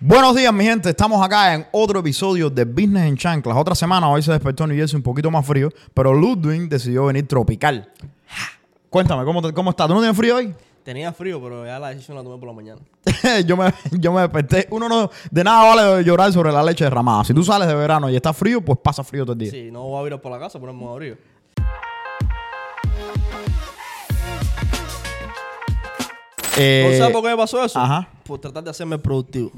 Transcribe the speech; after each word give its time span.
Buenos 0.00 0.34
días, 0.34 0.52
mi 0.52 0.64
gente. 0.64 0.88
Estamos 0.90 1.22
acá 1.24 1.54
en 1.54 1.66
otro 1.72 2.00
episodio 2.00 2.48
de 2.48 2.64
Business 2.64 3.04
en 3.06 3.16
Chanclas. 3.16 3.56
Otra 3.56 3.74
semana, 3.74 4.08
hoy 4.08 4.22
se 4.22 4.32
despertó 4.32 4.66
New 4.66 4.76
Jersey 4.76 4.96
un 4.96 5.02
poquito 5.02 5.30
más 5.30 5.44
frío, 5.46 5.68
pero 5.92 6.14
Ludwig 6.14 6.68
decidió 6.68 7.04
venir 7.06 7.28
tropical. 7.28 7.90
Cuéntame, 8.88 9.24
¿cómo, 9.24 9.42
te- 9.42 9.52
cómo 9.52 9.70
estás? 9.70 9.88
¿Tú 9.88 9.94
no 9.94 10.00
tienes 10.00 10.16
frío 10.16 10.36
hoy? 10.36 10.54
Tenía 10.82 11.12
frío, 11.12 11.40
pero 11.42 11.66
ya 11.66 11.78
la 11.78 11.90
decisión 11.90 12.16
la 12.16 12.22
tomé 12.22 12.38
por 12.38 12.48
la 12.48 12.54
mañana. 12.54 12.80
yo, 13.46 13.56
me, 13.56 13.72
yo 13.92 14.12
me 14.12 14.22
desperté. 14.22 14.66
Uno 14.70 14.88
no, 14.88 15.10
de 15.30 15.44
nada 15.44 15.74
vale 15.74 16.02
llorar 16.04 16.32
sobre 16.32 16.50
la 16.50 16.62
leche 16.62 16.84
derramada. 16.84 17.22
Si 17.24 17.34
tú 17.34 17.44
sales 17.44 17.68
de 17.68 17.74
verano 17.74 18.08
y 18.08 18.16
está 18.16 18.32
frío, 18.32 18.62
pues 18.62 18.78
pasa 18.82 19.04
frío 19.04 19.24
todo 19.24 19.34
el 19.34 19.38
día. 19.40 19.50
Sí, 19.50 19.68
no 19.70 19.82
voy 19.82 20.10
a 20.10 20.14
ir 20.14 20.20
por 20.20 20.32
la 20.32 20.38
casa, 20.38 20.58
ponerme 20.58 20.86
a 20.86 20.90
abrigo. 20.92 21.16
Eh, 26.56 26.88
¿No 26.90 26.98
sabes 26.98 27.12
por 27.12 27.22
qué 27.22 27.28
me 27.30 27.36
pasó 27.36 27.64
eso? 27.64 27.78
ajá. 27.78 28.08
Por 28.24 28.38
tratar 28.40 28.62
de 28.64 28.70
hacerme 28.70 28.98
productivo. 28.98 29.50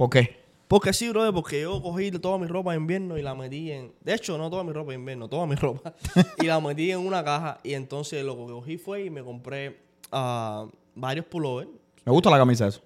¿Por 0.00 0.08
qué? 0.08 0.34
Porque 0.66 0.94
sí, 0.94 1.10
brother, 1.10 1.34
porque 1.34 1.60
yo 1.60 1.82
cogí 1.82 2.10
toda 2.12 2.38
mi 2.38 2.46
ropa 2.46 2.70
de 2.70 2.78
invierno 2.78 3.18
y 3.18 3.22
la 3.22 3.34
metí 3.34 3.70
en... 3.70 3.92
De 4.00 4.14
hecho, 4.14 4.38
no 4.38 4.48
toda 4.48 4.64
mi 4.64 4.72
ropa 4.72 4.92
de 4.92 4.94
invierno, 4.94 5.28
toda 5.28 5.44
mi 5.44 5.54
ropa. 5.56 5.92
y 6.38 6.46
la 6.46 6.58
metí 6.58 6.90
en 6.90 7.00
una 7.00 7.22
caja 7.22 7.60
y 7.62 7.74
entonces 7.74 8.24
lo 8.24 8.34
que 8.34 8.44
cogí 8.50 8.78
fue 8.78 9.04
y 9.04 9.10
me 9.10 9.22
compré 9.22 9.76
ah, 10.10 10.66
varios 10.94 11.26
pullovers. 11.26 11.68
Me 12.06 12.12
gusta 12.12 12.30
la 12.30 12.38
camisa 12.38 12.66
eso. 12.68 12.80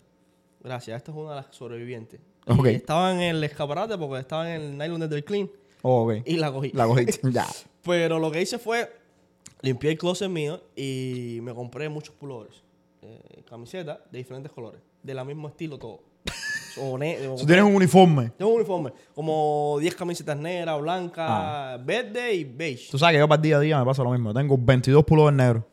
Gracias, 0.60 0.96
esta 0.96 1.12
es 1.12 1.16
una 1.16 1.30
de 1.30 1.36
las 1.36 1.55
sobrevivientes. 1.55 2.19
Ok. 2.48 2.66
Y 2.66 2.74
estaba 2.74 3.12
en 3.14 3.20
el 3.20 3.44
escaparate 3.44 3.96
porque 3.96 4.19
estaba 4.19 4.52
en 4.52 4.60
el 4.60 4.77
nylon 4.77 5.08
del 5.08 5.22
clean 5.24 5.48
Oh, 5.83 6.10
ok. 6.10 6.22
y 6.27 6.34
la 6.34 6.50
cogí. 6.50 6.72
La 6.72 6.84
cogiste. 6.84 7.20
ya. 7.30 7.46
Pero 7.84 8.19
lo 8.19 8.33
que 8.33 8.42
hice 8.42 8.58
fue 8.58 8.91
limpié 9.60 9.92
el 9.92 9.98
closet 9.98 10.28
mío 10.28 10.60
y 10.74 11.38
me 11.42 11.55
compré 11.55 11.88
muchos 11.88 12.12
pullovers, 12.16 12.64
eh, 13.02 13.44
camisetas 13.48 14.00
de 14.10 14.19
diferentes 14.19 14.50
colores, 14.50 14.80
de 15.00 15.14
la 15.14 15.24
mismo 15.24 15.46
estilo 15.46 15.78
todo. 15.78 16.00
O 16.78 16.98
Si 17.38 17.46
tienes 17.46 17.64
un 17.64 17.74
uniforme. 17.74 18.30
Tengo 18.37 18.51
un 18.51 18.56
uniforme, 18.56 18.92
como 19.14 19.77
10 19.80 19.95
camisetas 19.95 20.37
negras, 20.37 20.81
blancas, 20.81 21.27
Ah. 21.31 21.78
verde 21.84 22.34
y 22.34 22.44
beige. 22.44 22.91
Tú 22.91 22.98
sabes 22.98 23.14
que 23.14 23.19
yo 23.20 23.28
para 23.28 23.36
el 23.39 23.42
día 23.42 23.56
a 23.56 23.61
día 23.61 23.78
me 23.78 23.84
pasa 23.84 24.03
lo 24.03 24.11
mismo. 24.11 24.33
Tengo 24.34 24.56
22 24.58 25.05
pullovers 25.05 25.36
negros. 25.36 25.64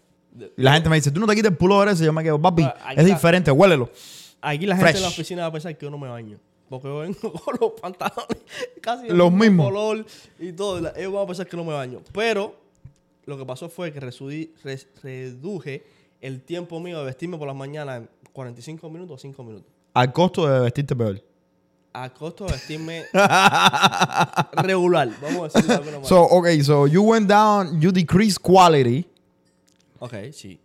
Y 0.58 0.62
la 0.62 0.74
gente 0.74 0.90
me 0.90 0.96
dice, 0.96 1.12
tú 1.12 1.20
no 1.20 1.28
te 1.28 1.36
quites 1.36 1.52
el 1.52 1.58
pullover 1.58 1.90
ese. 1.90 2.06
Yo 2.06 2.14
me 2.14 2.24
quedo, 2.24 2.42
papi, 2.42 2.64
Ah, 2.64 2.76
ahí 2.86 2.96
es 2.98 3.04
está. 3.04 3.16
diferente, 3.16 3.52
huélelo. 3.52 3.90
Aquí 4.42 4.66
la 4.66 4.76
gente 4.76 4.92
Fresh. 4.92 4.96
en 4.98 5.02
la 5.04 5.08
oficina 5.10 5.42
va 5.44 5.48
a 5.48 5.52
pensar 5.52 5.78
que 5.78 5.86
yo 5.86 5.90
no 5.92 5.98
me 5.98 6.08
baño. 6.08 6.38
Porque 6.70 6.88
yo 6.88 7.00
vengo 7.00 7.34
con 7.46 7.58
los 7.60 7.72
pantalones 7.82 8.38
casi 8.82 9.08
del 9.08 9.18
Los 9.18 9.30
mismo 9.32 9.44
mismos. 9.44 9.66
color 9.68 10.06
y 10.40 10.54
todo. 10.54 10.80
la- 10.80 10.94
Ellos 10.96 11.12
van 11.14 11.24
a 11.24 11.28
pensar 11.28 11.48
que 11.48 11.58
no 11.58 11.64
me 11.66 11.74
baño. 11.74 12.00
Pero 12.14 12.56
lo 13.26 13.38
que 13.38 13.46
pasó 13.46 13.68
fue 13.70 13.92
que 13.92 14.00
res- 14.00 14.88
reduje 15.04 15.84
el 16.22 16.42
tiempo 16.42 16.80
mío 16.80 17.00
de 17.00 17.06
vestirme 17.06 17.38
por 17.38 17.48
las 17.48 17.56
mañanas 17.56 18.02
en 18.02 18.10
45 18.32 18.90
minutos 18.90 19.16
o 19.16 19.18
5 19.18 19.44
minutos. 19.44 19.70
Al 19.94 20.14
costo 20.14 20.48
de 20.48 20.60
vestirte 20.62 20.96
peor. 20.96 21.22
A 21.94 22.10
costo 22.10 22.46
de 22.46 22.54
vestirme 22.54 23.04
regular. 24.54 25.10
Vamos 25.22 25.54
a 25.56 25.60
decirlo 25.60 25.68
de 25.68 25.74
alguna 25.74 25.92
manera. 26.00 26.08
So, 26.08 26.24
okay, 26.24 26.64
so 26.64 26.88
you 26.88 27.02
went 27.04 27.28
down, 27.28 27.82
you 27.82 27.92
decreased 27.92 28.42
quality 28.42 29.06
ok, 30.00 30.14
sí. 30.32 30.60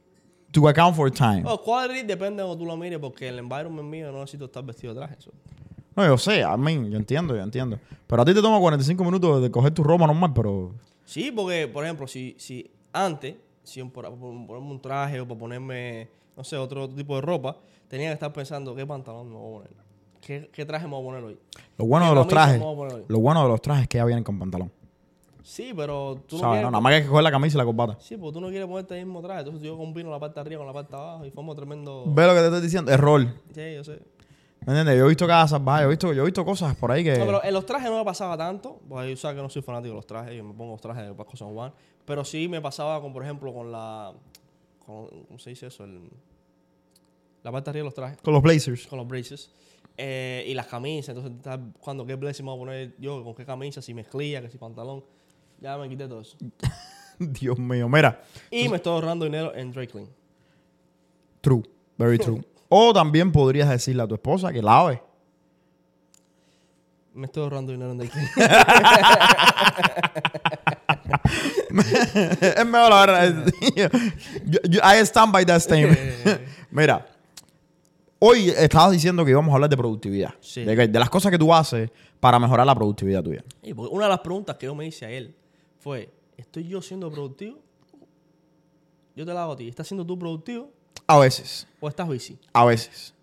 to 0.52 0.68
account 0.68 0.96
for 0.96 1.10
time. 1.10 1.42
Oh, 1.44 1.58
quality 1.58 2.02
depende 2.02 2.42
de 2.42 2.48
cómo 2.48 2.56
tú 2.56 2.64
lo 2.64 2.76
mires 2.76 2.98
porque 2.98 3.28
el 3.28 3.38
environment 3.38 3.88
mío 3.88 4.10
no 4.12 4.20
necesito 4.20 4.46
estar 4.46 4.64
vestido 4.64 4.94
de 4.94 5.00
traje. 5.00 5.16
No, 5.94 6.04
yo 6.04 6.18
sé, 6.18 6.40
I 6.40 6.58
mean, 6.58 6.90
yo 6.90 6.98
entiendo, 6.98 7.34
yo 7.34 7.42
entiendo. 7.42 7.78
Pero 8.06 8.22
a 8.22 8.24
ti 8.24 8.34
te 8.34 8.42
toma 8.42 8.60
45 8.60 9.02
minutos 9.04 9.42
de 9.42 9.50
coger 9.50 9.72
tu 9.72 9.82
ropa 9.82 10.06
normal, 10.06 10.32
pero... 10.34 10.74
Sí, 11.04 11.32
porque, 11.32 11.68
por 11.68 11.84
ejemplo, 11.84 12.06
si, 12.06 12.34
si 12.38 12.70
antes, 12.92 13.34
si 13.66 13.80
un- 13.82 13.90
para 13.90 14.10
ponerme 14.10 14.70
un 14.70 14.80
traje 14.80 15.20
o 15.20 15.26
para 15.28 15.38
ponerme, 15.38 16.08
no 16.36 16.44
sé, 16.44 16.56
otro 16.56 16.88
tipo 16.88 17.16
de 17.16 17.20
ropa, 17.22 17.56
tenía 17.88 18.08
que 18.08 18.14
estar 18.14 18.32
pensando 18.32 18.74
qué 18.74 18.86
pantalón 18.86 19.28
me 19.28 19.36
voy 19.36 19.48
a 19.48 19.62
poner. 19.68 19.86
¿Qué, 20.20 20.50
qué 20.52 20.64
traje 20.64 20.86
me 20.86 20.92
voy 20.92 21.02
a 21.02 21.04
poner 21.06 21.24
hoy? 21.24 21.38
Lo 21.78 21.84
bueno 21.86 22.06
¿Qué 22.06 22.10
de 22.10 22.14
los 22.16 22.26
trajes, 22.28 22.60
lo 23.08 23.18
bueno 23.20 23.42
de 23.42 23.48
los 23.48 23.60
trajes 23.60 23.82
es 23.82 23.88
que 23.88 23.98
ya 23.98 24.04
vienen 24.04 24.24
con 24.24 24.38
pantalón. 24.38 24.72
Sí, 25.42 25.72
pero 25.76 26.20
tú 26.26 26.36
no 26.36 26.40
¿Sabes? 26.40 26.54
quieres... 26.56 26.64
No, 26.64 26.70
nada 26.72 26.80
más 26.80 26.90
que 26.90 26.96
hay 26.96 27.02
que 27.02 27.08
coger 27.08 27.22
la 27.22 27.30
camisa 27.30 27.56
y 27.56 27.58
la 27.58 27.64
corbata. 27.64 27.96
Sí, 28.00 28.16
porque 28.16 28.32
tú 28.34 28.40
no 28.40 28.48
quieres 28.48 28.66
ponerte 28.66 28.98
el 28.98 29.06
mismo 29.06 29.22
traje. 29.22 29.40
Entonces 29.40 29.62
yo 29.62 29.76
combino 29.76 30.10
la 30.10 30.18
parte 30.18 30.34
de 30.34 30.40
arriba 30.40 30.58
con 30.58 30.66
la 30.66 30.72
parte 30.72 30.96
de 30.96 31.00
abajo 31.02 31.24
y 31.24 31.30
formo 31.30 31.54
tremendo... 31.54 32.02
Ve 32.08 32.26
lo 32.26 32.32
que 32.34 32.40
te 32.40 32.44
estoy 32.46 32.60
diciendo, 32.62 32.90
error. 32.90 33.24
Sí, 33.54 33.74
yo 33.74 33.84
sé. 33.84 34.00
¿Me 34.66 34.72
entiendes? 34.72 34.98
Yo 34.98 35.04
he 35.04 35.08
visto 35.08 35.28
casas 35.28 35.62
bajas, 35.62 35.82
yo 35.82 35.86
he 35.86 35.90
visto, 35.90 36.12
yo 36.12 36.22
he 36.22 36.24
visto 36.24 36.44
cosas 36.44 36.74
por 36.74 36.90
ahí 36.90 37.04
que... 37.04 37.16
No, 37.16 37.24
pero 37.24 37.44
en 37.44 37.54
los 37.54 37.64
trajes 37.64 37.88
no 37.88 37.98
me 37.98 38.04
pasaba 38.04 38.36
tanto. 38.36 38.80
Porque 38.88 39.10
yo 39.10 39.16
sabes 39.16 39.36
que 39.36 39.42
no 39.42 39.48
soy 39.48 39.62
fanático 39.62 39.90
de 39.90 39.94
los 39.94 40.06
trajes. 40.06 40.34
Yo 40.36 40.42
me 40.42 40.52
pongo 40.52 40.72
los 40.72 40.80
trajes 40.80 41.06
de 41.06 41.14
Pasco 41.14 41.36
San 41.36 41.54
Juan. 41.54 41.72
Pero 42.04 42.24
sí 42.24 42.48
me 42.48 42.60
pasaba 42.60 43.00
con, 43.00 43.12
por 43.12 43.22
ejemplo, 43.22 43.54
con 43.54 43.70
la... 43.70 44.12
Con, 44.84 45.06
¿Cómo 45.06 45.38
se 45.38 45.50
dice 45.50 45.68
eso? 45.68 45.84
El, 45.84 46.10
la 47.44 47.52
parte 47.52 47.66
de 47.66 47.70
arriba 47.70 47.82
de 47.84 47.86
los 47.86 47.94
trajes. 47.94 48.18
Con 48.20 48.34
los 48.34 48.42
blazers. 48.42 48.88
Con 48.88 48.98
los 48.98 49.06
braces. 49.06 49.52
Eh, 49.96 50.44
y 50.48 50.54
las 50.54 50.66
camisas. 50.66 51.16
Entonces, 51.16 51.60
cuando 51.78 52.04
qué 52.04 52.16
blazer 52.16 52.44
me 52.44 52.50
voy 52.50 52.56
a 52.56 52.60
poner 52.60 52.94
yo, 52.98 53.22
con 53.22 53.36
qué 53.36 53.46
camisa, 53.46 53.80
si 53.80 53.94
mezclilla, 53.94 54.42
que 54.42 54.50
si 54.50 54.58
pantalón. 54.58 55.04
Ya 55.60 55.78
me 55.78 55.88
quité 55.88 56.08
todo 56.08 56.22
eso. 56.22 56.36
Dios 57.20 57.56
mío, 57.56 57.88
mira. 57.88 58.20
Y 58.50 58.68
me 58.68 58.78
estoy 58.78 58.94
ahorrando 58.94 59.26
dinero 59.26 59.54
en 59.54 59.70
Drake 59.70 59.92
Clean. 59.92 60.08
True, 61.40 61.62
very 61.96 62.18
true. 62.18 62.44
O 62.68 62.92
también 62.92 63.32
podrías 63.32 63.68
decirle 63.68 64.02
a 64.02 64.06
tu 64.06 64.14
esposa 64.14 64.52
que 64.52 64.62
lave. 64.62 65.02
Me 67.14 67.26
estoy 67.26 67.42
ahorrando 67.44 67.72
dinero 67.72 67.92
en 67.92 67.98
Drake 67.98 68.12
Clean. 68.12 68.28
es 72.56 72.66
mejor 72.66 72.90
la 72.90 73.06
verdad. 73.06 73.46
Yo- 74.44 74.60
yo- 74.68 74.80
I 74.80 74.98
stand 75.04 75.32
by 75.32 75.44
that 75.46 75.60
statement. 75.60 75.98
Mira, 76.70 77.06
hoy 78.18 78.50
estabas 78.50 78.92
diciendo 78.92 79.24
que 79.24 79.30
íbamos 79.30 79.50
a 79.52 79.54
hablar 79.54 79.70
de 79.70 79.76
productividad. 79.76 80.34
Sí. 80.40 80.64
De, 80.64 80.76
que- 80.76 80.88
de 80.88 80.98
las 80.98 81.08
cosas 81.10 81.30
que 81.30 81.38
tú 81.38 81.52
haces 81.54 81.90
para 82.20 82.38
mejorar 82.38 82.66
la 82.66 82.74
productividad 82.74 83.22
tuya. 83.22 83.42
Porque 83.74 83.94
una 83.94 84.04
de 84.04 84.10
las 84.10 84.20
preguntas 84.20 84.56
que 84.56 84.66
yo 84.66 84.74
me 84.74 84.86
hice 84.86 85.06
a 85.06 85.10
él 85.10 85.34
fue, 85.78 86.12
¿estoy 86.36 86.68
yo 86.68 86.82
siendo 86.82 87.10
productivo? 87.10 87.58
Yo 89.14 89.24
te 89.24 89.32
la 89.32 89.44
hago 89.44 89.52
a 89.52 89.56
ti. 89.56 89.68
¿Estás 89.68 89.86
siendo 89.88 90.04
tú 90.04 90.18
productivo 90.18 90.70
A 91.06 91.18
veces, 91.18 91.68
o 91.80 91.88
estás 91.88 92.06
busy? 92.06 92.38
a 92.52 92.64
veces. 92.64 93.14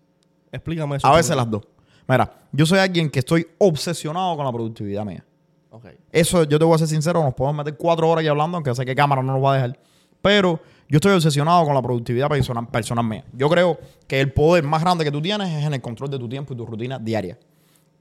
Explícame 0.50 0.96
eso. 0.96 1.06
A 1.06 1.14
veces 1.16 1.36
las 1.36 1.50
dos. 1.50 1.62
Mira, 2.06 2.32
yo 2.52 2.64
soy 2.64 2.78
alguien 2.78 3.10
que 3.10 3.18
estoy 3.18 3.46
obsesionado 3.58 4.36
con 4.36 4.44
la 4.44 4.52
productividad 4.52 5.04
mía. 5.04 5.24
Ok. 5.70 5.86
Eso, 6.12 6.44
yo 6.44 6.58
te 6.58 6.64
voy 6.64 6.74
a 6.74 6.78
ser 6.78 6.88
sincero, 6.88 7.22
nos 7.22 7.34
podemos 7.34 7.64
meter 7.64 7.76
cuatro 7.76 8.08
horas 8.08 8.22
aquí 8.22 8.28
hablando, 8.28 8.56
aunque 8.56 8.74
sé 8.74 8.84
que 8.84 8.94
cámara 8.94 9.22
no 9.22 9.32
nos 9.32 9.42
va 9.42 9.52
a 9.52 9.54
dejar. 9.56 9.78
Pero 10.22 10.60
yo 10.88 10.96
estoy 10.96 11.12
obsesionado 11.12 11.64
con 11.64 11.74
la 11.74 11.82
productividad 11.82 12.28
personal, 12.28 12.68
personal 12.68 13.04
mía. 13.04 13.24
Yo 13.32 13.48
creo 13.48 13.78
que 14.06 14.20
el 14.20 14.32
poder 14.32 14.64
más 14.64 14.82
grande 14.82 15.04
que 15.04 15.10
tú 15.10 15.20
tienes 15.20 15.50
es 15.50 15.64
en 15.64 15.74
el 15.74 15.80
control 15.80 16.10
de 16.10 16.18
tu 16.18 16.28
tiempo 16.28 16.54
y 16.54 16.56
tu 16.56 16.64
rutina 16.64 16.98
diaria. 16.98 17.38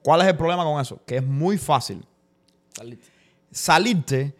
¿Cuál 0.04 0.22
es 0.22 0.28
el 0.28 0.38
problema 0.38 0.64
con 0.64 0.80
eso? 0.80 1.00
Que 1.06 1.18
es 1.18 1.26
muy 1.26 1.58
fácil 1.58 2.06
salirte 3.52 4.36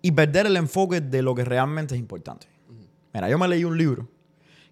y 0.00 0.12
perder 0.12 0.46
el 0.46 0.56
enfoque 0.56 1.00
de 1.00 1.22
lo 1.22 1.34
que 1.34 1.44
realmente 1.44 1.94
es 1.94 2.00
importante. 2.00 2.46
Mira, 3.12 3.28
yo 3.28 3.38
me 3.38 3.48
leí 3.48 3.64
un 3.64 3.76
libro 3.76 4.08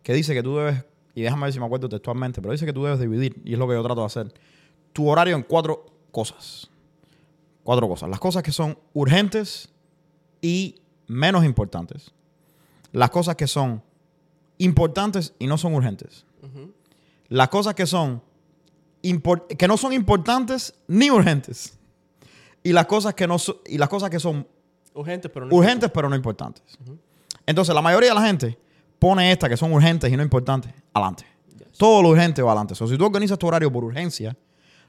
que 0.07 0.15
dice 0.15 0.35
que 0.35 0.43
tú 0.45 0.55
debes, 0.57 0.85
y 1.17 1.23
déjame 1.23 1.43
ver 1.47 1.53
si 1.53 1.59
me 1.59 1.67
acuerdo 1.67 1.89
textualmente, 1.89 2.41
pero 2.41 2.53
dice 2.53 2.65
que 2.65 2.73
tú 2.73 2.85
debes 2.85 3.01
dividir, 3.01 3.43
y 3.45 3.55
es 3.55 3.59
lo 3.59 3.67
que 3.67 3.75
yo 3.75 3.83
trato 3.83 4.03
de 4.03 4.07
hacer, 4.07 4.33
tu 4.93 5.09
horario 5.09 5.35
en 5.35 5.43
cuatro 5.43 5.85
cosas. 6.13 6.71
Cuatro 7.65 7.89
cosas. 7.89 8.09
Las 8.09 8.21
cosas 8.21 8.45
que 8.45 8.53
son 8.53 8.79
urgentes 8.93 9.69
y 10.41 10.77
menos 11.09 11.45
importantes. 11.45 12.13
Las 12.93 13.11
cosas 13.11 13.35
que 13.35 13.49
son 13.49 13.83
importantes 14.59 15.35
y 15.41 15.49
no 15.49 15.59
son 15.59 15.75
urgentes. 15.75 16.25
Las 17.29 17.49
cosas 17.49 17.75
que 17.75 17.85
son 17.87 18.23
que 19.59 19.67
no 19.67 19.77
son 19.77 19.93
importantes 19.93 20.73
ni 20.87 21.11
urgentes. 21.11 21.77
Y 22.63 22.73
las 22.73 22.87
cosas 22.87 23.15
que 23.15 23.27
no 23.27 23.41
so- 23.41 23.61
y 23.67 23.77
las 23.77 23.89
cosas 23.89 24.09
que 24.11 24.21
son 24.21 24.47
Urgentes, 24.95 25.31
pero 25.35 25.47
no 25.47 25.55
urgentes 25.57 25.91
pero 25.93 26.09
no 26.09 26.15
importantes. 26.15 26.79
Entonces, 27.45 27.75
la 27.75 27.83
mayoría 27.83 28.11
de 28.11 28.15
la 28.15 28.25
gente 28.27 28.57
pone 28.99 29.31
estas 29.33 29.51
que 29.51 29.57
son 29.57 29.73
urgentes 29.73 30.13
y 30.13 30.17
no 30.17 30.23
importantes 30.23 30.73
adelante. 30.93 31.25
Todo 31.79 32.03
lo 32.03 32.11
urgente 32.11 32.43
va 32.43 32.53
adelante. 32.53 32.73
O 32.73 32.77
sea, 32.77 32.87
si 32.87 32.97
tú 32.97 33.05
organizas 33.05 33.39
tu 33.39 33.47
horario 33.47 33.71
por 33.71 33.85
urgencia, 33.85 34.37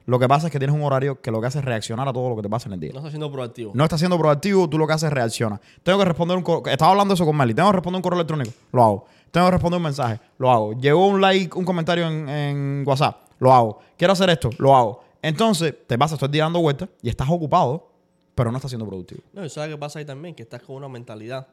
lo 0.06 0.18
que 0.18 0.26
pasa 0.26 0.46
es 0.46 0.52
que 0.52 0.58
tienes 0.58 0.74
un 0.74 0.82
horario 0.82 1.20
que 1.20 1.30
lo 1.30 1.38
que 1.40 1.48
hace 1.48 1.58
es 1.58 1.64
reaccionar 1.64 2.08
a 2.08 2.12
todo 2.14 2.30
lo 2.30 2.36
que 2.36 2.42
te 2.42 2.48
pasa 2.48 2.68
en 2.68 2.74
el 2.74 2.80
día. 2.80 2.92
No 2.92 3.00
estás 3.00 3.12
siendo 3.12 3.30
proactivo. 3.30 3.72
No 3.74 3.84
estás 3.84 4.00
siendo 4.00 4.18
proactivo, 4.18 4.66
tú 4.68 4.78
lo 4.78 4.86
que 4.86 4.94
haces 4.94 5.08
es 5.08 5.12
reacciona. 5.12 5.60
Tengo 5.82 5.98
que 5.98 6.06
responder 6.06 6.36
un 6.36 6.42
correo. 6.42 6.72
Estaba 6.72 6.92
hablando 6.92 7.12
eso 7.12 7.26
con 7.26 7.36
Meli. 7.36 7.52
Tengo 7.52 7.68
que 7.68 7.76
responder 7.76 7.98
un 7.98 8.02
correo 8.02 8.18
electrónico. 8.20 8.50
Lo 8.72 8.82
hago. 8.82 9.06
Tengo 9.30 9.48
que 9.48 9.50
responder 9.50 9.76
un 9.76 9.82
mensaje. 9.82 10.18
Lo 10.38 10.50
hago. 10.50 10.72
Llegó 10.72 11.06
un 11.06 11.20
like, 11.20 11.58
un 11.58 11.66
comentario 11.66 12.06
en, 12.08 12.26
en 12.26 12.84
WhatsApp. 12.86 13.20
Lo 13.38 13.52
hago. 13.52 13.80
Quiero 13.98 14.14
hacer 14.14 14.30
esto. 14.30 14.48
Lo 14.56 14.74
hago. 14.74 15.04
Entonces, 15.20 15.74
te 15.86 15.98
pasas 15.98 16.18
día 16.30 16.44
dando 16.44 16.60
vueltas 16.60 16.88
y 17.02 17.10
estás 17.10 17.28
ocupado, 17.28 17.90
pero 18.34 18.50
no 18.50 18.56
estás 18.56 18.70
siendo 18.70 18.86
productivo. 18.86 19.20
No, 19.32 19.44
y 19.44 19.50
sabes 19.50 19.70
qué 19.70 19.78
pasa 19.78 19.98
ahí 19.98 20.04
también, 20.04 20.34
que 20.34 20.42
estás 20.42 20.62
con 20.62 20.76
una 20.76 20.88
mentalidad 20.88 21.48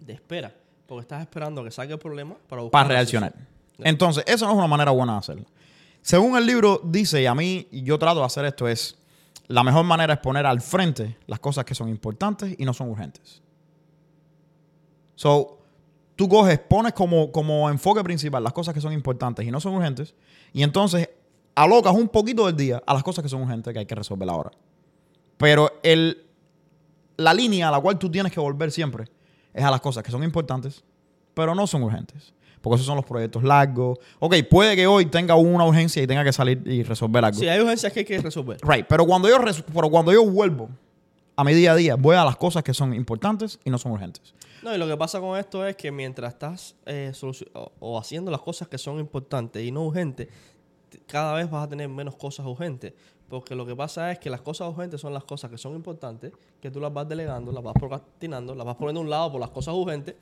de 0.00 0.12
espera. 0.12 0.52
Porque 0.86 1.02
estás 1.02 1.20
esperando 1.20 1.64
que 1.64 1.70
salga 1.70 1.94
el 1.94 1.98
problema 1.98 2.36
para 2.48 2.62
buscar 2.62 2.72
Para 2.72 2.86
una 2.86 2.94
reaccionar. 2.94 3.34
Entonces, 3.78 4.24
eso 4.26 4.46
no 4.46 4.52
es 4.52 4.58
una 4.58 4.66
manera 4.66 4.90
buena 4.92 5.14
de 5.14 5.18
hacerlo. 5.18 5.44
Según 6.00 6.36
el 6.36 6.46
libro 6.46 6.80
dice, 6.84 7.20
y 7.20 7.26
a 7.26 7.34
mí 7.34 7.66
yo 7.72 7.98
trato 7.98 8.20
de 8.20 8.26
hacer 8.26 8.44
esto, 8.44 8.68
es 8.68 8.96
la 9.48 9.62
mejor 9.62 9.84
manera 9.84 10.14
es 10.14 10.20
poner 10.20 10.46
al 10.46 10.60
frente 10.60 11.16
las 11.26 11.40
cosas 11.40 11.64
que 11.64 11.74
son 11.74 11.88
importantes 11.88 12.54
y 12.58 12.64
no 12.64 12.72
son 12.72 12.90
urgentes. 12.90 13.42
So, 15.16 15.58
tú 16.14 16.28
coges, 16.28 16.58
pones 16.58 16.92
como, 16.92 17.32
como 17.32 17.68
enfoque 17.68 18.02
principal 18.04 18.42
las 18.42 18.52
cosas 18.52 18.74
que 18.74 18.80
son 18.80 18.92
importantes 18.92 19.46
y 19.46 19.50
no 19.50 19.60
son 19.60 19.74
urgentes, 19.74 20.14
y 20.52 20.62
entonces 20.62 21.08
alocas 21.54 21.94
un 21.94 22.08
poquito 22.08 22.46
del 22.46 22.56
día 22.56 22.82
a 22.86 22.94
las 22.94 23.02
cosas 23.02 23.22
que 23.22 23.28
son 23.28 23.42
urgentes 23.42 23.72
que 23.72 23.78
hay 23.80 23.86
que 23.86 23.94
resolver 23.94 24.28
ahora. 24.28 24.52
Pero 25.36 25.80
el, 25.82 26.24
la 27.16 27.34
línea 27.34 27.68
a 27.68 27.70
la 27.70 27.80
cual 27.80 27.98
tú 27.98 28.10
tienes 28.10 28.32
que 28.32 28.40
volver 28.40 28.70
siempre 28.70 29.08
es 29.56 29.64
a 29.64 29.70
las 29.70 29.80
cosas 29.80 30.02
que 30.04 30.10
son 30.10 30.22
importantes, 30.22 30.84
pero 31.34 31.54
no 31.54 31.66
son 31.66 31.82
urgentes. 31.82 32.32
Porque 32.60 32.76
esos 32.76 32.86
son 32.86 32.96
los 32.96 33.04
proyectos 33.04 33.42
largos. 33.44 33.98
Ok, 34.18 34.34
puede 34.50 34.74
que 34.74 34.86
hoy 34.86 35.06
tenga 35.06 35.34
una 35.36 35.64
urgencia 35.64 36.02
y 36.02 36.06
tenga 36.06 36.24
que 36.24 36.32
salir 36.32 36.62
y 36.66 36.82
resolver 36.82 37.24
algo. 37.24 37.38
Sí, 37.38 37.46
hay 37.48 37.60
urgencias 37.60 37.92
que 37.92 38.00
hay 38.00 38.04
que 38.06 38.18
resolver. 38.18 38.58
Right, 38.62 38.86
pero 38.88 39.06
cuando 39.06 39.28
yo, 39.28 39.38
res- 39.38 39.62
pero 39.72 39.88
cuando 39.88 40.12
yo 40.12 40.24
vuelvo 40.28 40.68
a 41.36 41.44
mi 41.44 41.54
día 41.54 41.72
a 41.72 41.76
día, 41.76 41.94
voy 41.96 42.16
a 42.16 42.24
las 42.24 42.36
cosas 42.36 42.62
que 42.64 42.74
son 42.74 42.92
importantes 42.94 43.60
y 43.64 43.70
no 43.70 43.78
son 43.78 43.92
urgentes. 43.92 44.34
No, 44.62 44.74
y 44.74 44.78
lo 44.78 44.88
que 44.88 44.96
pasa 44.96 45.20
con 45.20 45.38
esto 45.38 45.64
es 45.64 45.76
que 45.76 45.92
mientras 45.92 46.32
estás 46.32 46.74
eh, 46.86 47.12
o, 47.54 47.72
o 47.78 47.98
haciendo 48.00 48.30
las 48.32 48.40
cosas 48.40 48.66
que 48.66 48.78
son 48.78 48.98
importantes 48.98 49.62
y 49.62 49.70
no 49.70 49.82
urgentes, 49.84 50.26
cada 51.06 51.34
vez 51.34 51.48
vas 51.48 51.66
a 51.66 51.68
tener 51.68 51.88
menos 51.88 52.16
cosas 52.16 52.46
urgentes. 52.46 52.94
Porque 53.28 53.54
lo 53.56 53.66
que 53.66 53.74
pasa 53.74 54.12
es 54.12 54.18
que 54.18 54.30
las 54.30 54.40
cosas 54.40 54.68
urgentes 54.68 55.00
son 55.00 55.12
las 55.12 55.24
cosas 55.24 55.50
que 55.50 55.58
son 55.58 55.74
importantes, 55.74 56.32
que 56.60 56.70
tú 56.70 56.80
las 56.80 56.92
vas 56.92 57.08
delegando, 57.08 57.50
las 57.50 57.62
vas 57.62 57.74
procrastinando, 57.74 58.54
las 58.54 58.64
vas 58.64 58.76
poniendo 58.76 59.00
a 59.00 59.04
un 59.04 59.10
lado 59.10 59.32
por 59.32 59.40
las 59.40 59.50
cosas 59.50 59.74
urgentes, 59.74 60.14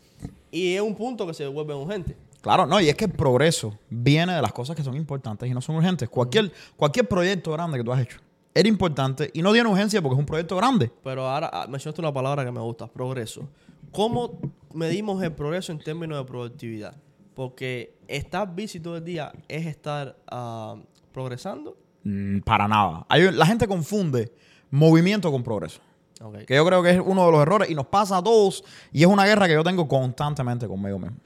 y 0.51 0.75
es 0.75 0.81
un 0.81 0.95
punto 0.95 1.27
que 1.27 1.35
se 1.35 1.47
vuelven 1.47 1.77
urgentes. 1.77 2.17
Claro, 2.41 2.67
no, 2.67 2.81
y 2.81 2.89
es 2.89 2.95
que 2.95 3.07
el 3.07 3.13
progreso 3.13 3.79
viene 3.91 4.35
de 4.35 4.43
las 4.43 4.53
cosas 4.53 4.77
que 4.77 4.83
son 4.83 4.97
importantes 4.97 5.51
y 5.51 5.53
no 5.53 5.61
son 5.61 5.77
urgentes. 5.77 6.09
Cualquier, 6.09 6.53
cualquier 6.77 7.09
proyecto 7.09 7.53
grande 7.53 7.79
que 7.79 7.85
tú 7.85 7.93
has 7.93 8.01
hecho 8.01 8.19
era 8.55 8.69
importante 8.69 9.31
y 9.35 9.43
no 9.43 9.53
tiene 9.53 9.69
urgencia 9.69 10.01
porque 10.01 10.15
es 10.15 10.21
un 10.21 10.27
proyecto 10.27 10.57
grande. 10.57 10.91
Pero 11.03 11.29
ahora 11.29 11.51
ah, 11.53 11.67
mencionaste 11.69 12.01
una 12.01 12.13
palabra 12.13 12.45
que 12.45 12.53
me 12.53 12.61
gusta, 12.61 12.87
progreso. 12.87 13.49
¿Cómo 13.91 14.39
medimos 14.73 15.23
el 15.23 15.33
progreso 15.33 15.73
en 15.73 15.79
términos 15.79 16.19
de 16.19 16.25
productividad? 16.25 16.97
Porque 17.35 17.97
estar 18.07 18.55
busy 18.55 18.79
todo 18.79 18.97
el 18.97 19.05
día 19.05 19.33
es 19.49 19.67
estar 19.67 20.17
ah, 20.29 20.77
progresando. 21.13 21.77
Mm, 22.05 22.41
para 22.41 22.69
nada. 22.69 23.07
Hay- 23.09 23.33
la 23.33 23.47
gente 23.47 23.67
confunde 23.67 24.31
movimiento 24.71 25.31
con 25.33 25.43
progreso. 25.43 25.81
Ok. 26.21 26.45
Que 26.47 26.55
yo 26.57 26.65
creo 26.67 26.83
que 26.83 26.91
es 26.91 27.01
uno 27.05 27.27
de 27.27 27.33
los 27.33 27.43
errores 27.43 27.71
y 27.71 27.75
nos 27.75 27.87
pasa 27.87 28.19
a 28.19 28.23
todos. 28.23 28.63
Y 28.93 29.03
es 29.03 29.09
una 29.09 29.25
guerra 29.27 29.47
que 29.47 29.55
yo 29.55 29.65
tengo 29.65 29.89
constantemente 29.89 30.67
conmigo 30.69 30.99
mismo. 30.99 31.17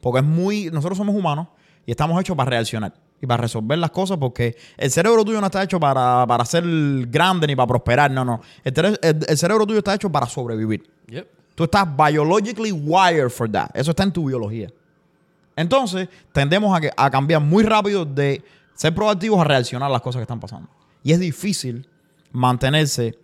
Porque 0.00 0.20
es 0.20 0.24
muy. 0.24 0.70
Nosotros 0.70 0.96
somos 0.98 1.14
humanos 1.14 1.48
y 1.86 1.90
estamos 1.90 2.20
hechos 2.20 2.36
para 2.36 2.50
reaccionar 2.50 2.92
y 3.20 3.26
para 3.26 3.42
resolver 3.42 3.78
las 3.78 3.90
cosas 3.90 4.18
porque 4.18 4.56
el 4.76 4.90
cerebro 4.90 5.24
tuyo 5.24 5.40
no 5.40 5.46
está 5.46 5.62
hecho 5.62 5.78
para, 5.80 6.26
para 6.26 6.44
ser 6.44 6.64
grande 7.08 7.46
ni 7.46 7.56
para 7.56 7.66
prosperar. 7.66 8.10
No, 8.10 8.24
no. 8.24 8.40
El, 8.62 8.72
tere- 8.74 8.98
el- 9.02 9.24
el 9.28 9.38
cerebro 9.38 9.66
tuyo 9.66 9.78
está 9.78 9.94
hecho 9.94 10.10
para 10.10 10.26
sobrevivir. 10.26 10.88
Yep. 11.08 11.28
Tú 11.54 11.64
estás 11.64 11.86
biologically 11.96 12.72
wired 12.72 13.30
for 13.30 13.50
that. 13.50 13.70
Eso 13.74 13.90
está 13.92 14.02
en 14.02 14.12
tu 14.12 14.26
biología. 14.26 14.68
Entonces, 15.56 16.08
tendemos 16.32 16.76
a, 16.76 16.80
que- 16.80 16.90
a 16.96 17.10
cambiar 17.10 17.40
muy 17.40 17.62
rápido 17.62 18.04
de 18.04 18.42
ser 18.74 18.94
proactivos 18.94 19.40
a 19.40 19.44
reaccionar 19.44 19.88
a 19.88 19.92
las 19.92 20.02
cosas 20.02 20.20
que 20.20 20.24
están 20.24 20.40
pasando. 20.40 20.68
Y 21.02 21.12
es 21.12 21.20
difícil 21.20 21.88
mantenerse 22.32 23.18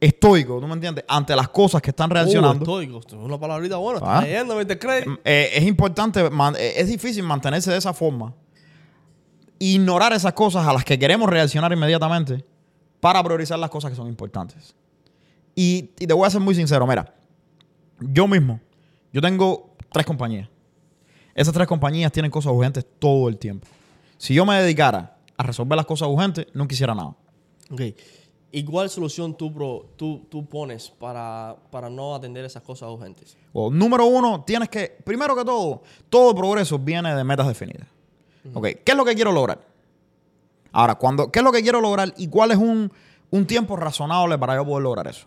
estoico, 0.00 0.60
¿tú 0.60 0.66
me 0.68 0.74
entiendes? 0.74 1.04
Ante 1.08 1.34
las 1.34 1.48
cosas 1.48 1.82
que 1.82 1.90
están 1.90 2.08
reaccionando. 2.10 2.58
Uh, 2.60 2.62
estoico. 2.78 2.98
Esto 3.00 3.16
es 3.18 3.22
una 3.24 3.38
palabrita 3.38 3.76
buena. 3.76 4.00
Ah. 4.02 4.14
Estás 4.18 4.24
leyendo, 4.24 4.56
¿me 4.56 4.64
te 4.64 4.78
crees? 4.78 5.06
Eh, 5.24 5.50
es 5.54 5.64
importante, 5.64 6.30
man- 6.30 6.54
eh, 6.56 6.74
es 6.76 6.86
difícil 6.88 7.24
mantenerse 7.24 7.70
de 7.72 7.78
esa 7.78 7.92
forma. 7.92 8.34
Ignorar 9.58 10.12
esas 10.12 10.32
cosas 10.34 10.66
a 10.66 10.72
las 10.72 10.84
que 10.84 10.96
queremos 10.98 11.28
reaccionar 11.28 11.72
inmediatamente 11.72 12.44
para 13.00 13.22
priorizar 13.24 13.58
las 13.58 13.70
cosas 13.70 13.90
que 13.90 13.96
son 13.96 14.06
importantes. 14.06 14.74
Y, 15.56 15.90
y 15.98 16.06
te 16.06 16.14
voy 16.14 16.26
a 16.26 16.30
ser 16.30 16.40
muy 16.40 16.54
sincero, 16.54 16.86
mira, 16.86 17.12
yo 17.98 18.28
mismo, 18.28 18.60
yo 19.12 19.20
tengo 19.20 19.74
tres 19.90 20.06
compañías. 20.06 20.48
Esas 21.34 21.52
tres 21.52 21.66
compañías 21.66 22.12
tienen 22.12 22.30
cosas 22.30 22.52
urgentes 22.52 22.86
todo 23.00 23.28
el 23.28 23.36
tiempo. 23.38 23.66
Si 24.18 24.34
yo 24.34 24.44
me 24.44 24.60
dedicara 24.60 25.16
a 25.36 25.42
resolver 25.42 25.76
las 25.76 25.86
cosas 25.86 26.08
urgentes, 26.08 26.46
no 26.52 26.68
quisiera 26.68 26.94
nada. 26.94 27.14
Ok. 27.70 27.80
¿Y 28.50 28.64
cuál 28.64 28.88
solución 28.88 29.34
tú, 29.36 29.52
pro- 29.52 29.86
tú, 29.96 30.26
tú 30.30 30.46
pones 30.46 30.88
para, 30.90 31.56
para 31.70 31.88
no 31.90 32.14
atender 32.14 32.44
esas 32.44 32.62
cosas 32.62 32.88
urgentes? 32.90 33.36
Well, 33.52 33.76
número 33.76 34.06
uno, 34.06 34.42
tienes 34.44 34.68
que, 34.70 34.88
primero 35.04 35.36
que 35.36 35.44
todo, 35.44 35.82
todo 36.08 36.34
progreso 36.34 36.78
viene 36.78 37.14
de 37.14 37.24
metas 37.24 37.46
definidas. 37.46 37.86
Ok, 38.54 38.66
¿qué 38.84 38.92
es 38.92 38.96
lo 38.96 39.04
que 39.04 39.14
quiero 39.14 39.32
lograr? 39.32 39.60
Ahora, 40.72 40.94
cuando, 40.94 41.30
¿qué 41.30 41.40
es 41.40 41.44
lo 41.44 41.52
que 41.52 41.62
quiero 41.62 41.80
lograr 41.80 42.14
y 42.16 42.28
cuál 42.28 42.50
es 42.50 42.56
un, 42.56 42.90
un 43.30 43.46
tiempo 43.46 43.76
razonable 43.76 44.38
para 44.38 44.54
yo 44.56 44.64
poder 44.64 44.82
lograr 44.82 45.06
eso? 45.08 45.26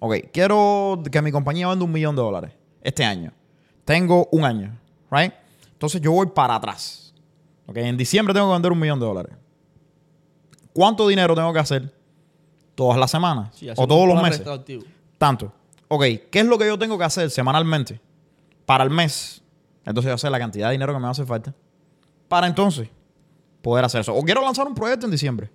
Ok, 0.00 0.14
quiero 0.32 1.00
que 1.10 1.22
mi 1.22 1.30
compañía 1.30 1.68
venda 1.68 1.84
un 1.84 1.92
millón 1.92 2.16
de 2.16 2.22
dólares 2.22 2.52
este 2.82 3.04
año. 3.04 3.32
Tengo 3.84 4.28
un 4.32 4.44
año, 4.44 4.76
right? 5.10 5.32
Entonces 5.72 6.00
yo 6.00 6.10
voy 6.12 6.26
para 6.26 6.56
atrás. 6.56 7.05
Ok, 7.66 7.76
en 7.78 7.96
diciembre 7.96 8.32
tengo 8.32 8.48
que 8.48 8.52
vender 8.54 8.72
un 8.72 8.78
millón 8.78 9.00
de 9.00 9.06
dólares. 9.06 9.36
¿Cuánto 10.72 11.08
dinero 11.08 11.34
tengo 11.34 11.52
que 11.52 11.58
hacer 11.58 11.92
todas 12.74 12.98
las 12.98 13.10
semanas 13.10 13.54
Sí, 13.56 13.68
o 13.74 13.86
todos 13.86 14.06
los 14.08 14.22
meses? 14.22 14.42
Tanto. 15.18 15.52
Ok, 15.88 16.02
¿qué 16.30 16.40
es 16.40 16.46
lo 16.46 16.58
que 16.58 16.66
yo 16.66 16.78
tengo 16.78 16.98
que 16.98 17.04
hacer 17.04 17.30
semanalmente 17.30 18.00
para 18.64 18.84
el 18.84 18.90
mes? 18.90 19.42
Entonces 19.84 20.10
yo 20.10 20.18
sé 20.18 20.28
la 20.30 20.38
cantidad 20.38 20.68
de 20.68 20.72
dinero 20.72 20.92
que 20.92 20.98
me 20.98 21.08
hace 21.08 21.24
falta 21.24 21.54
para 22.28 22.46
entonces 22.46 22.88
poder 23.62 23.84
hacer 23.84 24.00
eso. 24.00 24.14
O 24.14 24.22
quiero 24.22 24.42
lanzar 24.42 24.66
un 24.66 24.74
proyecto 24.74 25.06
en 25.06 25.12
diciembre. 25.12 25.50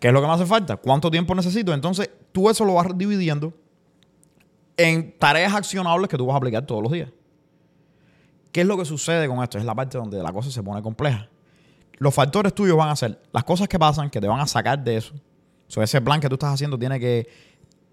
¿Qué 0.00 0.08
es 0.08 0.14
lo 0.14 0.20
que 0.20 0.26
me 0.26 0.32
hace 0.32 0.46
falta? 0.46 0.76
¿Cuánto 0.76 1.10
tiempo 1.10 1.34
necesito? 1.34 1.72
Entonces 1.72 2.10
tú 2.32 2.48
eso 2.48 2.64
lo 2.64 2.74
vas 2.74 2.86
dividiendo 2.96 3.52
en 4.76 5.18
tareas 5.18 5.54
accionables 5.54 6.08
que 6.08 6.16
tú 6.16 6.26
vas 6.26 6.34
a 6.34 6.38
aplicar 6.38 6.64
todos 6.66 6.82
los 6.82 6.92
días. 6.92 7.10
¿Qué 8.56 8.62
es 8.62 8.66
lo 8.66 8.78
que 8.78 8.86
sucede 8.86 9.28
con 9.28 9.42
esto? 9.42 9.58
Es 9.58 9.66
la 9.66 9.74
parte 9.74 9.98
donde 9.98 10.22
la 10.22 10.32
cosa 10.32 10.50
se 10.50 10.62
pone 10.62 10.80
compleja. 10.80 11.28
Los 11.98 12.14
factores 12.14 12.54
tuyos 12.54 12.74
van 12.74 12.88
a 12.88 12.96
ser 12.96 13.20
las 13.30 13.44
cosas 13.44 13.68
que 13.68 13.78
pasan 13.78 14.08
que 14.08 14.18
te 14.18 14.26
van 14.26 14.40
a 14.40 14.46
sacar 14.46 14.82
de 14.82 14.96
eso. 14.96 15.12
So, 15.66 15.82
ese 15.82 16.00
plan 16.00 16.22
que 16.22 16.28
tú 16.30 16.36
estás 16.36 16.54
haciendo 16.54 16.78
tiene 16.78 16.98
que 16.98 17.28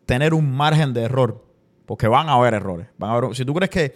tener 0.06 0.34
un 0.34 0.50
margen 0.56 0.94
de 0.94 1.02
error. 1.02 1.44
Porque 1.86 2.08
van 2.08 2.30
a 2.30 2.36
haber 2.36 2.54
errores. 2.54 2.88
Van 2.98 3.10
a 3.12 3.16
haber- 3.16 3.36
si 3.36 3.44
tú 3.44 3.54
crees 3.54 3.70
que. 3.70 3.94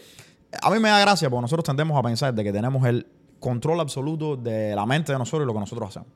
A 0.62 0.70
mí 0.70 0.78
me 0.80 0.90
da 0.90 1.00
gracia 1.00 1.30
porque 1.30 1.44
nosotros 1.44 1.64
tendemos 1.64 1.98
a 1.98 2.04
pensar 2.04 2.34
de 2.34 2.44
que 2.44 2.52
tenemos 2.52 2.86
el 2.86 3.08
control 3.40 3.80
absoluto 3.80 4.36
de 4.36 4.76
la 4.76 4.86
mente 4.86 5.14
de 5.14 5.18
nosotros 5.20 5.46
y 5.46 5.48
lo 5.48 5.54
que 5.54 5.62
nosotros 5.62 5.88
hacemos. 5.88 6.10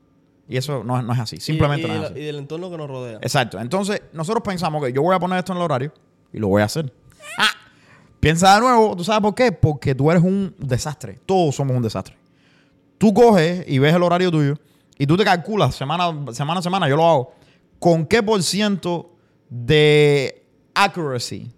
Y 0.50 0.58
eso 0.58 0.84
no 0.84 0.98
es, 0.98 1.04
no 1.06 1.14
es 1.14 1.18
así. 1.18 1.40
Simplemente 1.40 1.88
y, 1.88 1.90
y 1.90 1.94
no 1.94 2.02
es 2.04 2.10
así. 2.10 2.20
y 2.20 2.24
del 2.26 2.36
entorno 2.36 2.70
que 2.70 2.76
nos 2.76 2.90
rodea. 2.90 3.16
Exacto. 3.22 3.58
Entonces, 3.58 4.02
nosotros 4.12 4.42
pensamos 4.46 4.84
que 4.84 4.92
yo 4.92 5.00
voy 5.00 5.16
a 5.16 5.18
poner 5.18 5.38
esto 5.38 5.52
en 5.52 5.56
el 5.60 5.64
horario 5.64 5.94
y 6.30 6.38
lo 6.38 6.48
voy 6.48 6.60
a 6.60 6.66
hacer. 6.66 6.92
Ah. 7.38 7.48
Piensa 8.22 8.54
de 8.54 8.60
nuevo, 8.60 8.94
¿tú 8.94 9.02
sabes 9.02 9.20
por 9.20 9.34
qué? 9.34 9.50
Porque 9.50 9.96
tú 9.96 10.08
eres 10.08 10.22
un 10.22 10.54
desastre. 10.56 11.18
Todos 11.26 11.56
somos 11.56 11.76
un 11.76 11.82
desastre. 11.82 12.14
Tú 12.96 13.12
coges 13.12 13.64
y 13.66 13.80
ves 13.80 13.92
el 13.92 14.02
horario 14.04 14.30
tuyo 14.30 14.54
y 14.96 15.08
tú 15.08 15.16
te 15.16 15.24
calculas 15.24 15.74
semana, 15.74 16.32
semana 16.32 16.60
a 16.60 16.62
semana, 16.62 16.88
yo 16.88 16.94
lo 16.94 17.04
hago, 17.04 17.34
con 17.80 18.06
qué 18.06 18.22
por 18.22 18.40
ciento 18.44 19.10
de 19.50 20.46
accuracy 20.72 21.50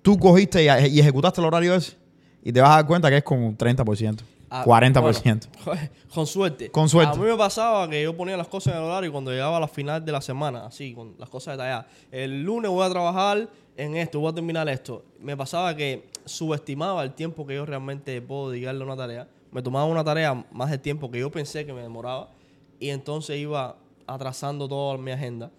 tú 0.00 0.16
cogiste 0.16 0.62
y, 0.62 0.68
ejecutaste 1.00 1.40
el 1.40 1.48
horario 1.48 1.74
ese 1.74 1.96
y 2.44 2.52
te 2.52 2.60
vas 2.60 2.70
a 2.70 2.74
dar 2.74 2.86
cuenta 2.86 3.10
que 3.10 3.16
es 3.16 3.24
con 3.24 3.42
un 3.42 3.58
30%, 3.58 4.20
Ah, 4.50 4.64
40%. 4.64 5.48
bueno, 5.64 5.80
con 6.14 6.26
suerte. 6.26 6.70
Con 6.70 6.88
suerte. 6.88 7.18
A 7.18 7.20
mí 7.20 7.26
me 7.26 7.36
pasaba 7.36 7.88
que 7.88 8.02
yo 8.02 8.16
ponía 8.16 8.36
las 8.36 8.48
cosas 8.48 8.74
en 8.74 8.80
el 8.80 8.86
horario 8.86 9.08
y 9.08 9.12
cuando 9.12 9.30
llegaba 9.30 9.58
a 9.58 9.60
la 9.60 9.68
final 9.68 10.04
de 10.04 10.12
la 10.12 10.20
semana, 10.20 10.66
así, 10.66 10.94
con 10.94 11.14
las 11.18 11.28
cosas 11.28 11.54
detalladas. 11.54 11.86
El 12.10 12.42
lunes 12.42 12.70
voy 12.70 12.84
a 12.86 12.90
trabajar 12.90 13.48
en 13.76 13.96
esto, 13.96 14.20
voy 14.20 14.30
a 14.30 14.34
terminar 14.34 14.68
esto. 14.68 15.04
Me 15.20 15.36
pasaba 15.36 15.76
que 15.76 16.08
subestimaba 16.24 17.02
el 17.02 17.12
tiempo 17.12 17.46
que 17.46 17.54
yo 17.54 17.66
realmente 17.66 18.20
puedo 18.22 18.50
dedicarle 18.50 18.82
a 18.82 18.86
una 18.86 18.96
tarea. 18.96 19.28
Me 19.50 19.62
tomaba 19.62 19.86
una 19.86 20.04
tarea 20.04 20.46
más 20.50 20.70
del 20.70 20.80
tiempo 20.80 21.10
que 21.10 21.18
yo 21.18 21.30
pensé 21.30 21.66
que 21.66 21.72
me 21.72 21.82
demoraba 21.82 22.30
y 22.80 22.90
entonces 22.90 23.38
iba 23.38 23.76
atrasando 24.06 24.68
toda 24.68 24.96
mi 24.98 25.10
agenda 25.10 25.50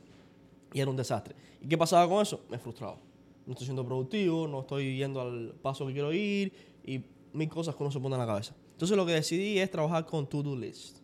y 0.73 0.79
era 0.79 0.89
un 0.89 0.97
desastre. 0.97 1.35
¿Y 1.61 1.67
qué 1.67 1.77
pasaba 1.77 2.07
con 2.07 2.21
eso? 2.21 2.41
Me 2.49 2.57
frustraba. 2.57 2.97
No 3.45 3.53
estoy 3.53 3.65
siendo 3.65 3.85
productivo, 3.85 4.47
no 4.47 4.61
estoy 4.61 4.97
yendo 4.97 5.21
al 5.21 5.53
paso 5.61 5.85
que 5.87 5.93
quiero 5.93 6.13
ir 6.13 6.53
y 6.85 7.03
mil 7.33 7.49
cosas 7.49 7.75
que 7.75 7.83
uno 7.83 7.91
se 7.91 7.99
pone 7.99 8.15
en 8.15 8.21
la 8.21 8.27
cabeza. 8.27 8.53
Entonces 8.79 8.95
lo 8.95 9.05
que 9.05 9.11
decidí 9.11 9.59
es 9.59 9.69
trabajar 9.69 10.05
con 10.05 10.25
to-do 10.25 10.55
list. 10.55 10.99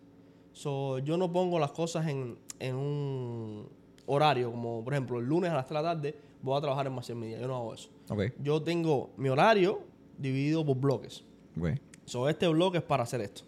So, 0.53 0.99
yo 0.99 1.17
no 1.17 1.29
pongo 1.29 1.59
las 1.59 1.73
cosas 1.73 2.07
en, 2.07 2.37
en 2.57 2.73
un 2.73 3.67
horario, 4.05 4.49
como 4.49 4.81
por 4.81 4.93
ejemplo 4.93 5.19
el 5.19 5.25
lunes 5.25 5.51
a 5.51 5.55
las 5.55 5.67
3 5.67 5.79
de 5.79 5.83
la 5.83 5.93
tarde 5.93 6.15
voy 6.41 6.57
a 6.57 6.61
trabajar 6.61 6.87
en 6.87 7.19
Media. 7.19 7.37
Yo 7.37 7.49
no 7.49 7.57
hago 7.57 7.73
eso. 7.73 7.89
Ok. 8.07 8.31
Yo 8.41 8.61
tengo 8.61 9.09
mi 9.17 9.27
horario 9.27 9.81
dividido 10.17 10.65
por 10.65 10.77
bloques. 10.77 11.25
Ok. 11.59 11.71
So, 12.05 12.29
este 12.29 12.47
bloque 12.47 12.77
es 12.77 12.83
para 12.85 13.03
hacer 13.03 13.19
esto. 13.19 13.41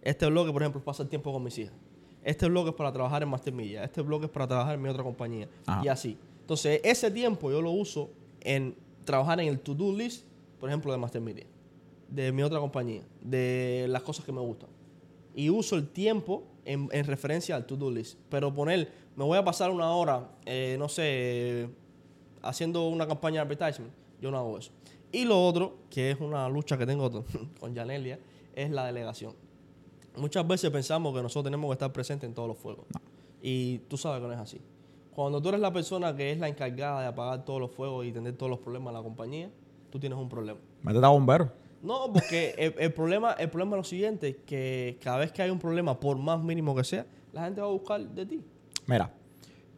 Este 0.00 0.24
bloque, 0.30 0.50
por 0.50 0.62
ejemplo, 0.62 0.78
es 0.78 0.84
pasar 0.86 1.06
tiempo 1.08 1.30
con 1.30 1.44
mis 1.44 1.58
hijas. 1.58 1.74
Este 2.22 2.48
bloque 2.48 2.70
es 2.70 2.76
para 2.76 2.90
trabajar 2.90 3.22
en 3.22 3.28
Master 3.28 3.52
Media. 3.52 3.84
Este 3.84 4.00
bloque 4.00 4.24
es 4.24 4.30
para 4.30 4.48
trabajar 4.48 4.76
en 4.76 4.80
mi 4.80 4.88
otra 4.88 5.02
compañía. 5.02 5.46
Ajá. 5.66 5.82
Y 5.84 5.88
así. 5.88 6.16
Entonces, 6.40 6.80
ese 6.82 7.10
tiempo 7.10 7.50
yo 7.50 7.60
lo 7.60 7.72
uso 7.72 8.08
en 8.40 8.74
trabajar 9.04 9.40
en 9.40 9.48
el 9.48 9.60
to-do 9.60 9.92
list, 9.92 10.24
por 10.58 10.70
ejemplo, 10.70 10.90
de 10.90 10.96
Master 10.96 11.20
Media. 11.20 11.44
De 12.14 12.32
mi 12.32 12.42
otra 12.42 12.60
compañía. 12.60 13.02
De 13.20 13.86
las 13.88 14.02
cosas 14.02 14.24
que 14.24 14.32
me 14.32 14.40
gustan. 14.40 14.70
Y 15.34 15.50
uso 15.50 15.74
el 15.76 15.88
tiempo 15.88 16.44
en, 16.64 16.88
en 16.92 17.06
referencia 17.06 17.56
al 17.56 17.66
to-do 17.66 17.90
list. 17.90 18.18
Pero 18.28 18.54
poner, 18.54 18.90
me 19.16 19.24
voy 19.24 19.36
a 19.36 19.44
pasar 19.44 19.70
una 19.70 19.90
hora, 19.90 20.30
eh, 20.46 20.76
no 20.78 20.88
sé, 20.88 21.68
haciendo 22.42 22.86
una 22.88 23.06
campaña 23.06 23.44
de 23.44 23.52
advertisement. 23.52 23.92
Yo 24.20 24.30
no 24.30 24.38
hago 24.38 24.58
eso. 24.58 24.70
Y 25.10 25.24
lo 25.24 25.44
otro, 25.44 25.78
que 25.90 26.12
es 26.12 26.20
una 26.20 26.48
lucha 26.48 26.78
que 26.78 26.86
tengo 26.86 27.10
con 27.60 27.74
Janelia, 27.74 28.18
es 28.54 28.70
la 28.70 28.86
delegación. 28.86 29.34
Muchas 30.16 30.46
veces 30.46 30.70
pensamos 30.70 31.14
que 31.14 31.22
nosotros 31.22 31.44
tenemos 31.44 31.68
que 31.68 31.72
estar 31.72 31.92
presentes 31.92 32.28
en 32.28 32.34
todos 32.34 32.48
los 32.48 32.58
fuegos. 32.58 32.86
Y 33.42 33.78
tú 33.88 33.96
sabes 33.96 34.20
que 34.20 34.28
no 34.28 34.32
es 34.32 34.38
así. 34.38 34.60
Cuando 35.14 35.40
tú 35.40 35.48
eres 35.48 35.60
la 35.60 35.72
persona 35.72 36.14
que 36.14 36.32
es 36.32 36.38
la 36.38 36.48
encargada 36.48 37.00
de 37.00 37.06
apagar 37.08 37.44
todos 37.44 37.60
los 37.60 37.70
fuegos 37.70 38.06
y 38.06 38.12
tener 38.12 38.36
todos 38.36 38.50
los 38.50 38.58
problemas 38.58 38.92
de 38.92 38.98
la 38.98 39.02
compañía, 39.02 39.50
tú 39.90 39.98
tienes 39.98 40.18
un 40.18 40.28
problema. 40.28 40.58
Métete 40.82 41.06
a 41.06 41.08
bombero. 41.08 41.63
No, 41.84 42.10
porque 42.10 42.54
el, 42.78 42.92
problema, 42.94 43.32
el 43.32 43.50
problema 43.50 43.76
es 43.76 43.80
lo 43.80 43.84
siguiente, 43.84 44.40
que 44.46 44.98
cada 45.02 45.18
vez 45.18 45.30
que 45.32 45.42
hay 45.42 45.50
un 45.50 45.58
problema, 45.58 46.00
por 46.00 46.16
más 46.16 46.42
mínimo 46.42 46.74
que 46.74 46.82
sea, 46.82 47.04
la 47.30 47.44
gente 47.44 47.60
va 47.60 47.66
a 47.66 47.70
buscar 47.70 48.00
de 48.00 48.24
ti. 48.24 48.40
Mira, 48.86 49.12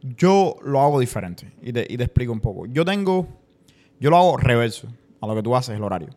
yo 0.01 0.55
lo 0.63 0.81
hago 0.81 1.01
diferente 1.01 1.53
y 1.61 1.73
te, 1.73 1.85
y 1.89 1.97
te 1.97 2.05
explico 2.05 2.33
un 2.33 2.39
poco. 2.39 2.67
Yo 2.67 2.85
tengo, 2.85 3.27
yo 3.99 4.11
lo 4.11 4.19
hago 4.19 4.37
reverso 4.37 4.87
a 5.21 5.27
lo 5.27 5.35
que 5.35 5.43
tú 5.43 5.57
haces, 5.57 5.75
el 5.75 5.83
horario. 5.83 6.11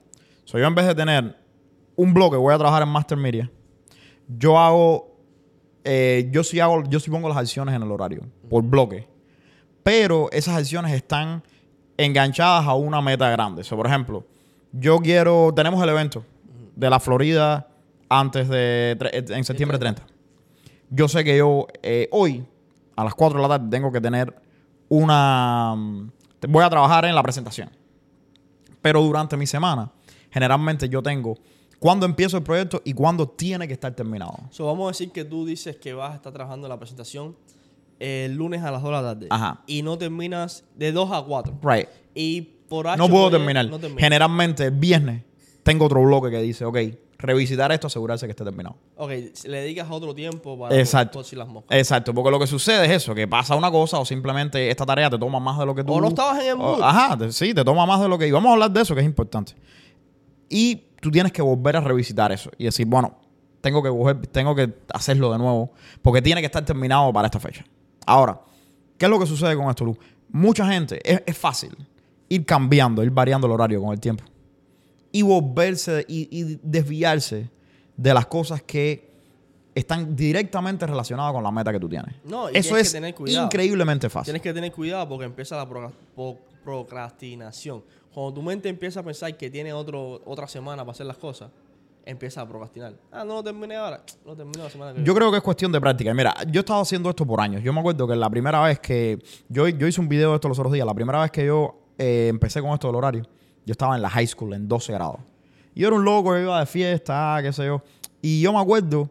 So, 0.45 0.59
yo 0.59 0.67
en 0.67 0.75
vez 0.75 0.85
de 0.85 0.93
tener 0.93 1.35
un 1.95 2.13
bloque, 2.13 2.37
voy 2.37 2.53
a 2.53 2.57
trabajar 2.59 2.83
en 2.83 2.89
Master 2.89 3.17
Media, 3.17 3.51
yo 4.27 4.59
hago, 4.59 5.17
eh, 5.83 6.29
yo 6.31 6.43
sí 6.43 6.59
hago, 6.59 6.83
yo 6.83 6.99
sí 6.99 7.09
pongo 7.09 7.29
las 7.29 7.37
acciones 7.37 7.73
en 7.73 7.81
el 7.81 7.91
horario, 7.91 8.21
por 8.47 8.61
bloque. 8.61 9.07
Pero 9.81 10.29
esas 10.31 10.55
acciones 10.55 10.93
están 10.93 11.41
enganchadas 11.97 12.67
a 12.67 12.75
una 12.75 13.01
meta 13.01 13.27
grande. 13.31 13.63
So, 13.63 13.75
por 13.75 13.87
ejemplo, 13.87 14.23
yo 14.71 14.99
quiero, 14.99 15.51
tenemos 15.55 15.81
el 15.83 15.89
evento 15.89 16.23
de 16.75 16.89
la 16.89 16.99
Florida 16.99 17.67
antes 18.09 18.47
de, 18.49 18.95
tre- 18.99 19.35
en 19.35 19.43
septiembre 19.43 19.77
30. 19.77 20.03
Yo 20.89 21.07
sé 21.07 21.23
que 21.23 21.37
yo 21.37 21.67
eh, 21.83 22.07
hoy, 22.11 22.45
a 22.95 23.03
las 23.03 23.13
4 23.15 23.37
de 23.41 23.47
la 23.47 23.57
tarde, 23.57 23.69
tengo 23.69 23.91
que 23.91 24.01
tener 24.01 24.33
una... 24.89 25.75
mm, 25.75 26.11
Voy 26.47 26.63
a 26.63 26.69
trabajar 26.69 27.05
en 27.05 27.13
la 27.15 27.21
presentación. 27.21 27.69
Pero 28.81 29.01
durante 29.03 29.35
mi 29.35 29.45
semana, 29.45 29.91
generalmente 30.31 30.87
yo 30.87 31.03
tengo 31.03 31.35
cuándo 31.79 32.05
empiezo 32.05 32.37
el 32.37 32.43
proyecto 32.43 32.81
y 32.85 32.93
cuándo 32.93 33.27
tiene 33.27 33.67
que 33.67 33.73
estar 33.73 33.93
terminado. 33.93 34.37
So, 34.51 34.65
vamos 34.65 34.85
a 34.85 34.91
decir 34.91 35.11
que 35.11 35.25
tú 35.25 35.45
dices 35.45 35.75
que 35.75 35.93
vas 35.93 36.13
a 36.13 36.15
estar 36.15 36.31
trabajando 36.31 36.67
en 36.67 36.69
la 36.69 36.79
presentación 36.79 37.35
el 37.99 38.35
lunes 38.35 38.63
a 38.63 38.71
las 38.71 38.81
2 38.81 38.89
de 38.89 38.95
la 38.95 39.03
tarde. 39.03 39.27
Ajá. 39.29 39.61
Y 39.67 39.81
no 39.81 39.97
terminas 39.97 40.63
de 40.75 40.93
2 40.93 41.11
a 41.11 41.21
4. 41.23 41.59
Right. 41.61 41.89
Y 42.15 42.53
por 42.69 42.87
H 42.87 42.97
No 42.97 43.09
puedo 43.09 43.23
por 43.29 43.31
terminar. 43.33 43.65
no. 43.67 43.79
Generalmente, 43.97 44.65
el 44.65 44.71
viernes, 44.71 45.23
tengo 45.63 45.85
otro 45.85 46.01
bloque 46.03 46.29
que 46.31 46.41
dice, 46.41 46.63
ok, 46.65 46.77
revisitar 47.17 47.71
esto, 47.73 47.87
asegurarse 47.87 48.25
que 48.27 48.31
esté 48.31 48.43
terminado. 48.45 48.77
Ok, 48.95 49.09
le 49.45 49.61
dedicas 49.61 49.87
otro 49.91 50.15
tiempo 50.15 50.57
para 50.57 50.73
Exacto. 50.77 51.21
por- 51.21 51.33
las 51.37 51.47
moscas. 51.47 51.77
Exacto, 51.77 52.13
porque 52.13 52.31
lo 52.31 52.39
que 52.39 52.47
sucede 52.47 52.85
es 52.85 52.91
eso, 53.03 53.13
que 53.13 53.27
pasa 53.27 53.55
una 53.55 53.69
cosa 53.69 53.99
o 53.99 54.05
simplemente 54.05 54.69
esta 54.71 54.85
tarea 54.85 55.09
te 55.09 55.17
toma 55.17 55.39
más 55.39 55.57
de 55.59 55.65
lo 55.65 55.75
que 55.75 55.83
tú... 55.83 55.93
O 55.93 55.99
no 56.01 56.07
estabas 56.07 56.39
en 56.41 56.47
el 56.47 56.53
o- 56.53 56.57
mood. 56.57 56.81
Ajá, 56.81 57.17
te- 57.17 57.31
sí, 57.33 57.53
te 57.53 57.63
toma 57.65 57.85
más 57.85 57.99
de 58.01 58.07
lo 58.07 58.17
que... 58.17 58.25
Y 58.27 58.31
vamos 58.31 58.49
a 58.49 58.53
hablar 58.53 58.71
de 58.71 58.81
eso, 58.81 58.95
que 58.95 59.01
es 59.01 59.05
importante. 59.05 59.53
Y 60.47 60.75
tú 61.01 61.11
tienes 61.11 61.31
que 61.31 61.41
volver 61.41 61.75
a 61.77 61.81
revisitar 61.81 62.31
eso 62.31 62.49
y 62.57 62.65
decir, 62.65 62.85
bueno, 62.85 63.19
tengo 63.61 63.83
que, 63.83 63.89
coger- 63.89 64.27
tengo 64.31 64.55
que 64.55 64.73
hacerlo 64.93 65.31
de 65.31 65.37
nuevo 65.37 65.73
porque 66.01 66.21
tiene 66.21 66.41
que 66.41 66.45
estar 66.47 66.63
terminado 66.63 67.11
para 67.13 67.27
esta 67.27 67.39
fecha. 67.39 67.65
Ahora, 68.05 68.39
¿qué 68.97 69.05
es 69.05 69.09
lo 69.11 69.19
que 69.19 69.25
sucede 69.25 69.55
con 69.55 69.69
esto, 69.69 69.83
Lu? 69.85 69.97
Mucha 70.31 70.65
gente, 70.71 70.99
es, 71.03 71.21
es 71.25 71.37
fácil 71.37 71.75
ir 72.29 72.45
cambiando, 72.45 73.03
ir 73.03 73.11
variando 73.11 73.47
el 73.47 73.53
horario 73.53 73.81
con 73.81 73.91
el 73.91 73.99
tiempo 73.99 74.23
y 75.11 75.21
volverse 75.23 76.05
y, 76.07 76.27
y 76.31 76.59
desviarse 76.63 77.49
de 77.97 78.13
las 78.13 78.27
cosas 78.27 78.61
que 78.61 79.09
están 79.75 80.15
directamente 80.15 80.85
relacionadas 80.85 81.33
con 81.33 81.43
la 81.43 81.51
meta 81.51 81.71
que 81.71 81.79
tú 81.79 81.87
tienes. 81.89 82.15
No, 82.25 82.49
y 82.49 82.57
Eso 82.57 82.75
es 82.77 82.89
que 82.89 82.97
tener 82.97 83.15
cuidado. 83.15 83.45
increíblemente 83.45 84.09
fácil. 84.09 84.25
Tienes 84.25 84.41
que 84.41 84.53
tener 84.53 84.71
cuidado 84.71 85.07
porque 85.09 85.25
empieza 85.25 85.55
la 85.55 85.67
procrastinación. 86.63 87.83
Cuando 88.13 88.33
tu 88.33 88.41
mente 88.41 88.69
empieza 88.69 88.99
a 88.99 89.03
pensar 89.03 89.35
que 89.37 89.49
tiene 89.49 89.71
otro, 89.73 90.21
otra 90.25 90.47
semana 90.47 90.83
para 90.83 90.91
hacer 90.91 91.05
las 91.05 91.17
cosas, 91.17 91.49
empieza 92.05 92.41
a 92.41 92.47
procrastinar. 92.47 92.93
Ah, 93.11 93.23
no 93.23 93.35
lo 93.35 93.43
terminé 93.43 93.75
ahora. 93.75 94.03
Lo 94.25 94.35
termino 94.35 94.63
la 94.63 94.69
semana 94.69 94.91
que 94.93 94.97
Yo 94.99 95.03
viene. 95.05 95.17
creo 95.19 95.31
que 95.31 95.37
es 95.37 95.43
cuestión 95.43 95.71
de 95.71 95.79
práctica. 95.79 96.13
Mira, 96.13 96.35
yo 96.51 96.59
he 96.59 96.63
estado 96.63 96.81
haciendo 96.81 97.09
esto 97.09 97.25
por 97.25 97.39
años. 97.39 97.61
Yo 97.63 97.71
me 97.71 97.79
acuerdo 97.79 98.07
que 98.07 98.15
la 98.15 98.29
primera 98.29 98.61
vez 98.63 98.79
que... 98.79 99.19
Yo, 99.47 99.67
yo 99.67 99.87
hice 99.87 100.01
un 100.01 100.09
video 100.09 100.29
de 100.31 100.35
esto 100.35 100.49
los 100.49 100.57
otros 100.59 100.73
días. 100.73 100.85
La 100.85 100.93
primera 100.93 101.21
vez 101.21 101.31
que 101.31 101.45
yo 101.45 101.78
eh, 101.99 102.27
empecé 102.29 102.61
con 102.61 102.71
esto 102.71 102.87
del 102.87 102.95
horario, 102.95 103.23
yo 103.65 103.71
estaba 103.71 103.95
en 103.95 104.01
la 104.01 104.09
high 104.09 104.25
school, 104.25 104.53
en 104.53 104.67
12 104.67 104.93
grados. 104.93 105.19
Y 105.75 105.81
yo 105.81 105.87
era 105.89 105.95
un 105.95 106.03
loco, 106.03 106.35
yo 106.35 106.41
iba 106.41 106.59
de 106.59 106.65
fiesta, 106.65 107.35
ah, 107.35 107.41
qué 107.43 107.53
sé 107.53 107.65
yo. 107.65 107.83
Y 108.21 108.41
yo 108.41 108.51
me 108.51 108.59
acuerdo 108.59 109.09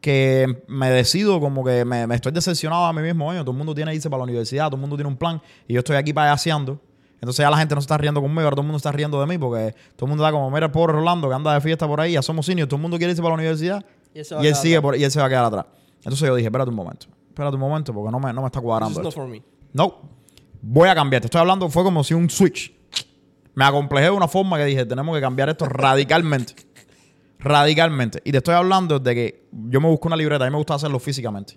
que 0.00 0.62
me 0.66 0.90
decido 0.90 1.40
como 1.40 1.62
que 1.62 1.84
me, 1.84 2.06
me 2.06 2.14
estoy 2.14 2.32
decepcionado 2.32 2.86
a 2.86 2.92
mí 2.92 3.02
mismo. 3.02 3.28
Oye, 3.28 3.40
todo 3.40 3.50
el 3.50 3.58
mundo 3.58 3.74
tiene 3.74 3.90
que 3.90 3.96
irse 3.96 4.08
para 4.08 4.20
la 4.20 4.24
universidad, 4.24 4.66
todo 4.66 4.76
el 4.76 4.80
mundo 4.80 4.96
tiene 4.96 5.08
un 5.08 5.16
plan. 5.16 5.42
Y 5.68 5.74
yo 5.74 5.80
estoy 5.80 5.96
aquí 5.96 6.12
payaseando. 6.14 6.80
Entonces 7.20 7.42
ya 7.42 7.50
la 7.50 7.58
gente 7.58 7.74
no 7.74 7.80
se 7.82 7.84
está 7.84 7.98
riendo 7.98 8.22
conmigo, 8.22 8.42
ahora 8.42 8.54
todo 8.54 8.62
el 8.62 8.66
mundo 8.68 8.78
está 8.78 8.92
riendo 8.92 9.20
de 9.20 9.26
mí 9.26 9.36
porque 9.36 9.74
todo 9.94 10.06
el 10.06 10.08
mundo 10.08 10.24
está 10.24 10.32
como, 10.32 10.50
mira 10.50 10.66
el 10.66 10.72
pobre 10.72 10.94
Rolando 10.94 11.28
que 11.28 11.34
anda 11.34 11.52
de 11.52 11.60
fiesta 11.60 11.86
por 11.86 12.00
ahí, 12.00 12.12
ya 12.12 12.22
somos 12.22 12.46
seniors, 12.46 12.66
todo 12.66 12.76
el 12.76 12.82
mundo 12.82 12.96
quiere 12.96 13.10
irse 13.10 13.20
para 13.20 13.32
la 13.32 13.40
universidad 13.40 13.84
Y 14.14 14.20
y 14.20 14.46
él 14.46 14.54
sigue 14.54 14.80
por, 14.80 14.96
y 14.96 15.04
él 15.04 15.10
se 15.10 15.20
va 15.20 15.26
a 15.26 15.28
quedar 15.28 15.44
atrás. 15.44 15.66
Entonces 15.98 16.26
yo 16.26 16.34
dije, 16.34 16.46
espérate 16.46 16.70
un 16.70 16.76
momento, 16.76 17.08
espérate 17.28 17.56
un 17.56 17.60
momento 17.60 17.92
porque 17.92 18.10
no 18.10 18.18
me, 18.18 18.32
no 18.32 18.40
me 18.40 18.46
está 18.46 18.60
This 18.60 18.62
is 18.62 18.66
cuadrando 18.66 19.02
not 19.02 19.12
for 19.12 19.28
me. 19.28 19.42
No, 19.74 20.00
voy 20.62 20.88
a 20.88 20.94
cambiar. 20.94 21.20
Te 21.22 21.26
estoy 21.26 21.40
hablando, 21.40 21.68
fue 21.68 21.82
como 21.82 22.02
si 22.04 22.14
un 22.14 22.28
switch. 22.30 22.72
Me 23.54 23.64
acomplejé 23.64 24.06
de 24.06 24.10
una 24.12 24.28
forma 24.28 24.56
que 24.58 24.64
dije, 24.64 24.84
tenemos 24.86 25.14
que 25.14 25.20
cambiar 25.20 25.48
esto 25.48 25.66
radicalmente. 25.66 26.54
radicalmente. 27.38 28.20
Y 28.24 28.32
te 28.32 28.38
estoy 28.38 28.54
hablando 28.54 28.98
de 28.98 29.14
que 29.14 29.48
yo 29.52 29.80
me 29.80 29.88
busqué 29.88 30.06
una 30.08 30.16
libreta, 30.16 30.44
a 30.44 30.46
mí 30.46 30.52
me 30.52 30.58
gusta 30.58 30.74
hacerlo 30.74 30.98
físicamente. 30.98 31.54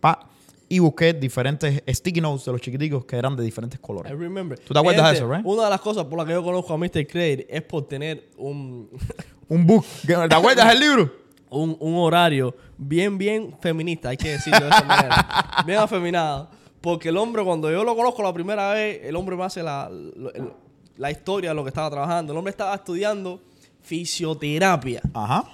Pa, 0.00 0.28
y 0.68 0.78
busqué 0.78 1.12
diferentes 1.12 1.82
sticky 1.86 2.20
notes 2.20 2.44
de 2.46 2.52
los 2.52 2.60
chiquiticos 2.60 3.04
que 3.04 3.16
eran 3.16 3.36
de 3.36 3.42
diferentes 3.44 3.78
I 3.78 3.82
colores. 3.82 4.12
remember. 4.18 4.58
¿Tú 4.58 4.72
te 4.72 4.78
acuerdas 4.80 5.10
de 5.10 5.16
eso, 5.18 5.30
right? 5.32 5.44
Una 5.44 5.64
de 5.64 5.70
las 5.70 5.80
cosas 5.80 6.04
por 6.06 6.18
las 6.18 6.26
que 6.26 6.32
yo 6.32 6.42
conozco 6.42 6.72
a 6.72 6.78
Mr. 6.78 7.06
Craig 7.06 7.46
es 7.48 7.62
por 7.62 7.86
tener 7.86 8.30
un, 8.38 8.88
Un 9.48 9.66
book. 9.66 9.84
¿Te 10.06 10.14
acuerdas 10.34 10.68
del 10.68 10.80
libro? 10.80 11.22
un, 11.50 11.76
un 11.80 11.96
horario 11.96 12.56
bien, 12.78 13.18
bien 13.18 13.54
feminista, 13.60 14.08
hay 14.08 14.16
que 14.16 14.30
decirlo 14.30 14.60
de 14.60 14.68
esa 14.70 14.84
manera. 14.84 15.62
bien 15.66 15.78
afeminado. 15.78 16.48
Porque 16.82 17.08
el 17.08 17.16
hombre, 17.16 17.42
cuando 17.44 17.70
yo 17.70 17.82
lo 17.84 17.96
conozco 17.96 18.22
la 18.22 18.32
primera 18.34 18.72
vez, 18.74 19.00
el 19.04 19.16
hombre 19.16 19.36
me 19.36 19.44
hace 19.44 19.62
la, 19.62 19.90
la 20.98 21.10
historia 21.10 21.50
de 21.50 21.54
lo 21.54 21.62
que 21.64 21.68
estaba 21.68 21.88
trabajando. 21.90 22.32
El 22.32 22.38
hombre 22.38 22.50
estaba 22.50 22.74
estudiando 22.74 23.40
fisioterapia 23.80 25.00
Ajá. 25.14 25.44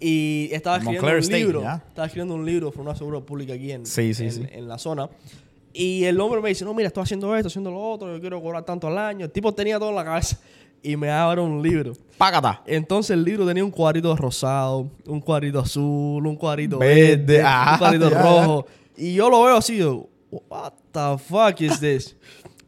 y 0.00 0.48
estaba 0.52 0.76
En 0.76 0.82
escribiendo 0.82 1.06
Montclair 1.06 1.16
un 1.16 1.22
State, 1.22 1.38
libro. 1.44 1.62
ya. 1.62 1.84
Estaba 1.88 2.06
escribiendo 2.06 2.34
un 2.34 2.44
libro 2.46 2.70
por 2.70 2.80
una 2.82 2.94
seguro 2.96 3.24
pública 3.24 3.52
aquí 3.54 3.70
en, 3.72 3.86
Sí, 3.86 4.14
sí, 4.14 4.24
en, 4.24 4.32
sí. 4.32 4.42
en 4.50 4.66
la 4.68 4.78
zona. 4.78 5.08
Y 5.72 6.04
el 6.04 6.18
hombre 6.20 6.40
me 6.40 6.48
dice, 6.48 6.64
no, 6.64 6.72
mira, 6.74 6.88
estoy 6.88 7.02
haciendo 7.02 7.36
esto, 7.36 7.48
haciendo 7.48 7.70
lo 7.70 7.80
otro, 7.80 8.12
yo 8.14 8.20
quiero 8.20 8.40
cobrar 8.42 8.64
tanto 8.64 8.86
al 8.88 8.96
año. 8.98 9.26
El 9.26 9.30
tipo 9.30 9.52
tenía 9.52 9.78
todo 9.78 9.90
en 9.90 9.96
la 9.96 10.04
cabeza 10.04 10.38
y 10.82 10.96
me 10.96 11.10
abre 11.10 11.40
un 11.40 11.62
libro. 11.62 11.92
Págata. 12.16 12.62
Entonces 12.66 13.10
el 13.10 13.22
libro 13.24 13.46
tenía 13.46 13.64
un 13.64 13.70
cuadrito 13.70 14.16
rosado, 14.16 14.88
un 15.06 15.20
cuadrito 15.20 15.60
azul, 15.60 16.26
un 16.26 16.36
cuadrito 16.36 16.78
Verde, 16.78 17.16
verde, 17.38 17.44
un 17.72 17.78
cuadrito 17.78 18.10
ya, 18.10 18.22
rojo. 18.22 18.66
Y 18.96 19.14
yo 19.14 19.28
lo 19.30 19.42
veo 19.44 19.56
así, 19.56 19.76
yo, 19.76 20.06
what 20.30 20.72
the 20.92 21.18
fuck 21.18 21.60
is 21.60 21.80
this? 21.80 22.16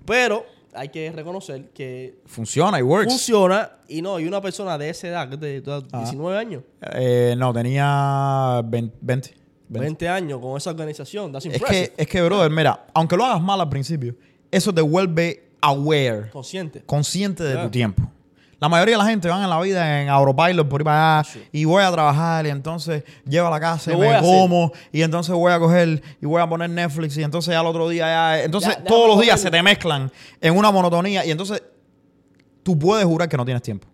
Pero 0.05 0.45
hay 0.73 0.89
que 0.89 1.11
reconocer 1.13 1.71
que 1.71 2.21
Funciona 2.27 2.79
y 2.79 2.83
works. 2.83 3.13
funciona 3.13 3.73
y 3.89 4.01
no, 4.03 4.19
y 4.21 4.27
una 4.27 4.41
persona 4.41 4.79
de 4.79 4.89
esa 4.91 5.09
edad, 5.09 5.29
de 5.29 5.61
de 5.61 5.83
19 5.93 6.39
años, 6.39 6.63
Eh, 6.95 7.35
no, 7.37 7.53
tenía 7.53 8.63
20. 8.65 8.97
20. 9.01 9.35
20 9.69 10.09
años 10.09 10.41
con 10.41 10.57
esa 10.57 10.71
organización, 10.71 11.31
that's 11.33 11.47
Es 11.47 11.63
que, 11.63 11.93
es 11.97 12.07
que, 12.09 12.23
brother, 12.23 12.51
mira, 12.51 12.87
aunque 12.95 13.17
lo 13.17 13.25
hagas 13.25 13.41
mal 13.41 13.61
al 13.61 13.69
principio, 13.69 14.17
eso 14.51 14.73
te 14.75 14.81
vuelve 14.81 15.51
aware, 15.61 16.31
Consciente. 16.31 16.83
consciente 16.87 17.45
de 17.45 17.57
tu 17.63 17.71
tiempo. 17.71 18.03
La 18.61 18.69
mayoría 18.69 18.97
de 18.97 19.03
la 19.03 19.09
gente 19.09 19.27
van 19.29 19.43
en 19.43 19.49
la 19.49 19.59
vida 19.61 20.03
en 20.03 20.11
autopilot 20.11 20.69
por 20.69 20.83
ir 20.83 20.85
para 20.85 21.21
allá 21.21 21.31
y 21.51 21.65
voy 21.65 21.83
a 21.83 21.91
trabajar 21.91 22.47
y 22.47 22.51
entonces 22.51 23.05
llevo 23.27 23.49
a 23.49 23.51
la 23.51 23.59
casa 23.59 23.91
y 23.93 23.97
me 23.97 24.19
como 24.21 24.71
y 24.93 25.01
entonces 25.01 25.35
voy 25.35 25.51
a 25.51 25.59
coger 25.59 26.03
y 26.21 26.27
voy 26.27 26.43
a 26.43 26.47
poner 26.47 26.69
Netflix 26.69 27.17
y 27.17 27.23
entonces 27.23 27.55
al 27.57 27.67
otro 27.67 27.89
día 27.89 28.07
ya... 28.07 28.43
Entonces 28.45 28.77
Ya, 28.77 28.85
todos 28.85 29.09
los 29.09 29.21
días 29.21 29.41
se 29.41 29.51
te 29.51 29.63
mezclan 29.63 30.13
en 30.43 30.57
una 30.57 30.71
monotonía 30.71 31.25
y 31.25 31.31
entonces 31.31 31.63
tú 32.63 32.79
puedes 32.79 33.07
jurar 33.07 33.29
que 33.31 33.37
no 33.39 33.47
tienes 33.47 33.63
tiempo. 33.63 33.89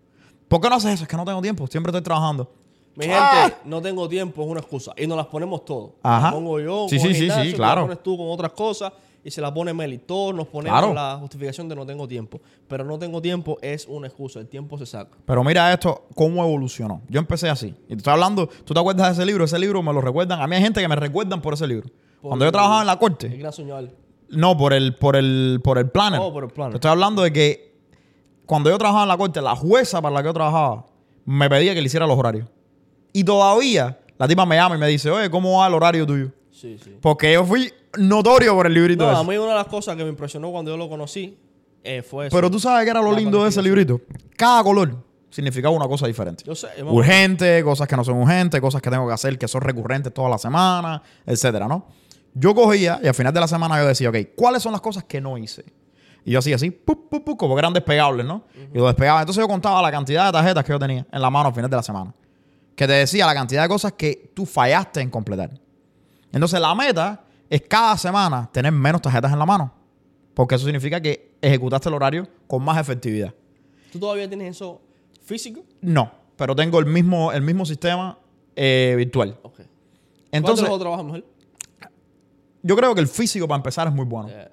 ¿Por 0.49 0.59
qué 0.59 0.69
no 0.69 0.75
haces 0.75 0.91
eso? 0.95 1.03
Es 1.03 1.09
que 1.09 1.15
no 1.17 1.23
tengo 1.23 1.41
tiempo, 1.41 1.65
siempre 1.67 1.89
estoy 1.91 2.01
trabajando. 2.03 2.51
Mi 2.95 3.05
Ah. 3.09 3.43
gente, 3.45 3.57
no 3.63 3.81
tengo 3.81 4.09
tiempo, 4.09 4.41
es 4.43 4.49
una 4.49 4.59
excusa. 4.59 4.91
Y 4.97 5.07
nos 5.07 5.15
las 5.17 5.27
ponemos 5.27 5.63
todos. 5.63 5.91
Ajá. 6.03 6.31
Pongo 6.31 6.59
yo, 6.59 6.87
Sí, 6.89 6.97
con 6.97 7.13
sí, 7.13 7.25
el 7.25 7.31
sí, 7.31 7.49
sí, 7.51 7.53
claro. 7.53 7.81
La 7.81 7.87
pones 7.87 8.03
tú 8.03 8.17
con 8.17 8.27
otras 8.31 8.51
cosas 8.51 8.91
y 9.27 9.31
se 9.31 9.41
la 9.41 9.53
pone 9.53 9.73
Meli. 9.73 9.97
Todos 9.97 10.33
nos 10.33 10.47
ponemos 10.47 10.79
Claro. 10.79 10.93
la 10.93 11.17
justificación 11.19 11.67
de 11.67 11.75
no 11.75 11.85
tengo 11.85 12.07
tiempo. 12.07 12.39
Pero 12.67 12.85
no 12.85 12.97
tengo 12.97 13.21
tiempo 13.21 13.57
es 13.61 13.85
una 13.85 14.07
excusa. 14.07 14.39
El 14.39 14.47
tiempo 14.47 14.77
se 14.77 14.85
saca. 14.85 15.17
Pero 15.25 15.43
mira 15.43 15.73
esto, 15.73 16.05
cómo 16.15 16.41
evolucionó. 16.43 17.01
Yo 17.09 17.19
empecé 17.19 17.49
así. 17.49 17.75
Y 17.85 17.89
te 17.89 17.95
estoy 17.95 18.13
hablando, 18.13 18.47
¿tú 18.63 18.73
te 18.73 18.79
acuerdas 18.79 19.07
de 19.07 19.13
ese 19.21 19.25
libro? 19.25 19.43
Ese 19.43 19.59
libro 19.59 19.83
me 19.83 19.91
lo 19.91 19.99
recuerdan. 19.99 20.41
A 20.41 20.47
mí 20.47 20.55
hay 20.55 20.61
gente 20.61 20.79
que 20.81 20.87
me 20.87 20.95
recuerdan 20.95 21.41
por 21.41 21.53
ese 21.53 21.67
libro. 21.67 21.89
Por 22.21 22.29
Cuando 22.29 22.45
yo 22.45 22.47
el- 22.47 22.53
trabajaba 22.53 22.81
en 22.81 22.87
la 22.87 22.93
El 22.93 22.99
corte. 22.99 23.27
gran 23.27 23.51
soñador. 23.53 23.89
No, 24.29 24.55
por 24.57 24.71
el, 24.73 24.95
por 24.95 25.15
el, 25.17 25.59
por 25.63 25.77
el 25.77 25.89
planner. 25.89 26.19
Oh, 26.23 26.31
por 26.31 26.45
el 26.45 26.49
planner. 26.49 26.71
Te 26.73 26.77
estoy 26.77 26.91
hablando 26.91 27.21
de 27.21 27.33
que 27.33 27.75
cuando 28.45 28.69
yo 28.69 28.77
trabajaba 28.77 29.03
en 29.03 29.09
la 29.09 29.17
corte, 29.17 29.41
la 29.41 29.55
jueza 29.57 30.01
para 30.01 30.13
la 30.15 30.21
que 30.21 30.27
yo 30.29 30.33
trabajaba 30.33 30.85
me 31.25 31.49
pedía 31.49 31.73
que 31.73 31.81
le 31.81 31.87
hiciera 31.87 32.07
los 32.07 32.17
horarios. 32.17 32.47
Y 33.11 33.23
todavía 33.25 33.99
la 34.17 34.27
tipa 34.27 34.45
me 34.45 34.55
llama 34.55 34.75
y 34.75 34.79
me 34.79 34.87
dice, 34.87 35.11
oye, 35.11 35.29
¿cómo 35.29 35.59
va 35.59 35.67
el 35.67 35.73
horario 35.73 36.05
tuyo? 36.07 36.31
Sí, 36.57 36.79
sí. 36.83 36.97
Porque 36.99 37.33
yo 37.33 37.45
fui 37.45 37.71
notorio 37.99 38.55
por 38.55 38.65
el 38.65 38.73
librito 38.73 39.05
No, 39.05 39.11
ese. 39.11 39.21
a 39.21 39.23
mí 39.23 39.37
una 39.37 39.49
de 39.49 39.57
las 39.57 39.67
cosas 39.67 39.95
que 39.95 40.03
me 40.03 40.09
impresionó 40.09 40.49
cuando 40.51 40.71
yo 40.71 40.77
lo 40.77 40.89
conocí 40.89 41.37
eh, 41.83 42.01
fue 42.01 42.27
eso. 42.27 42.35
Pero 42.35 42.49
tú 42.49 42.59
sabes 42.59 42.83
que 42.83 42.89
era 42.89 42.99
lo 42.99 43.11
La 43.11 43.19
lindo 43.19 43.43
de 43.43 43.49
ese 43.49 43.61
librito. 43.61 44.01
Cada 44.35 44.63
color 44.63 45.03
significaba 45.29 45.75
una 45.75 45.87
cosa 45.87 46.07
diferente. 46.07 46.43
Yo 46.43 46.55
sé, 46.55 46.67
yo 46.79 46.91
Urgente, 46.91 47.63
cosas 47.63 47.87
que 47.87 47.95
no 47.95 48.03
son 48.03 48.17
urgentes, 48.17 48.59
cosas 48.59 48.81
que 48.81 48.89
tengo 48.89 49.07
que 49.07 49.13
hacer 49.13 49.37
que 49.37 49.47
son 49.47 49.61
recurrentes 49.61 50.11
toda 50.11 50.29
la 50.29 50.39
semana, 50.39 51.01
etcétera, 51.25 51.67
¿no? 51.67 51.87
Yo 52.33 52.55
cogía 52.55 52.99
y 53.03 53.07
al 53.07 53.13
final 53.13 53.33
de 53.33 53.39
la 53.39 53.47
semana 53.47 53.77
yo 53.79 53.87
decía, 53.87 54.09
ok, 54.09 54.17
¿cuáles 54.35 54.63
son 54.63 54.71
las 54.71 54.81
cosas 54.81 55.03
que 55.03 55.21
no 55.21 55.37
hice? 55.37 55.63
Y 56.25 56.31
yo 56.31 56.39
hacía 56.39 56.55
así, 56.55 56.71
pup, 56.71 57.07
pup, 57.09 57.23
pup, 57.23 57.37
como 57.37 57.53
que 57.53 57.59
eran 57.59 57.73
despegables, 57.73 58.25
¿no? 58.25 58.45
Y 58.73 58.77
lo 58.77 58.87
despegaba. 58.87 59.21
Entonces 59.21 59.41
yo 59.41 59.47
contaba 59.47 59.79
la 59.81 59.91
cantidad 59.91 60.25
de 60.25 60.31
tarjetas 60.31 60.63
que 60.63 60.71
yo 60.71 60.79
tenía 60.79 61.05
en 61.11 61.21
la 61.21 61.29
mano 61.29 61.49
al 61.49 61.53
final 61.53 61.69
de 61.69 61.75
la 61.75 61.83
semana. 61.83 62.13
Que 62.75 62.87
te 62.87 62.93
decía 62.93 63.25
la 63.27 63.33
cantidad 63.33 63.61
de 63.61 63.69
cosas 63.69 63.93
que 63.93 64.31
tú 64.33 64.45
fallaste 64.45 65.01
en 65.01 65.09
completar. 65.09 65.51
Entonces 66.31 66.59
la 66.59 66.73
meta 66.75 67.23
es 67.49 67.61
cada 67.67 67.97
semana 67.97 68.49
tener 68.51 68.71
menos 68.71 69.01
tarjetas 69.01 69.31
en 69.31 69.39
la 69.39 69.45
mano. 69.45 69.73
Porque 70.33 70.55
eso 70.55 70.65
significa 70.65 71.01
que 71.01 71.35
ejecutaste 71.41 71.89
el 71.89 71.95
horario 71.95 72.27
con 72.47 72.63
más 72.63 72.77
efectividad. 72.77 73.33
¿Tú 73.91 73.99
todavía 73.99 74.27
tienes 74.27 74.55
eso 74.55 74.81
físico? 75.25 75.63
No, 75.81 76.11
pero 76.35 76.55
tengo 76.55 76.79
el 76.79 76.85
mismo, 76.85 77.31
el 77.31 77.41
mismo 77.41 77.65
sistema 77.65 78.17
eh, 78.55 78.93
virtual. 78.97 79.37
Ok. 79.43 79.61
Entonces, 80.31 80.65
¿Cuál 80.65 80.65
de 80.65 80.69
los 80.69 80.79
trabajas 80.79 81.05
mejor? 81.05 81.25
yo 82.61 82.75
creo 82.75 82.93
que 82.93 83.01
el 83.01 83.07
físico 83.07 83.47
para 83.47 83.57
empezar 83.57 83.87
es 83.87 83.93
muy 83.93 84.05
bueno. 84.05 84.29
Eh, 84.29 84.49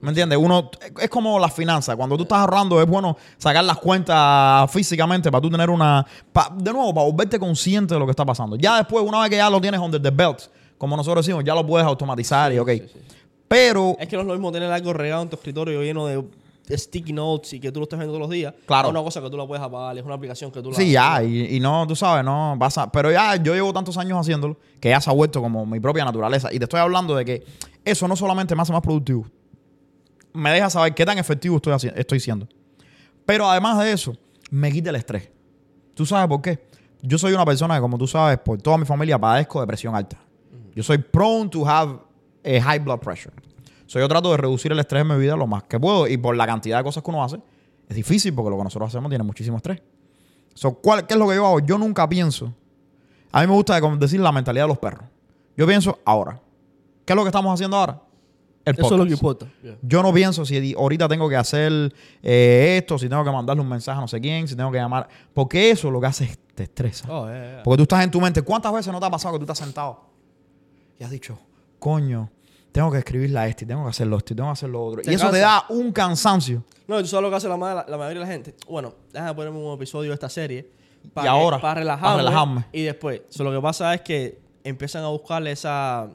¿Me 0.00 0.08
entiendes? 0.08 0.36
Uno, 0.36 0.68
es 1.00 1.08
como 1.08 1.38
las 1.38 1.52
finanzas. 1.54 1.94
Cuando 1.94 2.16
tú 2.16 2.24
estás 2.24 2.38
ahorrando, 2.38 2.80
es 2.82 2.88
bueno 2.88 3.16
sacar 3.38 3.62
las 3.64 3.78
cuentas 3.78 4.68
físicamente 4.72 5.30
para 5.30 5.40
tú 5.40 5.48
tener 5.48 5.70
una. 5.70 6.04
pa- 6.32 6.52
de 6.58 6.72
nuevo, 6.72 6.92
para 6.92 7.06
volverte 7.06 7.38
consciente 7.38 7.94
de 7.94 8.00
lo 8.00 8.06
que 8.06 8.10
está 8.10 8.24
pasando. 8.26 8.56
Ya 8.56 8.78
después, 8.78 9.04
una 9.06 9.20
vez 9.20 9.30
que 9.30 9.36
ya 9.36 9.48
lo 9.48 9.60
tienes 9.60 9.80
under 9.80 10.02
the 10.02 10.10
belt, 10.10 10.40
como 10.82 10.96
nosotros 10.96 11.24
decimos, 11.24 11.44
ya 11.44 11.54
lo 11.54 11.64
puedes 11.64 11.86
automatizar 11.86 12.52
y 12.52 12.58
ok. 12.58 12.70
sí, 12.70 12.82
sí. 12.92 12.98
Pero, 13.46 13.96
Es 14.00 14.08
que 14.08 14.16
no 14.16 14.22
es 14.22 14.26
lo 14.26 14.32
mismo 14.32 14.50
tener 14.50 14.68
algo 14.68 14.92
regado 14.92 15.22
en 15.22 15.28
tu 15.28 15.36
escritorio 15.36 15.80
lleno 15.80 16.08
de 16.08 16.24
sticky 16.76 17.12
notes 17.12 17.52
y 17.52 17.60
que 17.60 17.70
tú 17.70 17.78
lo 17.78 17.84
estés 17.84 18.00
viendo 18.00 18.12
todos 18.12 18.22
los 18.22 18.30
días. 18.30 18.52
Claro. 18.66 18.88
Es 18.88 18.90
una 18.90 19.00
cosa 19.00 19.20
que 19.20 19.30
tú 19.30 19.36
la 19.36 19.46
puedes 19.46 19.62
apagar, 19.62 19.96
es 19.96 20.04
una 20.04 20.16
aplicación 20.16 20.50
que 20.50 20.60
tú 20.60 20.72
la 20.72 20.76
sí, 20.76 20.90
ya, 20.90 21.22
y, 21.22 21.54
y 21.54 21.60
no, 21.60 21.86
tú 21.86 21.94
sabes, 21.94 22.24
no 22.24 22.56
pasa. 22.58 22.90
Pero 22.90 23.12
ya 23.12 23.36
yo 23.36 23.54
llevo 23.54 23.72
tantos 23.72 23.96
años 23.96 24.18
haciéndolo 24.18 24.56
que 24.80 24.88
ya 24.88 25.00
se 25.00 25.08
ha 25.08 25.12
vuelto 25.12 25.40
como 25.40 25.64
mi 25.64 25.78
propia 25.78 26.04
naturaleza. 26.04 26.52
Y 26.52 26.58
te 26.58 26.64
estoy 26.64 26.80
hablando 26.80 27.14
de 27.14 27.24
que 27.24 27.44
eso 27.84 28.08
no 28.08 28.16
solamente 28.16 28.56
me 28.56 28.62
hace 28.62 28.72
más 28.72 28.82
productivo, 28.82 29.24
me 30.32 30.50
deja 30.50 30.68
saber 30.68 30.94
qué 30.94 31.06
tan 31.06 31.16
efectivo 31.16 31.60
estoy, 31.62 32.18
siendo. 32.18 32.48
Pero 33.24 33.48
además 33.48 33.78
de 33.78 33.92
eso, 33.92 34.16
me 34.50 34.72
quita 34.72 34.90
el 34.90 34.96
estrés. 34.96 35.28
¿Tú 35.94 36.04
sabes 36.04 36.26
por 36.26 36.42
qué? 36.42 36.58
Yo 37.02 37.18
soy 37.18 37.34
una 37.34 37.44
persona 37.44 37.76
que, 37.76 37.80
como 37.80 37.96
tú 37.96 38.08
sabes, 38.08 38.38
por 38.38 38.60
toda 38.60 38.78
mi 38.78 38.84
familia 38.84 39.16
padezco 39.16 39.60
de 39.60 39.66
presión 39.68 39.94
alta. 39.94 40.18
Yo 40.74 40.82
soy 40.82 40.98
prone 40.98 41.50
to 41.50 41.66
have 41.66 41.98
a 42.44 42.60
high 42.60 42.78
blood 42.78 43.00
pressure. 43.00 43.32
So, 43.86 43.98
yo 43.98 44.08
trato 44.08 44.30
de 44.30 44.38
reducir 44.38 44.72
el 44.72 44.78
estrés 44.78 45.02
en 45.02 45.08
mi 45.08 45.16
vida 45.16 45.36
lo 45.36 45.46
más 45.46 45.64
que 45.64 45.78
puedo. 45.78 46.06
Y 46.06 46.16
por 46.16 46.34
la 46.34 46.46
cantidad 46.46 46.78
de 46.78 46.84
cosas 46.84 47.02
que 47.02 47.10
uno 47.10 47.22
hace, 47.22 47.38
es 47.88 47.94
difícil 47.94 48.34
porque 48.34 48.50
lo 48.50 48.56
que 48.56 48.64
nosotros 48.64 48.88
hacemos 48.88 49.10
tiene 49.10 49.22
muchísimo 49.22 49.58
estrés. 49.58 49.82
So, 50.54 50.72
¿cuál, 50.74 51.06
¿Qué 51.06 51.14
es 51.14 51.20
lo 51.20 51.28
que 51.28 51.34
yo 51.34 51.46
hago? 51.46 51.60
Yo 51.60 51.76
nunca 51.76 52.08
pienso. 52.08 52.54
A 53.30 53.42
mí 53.42 53.46
me 53.46 53.52
gusta 53.52 53.78
decir 53.80 54.20
la 54.20 54.32
mentalidad 54.32 54.64
de 54.64 54.68
los 54.68 54.78
perros. 54.78 55.04
Yo 55.56 55.66
pienso 55.66 55.98
ahora. 56.04 56.40
¿Qué 57.04 57.12
es 57.12 57.16
lo 57.16 57.22
que 57.22 57.28
estamos 57.28 57.52
haciendo 57.52 57.76
ahora? 57.76 58.00
El 58.64 58.78
Eso 58.78 58.94
es 58.94 58.98
lo 58.98 59.04
que 59.04 59.12
importa. 59.12 59.46
Yo 59.82 60.02
no 60.02 60.12
pienso 60.12 60.46
si 60.46 60.74
ahorita 60.74 61.08
tengo 61.08 61.28
que 61.28 61.36
hacer 61.36 61.92
eh, 62.22 62.78
esto, 62.80 62.98
si 62.98 63.08
tengo 63.08 63.24
que 63.24 63.30
mandarle 63.30 63.60
un 63.60 63.68
mensaje 63.68 63.98
a 63.98 64.00
no 64.00 64.08
sé 64.08 64.20
quién, 64.20 64.46
si 64.48 64.54
tengo 64.54 64.70
que 64.70 64.78
llamar. 64.78 65.08
Porque 65.34 65.70
eso 65.70 65.90
lo 65.90 66.00
que 66.00 66.06
hace 66.06 66.24
es 66.24 66.38
te 66.54 66.62
estresa. 66.62 67.06
Oh, 67.10 67.26
yeah, 67.26 67.42
yeah. 67.42 67.62
Porque 67.62 67.76
tú 67.78 67.82
estás 67.82 68.04
en 68.04 68.10
tu 68.10 68.20
mente. 68.20 68.40
¿Cuántas 68.40 68.72
veces 68.72 68.92
no 68.92 69.00
te 69.00 69.06
ha 69.06 69.10
pasado 69.10 69.34
que 69.34 69.40
tú 69.40 69.44
estás 69.44 69.58
sentado 69.58 70.11
y 70.98 71.04
has 71.04 71.10
dicho, 71.10 71.38
coño, 71.78 72.30
tengo 72.70 72.90
que 72.90 72.98
escribirle 72.98 73.38
a 73.38 73.46
este, 73.48 73.66
tengo 73.66 73.82
que 73.84 73.90
hacerlo 73.90 74.16
esto, 74.16 74.34
tengo 74.34 74.48
que 74.48 74.52
hacer 74.52 74.68
lo 74.70 74.84
otro? 74.84 75.02
Y 75.04 75.14
eso 75.14 75.30
te 75.30 75.38
da 75.38 75.64
un 75.68 75.92
cansancio. 75.92 76.64
No, 76.86 76.98
tú 77.00 77.06
sabes 77.06 77.22
lo 77.22 77.30
que 77.30 77.36
hace 77.36 77.48
la, 77.48 77.56
ma- 77.56 77.84
la 77.86 77.96
mayoría 77.96 78.20
de 78.20 78.26
la 78.26 78.32
gente. 78.32 78.54
Bueno, 78.68 78.94
déjame 79.12 79.34
ponerme 79.34 79.58
un 79.58 79.74
episodio 79.74 80.10
de 80.10 80.14
esta 80.14 80.28
serie. 80.28 80.68
Y 81.22 81.26
ahora, 81.26 81.60
Para 81.60 81.80
relajarme, 81.80 82.04
para 82.04 82.16
relajarme. 82.18 82.64
Y 82.72 82.82
después. 82.82 83.22
So, 83.28 83.42
lo 83.44 83.52
que 83.52 83.60
pasa 83.60 83.92
es 83.94 84.02
que 84.02 84.38
empiezan 84.64 85.02
a 85.04 85.08
buscarle 85.08 85.50
esa. 85.52 86.08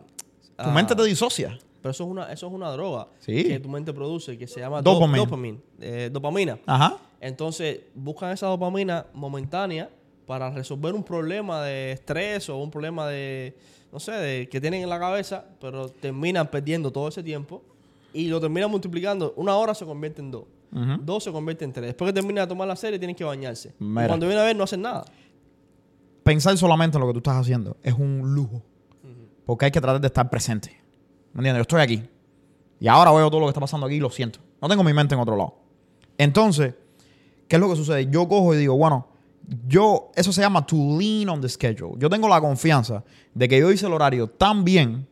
Tu 0.56 0.64
ah, 0.64 0.72
mente 0.72 0.96
te 0.96 1.04
disocia. 1.04 1.58
Pero 1.82 1.92
eso 1.92 2.04
es 2.06 2.10
una, 2.10 2.32
eso 2.32 2.48
es 2.48 2.54
una 2.54 2.72
droga 2.72 3.08
Sí. 3.20 3.44
que 3.44 3.60
tu 3.60 3.70
mente 3.70 3.94
produce, 3.94 4.38
que 4.38 4.48
se 4.48 4.60
llama 4.60 4.82
do- 4.82 4.94
Dopamine. 4.94 5.20
dopamine, 5.20 5.60
eh, 5.80 6.10
dopamina. 6.12 6.58
Ajá. 6.66 6.98
Entonces, 7.22 7.82
buscan 7.94 8.32
esa 8.32 8.48
dopamina 8.48 9.06
momentánea 9.13 9.90
para 10.26 10.50
resolver 10.50 10.94
un 10.94 11.04
problema 11.04 11.62
de 11.63 11.92
estrés 11.94 12.50
o 12.50 12.58
un 12.58 12.72
problema 12.72 13.08
de, 13.08 13.56
no 13.91 14.00
sé, 14.00 14.12
de, 14.12 14.50
que 14.50 14.60
tienen 14.62 14.84
en 14.84 14.89
la 14.89 15.00
cabeza, 15.00 15.45
pero 15.60 15.89
terminan 15.89 16.47
perdiendo 16.47 16.91
todo 16.91 17.08
ese 17.08 17.23
tiempo 17.23 17.63
y 18.13 18.28
lo 18.28 18.39
terminan 18.39 18.69
multiplicando. 18.69 19.34
Una 19.36 19.56
hora 19.56 19.73
se 19.73 19.86
convierte 19.86 20.21
en 20.21 20.32
dos. 20.32 20.45
Dos 21.02 21.23
se 21.23 21.32
convierte 21.32 21.65
en 21.65 21.71
tres. 21.71 21.88
Después 21.88 22.10
que 22.10 22.13
termina 22.13 22.41
de 22.41 22.47
tomar 22.47 22.67
la 22.67 22.76
serie, 22.76 23.00
tienen 23.00 23.15
que 23.15 23.23
bañarse. 23.23 23.73
Mira. 23.80 24.08
cuando 24.08 24.28
viene 24.28 24.41
a 24.41 24.45
ver, 24.45 24.56
no 24.56 24.65
hacen 24.65 24.82
nada. 24.82 25.06
Pensar 26.23 26.58
solamente 26.58 26.97
en 26.97 27.02
lo 27.02 27.08
que 27.08 27.13
tú 27.13 27.19
estás 27.19 27.38
haciendo 27.38 27.78
es 27.82 27.93
un 27.93 28.34
lujo. 28.34 28.62
Porque 29.45 29.65
hay 29.65 29.71
que 29.71 29.80
tratar 29.80 30.02
de 30.02 30.08
estar 30.08 30.30
presente. 30.30 30.69
¿Me 31.34 31.39
entiendes? 31.39 31.60
Yo 31.60 31.62
estoy 31.62 31.82
aquí. 31.82 32.04
Y 32.80 32.88
ahora 32.88 33.12
veo 33.12 33.30
todo 33.30 33.39
lo 33.39 33.45
que 33.47 33.52
está 33.52 33.62
pasando 33.62 33.88
aquí 33.88 33.95
y 33.95 34.00
lo 34.00 34.10
siento. 34.10 34.39
No 34.62 34.67
tengo 34.67 34.84
mi 34.84 34.93
mente 34.93 35.15
en 35.15 35.21
otro 35.21 35.38
lado. 35.38 35.56
Entonces, 36.17 36.73
¿qué 37.47 37.56
es 37.56 37.60
lo 37.60 37.69
que 37.69 37.76
sucede? 37.76 38.08
Yo 38.12 38.28
cojo 38.28 38.54
y 38.54 38.58
digo, 38.58 38.76
bueno, 38.76 39.08
yo, 39.68 40.12
eso 40.16 40.32
se 40.34 40.42
llama 40.42 40.66
to 40.66 40.76
lean 40.76 41.30
on 41.30 41.42
the 41.42 41.50
schedule. 41.50 41.94
Yo 41.98 42.10
tengo 42.10 42.28
la 42.28 42.42
confianza 42.42 43.04
de 43.34 43.48
que 43.48 43.60
yo 43.60 43.72
hice 43.72 43.86
el 43.88 43.94
horario 43.94 44.28
tan 44.28 44.64
bien 44.64 45.08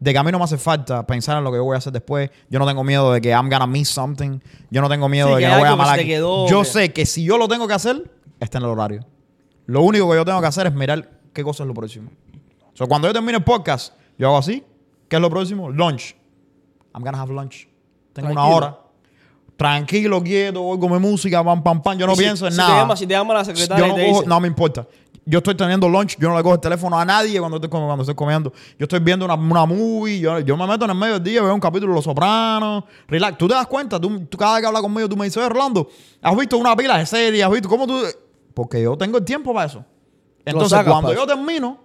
de 0.00 0.12
que 0.12 0.18
a 0.18 0.24
mí 0.24 0.32
no 0.32 0.38
me 0.38 0.44
hace 0.44 0.58
falta 0.58 1.06
pensar 1.06 1.38
en 1.38 1.44
lo 1.44 1.50
que 1.50 1.56
yo 1.58 1.64
voy 1.64 1.76
a 1.76 1.78
hacer 1.78 1.92
después. 1.92 2.30
Yo 2.50 2.58
no 2.58 2.66
tengo 2.66 2.84
miedo 2.84 3.12
de 3.12 3.20
que 3.20 3.30
I'm 3.30 3.48
gonna 3.48 3.66
miss 3.66 3.88
something. 3.88 4.40
Yo 4.70 4.82
no 4.82 4.88
tengo 4.88 5.08
miedo 5.08 5.28
Sí, 5.28 5.34
de 5.34 5.40
que, 5.40 5.46
que 5.46 5.50
no 5.50 5.58
voy 5.58 5.66
a 5.66 5.70
algo 5.70 5.76
que 5.78 5.82
amar 5.82 5.94
se 5.96 6.00
a 6.00 6.04
te 6.04 6.08
quedó, 6.08 6.48
Yo 6.48 6.64
sé 6.64 6.92
que 6.92 7.06
si 7.06 7.24
yo 7.24 7.38
lo 7.38 7.48
tengo 7.48 7.66
que 7.68 7.74
hacer, 7.74 8.10
está 8.40 8.58
en 8.58 8.64
el 8.64 8.70
horario. 8.70 9.06
Lo 9.66 9.82
único 9.82 10.10
que 10.10 10.16
yo 10.16 10.24
tengo 10.24 10.40
que 10.40 10.46
hacer 10.46 10.66
es 10.66 10.74
mirar 10.74 11.20
qué 11.32 11.42
cosa 11.42 11.62
es 11.62 11.68
lo 11.68 11.74
próximo. 11.74 12.10
O 12.72 12.76
sea, 12.76 12.86
cuando 12.86 13.08
yo 13.08 13.14
termine 13.14 13.38
el 13.38 13.44
podcast, 13.44 13.94
yo 14.18 14.26
hago 14.28 14.38
así. 14.38 14.64
¿Qué 15.08 15.16
es 15.16 15.22
lo 15.22 15.30
próximo? 15.30 15.70
Lunch. 15.70 16.16
I'm 16.92 17.02
gonna 17.02 17.20
have 17.20 17.32
lunch. 17.32 17.68
Tengo 18.12 18.30
una 18.30 18.44
hora. 18.44 18.78
Tranquilo, 19.56 20.22
quieto, 20.22 20.62
voy 20.62 20.78
con 20.80 20.90
mi 20.92 20.98
música, 20.98 21.42
pam, 21.44 21.62
pam, 21.62 21.80
pam. 21.82 21.96
Yo 21.96 22.06
no 22.06 22.14
si- 22.16 22.22
pienso 22.22 22.46
en 22.46 22.52
si 22.52 22.58
nada. 22.58 22.72
Te 22.72 22.78
llama, 22.80 22.96
si 22.96 23.06
te 23.06 23.14
llama 23.14 23.34
la 23.34 23.44
secretaria 23.44 23.84
Yo 23.86 23.88
no, 23.92 23.94
te 23.94 24.06
cojo- 24.06 24.18
dice, 24.20 24.28
no 24.28 24.40
me 24.40 24.48
importa. 24.48 24.86
Yo 25.26 25.38
estoy 25.38 25.54
teniendo 25.54 25.88
lunch, 25.88 26.18
yo 26.18 26.28
no 26.28 26.36
le 26.36 26.42
cojo 26.42 26.56
el 26.56 26.60
teléfono 26.60 26.98
a 26.98 27.04
nadie 27.04 27.38
cuando 27.38 27.56
estoy, 27.56 27.70
com- 27.70 27.86
cuando 27.86 28.02
estoy 28.02 28.14
comiendo. 28.14 28.52
Yo 28.78 28.84
estoy 28.84 28.98
viendo 29.00 29.24
una, 29.24 29.34
una 29.34 29.64
movie, 29.64 30.18
yo, 30.20 30.40
yo 30.40 30.56
me 30.56 30.66
meto 30.66 30.84
en 30.84 30.90
el 30.90 30.96
medio 30.98 31.14
del 31.14 31.22
día, 31.24 31.40
veo 31.42 31.54
un 31.54 31.60
capítulo 31.60 31.92
de 31.92 31.96
Los 31.96 32.04
Sopranos, 32.04 32.84
relax. 33.08 33.38
Tú 33.38 33.48
te 33.48 33.54
das 33.54 33.66
cuenta, 33.66 33.98
tú, 34.00 34.20
tú 34.26 34.36
cada 34.36 34.54
vez 34.54 34.60
que 34.62 34.66
hablas 34.66 34.82
conmigo, 34.82 35.08
tú 35.08 35.16
me 35.16 35.24
dices, 35.24 35.38
"Oye, 35.38 35.48
Rolando, 35.48 35.88
¿has 36.20 36.36
visto 36.36 36.58
una 36.58 36.76
pila 36.76 36.98
de 36.98 37.06
series? 37.06 37.42
¿Has 37.44 37.50
visto 37.50 37.68
cómo 37.68 37.86
tú...? 37.86 38.02
Porque 38.52 38.82
yo 38.82 38.96
tengo 38.98 39.16
el 39.18 39.24
tiempo 39.24 39.54
para 39.54 39.66
eso. 39.66 39.84
Entonces, 40.44 40.70
sacas 40.70 40.92
cuando 40.92 41.08
para 41.08 41.20
yo 41.20 41.26
termino, 41.26 41.78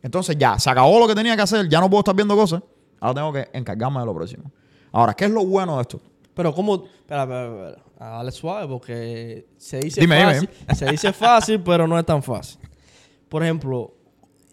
entonces 0.00 0.36
ya, 0.38 0.56
se 0.60 0.70
acabó 0.70 1.00
lo 1.00 1.08
que 1.08 1.14
tenía 1.16 1.34
que 1.34 1.42
hacer, 1.42 1.68
ya 1.68 1.80
no 1.80 1.90
puedo 1.90 2.00
estar 2.00 2.14
viendo 2.14 2.36
cosas, 2.36 2.62
ahora 3.00 3.14
tengo 3.14 3.32
que 3.32 3.48
encargarme 3.54 3.98
de 4.00 4.06
lo 4.06 4.14
próximo. 4.14 4.44
Ahora, 4.92 5.14
¿qué 5.14 5.24
es 5.24 5.30
lo 5.32 5.44
bueno 5.44 5.74
de 5.76 5.82
esto? 5.82 6.00
Pero 6.34 6.54
cómo... 6.54 6.84
Espera, 6.84 7.22
espera, 7.22 7.68
espera. 7.68 7.84
Dale 7.98 8.32
suave 8.32 8.68
porque 8.68 9.46
se 9.56 9.78
dice 9.80 10.00
Dime, 10.00 10.16
dime. 10.18 10.34
fácil. 10.34 10.48
Se 10.76 10.90
dice 10.90 11.12
fácil, 11.12 11.60
pero 11.62 11.86
no 11.86 11.98
es 11.98 12.04
tan 12.04 12.22
fácil. 12.22 12.60
Por 13.28 13.42
ejemplo, 13.42 13.94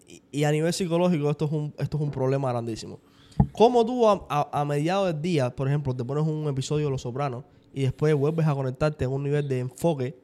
y, 0.06 0.22
y 0.30 0.44
a 0.44 0.50
nivel 0.52 0.72
psicológico 0.72 1.28
esto 1.30 1.44
es 1.46 1.52
un, 1.52 1.74
esto 1.78 1.96
es 1.96 2.02
un 2.02 2.10
problema 2.10 2.50
grandísimo. 2.50 3.00
¿Cómo 3.52 3.84
tú 3.84 4.08
a, 4.08 4.26
a, 4.30 4.60
a 4.60 4.64
mediados 4.64 5.12
del 5.12 5.20
día, 5.20 5.54
por 5.54 5.66
ejemplo, 5.68 5.94
te 5.94 6.04
pones 6.04 6.24
un 6.24 6.46
episodio 6.48 6.86
de 6.86 6.90
Los 6.92 7.02
Sopranos 7.02 7.44
y 7.74 7.82
después 7.82 8.14
vuelves 8.14 8.46
a 8.46 8.54
conectarte 8.54 9.04
en 9.04 9.10
un 9.10 9.22
nivel 9.24 9.48
de 9.48 9.58
enfoque 9.60 10.16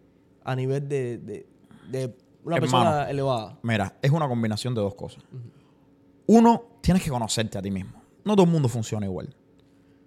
a 0.45 0.55
nivel 0.55 0.89
de, 0.89 1.19
de, 1.19 1.47
de 1.91 2.17
una 2.45 2.57
Hermano. 2.57 2.61
persona 2.61 3.11
elevada? 3.11 3.59
Mira, 3.63 3.99
es 4.01 4.11
una 4.11 4.29
combinación 4.29 4.75
de 4.75 4.81
dos 4.81 4.95
cosas. 4.95 5.25
Uno, 6.27 6.63
tienes 6.83 7.03
que 7.03 7.11
conocerte 7.11 7.59
a 7.59 7.63
ti 7.63 7.71
mismo. 7.71 8.01
No 8.25 8.35
todo 8.37 8.45
el 8.45 8.53
mundo 8.53 8.69
funciona 8.69 9.07
igual. 9.07 9.35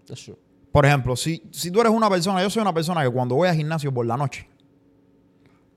That's 0.06 0.24
true. 0.24 0.38
Por 0.72 0.86
ejemplo, 0.86 1.16
si, 1.16 1.44
si 1.52 1.70
tú 1.72 1.82
eres 1.82 1.92
una 1.92 2.10
persona, 2.10 2.42
yo 2.42 2.50
soy 2.50 2.62
una 2.62 2.74
persona 2.74 3.04
que 3.04 3.10
cuando 3.10 3.36
voy 3.36 3.50
al 3.50 3.56
gimnasio 3.56 3.94
por 3.94 4.06
la 4.06 4.16
noche, 4.18 4.48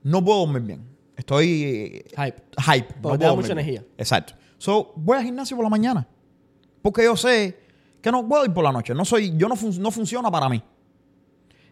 no 0.03 0.23
puedo 0.23 0.39
dormir 0.45 0.61
bien. 0.61 0.87
Estoy 1.17 2.03
Hype. 2.15 2.43
hype. 2.57 2.93
Porque 3.01 3.13
no 3.15 3.17
te 3.19 3.25
da 3.25 3.33
mucha 3.35 3.47
bien. 3.53 3.59
energía. 3.59 3.83
Exacto. 3.97 4.33
So, 4.57 4.93
voy 4.95 5.17
al 5.17 5.23
gimnasio 5.23 5.55
por 5.57 5.63
la 5.65 5.69
mañana. 5.69 6.07
Porque 6.81 7.03
yo 7.03 7.15
sé 7.17 7.57
que 8.01 8.11
no 8.11 8.27
puedo 8.27 8.45
ir 8.45 8.53
por 8.53 8.63
la 8.63 8.71
noche. 8.71 8.93
No 8.93 9.03
soy, 9.05 9.35
yo 9.35 9.47
no, 9.49 9.55
fun- 9.55 9.81
no 9.81 9.91
funciona 9.91 10.29
para 10.31 10.47
mí. 10.49 10.61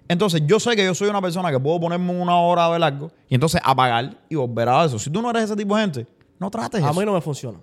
Entonces, 0.08 0.42
yo 0.46 0.60
sé 0.60 0.76
que 0.76 0.84
yo 0.84 0.94
soy 0.94 1.08
una 1.10 1.22
persona 1.22 1.50
que 1.52 1.60
puedo 1.60 1.80
ponerme 1.80 2.12
una 2.20 2.38
hora 2.38 2.70
de 2.72 2.80
largo 2.80 3.12
y 3.30 3.36
entonces 3.36 3.62
apagar 3.64 4.18
y 4.28 4.36
volver 4.36 4.68
a 4.68 4.84
eso. 4.86 5.00
Si 5.00 5.10
tú 5.10 5.22
no 5.22 5.30
eres 5.30 5.44
ese 5.44 5.56
tipo 5.56 5.76
de 5.78 5.82
gente, 5.84 6.08
no 6.40 6.50
trates 6.52 6.84
A 6.84 6.90
eso. 6.90 7.00
mí 7.00 7.06
no 7.06 7.14
me 7.14 7.22
funciona. 7.22 7.60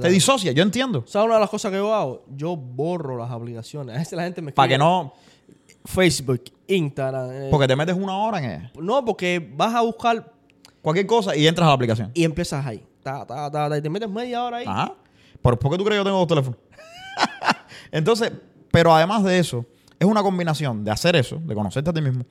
Te 0.00 0.08
disocia, 0.08 0.52
yo 0.52 0.62
entiendo. 0.62 1.04
¿Sabes 1.06 1.26
una 1.26 1.34
de 1.34 1.40
las 1.40 1.50
cosas 1.50 1.70
que 1.70 1.76
yo 1.78 1.92
hago? 1.94 2.24
Yo 2.34 2.56
borro 2.56 3.16
las 3.18 3.30
aplicaciones. 3.30 3.94
A 3.94 3.98
veces 3.98 4.12
la 4.16 4.22
gente 4.24 4.40
me 4.42 4.52
Para 4.52 4.68
que 4.68 4.78
no, 4.78 5.12
Facebook, 5.84 6.42
Instagram. 6.66 7.30
eh, 7.32 7.48
porque 7.50 7.66
te 7.68 7.76
metes 7.76 7.94
una 7.94 8.16
hora 8.16 8.38
en 8.38 8.44
ella. 8.46 8.72
No, 8.80 9.04
porque 9.04 9.52
vas 9.56 9.74
a 9.74 9.82
buscar 9.82 10.32
Cualquier 10.80 11.06
cosa 11.06 11.34
y 11.34 11.46
entras 11.46 11.64
a 11.64 11.68
la 11.68 11.74
aplicación. 11.74 12.10
y 12.12 12.24
empiezas 12.24 12.64
ahí. 12.66 12.84
Ta, 13.02 13.24
ta, 13.26 13.50
ta, 13.50 13.68
ta, 13.70 13.78
y 13.78 13.80
te 13.82 13.88
metes 13.88 14.08
media 14.08 14.44
hora 14.44 14.58
ahí. 14.58 14.64
Ajá. 14.66 14.92
¿Por, 15.40 15.58
¿Por 15.58 15.70
qué 15.72 15.78
tú 15.78 15.84
crees 15.84 15.96
que 15.96 16.00
yo 16.00 16.04
tengo 16.04 16.18
dos 16.18 16.26
teléfonos? 16.28 16.58
Entonces, 17.92 18.32
pero 18.70 18.94
además 18.94 19.22
de 19.24 19.38
eso, 19.38 19.64
es 19.98 20.06
una 20.06 20.22
combinación 20.22 20.84
de 20.84 20.90
hacer 20.90 21.16
eso, 21.16 21.36
de 21.42 21.54
conocerte 21.54 21.90
a 21.90 21.92
ti 21.92 22.00
mismo. 22.02 22.24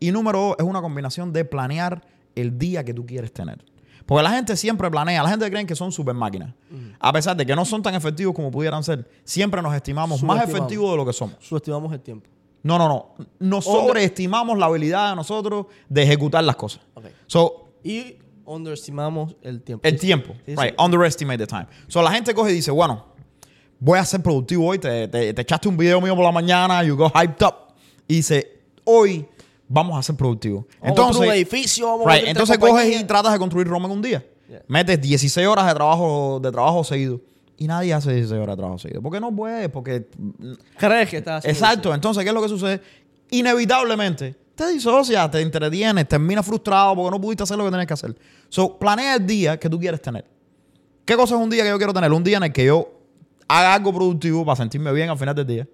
Y 0.00 0.10
número 0.12 0.38
dos, 0.38 0.56
es 0.58 0.64
una 0.64 0.80
combinación 0.80 1.32
de 1.32 1.44
planear 1.44 2.02
el 2.34 2.58
día 2.58 2.84
que 2.84 2.94
tú 2.94 3.04
quieres 3.04 3.32
tener. 3.32 3.64
Porque 4.08 4.22
la 4.22 4.30
gente 4.30 4.56
siempre 4.56 4.90
planea, 4.90 5.22
la 5.22 5.28
gente 5.28 5.50
cree 5.50 5.66
que 5.66 5.76
son 5.76 5.92
super 5.92 6.14
máquinas. 6.14 6.54
A 6.98 7.12
pesar 7.12 7.36
de 7.36 7.44
que 7.44 7.54
no 7.54 7.66
son 7.66 7.82
tan 7.82 7.94
efectivos 7.94 8.34
como 8.34 8.50
pudieran 8.50 8.82
ser, 8.82 9.06
siempre 9.22 9.60
nos 9.60 9.74
estimamos 9.74 10.22
más 10.22 10.48
efectivos 10.48 10.90
de 10.92 10.96
lo 10.96 11.04
que 11.04 11.12
somos. 11.12 11.36
Subestimamos 11.40 11.92
el 11.92 12.00
tiempo. 12.00 12.26
No, 12.62 12.78
no, 12.78 12.88
no. 12.88 13.14
Nos 13.38 13.64
sobreestimamos 13.66 14.56
la 14.58 14.64
habilidad 14.64 15.10
de 15.10 15.16
nosotros 15.16 15.66
de 15.90 16.02
ejecutar 16.04 16.42
las 16.42 16.56
cosas. 16.56 16.80
Ok. 16.94 17.04
So, 17.26 17.68
Y 17.84 18.16
underestimamos 18.46 19.36
el 19.42 19.60
tiempo. 19.62 19.86
el 19.86 19.98
tiempo. 19.98 20.32
Sí, 20.46 20.54
sí. 20.56 20.62
right. 20.62 20.74
Underestimate 20.80 21.38
the 21.38 21.46
time. 21.46 21.66
So, 21.86 22.00
la 22.00 22.10
gente 22.10 22.32
coge 22.32 22.50
y 22.52 22.54
dice, 22.54 22.70
bueno, 22.70 23.04
voy 23.78 23.98
a 23.98 24.04
ser 24.06 24.22
productivo 24.22 24.66
hoy. 24.68 24.78
Te, 24.78 25.06
te- 25.08 25.34
te 25.34 25.42
echaste 25.42 25.68
un 25.68 25.76
video 25.76 26.00
mío 26.00 26.16
por 26.16 26.24
la 26.24 26.32
mañana, 26.32 26.82
you 26.82 26.96
go 26.96 27.10
hyped 27.14 27.46
up. 27.46 27.74
Y 28.08 28.16
dice, 28.16 28.60
hoy 28.84 29.28
vamos 29.68 29.98
a 29.98 30.02
ser 30.02 30.16
productivos. 30.16 30.64
Vamos 30.64 30.82
a 30.82 30.88
Entonces, 30.88 31.22
un 31.22 31.34
edificio, 31.34 31.86
vamos 31.86 32.06
a 32.06 32.14
right, 32.14 32.28
entonces 32.28 32.58
coges 32.58 33.00
y 33.00 33.04
tratas 33.04 33.32
de 33.32 33.38
construir 33.38 33.68
Roma 33.68 33.86
en 33.86 33.92
un 33.92 34.02
día. 34.02 34.24
Yeah. 34.48 34.62
Metes 34.66 35.00
16 35.00 35.46
horas 35.46 35.66
de 35.66 35.74
trabajo, 35.74 36.40
de 36.42 36.50
trabajo 36.50 36.82
seguido. 36.82 37.20
Y 37.56 37.66
nadie 37.66 37.92
hace 37.92 38.12
16 38.12 38.40
horas 38.40 38.56
de 38.56 38.56
trabajo 38.56 38.78
seguido. 38.78 39.02
Porque 39.02 39.20
no 39.20 39.34
puede, 39.34 39.68
porque 39.68 40.06
¿Crees 40.78 41.10
que 41.10 41.18
estás 41.18 41.38
haciendo 41.38 41.58
Exacto. 41.58 41.94
Entonces, 41.94 42.22
¿qué 42.22 42.30
es 42.30 42.34
lo 42.34 42.40
que 42.40 42.48
sucede? 42.48 42.80
Inevitablemente, 43.30 44.34
te 44.54 44.68
disocias, 44.68 45.30
te 45.30 45.40
entretienes, 45.40 46.08
terminas 46.08 46.46
frustrado 46.46 46.94
porque 46.94 47.10
no 47.10 47.20
pudiste 47.20 47.42
hacer 47.42 47.58
lo 47.58 47.64
que 47.64 47.70
tenías 47.70 47.86
que 47.86 47.94
hacer. 47.94 48.16
So, 48.48 48.78
planea 48.78 49.16
el 49.16 49.26
día 49.26 49.58
que 49.58 49.68
tú 49.68 49.78
quieres 49.78 50.00
tener. 50.00 50.24
¿Qué 51.04 51.16
cosa 51.16 51.34
es 51.34 51.40
un 51.40 51.50
día 51.50 51.62
que 51.62 51.70
yo 51.70 51.78
quiero 51.78 51.92
tener? 51.92 52.12
Un 52.12 52.24
día 52.24 52.38
en 52.38 52.44
el 52.44 52.52
que 52.52 52.64
yo 52.64 52.88
haga 53.48 53.74
algo 53.74 53.92
productivo 53.92 54.44
para 54.44 54.56
sentirme 54.56 54.92
bien 54.92 55.10
al 55.10 55.18
final 55.18 55.34
del 55.34 55.46
día. 55.46 55.68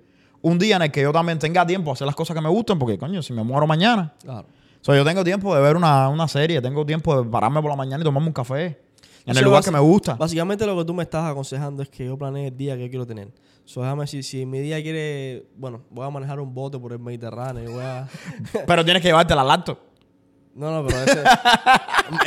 Un 0.45 0.59
día 0.59 0.77
en 0.77 0.83
el 0.83 0.91
que 0.91 1.01
yo 1.01 1.11
también 1.11 1.39
tenga 1.39 1.67
tiempo 1.67 1.89
a 1.89 1.95
hacer 1.95 2.07
las 2.07 2.15
cosas 2.15 2.37
que 2.37 2.43
me 2.43 2.51
gustan, 2.51 2.79
porque, 2.79 2.99
coño, 2.99 3.23
si 3.23 3.33
me 3.33 3.43
muero 3.43 3.67
mañana. 3.67 4.13
Claro. 4.23 4.47
So, 4.83 4.95
yo 4.95 5.03
tengo 5.03 5.25
tiempo 5.25 5.55
de 5.55 5.63
ver 5.63 5.75
una, 5.75 6.11
una 6.11 6.29
serie, 6.29 6.61
tengo 6.61 6.85
tiempo 6.85 7.23
de 7.23 7.31
pararme 7.31 7.63
por 7.63 7.71
la 7.71 7.77
mañana 7.77 8.03
y 8.03 8.05
tomarme 8.05 8.29
un 8.29 8.35
café 8.35 8.79
en 9.25 9.39
el 9.39 9.43
lugar 9.43 9.65
que 9.65 9.71
me 9.71 9.79
gusta. 9.79 10.17
Básicamente 10.17 10.67
lo 10.67 10.77
que 10.77 10.85
tú 10.85 10.93
me 10.93 11.03
estás 11.03 11.31
aconsejando 11.31 11.83
es 11.83 11.89
que 11.89 12.05
yo 12.05 12.19
planee 12.19 12.49
el 12.49 12.57
día 12.59 12.77
que 12.77 12.83
yo 12.83 12.91
quiero 12.91 13.07
tener. 13.07 13.33
So, 13.65 13.81
déjame 13.81 14.03
decir, 14.03 14.23
si 14.23 14.45
mi 14.45 14.59
día 14.59 14.83
quiere, 14.83 15.47
bueno, 15.57 15.81
voy 15.89 16.07
a 16.07 16.11
manejar 16.11 16.39
un 16.39 16.53
bote 16.53 16.79
por 16.79 16.93
el 16.93 16.99
Mediterráneo, 16.99 17.71
voy 17.71 17.83
a... 17.83 18.07
Pero 18.67 18.85
tienes 18.85 19.01
que 19.01 19.09
llevarte 19.09 19.35
la 19.35 19.45
laptop. 19.45 19.79
No, 20.55 20.71
no, 20.71 20.87
pero 20.87 21.03
ese... 21.03 21.25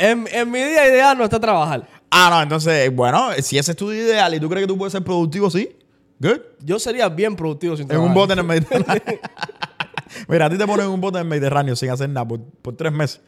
en, 0.00 0.26
en 0.30 0.50
mi 0.50 0.58
día 0.58 0.88
ideal 0.88 1.16
no 1.16 1.22
está 1.22 1.38
trabajar. 1.38 1.88
Ah, 2.10 2.28
no, 2.30 2.42
entonces, 2.42 2.94
bueno, 2.94 3.30
si 3.40 3.56
ese 3.56 3.70
es 3.70 3.76
tu 3.76 3.88
día 3.88 4.02
ideal 4.02 4.34
y 4.34 4.40
tú 4.40 4.48
crees 4.48 4.64
que 4.64 4.68
tú 4.68 4.76
puedes 4.76 4.92
ser 4.92 5.04
productivo, 5.04 5.48
sí. 5.48 5.77
Good. 6.20 6.40
Yo 6.64 6.78
sería 6.78 7.08
bien 7.08 7.36
productivo 7.36 7.76
sin 7.76 7.84
En 7.84 7.88
trabajar. 7.88 8.08
un 8.08 8.14
bote 8.14 8.32
en 8.32 8.38
el 8.40 8.44
Mediterráneo. 8.44 9.02
Mira, 10.28 10.46
a 10.46 10.50
ti 10.50 10.58
te 10.58 10.66
ponen 10.66 10.86
en 10.86 10.92
un 10.92 11.00
bote 11.00 11.18
en 11.18 11.22
el 11.22 11.28
Mediterráneo 11.28 11.76
sin 11.76 11.90
hacer 11.90 12.08
nada 12.08 12.26
por, 12.26 12.40
por 12.40 12.74
tres 12.74 12.92
meses. 12.92 13.20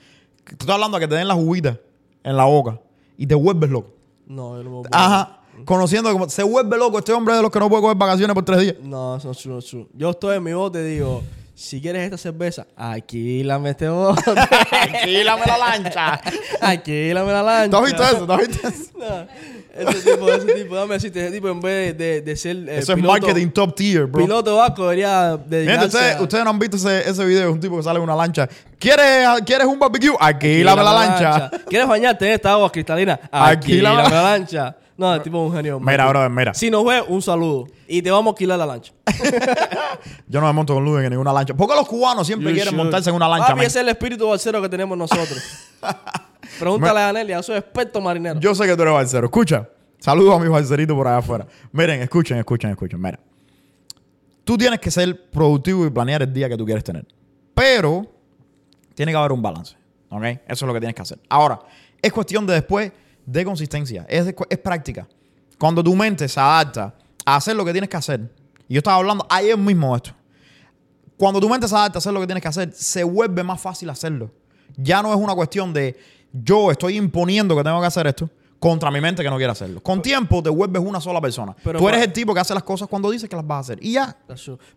Tú 0.44 0.52
estás 0.60 0.70
hablando 0.70 0.98
de 0.98 1.04
que 1.04 1.08
te 1.08 1.14
den 1.14 1.28
la 1.28 1.34
juguita 1.34 1.78
en 2.24 2.36
la 2.36 2.44
boca 2.44 2.80
y 3.16 3.26
te 3.26 3.34
vuelves 3.34 3.70
loco. 3.70 3.92
No, 4.26 4.56
yo 4.56 4.64
no 4.64 4.70
me 4.70 4.76
puedo- 4.82 4.88
Ajá. 4.92 5.36
Conociendo 5.64 6.10
como 6.12 6.28
se 6.28 6.42
vuelve 6.42 6.78
loco 6.78 6.98
este 6.98 7.12
hombre 7.12 7.34
de 7.34 7.42
los 7.42 7.50
que 7.50 7.58
no 7.58 7.68
puede 7.68 7.82
coger 7.82 7.96
vacaciones 7.96 8.32
por 8.34 8.44
tres 8.44 8.60
días. 8.60 8.76
No, 8.82 9.16
eso 9.16 9.26
no 9.28 9.32
es 9.32 9.38
true, 9.38 9.52
no 9.52 9.58
es 9.58 9.66
true. 9.66 9.86
Yo 9.94 10.10
estoy 10.10 10.36
en 10.38 10.42
mi 10.42 10.52
bote 10.54 10.80
y 10.80 10.94
digo, 10.94 11.22
si 11.62 11.78
quieres 11.80 12.02
esta 12.04 12.16
cerveza, 12.16 12.66
alquílame 12.74 13.70
este 13.70 13.88
bote. 13.88 14.22
Alquílame 14.70 15.44
la 15.46 15.58
lancha. 15.58 16.20
alquílame 16.60 17.32
la 17.32 17.42
lancha. 17.42 17.70
¿Tú 17.70 17.76
has 17.76 17.84
visto 17.84 18.02
eso? 18.02 18.26
¿Tú 18.26 18.32
has 18.32 18.48
visto 18.48 18.68
eso? 18.68 18.80
No, 19.00 19.88
ese 19.90 20.10
tipo, 20.10 20.28
ese 20.30 20.46
tipo, 20.54 20.74
déjame 20.74 20.94
decirte, 20.94 21.20
ese 21.22 21.30
tipo 21.32 21.48
en 21.48 21.60
vez 21.60 21.96
de, 21.96 22.20
de, 22.22 22.36
ser 22.36 22.56
eh, 22.68 22.78
Eso 22.80 22.92
es 22.92 22.96
piloto, 22.96 23.12
marketing 23.12 23.48
top 23.50 23.74
tier, 23.74 24.06
bro. 24.06 24.24
piloto 24.24 24.56
vasco 24.56 24.82
debería 24.82 25.36
Miren, 25.36 25.48
dedicarse 25.48 25.86
ustedes, 25.86 26.16
a- 26.16 26.22
ustedes 26.22 26.44
no 26.44 26.50
han 26.50 26.58
visto 26.58 26.76
ese, 26.76 27.08
ese 27.08 27.24
video 27.24 27.42
de 27.42 27.48
un 27.48 27.60
tipo 27.60 27.76
que 27.76 27.82
sale 27.84 27.96
en 27.98 28.02
una 28.02 28.16
lancha. 28.16 28.48
¿Quieres, 28.78 29.26
¿quieres 29.46 29.66
un 29.66 29.78
barbecue? 29.78 30.14
Alquílame 30.18 30.82
la 30.82 30.92
lancha. 30.92 31.50
¿Quieres 31.68 31.86
bañarte 31.88 32.26
en 32.26 32.32
esta 32.32 32.52
agua 32.52 32.70
cristalina? 32.70 33.18
Alquílame 33.30 34.00
Alquílame 34.00 34.02
la- 34.02 34.08
la 34.10 34.22
lancha. 34.38 34.76
No, 35.00 35.14
el 35.14 35.22
tipo 35.22 35.42
es 35.42 35.50
un 35.50 35.56
genio. 35.56 35.80
Mira, 35.80 36.06
brother, 36.10 36.28
mira. 36.28 36.52
Si 36.52 36.70
nos 36.70 36.84
ve, 36.84 37.00
un 37.08 37.22
saludo. 37.22 37.66
Y 37.88 38.02
te 38.02 38.10
vamos 38.10 38.26
a 38.26 38.30
alquilar 38.32 38.58
la 38.58 38.66
lancha. 38.66 38.92
Yo 40.28 40.42
no 40.42 40.46
me 40.46 40.52
monto 40.52 40.74
con 40.74 40.84
Luden 40.84 41.04
en 41.06 41.10
ninguna 41.12 41.32
lancha. 41.32 41.54
Porque 41.54 41.74
los 41.74 41.88
cubanos 41.88 42.26
siempre 42.26 42.50
You 42.50 42.54
quieren 42.54 42.74
should. 42.74 42.84
montarse 42.84 43.08
en 43.08 43.16
una 43.16 43.26
lancha. 43.26 43.46
Papi, 43.46 43.56
man. 43.60 43.66
ese 43.66 43.78
es 43.78 43.82
el 43.82 43.88
espíritu 43.88 44.28
balsero 44.28 44.60
que 44.60 44.68
tenemos 44.68 44.98
nosotros. 44.98 45.42
Pregúntale 46.58 47.00
a 47.00 47.14
Nelia, 47.14 47.42
soy 47.42 47.56
experto 47.56 47.98
marinero. 47.98 48.38
Yo 48.40 48.54
sé 48.54 48.66
que 48.66 48.76
tú 48.76 48.82
eres 48.82 48.92
balsero. 48.92 49.24
Escucha. 49.24 49.66
Saludos 50.00 50.36
a 50.36 50.38
mis 50.38 50.50
balseritos 50.50 50.94
por 50.94 51.08
allá 51.08 51.16
afuera. 51.16 51.46
Miren, 51.72 52.02
escuchen, 52.02 52.36
escuchen, 52.36 52.68
escuchen. 52.68 53.00
Mira. 53.00 53.18
Tú 54.44 54.58
tienes 54.58 54.80
que 54.80 54.90
ser 54.90 55.30
productivo 55.30 55.86
y 55.86 55.88
planear 55.90 56.20
el 56.20 56.30
día 56.30 56.46
que 56.46 56.58
tú 56.58 56.66
quieres 56.66 56.84
tener. 56.84 57.06
Pero 57.54 58.04
tiene 58.94 59.12
que 59.12 59.16
haber 59.16 59.32
un 59.32 59.40
balance. 59.40 59.76
¿Ok? 60.10 60.24
Eso 60.24 60.40
es 60.46 60.62
lo 60.62 60.74
que 60.74 60.80
tienes 60.80 60.94
que 60.94 61.00
hacer. 61.00 61.18
Ahora, 61.30 61.58
es 62.02 62.12
cuestión 62.12 62.46
de 62.46 62.52
después 62.52 62.92
de 63.30 63.44
consistencia. 63.44 64.06
Es, 64.08 64.34
es 64.48 64.58
práctica. 64.58 65.08
Cuando 65.58 65.82
tu 65.84 65.94
mente 65.94 66.28
se 66.28 66.40
adapta 66.40 66.94
a 67.24 67.36
hacer 67.36 67.54
lo 67.54 67.64
que 67.64 67.72
tienes 67.72 67.88
que 67.88 67.96
hacer. 67.96 68.20
Y 68.68 68.74
yo 68.74 68.78
estaba 68.78 68.96
hablando 68.96 69.26
ayer 69.28 69.56
mismo 69.56 69.90
de 69.90 69.96
esto. 69.96 70.10
Cuando 71.16 71.40
tu 71.40 71.48
mente 71.48 71.68
se 71.68 71.74
adapta 71.74 71.98
a 71.98 72.00
hacer 72.00 72.12
lo 72.12 72.20
que 72.20 72.26
tienes 72.26 72.42
que 72.42 72.48
hacer, 72.48 72.72
se 72.72 73.04
vuelve 73.04 73.42
más 73.42 73.60
fácil 73.60 73.90
hacerlo. 73.90 74.30
Ya 74.76 75.02
no 75.02 75.12
es 75.12 75.20
una 75.20 75.34
cuestión 75.34 75.72
de 75.72 75.98
yo 76.32 76.70
estoy 76.70 76.96
imponiendo 76.96 77.56
que 77.56 77.62
tengo 77.62 77.80
que 77.80 77.86
hacer 77.86 78.06
esto 78.06 78.30
contra 78.58 78.90
mi 78.90 79.00
mente 79.00 79.22
que 79.22 79.30
no 79.30 79.36
quiere 79.36 79.52
hacerlo. 79.52 79.82
Con 79.82 80.02
tiempo 80.02 80.42
te 80.42 80.50
vuelves 80.50 80.82
una 80.82 81.00
sola 81.00 81.20
persona. 81.20 81.54
Pero 81.62 81.78
Tú 81.78 81.88
eres 81.88 82.02
el 82.02 82.12
tipo 82.12 82.34
que 82.34 82.40
hace 82.40 82.54
las 82.54 82.62
cosas 82.62 82.88
cuando 82.88 83.10
dices 83.10 83.28
que 83.28 83.36
las 83.36 83.46
vas 83.46 83.56
a 83.56 83.60
hacer. 83.60 83.78
Y 83.82 83.92
ya. 83.92 84.16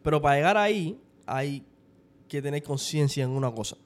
Pero 0.01 0.21
para 0.21 0.35
llegar 0.35 0.57
ahí, 0.57 0.99
hay 1.25 1.65
que 2.27 2.41
tener 2.41 2.61
conciencia 2.63 3.23
en 3.23 3.29
una 3.29 3.51
cosa. 3.51 3.77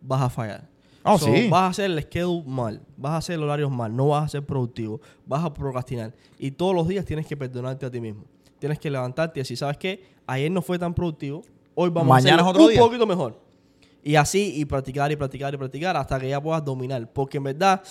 Vas 0.00 0.22
a 0.22 0.30
fallar. 0.30 0.71
Oh, 1.04 1.18
sí. 1.18 1.48
Vas 1.48 1.62
a 1.62 1.66
hacer 1.68 1.90
el 1.90 2.00
schedule 2.02 2.44
mal. 2.46 2.80
Vas 2.96 3.12
a 3.12 3.16
hacer 3.18 3.38
horarios 3.38 3.70
mal. 3.70 3.94
No 3.94 4.08
vas 4.08 4.24
a 4.24 4.28
ser 4.28 4.46
productivo. 4.46 5.00
Vas 5.26 5.44
a 5.44 5.52
procrastinar. 5.52 6.14
Y 6.38 6.50
todos 6.52 6.74
los 6.74 6.86
días 6.86 7.04
tienes 7.04 7.26
que 7.26 7.36
perdonarte 7.36 7.86
a 7.86 7.90
ti 7.90 8.00
mismo. 8.00 8.24
Tienes 8.58 8.78
que 8.78 8.90
levantarte 8.90 9.40
y 9.40 9.42
decir, 9.42 9.56
¿sabes 9.56 9.76
qué? 9.76 10.02
Ayer 10.26 10.50
no 10.50 10.62
fue 10.62 10.78
tan 10.78 10.94
productivo. 10.94 11.42
Hoy 11.74 11.90
vamos 11.90 12.08
Mañana 12.08 12.42
a 12.42 12.48
otro 12.48 12.64
un 12.64 12.70
día. 12.70 12.80
poquito 12.80 13.06
mejor. 13.06 13.40
Y 14.04 14.14
así, 14.16 14.52
y 14.56 14.64
practicar, 14.64 15.10
y 15.10 15.16
practicar, 15.16 15.52
y 15.54 15.56
practicar 15.56 15.96
hasta 15.96 16.18
que 16.20 16.28
ya 16.28 16.40
puedas 16.40 16.64
dominar. 16.64 17.12
Porque 17.12 17.38
en 17.38 17.44
verdad, 17.44 17.82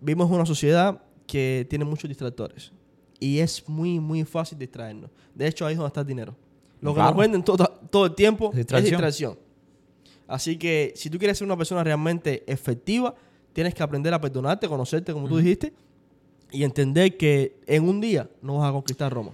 vivimos 0.00 0.30
una 0.30 0.46
sociedad 0.46 1.00
que 1.26 1.66
tiene 1.70 1.84
muchos 1.84 2.08
distractores. 2.08 2.72
Y 3.20 3.38
es 3.38 3.68
muy, 3.68 4.00
muy 4.00 4.24
fácil 4.24 4.58
distraernos. 4.58 5.10
De 5.34 5.46
hecho, 5.46 5.66
ahí 5.66 5.72
es 5.72 5.78
donde 5.78 5.88
está 5.88 6.00
el 6.00 6.06
dinero. 6.06 6.34
Lo 6.80 6.90
que 6.92 6.96
Claro. 6.96 7.10
nos 7.10 7.20
venden 7.20 7.42
todo, 7.42 7.64
todo 7.90 8.06
el 8.06 8.14
tiempo 8.14 8.50
Distracción. 8.54 8.84
es 8.86 8.90
distracción. 8.90 9.38
Así 10.28 10.56
que 10.56 10.92
si 10.94 11.10
tú 11.10 11.18
quieres 11.18 11.38
ser 11.38 11.46
una 11.46 11.56
persona 11.56 11.82
realmente 11.82 12.44
efectiva, 12.46 13.14
tienes 13.52 13.74
que 13.74 13.82
aprender 13.82 14.14
a 14.14 14.20
perdonarte, 14.20 14.68
conocerte, 14.68 15.12
como 15.12 15.26
tú 15.26 15.38
dijiste, 15.38 15.72
y 16.52 16.62
entender 16.62 17.16
que 17.16 17.56
en 17.66 17.88
un 17.88 18.00
día 18.00 18.28
no 18.42 18.58
vas 18.58 18.68
a 18.68 18.72
conquistar 18.72 19.12
Roma. 19.12 19.32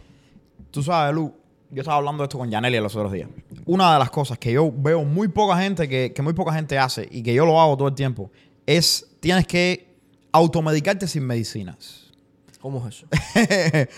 Tú 0.71 0.83
sabes, 0.83 1.15
Lu, 1.15 1.35
yo 1.71 1.81
estaba 1.81 1.99
hablando 1.99 2.23
de 2.23 2.27
esto 2.27 2.39
con 2.39 2.51
Yanelia 2.51 2.81
los 2.81 2.95
otros 2.95 3.13
días. 3.13 3.29
Una 3.67 3.93
de 3.93 3.99
las 3.99 4.11
cosas 4.11 4.39
que 4.39 4.53
yo 4.53 4.73
veo 4.75 5.05
muy 5.05 5.29
poca 5.29 5.59
gente 5.59 5.89
que, 5.89 6.13
que 6.13 6.23
muy 6.23 6.33
poca 6.33 6.53
gente 6.53 6.79
hace 6.79 7.09
y 7.11 7.23
que 7.23 7.35
yo 7.35 7.45
lo 7.45 7.61
hago 7.61 7.77
todo 7.77 7.89
el 7.89 7.95
tiempo 7.95 8.31
es 8.67 9.07
tienes 9.21 9.47
que 9.47 9.95
automedicarte 10.33 11.07
sin 11.07 11.25
medicinas. 11.25 12.13
¿Cómo 12.61 12.87
es 12.87 12.97
eso? 12.97 13.07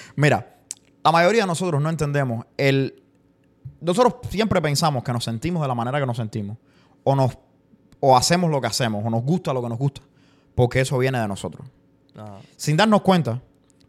Mira, 0.17 0.57
la 1.05 1.13
mayoría 1.13 1.43
de 1.43 1.47
nosotros 1.47 1.81
no 1.81 1.89
entendemos 1.89 2.47
el. 2.57 3.03
Nosotros 3.81 4.15
siempre 4.31 4.61
pensamos 4.61 5.05
que 5.05 5.13
nos 5.13 5.23
sentimos 5.23 5.63
de 5.63 5.69
la 5.69 5.75
manera 5.75 6.01
que 6.01 6.07
nos 6.07 6.17
sentimos, 6.17 6.57
o 7.09 7.15
nos, 7.15 7.39
o 8.01 8.17
hacemos 8.17 8.51
lo 8.51 8.61
que 8.61 8.67
hacemos, 8.67 9.05
o 9.05 9.11
nos 9.11 9.23
gusta 9.23 9.53
lo 9.53 9.63
que 9.63 9.69
nos 9.69 9.79
gusta, 9.79 10.03
porque 10.57 10.81
eso 10.81 10.99
viene 10.99 11.21
de 11.21 11.29
nosotros. 11.29 11.67
Ah, 12.17 12.39
Sin 12.57 12.77
darnos 12.77 13.03
cuenta 13.03 13.41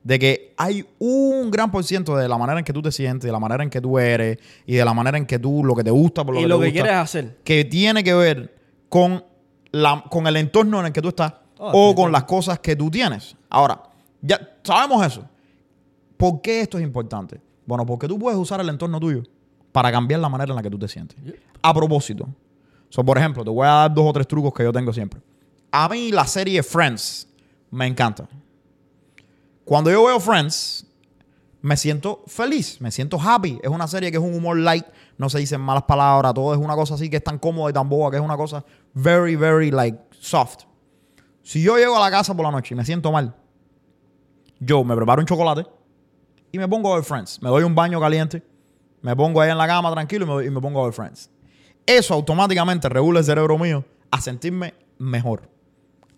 de 0.03 0.19
que 0.19 0.53
hay 0.57 0.85
un 0.99 1.49
gran 1.49 1.71
por 1.71 1.83
ciento 1.83 2.15
de 2.15 2.27
la 2.29 2.37
manera 2.37 2.59
en 2.59 2.65
que 2.65 2.73
tú 2.73 2.81
te 2.81 2.91
sientes, 2.91 3.25
de 3.27 3.31
la 3.31 3.39
manera 3.39 3.63
en 3.63 3.69
que 3.69 3.81
tú 3.81 3.97
eres 3.97 4.37
y 4.65 4.75
de 4.75 4.85
la 4.85 4.93
manera 4.93 5.17
en 5.17 5.25
que 5.25 5.39
tú 5.39 5.63
lo 5.63 5.73
que 5.75 5.83
te 5.83 5.89
gusta 5.91 6.23
por 6.23 6.35
lo 6.35 6.39
y 6.39 6.43
que 6.43 6.47
lo 6.49 6.59
te 6.59 6.65
que 6.65 6.69
gusta, 6.71 6.83
quieres 6.83 7.01
hacer. 7.01 7.37
que 7.43 7.65
tiene 7.65 8.03
que 8.03 8.13
ver 8.13 8.55
con, 8.87 9.23
la, 9.71 10.03
con 10.09 10.27
el 10.27 10.37
entorno 10.37 10.79
en 10.79 10.85
el 10.87 10.91
que 10.93 11.01
tú 11.01 11.09
estás 11.09 11.33
Ah, 11.59 11.71
o 11.73 11.95
con 11.95 12.11
las 12.11 12.25
cosas 12.25 12.59
que 12.59 12.75
tú 12.75 12.91
tienes. 12.91 13.35
Ahora, 13.49 13.81
ya 14.21 14.39
sabemos 14.63 15.03
eso. 15.03 15.23
¿Por 16.15 16.39
qué 16.41 16.61
esto 16.61 16.77
es 16.77 16.83
importante? 16.83 17.41
Bueno, 17.65 17.83
porque 17.83 18.07
tú 18.07 18.19
puedes 18.19 18.37
usar 18.39 18.61
el 18.61 18.69
entorno 18.69 18.99
tuyo 18.99 19.23
para 19.71 19.91
cambiar 19.91 20.19
la 20.19 20.29
manera 20.29 20.51
en 20.51 20.55
la 20.55 20.61
que 20.61 20.69
tú 20.69 20.77
te 20.77 20.87
sientes. 20.87 21.17
A 21.63 21.73
propósito. 21.73 22.27
So, 22.89 23.03
por 23.03 23.17
ejemplo, 23.17 23.43
te 23.43 23.49
voy 23.49 23.65
a 23.65 23.71
dar 23.71 23.93
dos 23.93 24.05
o 24.05 24.13
tres 24.13 24.27
trucos 24.27 24.53
que 24.53 24.63
yo 24.63 24.71
tengo 24.71 24.93
siempre. 24.93 25.21
A 25.71 25.89
mí 25.89 26.11
la 26.11 26.25
serie 26.25 26.63
Friends 26.63 27.27
me 27.71 27.85
encanta. 27.85 28.27
Cuando 29.65 29.91
yo 29.91 30.05
veo 30.05 30.19
Friends, 30.19 30.87
me 31.61 31.75
siento 31.75 32.23
feliz, 32.27 32.79
me 32.79 32.91
siento 32.91 33.19
happy. 33.19 33.59
Es 33.61 33.69
una 33.69 33.87
serie 33.87 34.11
que 34.11 34.17
es 34.17 34.23
un 34.23 34.33
humor 34.33 34.57
light, 34.57 34.85
no 35.17 35.29
se 35.29 35.39
dicen 35.39 35.59
malas 35.59 35.83
palabras, 35.83 36.33
todo 36.33 36.53
es 36.53 36.59
una 36.59 36.75
cosa 36.75 36.93
así 36.93 37.09
que 37.09 37.17
es 37.17 37.23
tan 37.23 37.37
cómoda 37.37 37.69
y 37.69 37.73
tan 37.73 37.89
boba 37.89 38.09
que 38.11 38.17
es 38.17 38.23
una 38.23 38.37
cosa 38.37 38.63
very, 38.93 39.35
very 39.35 39.71
like 39.71 39.99
soft. 40.19 40.63
Si 41.43 41.61
yo 41.61 41.77
llego 41.77 41.97
a 41.97 41.99
la 41.99 42.11
casa 42.11 42.35
por 42.35 42.45
la 42.45 42.51
noche 42.51 42.73
y 42.73 42.77
me 42.77 42.85
siento 42.85 43.11
mal, 43.11 43.35
yo 44.59 44.83
me 44.83 44.95
preparo 44.95 45.21
un 45.21 45.25
chocolate 45.25 45.65
y 46.51 46.57
me 46.57 46.67
pongo 46.67 46.93
a 46.93 46.95
ver 46.95 47.03
Friends. 47.03 47.41
Me 47.41 47.49
doy 47.49 47.63
un 47.63 47.75
baño 47.75 47.99
caliente, 47.99 48.43
me 49.01 49.15
pongo 49.15 49.41
ahí 49.41 49.49
en 49.49 49.57
la 49.57 49.67
cama 49.67 49.91
tranquilo 49.91 50.25
y 50.25 50.29
me, 50.29 50.45
y 50.47 50.49
me 50.49 50.61
pongo 50.61 50.81
a 50.81 50.85
ver 50.85 50.93
Friends. 50.93 51.29
Eso 51.87 52.13
automáticamente 52.13 52.87
regula 52.89 53.19
el 53.19 53.25
cerebro 53.25 53.57
mío 53.57 53.83
a 54.11 54.21
sentirme 54.21 54.75
mejor. 54.99 55.49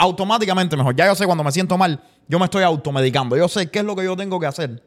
automáticamente 0.01 0.77
mejor. 0.77 0.95
Ya 0.95 1.05
yo 1.07 1.15
sé 1.15 1.25
cuando 1.25 1.43
me 1.43 1.51
siento 1.51 1.77
mal, 1.77 2.01
yo 2.27 2.39
me 2.39 2.45
estoy 2.45 2.63
automedicando. 2.63 3.35
Yo 3.37 3.47
sé 3.49 3.69
qué 3.69 3.79
es 3.79 3.85
lo 3.85 3.95
que 3.97 4.03
yo 4.05 4.15
tengo 4.17 4.39
que 4.39 4.45
hacer 4.45 4.81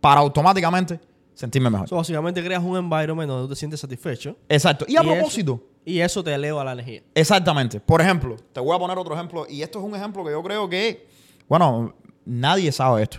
para 0.00 0.20
automáticamente 0.20 1.00
sentirme 1.34 1.68
mejor. 1.68 1.88
So, 1.88 1.96
básicamente 1.96 2.42
creas 2.44 2.62
un 2.62 2.76
environment 2.76 3.28
donde 3.28 3.44
tú 3.44 3.48
te 3.54 3.56
sientes 3.56 3.80
satisfecho. 3.80 4.36
Exacto. 4.48 4.84
Y 4.88 4.96
a 4.96 5.02
Y 5.02 5.04
eso- 5.06 5.14
propósito, 5.14 5.64
Y 5.84 5.98
eso 5.98 6.22
te 6.22 6.32
eleva 6.32 6.62
la 6.64 6.72
energía. 6.72 7.02
exactamente. 7.14 7.80
Por 7.80 8.00
ejemplo, 8.00 8.36
te 8.52 8.60
voy 8.60 8.74
a 8.74 8.78
poner 8.78 8.96
otro 8.98 9.14
ejemplo. 9.14 9.46
Y 9.48 9.62
esto 9.62 9.80
es 9.80 9.84
un 9.84 9.94
ejemplo 9.96 10.24
que 10.24 10.30
yo 10.30 10.42
creo 10.44 10.68
que, 10.68 11.08
bueno, 11.48 11.94
nadie 12.24 12.70
sabe 12.70 13.02
esto. 13.02 13.18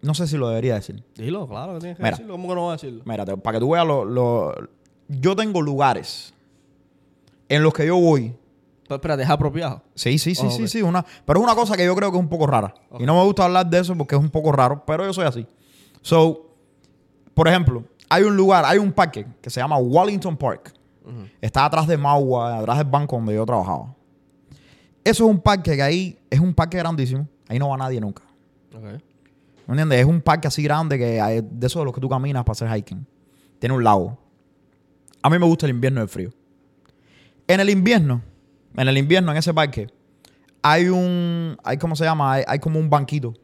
No 0.00 0.14
sé 0.14 0.26
si 0.26 0.36
lo 0.36 0.48
debería 0.48 0.74
decir. 0.76 1.02
Dilo, 1.14 1.46
claro 1.46 1.74
que 1.74 1.78
tienes 1.80 1.96
que 1.98 2.02
Mira. 2.02 2.10
decirlo. 2.16 2.32
¿Cómo 2.34 2.48
que 2.48 2.54
no 2.54 2.66
vas 2.66 2.82
a 2.82 2.86
decirlo? 2.86 3.02
Mira, 3.06 3.24
te- 3.24 3.36
para 3.36 3.58
que 3.58 3.60
tú 3.60 3.70
veas 3.70 3.86
lo, 3.86 4.04
lo- 4.04 4.54
Yo 5.20 5.36
tengo 5.36 5.60
lugares 5.62 6.32
en 7.48 7.62
los 7.62 7.72
que 7.74 7.86
yo 7.86 7.96
voy. 7.96 8.34
Pero 8.84 8.96
espérate, 8.96 9.22
es 9.22 9.30
apropiado. 9.30 9.82
Sí, 9.94 10.18
sí, 10.18 10.34
sí, 10.34 10.46
Oh, 10.46 10.50
sí, 10.50 10.68
sí. 10.68 10.82
Una, 10.82 11.04
pero 11.24 11.40
es 11.40 11.44
una 11.44 11.54
cosa 11.54 11.76
que 11.76 11.84
yo 11.84 11.94
creo 11.94 12.10
que 12.10 12.16
es 12.16 12.22
un 12.22 12.28
poco 12.28 12.46
rara. 12.46 12.74
Y 12.98 13.04
no 13.04 13.14
me 13.16 13.24
gusta 13.24 13.44
hablar 13.44 13.66
de 13.68 13.78
eso 13.78 13.96
porque 13.96 14.14
es 14.14 14.20
un 14.20 14.30
poco 14.30 14.52
raro, 14.52 14.84
pero 14.86 15.04
yo 15.04 15.12
soy 15.12 15.24
así. 15.24 15.46
So, 16.02 16.50
por 17.34 17.48
ejemplo, 17.48 17.84
hay 18.08 18.24
un 18.24 18.36
lugar, 18.36 18.64
hay 18.66 18.78
un 18.78 18.92
parque 18.92 19.26
que 19.40 19.48
se 19.50 19.60
llama 19.60 19.76
Wallington 19.78 20.36
Park. 20.36 20.74
Está 21.40 21.64
atrás 21.64 21.86
de 21.86 21.96
Magua, 21.96 22.58
atrás 22.58 22.78
del 22.78 22.86
banco 22.86 23.16
donde 23.16 23.34
yo 23.34 23.44
trabajaba. 23.44 23.94
Eso 25.04 25.24
es 25.24 25.30
un 25.30 25.40
parque 25.40 25.74
que 25.74 25.82
ahí 25.82 26.18
es 26.30 26.38
un 26.38 26.54
parque 26.54 26.76
grandísimo. 26.78 27.26
Ahí 27.48 27.58
no 27.58 27.68
va 27.68 27.76
nadie 27.76 28.00
nunca. 28.00 28.22
Ok. 28.74 28.82
¿Me 29.66 29.74
entiendes? 29.74 30.00
Es 30.00 30.06
un 30.06 30.20
parque 30.20 30.48
así 30.48 30.62
grande 30.62 30.98
que 30.98 31.20
hay 31.20 31.40
de 31.40 31.66
esos 31.66 31.80
de 31.80 31.84
los 31.84 31.94
que 31.94 32.00
tú 32.00 32.08
caminas 32.08 32.44
para 32.44 32.52
hacer 32.52 32.68
hiking. 32.76 33.04
Tiene 33.58 33.74
un 33.74 33.82
lago. 33.82 34.18
A 35.22 35.30
mí 35.30 35.38
me 35.38 35.46
gusta 35.46 35.66
el 35.66 35.70
invierno 35.70 36.00
y 36.00 36.02
el 36.02 36.08
frío. 36.08 36.30
En 37.46 37.60
el 37.60 37.70
invierno, 37.70 38.22
en 38.76 38.88
el 38.88 38.98
invierno, 38.98 39.30
en 39.32 39.38
ese 39.38 39.52
parque, 39.54 39.88
hay 40.62 40.88
un, 40.88 41.56
hay 41.64 41.76
¿cómo 41.78 41.96
se 41.96 42.04
llama? 42.04 42.32
Hay, 42.34 42.44
hay 42.46 42.58
como 42.58 42.78
un 42.78 42.88
banquito. 42.90 43.34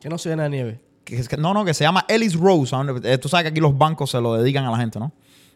Que 0.00 0.08
no 0.08 0.18
se 0.18 0.28
llena 0.30 0.44
de 0.44 0.50
nieve. 0.50 0.80
Que, 1.04 1.16
es 1.18 1.28
que- 1.28 1.36
no, 1.36 1.52
no, 1.54 1.64
que 1.64 1.74
se 1.74 1.84
llama 1.84 2.04
Ellis 2.08 2.34
Rose. 2.38 2.74
Eh, 3.04 3.18
Tú 3.18 3.28
sabes 3.28 3.44
que 3.44 3.48
aquí 3.50 3.60
los 3.60 3.76
bancos 3.76 4.10
se 4.10 4.20
lo 4.20 4.34
dedican 4.34 4.64
a 4.64 4.70
la 4.70 4.76
gente, 4.78 4.98
¿no? 4.98 5.12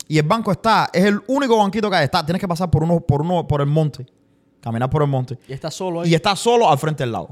Y 0.06 0.18
el 0.18 0.26
banco 0.26 0.52
está, 0.52 0.90
es 0.92 1.04
el 1.04 1.20
único 1.28 1.56
banquito 1.56 1.88
que 1.90 1.96
hay. 1.96 2.04
Está, 2.04 2.24
tienes 2.24 2.40
que 2.40 2.48
pasar 2.48 2.70
por 2.70 2.82
uno, 2.82 3.00
por 3.00 3.22
uno, 3.22 3.46
por 3.46 3.60
el 3.60 3.66
monte. 3.66 4.06
Caminar 4.60 4.90
por 4.90 5.02
el 5.02 5.08
monte. 5.08 5.38
Y 5.48 5.52
está 5.52 5.70
solo 5.70 6.02
ahí. 6.02 6.10
Y 6.10 6.14
está 6.14 6.36
solo 6.36 6.70
al 6.70 6.78
frente 6.78 7.02
del 7.04 7.12
lago. 7.12 7.30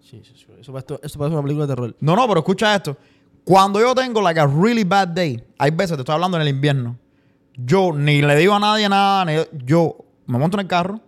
Sí, 0.00 0.22
sí, 0.24 0.32
sí. 0.36 0.46
Eso 0.58 0.72
parece, 0.72 0.98
eso 1.02 1.18
parece 1.18 1.34
una 1.34 1.42
película 1.42 1.66
de 1.66 1.74
terror. 1.74 1.96
No, 2.00 2.16
no, 2.16 2.26
pero 2.28 2.40
escucha 2.40 2.74
esto. 2.74 2.96
Cuando 3.44 3.78
yo 3.80 3.94
tengo 3.94 4.22
like 4.22 4.40
a 4.40 4.46
really 4.46 4.84
bad 4.84 5.08
day, 5.08 5.42
hay 5.58 5.70
veces, 5.70 5.96
te 5.96 6.00
estoy 6.02 6.14
hablando 6.14 6.38
en 6.38 6.42
el 6.42 6.48
invierno, 6.48 6.96
yo 7.56 7.92
ni 7.92 8.22
le 8.22 8.36
digo 8.36 8.54
a 8.54 8.60
nadie 8.60 8.88
nada, 8.88 9.24
ni- 9.24 9.64
yo 9.64 9.96
me 10.26 10.38
monto 10.38 10.56
en 10.56 10.62
el 10.62 10.66
carro, 10.66 11.00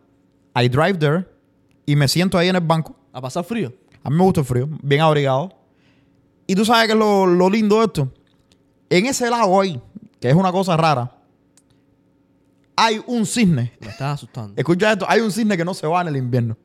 I 0.55 0.69
drive 0.69 0.95
there 0.99 1.27
y 1.87 1.97
me 1.97 2.09
siento 2.09 2.39
ahí 2.39 2.49
en 2.49 2.57
el 2.57 2.63
banco. 2.63 2.97
A 3.13 3.21
pasar 3.21 3.45
frío. 3.45 3.73
A 4.03 4.11
mí 4.11 4.17
me 4.17 4.23
gusta 4.23 4.41
el 4.41 4.47
frío, 4.47 4.69
bien 4.83 5.01
abrigado. 5.01 5.53
Y 6.47 6.55
tú 6.55 6.65
sabes 6.65 6.87
que 6.87 6.93
es 6.93 6.99
lo, 6.99 7.27
lo 7.27 7.51
lindo 7.51 7.79
de 7.81 7.87
esto. 7.87 8.13
En 8.89 9.07
ese 9.07 9.29
lago 9.31 9.61
ahí, 9.61 9.81
que 10.21 10.29
es 10.29 10.35
una 10.35 10.53
cosa 10.53 10.77
rara, 10.77 11.13
hay 12.77 13.01
un 13.07 13.25
cisne. 13.27 13.73
Me 13.81 13.89
estás 13.89 14.15
asustando. 14.15 14.53
Escucha 14.57 14.93
esto, 14.93 15.07
hay 15.09 15.21
un 15.21 15.33
cisne 15.33 15.57
que 15.57 15.65
no 15.65 15.75
se 15.75 15.87
va 15.87 16.03
en 16.03 16.09
el 16.09 16.17
invierno. 16.17 16.57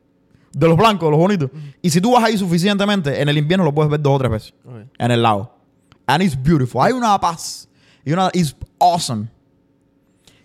De 0.52 0.68
los 0.68 0.78
blancos, 0.78 1.08
de 1.08 1.12
los 1.12 1.20
bonitos. 1.20 1.50
Y 1.82 1.90
si 1.90 2.02
tú 2.02 2.12
vas 2.12 2.24
ahí 2.26 2.38
suficientemente, 2.38 3.22
en 3.22 3.30
el 3.30 3.38
invierno 3.38 3.64
lo 3.64 3.74
puedes 3.74 3.90
ver 3.90 4.02
dos 4.02 4.16
o 4.16 4.20
tres 4.20 4.32
veces 4.32 4.54
Ok. 4.66 4.76
en 4.98 5.12
el 5.12 5.22
lago. 5.24 5.56
And 6.06 6.22
it's 6.22 6.36
beautiful. 6.42 6.82
Hay 6.82 6.92
una 6.92 7.18
paz. 7.20 7.70
Y 8.04 8.12
una, 8.12 8.30
it's 8.34 8.56
awesome. 8.80 9.28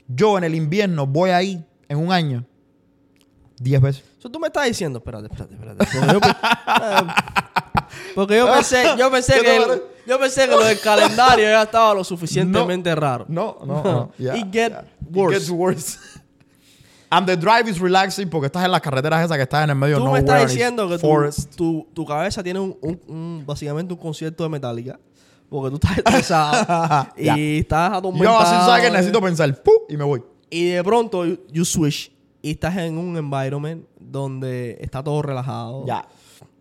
Yo 0.09 0.39
en 0.39 0.45
el 0.45 0.55
invierno 0.55 1.07
voy 1.07 1.31
ahí 1.31 1.65
en 1.89 1.99
un 1.99 2.13
año 2.13 2.45
10 3.61 3.81
veces. 3.81 4.05
So, 4.19 4.31
tú 4.31 4.39
me 4.39 4.49
estás 4.49 4.67
diciendo, 4.67 4.99
espérate, 4.99 5.27
espérate, 5.27 5.55
espérate. 5.55 5.87
Porque 8.15 8.37
yo, 8.37 8.47
pensé, 8.53 8.85
yo 8.99 9.11
pensé 9.11 9.35
¿Qué 9.35 9.41
que 9.43 9.57
el- 9.57 9.83
yo 10.07 10.19
pensé 10.21 10.45
que 10.47 10.53
lo 10.53 10.65
del 10.65 10.79
calendario 10.81 11.45
ya 11.47 11.63
estaba 11.65 11.93
lo 11.95 12.05
suficientemente 12.05 12.95
raro. 12.95 13.25
No, 13.29 13.59
no, 13.67 13.83
no. 13.83 14.13
Yeah, 14.19 14.37
It 14.37 14.47
get 14.53 14.71
yeah. 14.71 14.85
worse. 15.11 15.37
It 15.37 15.41
gets 15.41 15.51
worse. 15.51 15.99
And 17.11 17.27
the 17.27 17.37
drive 17.37 17.69
is 17.71 17.79
relaxing 17.81 18.29
porque 18.29 18.47
estás 18.47 18.65
en 18.65 18.73
las 18.73 18.81
carreteras 18.81 19.25
esas 19.25 19.37
que 19.37 19.45
estás 19.45 19.63
en 19.65 19.71
el 19.71 19.77
medio 19.77 19.99
Tú 19.99 20.05
de 20.05 20.11
me 20.11 20.21
nowhere 20.21 20.25
estás 20.25 20.35
and 20.41 20.43
it's 20.45 20.53
diciendo 20.55 20.89
que 20.89 20.95
tu, 20.99 21.01
forest. 21.07 21.55
tu, 21.57 21.87
tu 21.95 22.05
cabeza 22.05 22.43
tiene 22.43 22.59
un, 22.61 22.77
un- 22.81 23.01
un- 23.07 23.45
básicamente 23.47 23.95
un 23.95 24.01
concierto 24.01 24.43
de 24.43 24.49
Metallica. 24.51 24.99
Porque 25.49 25.71
tú 25.71 25.77
estás 25.77 25.99
estresado 25.99 27.09
y 27.17 27.59
estás 27.59 27.93
atormentado. 27.93 28.39
Yo 28.39 28.41
así 28.41 28.67
sabes 28.67 28.85
que 28.85 28.91
necesito 28.91 29.21
pensar. 29.21 29.63
¡pum! 29.63 29.75
Y 29.89 29.97
me 29.97 30.05
voy. 30.05 30.23
Y 30.51 30.71
de 30.71 30.85
pronto 30.85 31.25
you, 31.25 31.39
you 31.53 31.65
switch 31.65 32.13
y 32.43 32.53
estás 32.53 32.77
en 32.77 32.97
un 32.97 33.17
environment 33.17 33.87
donde 33.99 34.79
está 34.81 35.03
todo 35.03 35.23
relajado. 35.23 35.85
Ya. 35.87 36.07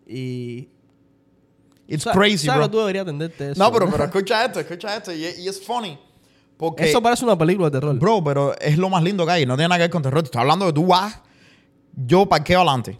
Y... 0.06 0.68
It's 1.88 2.04
o 2.04 2.10
sea, 2.10 2.12
crazy, 2.12 2.38
sabes 2.38 2.58
bro. 2.58 2.66
que 2.66 2.72
tú 2.72 2.78
deberías 2.78 3.02
atenderte 3.02 3.52
eso. 3.52 3.62
No, 3.62 3.72
pero, 3.72 3.88
pero 3.88 4.04
escucha 4.04 4.44
esto, 4.44 4.58
escucha 4.58 4.96
esto. 4.96 5.12
Y, 5.12 5.24
y 5.24 5.46
es 5.46 5.64
funny. 5.64 5.96
Porque, 6.56 6.88
Eso 6.88 7.02
parece 7.02 7.24
una 7.24 7.36
película 7.36 7.70
de 7.70 7.78
terror. 7.78 7.96
bro, 7.98 8.24
pero 8.24 8.58
es 8.58 8.78
lo 8.78 8.88
más 8.88 9.02
lindo 9.02 9.24
que 9.26 9.32
hay. 9.32 9.46
No 9.46 9.54
tiene 9.54 9.68
nada 9.68 9.78
que 9.78 9.82
ver 9.84 9.90
con 9.90 10.02
terror. 10.02 10.22
Te 10.22 10.26
estoy 10.26 10.40
hablando 10.40 10.66
de 10.66 10.72
tú 10.72 10.86
vas. 10.86 11.20
Yo 11.94 12.26
parqueo 12.26 12.60
adelante. 12.60 12.98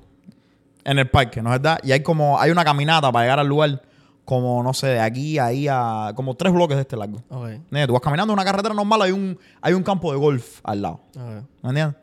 En 0.85 0.99
el 1.01 1.11
parque, 1.11 1.43
¿no 1.43 1.53
es 1.53 1.61
verdad? 1.61 1.81
Y 1.83 1.91
hay 1.91 2.03
como, 2.03 2.39
hay 2.39 2.53
una 2.53 2.65
caminata 2.65 3.11
para 3.11 3.25
llegar 3.25 3.41
al 3.41 3.49
lugar. 3.49 3.83
Como, 4.27 4.63
no 4.63 4.75
sé, 4.75 4.89
de 4.89 5.01
aquí 5.01 5.39
a 5.39 5.47
ahí 5.47 5.69
a. 5.71 6.13
Como 6.15 6.35
tres 6.35 6.53
bloques 6.53 6.77
de 6.77 6.83
este 6.83 6.97
largo. 6.97 7.23
Ok, 7.31 7.49
Nene, 7.71 7.87
Tú 7.87 7.95
vas 7.95 8.03
caminando 8.03 8.33
en 8.33 8.37
una 8.39 8.45
carretera 8.45 8.75
normal, 8.75 9.01
hay 9.01 9.13
un, 9.13 9.39
hay 9.63 9.73
un 9.73 9.83
campo 9.83 10.13
de 10.13 10.19
golf 10.19 10.61
al 10.65 10.83
lado. 10.83 11.01
ok. 11.15 11.45
¿Me 11.63 11.71
entiendes? 11.71 11.97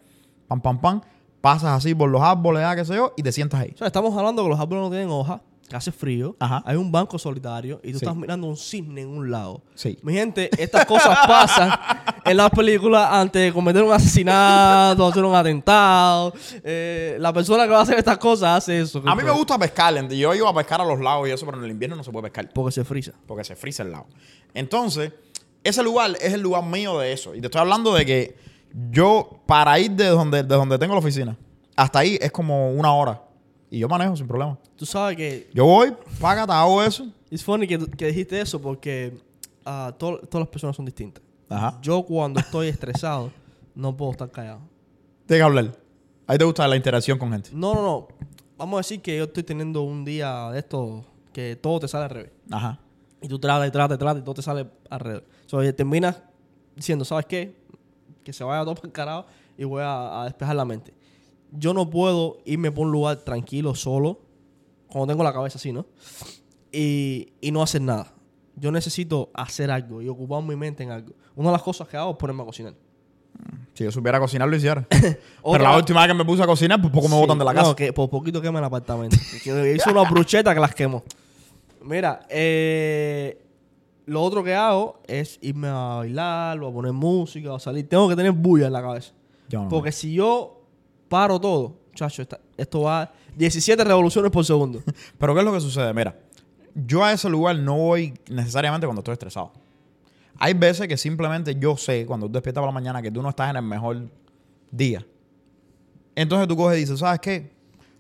Pam, 0.48 0.62
pam, 0.62 0.80
pam. 0.82 1.02
Pasas 1.42 1.72
así 1.78 1.94
por 1.94 2.10
los 2.10 2.22
árboles, 2.22 2.64
ah, 2.66 2.76
qué 2.76 2.86
sé 2.86 2.96
yo, 2.96 3.14
y 3.18 3.22
te 3.22 3.32
sientas 3.34 3.60
ahí. 3.60 3.72
O 3.76 3.78
sea, 3.78 3.88
estamos 3.88 4.18
hablando 4.18 4.42
que 4.42 4.50
los 4.50 4.60
árboles 4.60 4.86
no 4.86 4.90
tienen 4.90 5.10
hoja, 5.10 5.38
que 5.38 5.44
hace 5.78 5.92
frío, 5.92 6.36
Ajá. 6.40 6.62
hay 6.66 6.76
un 6.76 6.92
banco 6.92 7.18
solitario 7.20 7.80
y 7.84 7.92
tú 7.92 8.00
Sí. 8.00 8.06
estás 8.06 8.16
mirando 8.16 8.48
un 8.48 8.58
cisne 8.58 9.02
en 9.02 9.10
un 9.10 9.30
lago. 9.32 9.62
Sí. 9.76 9.98
Mi 10.04 10.14
gente, 10.14 10.50
estas 10.58 10.86
cosas 10.86 11.18
pasan 11.28 11.72
en 12.26 12.38
las 12.38 12.50
películas 12.52 13.08
antes 13.12 13.42
de 13.42 13.54
cometer 13.54 13.84
un 13.84 13.92
asesinato, 13.92 15.06
hacer 15.08 15.24
un 15.24 15.36
atentado. 15.36 16.34
Eh, 16.64 17.18
la 17.20 17.32
persona 17.34 17.64
que 17.64 17.70
va 17.72 17.80
a 17.80 17.84
hacer 17.84 17.98
estas 17.98 18.18
cosas 18.18 18.58
hace 18.58 18.80
eso. 18.82 19.02
A 19.06 19.16
mí 19.16 19.24
me 19.24 19.32
gusta 19.32 19.58
pescar. 19.58 19.94
Yo 20.10 20.34
iba 20.34 20.50
a 20.50 20.54
pescar 20.54 20.82
a 20.82 20.86
los 20.86 21.00
lagos 21.00 21.28
y 21.28 21.32
eso, 21.32 21.46
pero 21.46 21.58
en 21.58 21.66
el 21.66 21.72
invierno 21.72 21.96
no 21.96 22.04
se 22.04 22.12
puede 22.12 22.24
pescar. 22.30 22.50
Porque 22.54 22.72
se 22.72 22.84
frisa. 22.84 23.14
porque 23.28 23.44
se 23.44 23.56
frisa 23.56 23.84
el 23.84 23.92
lago. 23.92 24.08
Entonces, 24.54 25.12
ese 25.64 25.84
lugar 25.84 26.12
es 26.22 26.34
el 26.34 26.42
lugar 26.42 26.64
mío 26.64 27.00
de 27.00 27.14
eso. 27.14 27.36
Y 27.36 27.42
te 27.42 27.48
estoy 27.48 27.62
hablando 27.62 27.94
de 27.94 28.06
que 28.06 28.36
yo, 28.92 29.42
para 29.46 29.78
ir 29.80 29.92
de 29.92 30.08
donde, 30.08 30.44
de 30.44 30.56
donde 30.56 30.78
tengo 30.80 30.94
la 30.94 31.00
oficina, 31.00 31.38
hasta 31.76 32.00
ahí 32.00 32.18
es 32.22 32.32
como 32.32 32.72
una 32.72 32.94
hora. 32.94 33.22
Y 33.74 33.80
yo 33.80 33.88
manejo 33.90 34.16
sin 34.16 34.28
problema. 34.28 34.56
Tú 34.76 34.86
sabes 34.86 35.18
que 35.18 35.50
Yo 35.52 35.66
voy, 35.66 35.94
págate, 36.22 36.52
hago 36.54 36.84
eso. 36.84 37.08
es 37.32 37.44
funny 37.44 37.66
que, 37.68 37.80
que 37.80 38.06
dijiste 38.06 38.40
eso 38.40 38.62
porque 38.62 39.18
ah, 39.66 39.92
to- 39.98 40.20
todas 40.20 40.42
las 40.46 40.48
personas 40.50 40.76
son 40.76 40.86
distintas. 40.86 41.24
Ajá. 41.50 41.80
Yo 41.82 42.04
cuando 42.04 42.40
estoy 42.40 42.68
estresado 42.68 43.32
no 43.74 43.98
puedo 43.98 44.12
estar 44.12 44.30
callado. 44.30 44.60
Tienes 45.26 45.40
que 45.40 45.44
hablar. 45.44 45.78
Ahí 46.28 46.38
te 46.38 46.46
gusta 46.46 46.68
la 46.68 46.76
interacción 46.76 47.18
con 47.18 47.32
gente. 47.32 47.50
No, 47.52 47.74
no, 47.74 47.82
no. 47.82 48.08
Vamos 48.58 48.76
a 48.76 48.80
decir 48.82 49.02
que 49.02 49.18
yo 49.18 49.24
estoy 49.24 49.42
teniendo 49.42 49.82
un 49.82 50.06
día 50.06 50.52
de 50.52 50.60
esto 50.60 51.04
que 51.34 51.56
todo 51.56 51.80
te 51.80 51.88
sale 51.88 52.04
al 52.04 52.10
revés. 52.12 52.32
Ajá. 52.52 52.80
Y 53.24 53.28
tú 53.28 53.40
tratas 53.40 53.68
y 53.68 53.72
tratas 53.72 53.96
y 53.96 54.00
tratas 54.00 54.22
y 54.22 54.24
todo 54.24 54.36
te 54.36 54.42
sale 54.44 54.68
alrededor. 54.92 55.24
So, 55.48 55.64
y 55.64 55.74
terminas 55.74 56.22
diciendo, 56.76 57.04
¿sabes 57.06 57.26
qué? 57.26 57.56
Que 58.24 58.34
se 58.34 58.44
vaya 58.44 58.64
todo 58.64 58.76
para 58.76 58.86
el 58.88 58.94
carajo 58.94 59.26
y 59.58 59.64
voy 59.64 59.82
a, 59.82 60.22
a 60.22 60.26
despejar 60.26 60.56
la 60.56 60.64
mente. 60.66 60.94
Yo 61.56 61.74
no 61.74 61.90
puedo 61.90 62.38
irme 62.46 62.72
por 62.72 62.86
un 62.86 62.92
lugar 62.92 63.18
tranquilo, 63.18 63.76
solo, 63.76 64.20
cuando 64.88 65.14
tengo 65.14 65.24
la 65.24 65.34
cabeza 65.34 65.58
así, 65.58 65.72
¿no? 65.72 65.86
Y, 66.72 67.34
y 67.42 67.52
no 67.52 67.62
hacer 67.62 67.82
nada. 67.82 68.14
Yo 68.56 68.72
necesito 68.72 69.30
hacer 69.34 69.72
algo 69.72 70.02
y 70.02 70.10
ocupar 70.10 70.44
mi 70.44 70.56
mente 70.56 70.84
en 70.84 70.92
algo. 70.92 71.14
Una 71.36 71.50
de 71.50 71.54
las 71.54 71.64
cosas 71.64 71.88
que 71.88 71.98
hago 71.98 72.12
es 72.12 72.18
ponerme 72.18 72.44
a 72.44 72.46
cocinar. 72.46 72.74
Si 73.74 73.84
yo 73.84 73.92
supiera 73.92 74.20
cocinar, 74.20 74.48
lo 74.48 74.56
hiciera. 74.56 74.86
Pero 74.90 75.64
la 75.64 75.76
última 75.76 76.02
vez 76.02 76.10
que 76.10 76.14
me 76.14 76.26
puse 76.26 76.44
a 76.44 76.46
cocinar, 76.46 76.80
pues 76.80 76.94
poco 76.94 77.08
me 77.08 77.16
Sí, 77.16 77.22
botan 77.22 77.40
de 77.40 77.46
la 77.46 77.54
casa. 77.54 77.70
No, 77.70 77.76
que 77.76 77.92
por 77.92 78.10
poquito 78.10 78.42
quema 78.42 78.60
el 78.60 78.66
apartamento. 78.66 79.18
Hizo 79.76 79.92
una 79.92 80.08
brucheta 80.10 80.54
que 80.54 80.60
las 80.60 80.76
quemó. 80.76 81.04
Mira, 81.84 82.26
eh, 82.30 83.44
lo 84.06 84.22
otro 84.22 84.44
que 84.44 84.54
hago 84.54 85.02
es 85.08 85.40
irme 85.42 85.68
a 85.68 85.96
bailar 85.98 86.62
o 86.62 86.68
a 86.68 86.72
poner 86.74 86.94
música 86.94 87.52
o 87.52 87.56
a 87.56 87.60
salir. 87.60 87.90
Tengo 87.90 88.08
que 88.08 88.16
tener 88.16 88.32
bulla 88.32 88.68
en 88.68 88.74
la 88.74 88.82
cabeza. 88.82 89.14
Yo 89.50 89.64
no. 89.64 89.70
Porque 89.70 89.92
si 89.92 90.14
yo 90.14 90.63
paro 91.14 91.40
todo, 91.40 91.76
chacho, 91.94 92.24
esto 92.58 92.82
va 92.82 93.14
17 93.36 93.84
revoluciones 93.84 94.32
por 94.32 94.44
segundo. 94.44 94.82
Pero 95.20 95.36
¿qué 95.36 95.42
es 95.42 95.46
lo 95.46 95.54
que 95.54 95.62
sucede? 95.62 95.94
Mira, 95.94 96.18
yo 96.74 97.04
a 97.04 97.14
ese 97.14 97.30
lugar 97.30 97.56
no 97.56 97.78
voy 97.78 98.16
necesariamente 98.32 98.88
cuando 98.88 99.02
estoy 99.02 99.14
estresado. 99.14 99.52
Hay 100.40 100.56
veces 100.56 100.88
que 100.88 100.98
simplemente 100.98 101.56
yo 101.60 101.78
sé, 101.78 102.08
cuando 102.08 102.26
tú 102.26 102.34
despiertas 102.34 102.62
por 102.62 102.68
la 102.68 102.74
mañana, 102.74 103.00
que 103.00 103.12
tú 103.12 103.22
no 103.22 103.30
estás 103.30 103.52
en 103.52 103.58
el 103.58 103.62
mejor 103.62 104.10
día. 104.72 105.06
Entonces 106.16 106.48
tú 106.48 106.58
coges 106.58 106.78
y 106.78 106.82
dices, 106.82 106.98
¿sabes 106.98 107.20
qué? 107.20 107.52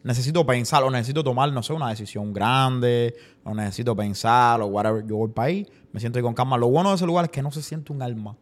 Necesito 0.01 0.43
pensar 0.43 0.81
o 0.81 0.89
necesito 0.89 1.23
tomar, 1.23 1.53
no 1.53 1.61
sé, 1.61 1.71
una 1.71 1.89
decisión 1.89 2.33
grande, 2.33 3.13
o 3.43 3.53
necesito 3.53 3.95
pensar, 3.95 4.59
o 4.59 4.65
whatever. 4.65 5.05
Yo 5.05 5.17
voy 5.17 5.29
para 5.29 5.49
ahí, 5.49 5.67
me 5.91 5.99
siento 5.99 6.17
ahí 6.17 6.23
con 6.23 6.33
calma. 6.33 6.57
Lo 6.57 6.67
bueno 6.67 6.89
de 6.89 6.95
ese 6.95 7.05
lugar 7.05 7.25
es 7.25 7.31
que 7.31 7.43
no 7.43 7.51
se 7.51 7.61
siente 7.61 7.93
un 7.93 8.01
alma. 8.01 8.35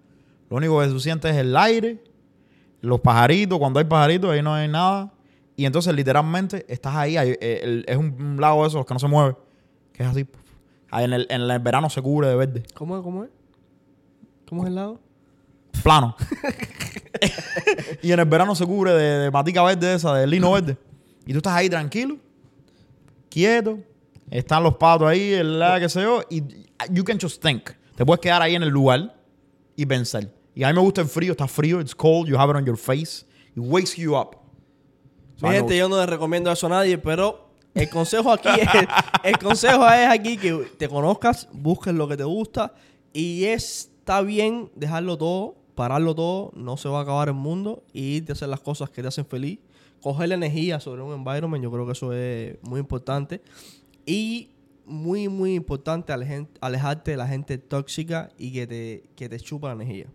Lo 0.49 0.55
único 0.55 0.79
que 0.79 0.88
tú 0.88 1.01
sientes 1.01 1.29
es 1.34 1.38
el 1.39 1.57
aire, 1.57 2.01
los 2.81 2.99
pajaritos, 2.99 3.57
cuando 3.59 3.79
hay 3.79 3.85
pajaritos, 3.85 4.31
ahí 4.31 4.41
no 4.41 4.53
hay 4.53 4.67
nada. 4.67 5.11
Y 5.55 5.65
entonces, 5.65 5.93
literalmente, 5.93 6.65
estás 6.67 6.95
ahí. 6.95 7.17
ahí, 7.17 7.35
eh, 7.39 7.59
el- 7.63 7.85
es 7.87 7.95
un, 7.97 8.19
un 8.19 8.41
lago 8.41 8.63
de 8.63 8.69
esos 8.69 8.85
que 8.85 8.93
no 8.93 8.99
se 8.99 9.07
mueve. 9.07 9.35
Que 9.93 10.03
es 10.03 10.09
así. 10.09 10.25
Ahí 10.89 11.05
en, 11.05 11.13
el, 11.13 11.27
en 11.29 11.41
el 11.41 11.59
verano 11.59 11.89
se 11.89 12.01
cubre 12.01 12.27
de 12.27 12.35
verde. 12.35 12.63
¿Cómo 12.73 12.97
es? 12.97 13.03
¿Cómo 13.03 13.23
es? 13.23 13.29
¿Cómo 14.49 14.63
es 14.63 14.69
el 14.69 14.75
lado? 14.75 14.99
Plano. 15.83 16.15
y 18.01 18.11
en 18.11 18.19
el 18.19 18.25
verano 18.25 18.55
se 18.55 18.65
cubre 18.65 18.91
de, 18.93 19.19
de 19.19 19.31
matica 19.31 19.63
verde 19.63 19.93
esa, 19.93 20.13
de 20.15 20.27
lino 20.27 20.51
verde. 20.51 20.77
Y 21.25 21.31
tú 21.33 21.37
estás 21.37 21.53
ahí 21.53 21.69
tranquilo, 21.69 22.17
quieto. 23.29 23.79
Están 24.29 24.63
los 24.63 24.75
patos 24.77 25.07
ahí, 25.07 25.33
el 25.33 25.59
la 25.59 25.79
que 25.79 25.89
sé 25.89 26.01
yo. 26.01 26.21
Y 26.29 26.41
you 26.89 27.03
can 27.03 27.17
just 27.21 27.41
think. 27.43 27.69
Te 27.95 28.05
puedes 28.05 28.21
quedar 28.21 28.41
ahí 28.41 28.55
en 28.55 28.63
el 28.63 28.69
lugar 28.69 29.13
y 29.75 29.85
pensar. 29.85 30.27
Y 30.53 30.63
a 30.63 30.67
mí 30.67 30.73
me 30.73 30.81
gusta 30.81 31.01
el 31.01 31.07
frío. 31.07 31.31
Está 31.31 31.47
frío, 31.47 31.79
it's 31.79 31.95
cold, 31.95 32.27
you 32.27 32.37
have 32.37 32.49
it 32.51 32.55
on 32.55 32.65
your 32.65 32.77
face. 32.77 33.25
It 33.55 33.59
wakes 33.59 33.95
you 33.95 34.15
up. 34.15 34.37
So, 35.37 35.47
Mi 35.47 35.53
gente, 35.53 35.77
yo 35.77 35.89
no 35.89 35.97
le 35.97 36.05
recomiendo 36.05 36.51
eso 36.51 36.67
a 36.67 36.69
nadie, 36.69 36.97
pero 36.97 37.51
el 37.73 37.89
consejo 37.89 38.31
aquí 38.31 38.49
es, 38.49 38.67
el 39.23 39.37
consejo 39.37 39.87
es 39.87 40.07
aquí 40.07 40.37
que 40.37 40.53
te 40.77 40.87
conozcas, 40.87 41.47
busques 41.51 41.93
lo 41.93 42.07
que 42.07 42.17
te 42.17 42.23
gusta 42.23 42.73
y 43.13 43.45
está 43.45 44.21
bien 44.21 44.69
dejarlo 44.75 45.17
todo, 45.17 45.55
pararlo 45.75 46.13
todo, 46.13 46.51
no 46.55 46.77
se 46.77 46.89
va 46.89 46.99
a 46.99 47.01
acabar 47.03 47.29
el 47.29 47.33
mundo 47.33 47.83
y 47.93 48.17
irte 48.17 48.31
a 48.31 48.33
hacer 48.33 48.49
las 48.49 48.59
cosas 48.59 48.89
que 48.89 49.01
te 49.01 49.07
hacen 49.07 49.25
feliz. 49.25 49.59
Coger 50.01 50.29
la 50.29 50.35
energía 50.35 50.79
sobre 50.79 51.01
un 51.01 51.13
environment, 51.13 51.63
yo 51.63 51.71
creo 51.71 51.85
que 51.85 51.91
eso 51.91 52.11
es 52.11 52.57
muy 52.63 52.79
importante. 52.79 53.41
Y 54.05 54.49
muy, 54.85 55.29
muy 55.29 55.53
importante 55.53 56.11
alejarte 56.59 57.11
de 57.11 57.17
la 57.17 57.27
gente 57.27 57.57
tóxica 57.57 58.29
y 58.37 58.51
que 58.51 58.67
te, 58.67 59.03
que 59.15 59.29
te 59.29 59.39
chupa 59.39 59.67
la 59.67 59.83
energía. 59.83 60.07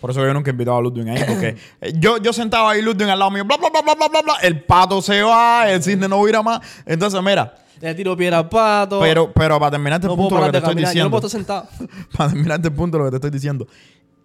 Por 0.00 0.10
eso 0.10 0.24
yo 0.24 0.32
nunca 0.32 0.50
he 0.50 0.52
invitado 0.52 0.78
a 0.78 0.80
Ludwig 0.80 1.08
ahí, 1.08 1.24
porque 1.26 1.56
eh, 1.80 1.92
yo, 1.96 2.18
yo 2.18 2.32
sentaba 2.32 2.70
ahí 2.70 2.82
Ludwig 2.82 3.08
al 3.08 3.18
lado 3.18 3.30
mío, 3.30 3.44
bla, 3.44 3.56
bla, 3.56 3.70
bla, 3.70 3.82
bla, 3.82 3.94
bla, 3.94 4.08
bla, 4.08 4.22
bla, 4.22 4.34
el 4.42 4.62
pato 4.62 5.02
se 5.02 5.22
va, 5.22 5.70
el 5.70 5.82
cisne 5.82 6.08
no 6.08 6.22
vira 6.22 6.42
más. 6.42 6.60
Entonces, 6.86 7.20
mira, 7.22 7.54
Le 7.80 7.94
tiro 7.94 8.16
piedra 8.16 8.38
al 8.38 8.48
pato. 8.48 9.00
pero, 9.00 9.32
pero 9.32 9.58
para 9.58 9.72
terminar 9.72 9.98
este 9.98 10.08
no 10.08 10.16
punto, 10.16 10.36
lo 10.36 10.46
que 10.46 10.52
te 10.52 10.58
estoy 10.58 10.74
caminar. 10.74 10.94
Yo 10.94 11.04
no 11.04 11.10
diciendo, 11.10 11.10
puedo 11.10 11.26
estar 11.26 11.38
sentado. 11.40 11.68
para 12.16 12.30
terminar 12.30 12.58
este 12.58 12.70
punto, 12.70 12.98
lo 12.98 13.04
que 13.04 13.10
te 13.10 13.16
estoy 13.16 13.30
diciendo, 13.30 13.66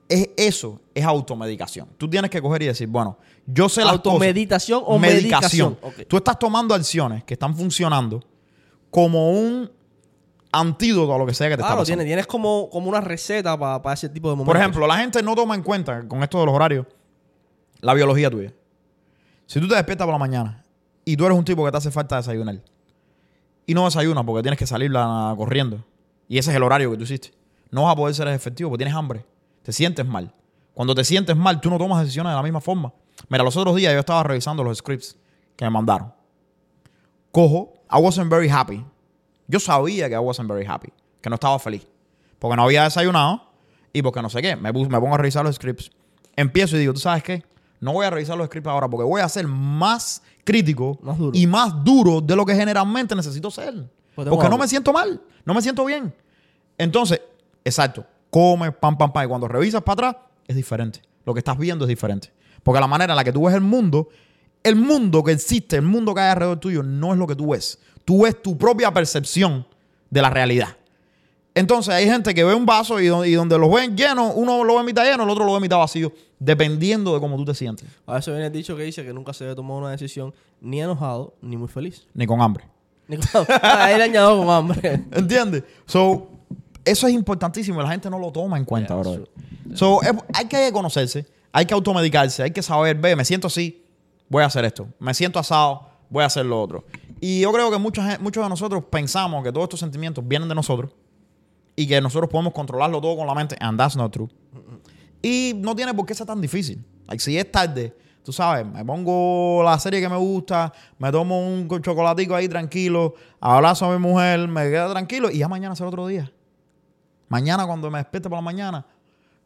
es 0.07 0.29
eso, 0.37 0.79
es 0.93 1.03
automedicación. 1.03 1.87
Tú 1.97 2.09
tienes 2.09 2.29
que 2.29 2.41
coger 2.41 2.63
y 2.63 2.65
decir, 2.67 2.87
bueno, 2.87 3.17
yo 3.45 3.67
sé 3.69 3.81
las 3.81 3.93
cosas. 3.93 4.05
¿Automeditación 4.05 4.83
o 4.85 4.99
medicación? 4.99 5.77
Tú 6.07 6.17
estás 6.17 6.37
tomando 6.37 6.75
acciones 6.75 7.23
que 7.23 7.33
están 7.33 7.55
funcionando 7.55 8.23
como 8.91 9.31
un 9.31 9.71
antídoto 10.53 11.13
a 11.13 11.17
lo 11.17 11.25
que 11.25 11.33
sea 11.33 11.47
que 11.47 11.55
te 11.55 11.61
está 11.61 11.67
Claro, 11.67 11.81
pasando. 11.81 11.85
tienes, 11.99 12.05
tienes 12.05 12.27
como, 12.27 12.69
como 12.69 12.87
una 12.87 13.01
receta 13.01 13.57
para 13.57 13.93
ese 13.93 14.07
tipo 14.09 14.29
de 14.29 14.35
momentos. 14.35 14.53
Por 14.53 14.57
ejemplo, 14.61 14.87
la 14.87 14.97
gente 14.97 15.21
no 15.21 15.35
toma 15.35 15.55
en 15.55 15.63
cuenta 15.63 16.07
con 16.07 16.23
esto 16.23 16.39
de 16.39 16.45
los 16.45 16.55
horarios 16.55 16.85
la 17.81 17.93
biología 17.93 18.29
tuya. 18.29 18.53
Si 19.45 19.59
tú 19.59 19.67
te 19.67 19.75
despiertas 19.75 20.05
por 20.05 20.13
la 20.13 20.19
mañana 20.19 20.63
y 21.03 21.17
tú 21.17 21.25
eres 21.25 21.37
un 21.37 21.43
tipo 21.43 21.65
que 21.65 21.71
te 21.71 21.77
hace 21.77 21.91
falta 21.91 22.15
desayunar 22.17 22.61
y 23.65 23.73
no 23.73 23.83
desayunas 23.85 24.23
porque 24.23 24.41
tienes 24.43 24.57
que 24.57 24.65
salir 24.67 24.89
la- 24.91 25.33
corriendo 25.37 25.83
y 26.29 26.37
ese 26.37 26.51
es 26.51 26.55
el 26.57 26.63
horario 26.63 26.91
que 26.91 26.97
tú 26.97 27.03
hiciste, 27.03 27.33
no 27.71 27.83
vas 27.83 27.93
a 27.93 27.95
poder 27.97 28.15
ser 28.15 28.27
efectivo 28.29 28.69
porque 28.69 28.83
tienes 28.85 28.95
hambre, 28.95 29.25
te 29.63 29.73
sientes 29.73 30.05
mal. 30.05 30.33
Cuando 30.73 30.95
te 30.95 31.03
sientes 31.03 31.35
mal, 31.35 31.59
tú 31.61 31.69
no 31.69 31.77
tomas 31.77 31.99
decisiones 32.01 32.31
de 32.31 32.35
la 32.37 32.43
misma 32.43 32.61
forma. 32.61 32.93
Mira, 33.29 33.43
los 33.43 33.55
otros 33.57 33.75
días 33.75 33.93
yo 33.93 33.99
estaba 33.99 34.23
revisando 34.23 34.63
los 34.63 34.77
scripts 34.77 35.17
que 35.55 35.65
me 35.65 35.71
mandaron. 35.71 36.13
Cojo, 37.31 37.73
I 37.91 37.99
wasn't 38.01 38.29
very 38.29 38.49
happy. 38.49 38.83
Yo 39.47 39.59
sabía 39.59 40.07
que 40.09 40.15
I 40.15 40.19
wasn't 40.19 40.49
very 40.49 40.65
happy, 40.65 40.89
que 41.21 41.29
no 41.29 41.35
estaba 41.35 41.57
feliz. 41.59 41.85
Porque 42.39 42.55
no 42.55 42.63
había 42.63 42.83
desayunado 42.83 43.41
y 43.91 44.01
porque 44.01 44.21
no 44.21 44.29
sé 44.29 44.41
qué. 44.41 44.55
Me, 44.55 44.73
pongo 44.73 45.13
a 45.13 45.17
revisar 45.17 45.45
los 45.45 45.55
scripts. 45.55 45.91
Empiezo 46.35 46.75
y 46.75 46.79
digo, 46.79 46.93
¿tú 46.93 46.99
sabes 46.99 47.23
qué? 47.23 47.43
No 47.79 47.93
voy 47.93 48.05
a 48.05 48.09
revisar 48.09 48.37
los 48.37 48.47
scripts 48.47 48.67
ahora 48.67 48.89
porque 48.89 49.05
voy 49.05 49.21
a 49.21 49.29
ser 49.29 49.47
más 49.47 50.21
crítico 50.43 50.97
Más 51.01 51.17
y 51.33 51.47
más 51.47 51.83
duro 51.83 52.21
de 52.21 52.35
lo 52.35 52.45
que 52.45 52.55
generalmente 52.55 53.15
necesito 53.15 53.51
ser. 53.51 53.89
Pues 54.15 54.27
porque 54.27 54.49
no 54.49 54.57
me 54.57 54.67
siento 54.67 54.93
mal, 54.93 55.21
no 55.45 55.53
me 55.53 55.61
siento 55.61 55.85
bien. 55.85 56.13
Entonces, 56.77 57.21
exacto, 57.63 58.05
come, 58.29 58.71
pam, 58.71 58.97
pam, 58.97 59.11
pam. 59.11 59.25
Y 59.25 59.27
cuando 59.27 59.47
revisas 59.47 59.81
para 59.81 60.09
atrás, 60.09 60.23
es 60.47 60.55
diferente. 60.55 61.01
Lo 61.25 61.33
que 61.33 61.39
estás 61.39 61.57
viendo 61.57 61.85
es 61.85 61.89
diferente. 61.89 62.31
Porque 62.63 62.79
la 62.79 62.87
manera 62.87 63.13
en 63.13 63.17
la 63.17 63.23
que 63.23 63.31
tú 63.31 63.45
ves 63.45 63.55
el 63.55 63.61
mundo, 63.61 64.09
el 64.63 64.75
mundo 64.75 65.23
que 65.23 65.33
existe, 65.33 65.75
el 65.75 65.81
mundo 65.83 66.13
que 66.13 66.21
hay 66.21 66.31
alrededor 66.31 66.59
tuyo, 66.59 66.83
no 66.83 67.13
es 67.13 67.19
lo 67.19 67.27
que 67.27 67.35
tú 67.35 67.51
ves. 67.51 67.79
Tú 68.05 68.23
ves 68.23 68.41
tu 68.41 68.57
propia 68.57 68.91
percepción 68.91 69.65
de 70.09 70.21
la 70.21 70.29
realidad. 70.29 70.69
Entonces 71.55 71.93
hay 71.93 72.05
gente 72.05 72.33
que 72.33 72.43
ve 72.43 72.55
un 72.55 72.65
vaso 72.65 72.99
y, 72.99 73.07
do- 73.07 73.23
y 73.25 73.33
donde 73.33 73.57
lo 73.59 73.69
ven 73.69 73.95
lleno, 73.95 74.31
uno 74.33 74.63
lo 74.63 74.77
ve 74.77 74.83
mitad 74.83 75.03
lleno, 75.03 75.23
el 75.23 75.29
otro 75.29 75.45
lo 75.45 75.53
ve 75.53 75.59
mitad 75.59 75.77
vacío, 75.77 76.11
dependiendo 76.39 77.13
de 77.13 77.19
cómo 77.19 77.35
tú 77.37 77.45
te 77.45 77.53
sientes. 77.53 77.87
A 78.07 78.15
veces 78.15 78.33
viene 78.33 78.47
el 78.47 78.51
dicho 78.53 78.75
que 78.75 78.83
dice 78.83 79.03
que 79.03 79.13
nunca 79.13 79.33
se 79.33 79.43
debe 79.43 79.55
tomar 79.55 79.77
una 79.77 79.91
decisión 79.91 80.33
ni 80.61 80.81
enojado 80.81 81.35
ni 81.41 81.55
muy 81.55 81.67
feliz. 81.67 82.07
Ni 82.15 82.25
con 82.25 82.41
hambre. 82.41 82.65
Ni 83.07 83.17
con- 83.17 83.45
Ahí 83.61 83.97
le 83.97 84.03
añado 84.05 84.37
con 84.39 84.49
hambre. 84.49 85.03
¿Entiendes? 85.11 85.63
So, 85.85 86.27
eso 86.83 87.07
es 87.07 87.13
importantísimo 87.13 87.79
y 87.81 87.83
la 87.83 87.91
gente 87.91 88.09
no 88.09 88.17
lo 88.17 88.31
toma 88.31 88.57
en 88.57 88.65
cuenta, 88.65 88.95
Yeah, 88.95 89.03
bro. 89.13 89.27
So, 89.75 90.01
es- 90.01 90.11
hay 90.33 90.45
que 90.47 90.71
conocerse, 90.73 91.27
hay 91.51 91.67
que 91.67 91.73
automedicarse, 91.75 92.41
hay 92.41 92.51
que 92.51 92.63
saber, 92.63 92.97
ve, 92.97 93.15
me 93.15 93.23
siento 93.25 93.45
así, 93.45 93.85
voy 94.27 94.41
a 94.41 94.47
hacer 94.47 94.65
esto. 94.65 94.87
Me 94.99 95.13
siento 95.13 95.37
asado, 95.37 95.87
voy 96.09 96.23
a 96.23 96.25
hacer 96.25 96.47
lo 96.47 96.59
otro. 96.59 96.83
Y 97.25 97.39
yo 97.39 97.53
creo 97.53 97.71
que 97.71 97.77
mucha 97.77 98.03
gen- 98.03 98.21
muchos 98.21 98.43
de 98.43 98.49
nosotros 98.49 98.83
pensamos 98.89 99.41
que 99.45 99.51
todos 99.53 99.63
estos 99.63 99.79
sentimientos 99.79 100.27
vienen 100.27 100.49
de 100.49 100.55
nosotros 100.55 100.91
y 101.73 101.87
que 101.87 102.01
nosotros 102.01 102.29
podemos 102.29 102.51
controlarlo 102.51 102.99
todo 102.99 103.15
con 103.15 103.25
la 103.25 103.33
mente. 103.33 103.55
And 103.61 103.77
that's 103.79 103.95
not 103.95 104.11
true. 104.11 104.27
Y 105.21 105.53
no 105.55 105.73
tiene 105.73 105.93
por 105.93 106.05
qué 106.05 106.13
ser 106.13 106.27
tan 106.27 106.41
difícil. 106.41 106.83
Like, 107.07 107.23
si 107.23 107.37
es 107.37 107.49
tarde, 107.49 107.95
tú 108.25 108.33
sabes, 108.33 108.65
me 108.65 108.83
pongo 108.83 109.63
la 109.63 109.79
serie 109.79 110.01
que 110.01 110.09
me 110.09 110.17
gusta, 110.17 110.73
me 110.97 111.13
tomo 111.13 111.47
un 111.47 111.65
co- 111.65 111.79
chocolatico 111.79 112.35
ahí 112.35 112.49
tranquilo, 112.49 113.13
abrazo 113.39 113.85
a 113.85 113.93
mi 113.93 113.99
mujer, 113.99 114.45
me 114.49 114.69
quedo 114.69 114.91
tranquilo 114.91 115.31
y 115.31 115.37
ya 115.37 115.47
mañana 115.47 115.77
será 115.77 115.87
otro 115.87 116.05
día. 116.07 116.29
Mañana 117.29 117.65
cuando 117.65 117.89
me 117.89 117.99
despierte 117.99 118.27
por 118.27 118.37
la 118.37 118.41
mañana, 118.41 118.85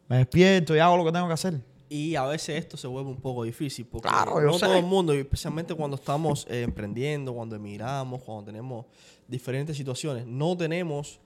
me 0.09 0.17
despierto 0.17 0.75
y 0.75 0.79
hago 0.79 0.97
lo 0.97 1.05
que 1.05 1.11
tengo 1.11 1.27
que 1.27 1.33
hacer. 1.33 1.61
Y 1.89 2.15
a 2.15 2.25
veces 2.25 2.57
esto 2.57 2.75
se 2.75 2.85
vuelve 2.87 3.09
un 3.09 3.21
poco 3.21 3.43
difícil 3.43 3.85
porque 3.85 4.09
Claro, 4.09 4.41
yo 4.41 4.47
no 4.47 4.53
sé. 4.53 4.65
todo 4.65 4.75
el 4.77 4.85
mundo, 4.85 5.13
y 5.15 5.19
especialmente 5.19 5.73
cuando 5.73 5.95
estamos 5.95 6.45
eh, 6.49 6.63
emprendiendo, 6.63 7.33
cuando 7.33 7.55
emigramos, 7.55 8.21
cuando 8.23 8.43
tenemos 8.43 8.85
diferentes 9.27 9.77
situaciones, 9.77 10.25
no 10.27 10.57
tenemos, 10.57 11.19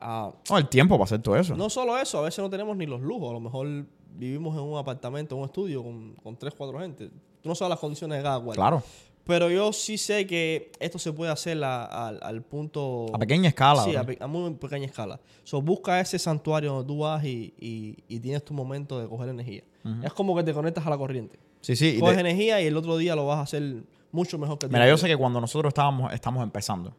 ah, 0.00 0.32
No, 0.48 0.56
el 0.58 0.68
tiempo 0.68 0.94
para 0.96 1.04
hacer 1.04 1.20
todo 1.22 1.36
eso. 1.36 1.54
no 1.56 1.68
solo 1.68 1.98
eso, 1.98 2.18
a 2.18 2.22
veces 2.22 2.38
no 2.38 2.48
tenemos 2.48 2.76
ni 2.76 2.86
los 2.86 3.00
lujos. 3.02 3.30
A 3.30 3.32
lo 3.34 3.40
mejor 3.40 3.66
vivimos 4.14 4.56
en 4.56 4.62
un 4.62 4.78
apartamento, 4.78 5.34
en 5.34 5.42
un 5.42 5.46
estudio 5.46 5.82
con, 5.82 6.14
con 6.22 6.36
tres, 6.36 6.54
cuatro 6.56 6.78
gente. 6.80 7.10
Tú 7.42 7.48
no 7.50 7.54
sabes 7.54 7.70
las 7.70 7.78
condiciones 7.78 8.16
de 8.18 8.24
cada 8.24 8.40
cual. 8.40 8.56
Claro, 8.56 8.82
Pero 9.26 9.50
yo 9.50 9.72
sí 9.72 9.98
sé 9.98 10.26
que 10.26 10.70
esto 10.78 10.98
se 11.00 11.12
puede 11.12 11.32
hacer 11.32 11.62
a- 11.64 11.84
al- 12.08 12.20
al 12.22 12.42
punto... 12.42 13.06
a 13.12 13.18
pequeña 13.18 13.48
escala. 13.48 13.82
Sí, 13.82 13.96
a, 13.96 14.06
a 14.20 14.26
muy 14.28 14.52
pequeña 14.54 14.86
escala. 14.86 15.18
So, 15.42 15.60
busca 15.60 15.98
ese 16.00 16.18
santuario 16.18 16.72
donde 16.72 16.86
tú 16.86 16.98
vas 17.00 17.24
y, 17.24 17.52
y- 17.58 17.96
y 18.08 18.20
tienes 18.20 18.44
tu 18.44 18.54
momento 18.54 19.00
de 19.00 19.08
coger 19.08 19.28
energía. 19.28 19.62
Es 20.02 20.12
como 20.12 20.34
que 20.36 20.42
te 20.44 20.52
conectas 20.52 20.86
a 20.86 20.90
la 20.90 20.98
corriente. 20.98 21.38
sí, 21.60 21.74
sí. 21.76 21.94
y 21.96 22.00
Coges 22.00 22.18
energía 22.18 22.60
y 22.60 22.66
el 22.66 22.76
otro 22.76 22.96
día 22.96 23.14
lo 23.16 23.26
vas 23.26 23.38
a 23.38 23.42
hacer 23.42 23.82
mucho 24.12 24.38
mejor 24.38 24.58
que 24.58 24.66
el 24.66 24.72
Mira, 24.72 24.84
día 24.84 24.92
yo 24.94 24.98
sé 24.98 25.06
que 25.08 25.16
cuando 25.16 25.40
nosotros 25.40 25.70
estábamos, 25.70 26.12
estamos 26.12 26.42
empezando, 26.42 26.94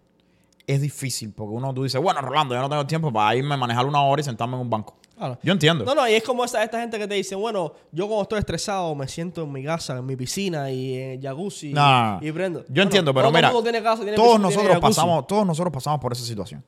es 0.66 0.82
difícil 0.82 1.32
porque 1.34 1.54
uno 1.56 1.74
tú 1.74 1.84
dices, 1.84 2.02
bueno, 2.02 2.22
Rolando, 2.22 2.56
yo 2.56 2.62
no 2.62 2.70
tengo 2.70 2.86
tiempo 2.88 3.12
para 3.12 3.36
irme 3.36 3.54
a 3.54 3.58
manejar 3.58 3.86
una 3.86 4.02
hora 4.02 4.20
y 4.22 4.24
sentarme 4.24 4.56
en 4.56 4.62
un 4.62 4.70
banco. 4.70 4.96
Claro. 5.18 5.40
Yo 5.42 5.52
entiendo. 5.52 5.84
No, 5.84 5.96
no, 5.96 6.08
y 6.08 6.14
es 6.14 6.24
como 6.24 6.46
esa, 6.46 6.64
esta 6.64 6.80
gente 6.80 7.00
que 7.00 7.08
te 7.08 7.16
dice, 7.16 7.34
bueno, 7.34 7.74
yo 7.92 8.06
cuando 8.08 8.22
estoy 8.22 8.40
estresado 8.40 8.94
me 8.94 9.08
siento 9.08 9.44
en 9.44 9.52
mi 9.52 9.64
casa, 9.64 9.98
en 9.98 10.06
mi 10.06 10.16
piscina 10.16 10.70
y 10.70 10.94
en 10.94 11.10
el 11.12 11.22
jacuzzi 11.22 11.74
y 12.22 12.32
prendo. 12.32 12.60
Yo 12.60 12.66
Bueno, 12.68 12.84
entiendo, 12.84 13.14
pero 13.16 13.32
mira, 13.32 13.48
el 13.48 13.54
mundo 13.54 13.64
tiene 13.64 13.82
casa, 13.82 14.04
tiene 14.04 14.16
todos 14.16 14.38
piscina, 14.38 14.50
nosotros 14.50 14.80
pasamos, 14.80 15.26
todos 15.26 15.46
nosotros 15.46 15.74
pasamos 15.74 16.00
por 16.00 16.12
esa 16.12 16.24
situación. 16.24 16.64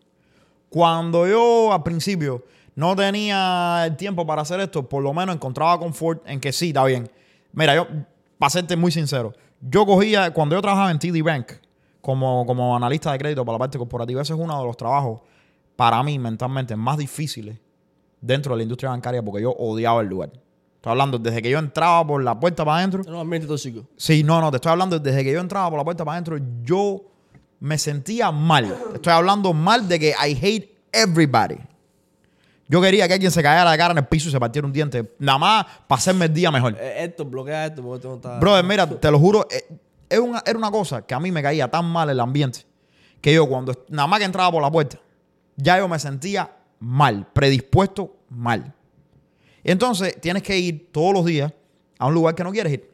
Cuando 0.67 1.27
yo 1.27 1.71
al 1.71 1.83
principio 1.83 2.43
no 2.73 2.95
tenía 2.95 3.83
el 3.85 3.95
tiempo 3.95 4.25
para 4.25 4.41
hacer 4.41 4.59
esto, 4.61 4.87
por 4.87 5.03
lo 5.03 5.13
menos 5.13 5.35
encontraba 5.35 5.77
confort 5.77 6.27
en 6.27 6.39
que 6.39 6.51
sí, 6.51 6.69
está 6.69 6.85
bien. 6.85 7.07
Mira, 7.53 7.75
yo, 7.75 7.87
para 8.39 8.49
serte 8.49 8.75
muy 8.75 8.91
sincero, 8.91 9.31
yo 9.61 9.85
cogía, 9.85 10.33
cuando 10.33 10.55
yo 10.55 10.61
trabajaba 10.61 10.89
en 10.89 10.97
TD 10.97 11.21
Bank 11.23 11.51
como, 12.01 12.47
como 12.47 12.75
analista 12.75 13.11
de 13.11 13.19
crédito 13.19 13.45
para 13.45 13.55
la 13.55 13.59
parte 13.59 13.77
corporativa, 13.77 14.23
ese 14.23 14.33
es 14.33 14.39
uno 14.39 14.57
de 14.59 14.65
los 14.65 14.75
trabajos 14.75 15.21
para 15.75 16.01
mí 16.01 16.17
mentalmente 16.17 16.75
más 16.75 16.97
difíciles 16.97 17.59
dentro 18.21 18.53
de 18.53 18.57
la 18.57 18.63
industria 18.63 18.89
bancaria 18.89 19.21
porque 19.23 19.41
yo 19.41 19.51
odiaba 19.51 20.01
el 20.01 20.07
lugar. 20.07 20.29
Estoy 20.75 20.91
hablando 20.91 21.17
desde 21.19 21.41
que 21.41 21.49
yo 21.49 21.59
entraba 21.59 22.05
por 22.07 22.23
la 22.23 22.39
puerta 22.39 22.63
para 22.63 22.77
adentro. 22.77 23.03
No, 23.05 23.19
ambiente 23.19 23.47
tóxico. 23.47 23.83
Sí, 23.97 24.23
no, 24.23 24.39
no, 24.39 24.49
te 24.51 24.57
estoy 24.57 24.71
hablando 24.71 24.97
desde 24.99 25.23
que 25.23 25.31
yo 25.33 25.39
entraba 25.41 25.69
por 25.69 25.77
la 25.77 25.83
puerta 25.83 26.05
para 26.05 26.13
adentro, 26.15 26.37
yo 26.63 27.01
me 27.59 27.77
sentía 27.77 28.31
mal. 28.31 28.73
Te 28.91 28.95
Estoy 28.95 29.13
hablando 29.13 29.51
mal 29.53 29.87
de 29.87 29.99
que 29.99 30.09
I 30.11 30.37
hate 30.41 30.69
everybody. 30.93 31.57
Yo 32.67 32.79
quería 32.81 33.07
que 33.07 33.15
alguien 33.15 33.31
se 33.31 33.41
cayera 33.41 33.71
de 33.71 33.77
cara 33.77 33.91
en 33.93 33.97
el 33.97 34.05
piso 34.07 34.29
y 34.29 34.31
se 34.31 34.39
partiera 34.39 34.65
un 34.65 34.71
diente. 34.71 35.15
Nada 35.19 35.37
más 35.39 35.65
para 35.87 35.97
hacerme 35.99 36.25
el 36.25 36.33
día 36.33 36.51
mejor. 36.51 36.75
Eh, 36.79 37.03
Esto, 37.05 37.25
bloquea 37.25 37.65
esto 37.65 37.81
porque 37.81 37.95
esto 37.97 38.09
no 38.09 38.15
está... 38.15 38.39
Brother, 38.39 38.63
mira, 38.63 38.87
te 38.87 39.09
lo 39.11 39.17
juro, 39.19 39.47
eh, 39.49 39.67
es 40.07 40.19
una- 40.19 40.43
era 40.45 40.57
una 40.57 40.69
cosa 40.69 41.01
que 41.01 41.13
a 41.15 41.19
mí 41.19 41.31
me 41.31 41.41
caía 41.41 41.67
tan 41.69 41.85
mal 41.85 42.09
el 42.09 42.19
ambiente 42.19 42.65
que 43.21 43.33
yo 43.33 43.47
cuando 43.49 43.73
nada 43.89 44.07
más 44.07 44.19
que 44.19 44.25
entraba 44.25 44.51
por 44.51 44.61
la 44.61 44.71
puerta, 44.71 44.97
ya 45.57 45.77
yo 45.79 45.87
me 45.89 45.97
sentía 45.99 46.49
mal, 46.79 47.27
predispuesto 47.33 48.17
mal. 48.29 48.73
Y 49.63 49.71
entonces 49.71 50.19
tienes 50.21 50.43
que 50.43 50.57
ir 50.57 50.91
todos 50.91 51.13
los 51.13 51.25
días 51.25 51.53
a 51.97 52.07
un 52.07 52.13
lugar 52.13 52.35
que 52.35 52.43
no 52.43 52.51
quieres 52.51 52.73
ir. 52.73 52.89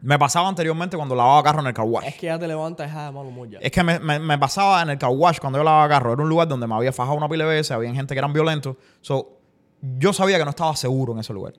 Me 0.00 0.18
pasaba 0.18 0.48
anteriormente 0.48 0.96
cuando 0.96 1.14
lavaba 1.14 1.42
carro 1.42 1.60
en 1.60 1.68
el 1.68 1.72
car 1.72 1.86
wash. 1.86 2.04
Es 2.06 2.16
que 2.16 2.26
ya 2.26 2.38
te 2.38 2.46
levantas 2.46 2.88
de 2.92 3.12
mal 3.12 3.24
humor 3.26 3.48
ya. 3.48 3.58
Es 3.60 3.70
que 3.72 3.82
me, 3.82 3.98
me- 4.00 4.18
me 4.18 4.36
pasaba 4.38 4.82
en 4.82 4.90
el 4.90 4.98
car 4.98 5.10
wash 5.10 5.38
cuando 5.38 5.58
yo 5.58 5.64
lavaba 5.64 5.88
carro. 5.88 6.12
Era 6.12 6.22
un 6.22 6.28
lugar 6.28 6.46
donde 6.46 6.66
me 6.66 6.74
había 6.74 6.92
fajado 6.92 7.16
una 7.16 7.28
pila 7.28 7.44
de 7.44 7.50
veces, 7.54 7.70
había 7.70 7.94
gente 7.94 8.14
que 8.14 8.18
eran 8.18 8.32
violentos. 8.32 8.76
So, 9.00 9.38
yo 9.80 10.12
sabía 10.12 10.36
que 10.38 10.44
no 10.44 10.50
estaba 10.50 10.76
seguro 10.76 11.12
en 11.14 11.20
ese 11.20 11.32
lugar. 11.32 11.54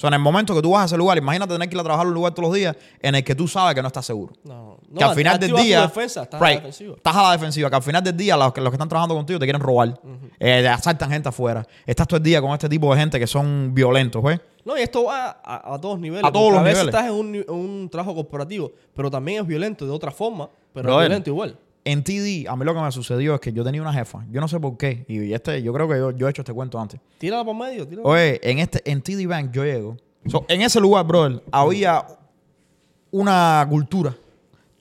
So, 0.00 0.08
en 0.08 0.14
el 0.14 0.20
momento 0.20 0.54
que 0.54 0.62
tú 0.62 0.70
vas 0.70 0.80
a 0.80 0.84
ese 0.86 0.96
lugar, 0.96 1.18
imagínate 1.18 1.52
tener 1.52 1.68
que 1.68 1.74
ir 1.76 1.80
a 1.80 1.84
trabajar 1.84 2.06
a 2.06 2.08
un 2.08 2.14
lugar 2.14 2.32
todos 2.32 2.48
los 2.48 2.56
días 2.56 2.74
en 3.02 3.16
el 3.16 3.22
que 3.22 3.34
tú 3.34 3.46
sabes 3.46 3.74
que 3.74 3.82
no 3.82 3.88
estás 3.88 4.06
seguro. 4.06 4.32
No, 4.44 4.78
no. 4.88 4.98
que 4.98 5.04
al 5.04 5.14
final 5.14 5.38
del 5.38 5.52
día. 5.52 5.82
defensa, 5.82 6.22
estás 6.22 6.40
a 6.40 6.44
la 6.44 6.50
defensiva. 6.52 6.94
estás 6.96 7.16
a 7.16 7.22
la 7.22 7.32
defensiva. 7.32 7.68
Que 7.68 7.76
al 7.76 7.82
final 7.82 8.02
del 8.02 8.16
día, 8.16 8.34
los 8.34 8.50
que, 8.54 8.62
los 8.62 8.70
que 8.70 8.76
están 8.76 8.88
trabajando 8.88 9.14
contigo 9.14 9.38
te 9.38 9.44
quieren 9.44 9.60
robar. 9.60 10.00
Eh, 10.38 10.66
asaltan 10.66 11.10
gente 11.10 11.28
afuera. 11.28 11.66
Estás 11.84 12.08
todo 12.08 12.16
el 12.16 12.22
día 12.22 12.40
con 12.40 12.50
este 12.52 12.66
tipo 12.66 12.90
de 12.94 12.98
gente 12.98 13.18
que 13.20 13.26
son 13.26 13.74
violentos, 13.74 14.22
¿ves? 14.22 14.40
No, 14.64 14.74
y 14.78 14.80
esto 14.80 15.04
va 15.04 15.38
a, 15.44 15.74
a 15.74 15.78
todos 15.78 16.00
niveles. 16.00 16.24
A 16.24 16.32
todos 16.32 16.50
los 16.50 16.60
a 16.60 16.62
veces 16.62 16.78
niveles. 16.86 16.94
estás 16.94 17.10
en 17.10 17.44
un, 17.50 17.54
un 17.54 17.90
trabajo 17.90 18.14
corporativo, 18.14 18.72
pero 18.94 19.10
también 19.10 19.42
es 19.42 19.46
violento 19.46 19.84
de 19.84 19.92
otra 19.92 20.10
forma, 20.12 20.48
pero 20.72 20.84
Brother. 20.84 21.02
es 21.02 21.08
violento 21.08 21.28
igual. 21.28 21.58
En 21.90 22.04
TD, 22.04 22.48
a 22.48 22.54
mí 22.54 22.64
lo 22.64 22.72
que 22.72 22.80
me 22.80 22.92
sucedió 22.92 23.34
es 23.34 23.40
que 23.40 23.52
yo 23.52 23.64
tenía 23.64 23.82
una 23.82 23.92
jefa. 23.92 24.24
Yo 24.30 24.40
no 24.40 24.46
sé 24.46 24.60
por 24.60 24.76
qué. 24.76 25.04
Y 25.08 25.32
este, 25.32 25.60
yo 25.60 25.72
creo 25.72 25.88
que 25.88 25.98
yo, 25.98 26.12
yo 26.12 26.28
he 26.28 26.30
hecho 26.30 26.42
este 26.42 26.52
cuento 26.52 26.78
antes. 26.78 27.00
Tírala 27.18 27.44
por 27.44 27.56
medio, 27.56 27.84
tírala. 27.84 28.08
Oye, 28.08 28.38
en 28.48 28.60
este, 28.60 28.88
en 28.88 29.02
TD 29.02 29.26
Bank 29.26 29.50
yo 29.50 29.64
llego. 29.64 29.96
So, 30.26 30.44
en 30.46 30.62
ese 30.62 30.78
lugar, 30.80 31.04
brother, 31.04 31.42
había 31.50 32.06
una 33.10 33.66
cultura 33.68 34.16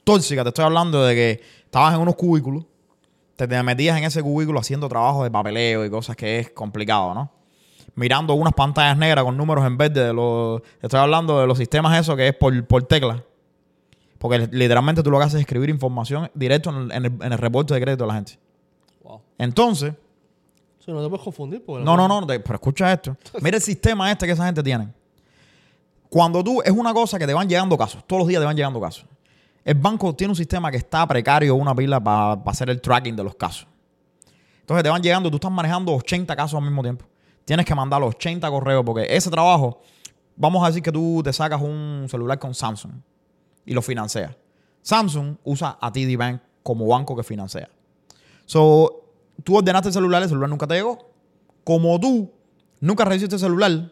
tóxica. 0.04 0.44
Te 0.44 0.50
estoy 0.50 0.66
hablando 0.66 1.04
de 1.04 1.16
que 1.16 1.42
estabas 1.66 1.96
en 1.96 2.02
unos 2.02 2.16
cubículos, 2.16 2.66
te, 3.36 3.48
metías 3.64 3.98
en 3.98 4.04
ese 4.04 4.22
cubículo 4.22 4.60
haciendo 4.60 4.88
trabajo 4.88 5.24
de 5.24 5.32
papeleo 5.32 5.86
y 5.86 5.90
cosas 5.90 6.16
que 6.16 6.38
es 6.38 6.52
complicado, 6.52 7.16
¿no? 7.16 7.32
Mirando 7.96 8.36
unas 8.36 8.54
pantallas 8.54 8.96
negras 9.00 9.26
con 9.26 9.36
números 9.36 9.66
en 9.66 9.78
verde 9.78 10.06
de 10.06 10.14
los. 10.14 10.62
Te 10.62 10.86
estoy 10.86 11.00
hablando 11.00 11.40
de 11.40 11.48
los 11.48 11.58
sistemas 11.58 12.00
eso 12.00 12.16
que 12.16 12.28
es 12.28 12.36
por, 12.36 12.68
por 12.68 12.84
tecla. 12.84 13.24
Porque 14.20 14.48
literalmente 14.52 15.02
tú 15.02 15.10
lo 15.10 15.18
que 15.18 15.24
haces 15.24 15.36
es 15.36 15.42
escribir 15.42 15.70
información 15.72 16.30
directo 16.36 16.70
en 16.70 16.76
el, 16.76 16.92
en 16.92 17.06
el- 17.06 17.24
en 17.24 17.32
el 17.34 17.38
reporte 17.40 17.74
de 17.74 17.82
crédito 17.82 18.04
de 18.04 18.08
la 18.10 18.14
gente. 18.16 18.38
Wow. 19.04 19.22
Entonces, 19.40 19.94
Sí, 20.86 20.92
no 20.94 21.02
te 21.04 21.10
puedes 21.10 21.24
confundir. 21.24 21.64
Porque 21.66 21.84
no, 21.84 21.96
no, 21.98 22.08
no, 22.08 22.26
te- 22.28 22.40
pero 22.40 22.56
escucha 22.56 22.92
esto. 22.94 23.16
Mira 23.42 23.58
el 23.58 23.64
sistema 23.64 24.12
este 24.12 24.26
que 24.28 24.34
esa 24.34 24.46
gente 24.46 24.62
tiene. 24.64 24.90
Cuando 26.10 26.44
tú, 26.44 26.62
es 26.62 26.72
una 26.72 26.94
cosa 26.94 27.20
que 27.20 27.28
te 27.28 27.34
van 27.34 27.48
llegando 27.48 27.78
casos, 27.78 28.04
todos 28.08 28.22
los 28.22 28.28
días 28.28 28.42
te 28.42 28.46
van 28.46 28.56
llegando 28.56 28.80
casos. 28.82 29.06
El 29.64 29.76
banco 29.76 30.16
tiene 30.16 30.32
un 30.32 30.36
sistema 30.36 30.72
que 30.72 30.78
está 30.78 31.06
precario, 31.08 31.54
una 31.56 31.76
pila 31.76 32.00
para 32.00 32.34
hacer 32.46 32.70
el 32.70 32.82
tracking 32.82 33.16
de 33.16 33.24
los 33.24 33.36
casos. 33.36 33.68
Entonces 34.62 34.84
te 34.84 34.90
van 34.90 35.02
llegando, 35.02 35.30
tú 35.30 35.36
estás 35.38 35.52
manejando 35.52 35.94
80 35.94 36.36
casos 36.36 36.58
al 36.58 36.64
mismo 36.64 36.82
tiempo. 36.82 37.06
Tienes 37.46 37.66
que 37.66 37.76
mandar 37.76 38.00
los 38.02 38.16
80 38.16 38.50
correos 38.50 38.84
porque 38.86 39.06
ese 39.10 39.30
trabajo, 39.30 39.82
vamos 40.36 40.64
a 40.64 40.68
decir 40.68 40.82
que 40.82 40.92
tú 40.92 41.22
te 41.24 41.32
sacas 41.34 41.62
un 41.62 42.06
celular 42.10 42.40
con 42.40 42.54
Samsung 42.56 42.94
y 43.70 43.74
lo 43.74 43.84
financias. 43.84 44.36
Samsung 44.82 45.36
usa 45.44 45.78
a 45.80 45.92
TD 45.92 46.18
Bank 46.18 46.42
como 46.64 46.88
banco 46.88 47.16
que 47.16 47.22
financia. 47.22 47.70
So, 48.46 49.04
tú 49.44 49.58
ordenaste 49.58 49.90
el 49.90 49.94
celular, 49.94 50.24
el 50.24 50.28
celular 50.28 50.50
nunca 50.50 50.66
te 50.66 50.74
llegó. 50.74 51.12
Como 51.64 52.00
tú 52.00 52.32
nunca 52.80 53.06
recibiste 53.06 53.36
el 53.36 53.40
celular, 53.40 53.92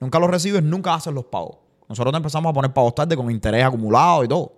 nunca 0.00 0.18
lo 0.18 0.26
recibes, 0.26 0.64
nunca 0.64 0.94
haces 0.94 1.14
los 1.14 1.26
pagos. 1.26 1.58
Nosotros 1.88 2.12
te 2.12 2.16
empezamos 2.16 2.50
a 2.50 2.52
poner 2.52 2.72
pagos 2.72 2.96
tarde 2.96 3.16
con 3.16 3.30
interés 3.30 3.64
acumulado 3.64 4.24
y 4.24 4.28
todo. 4.28 4.52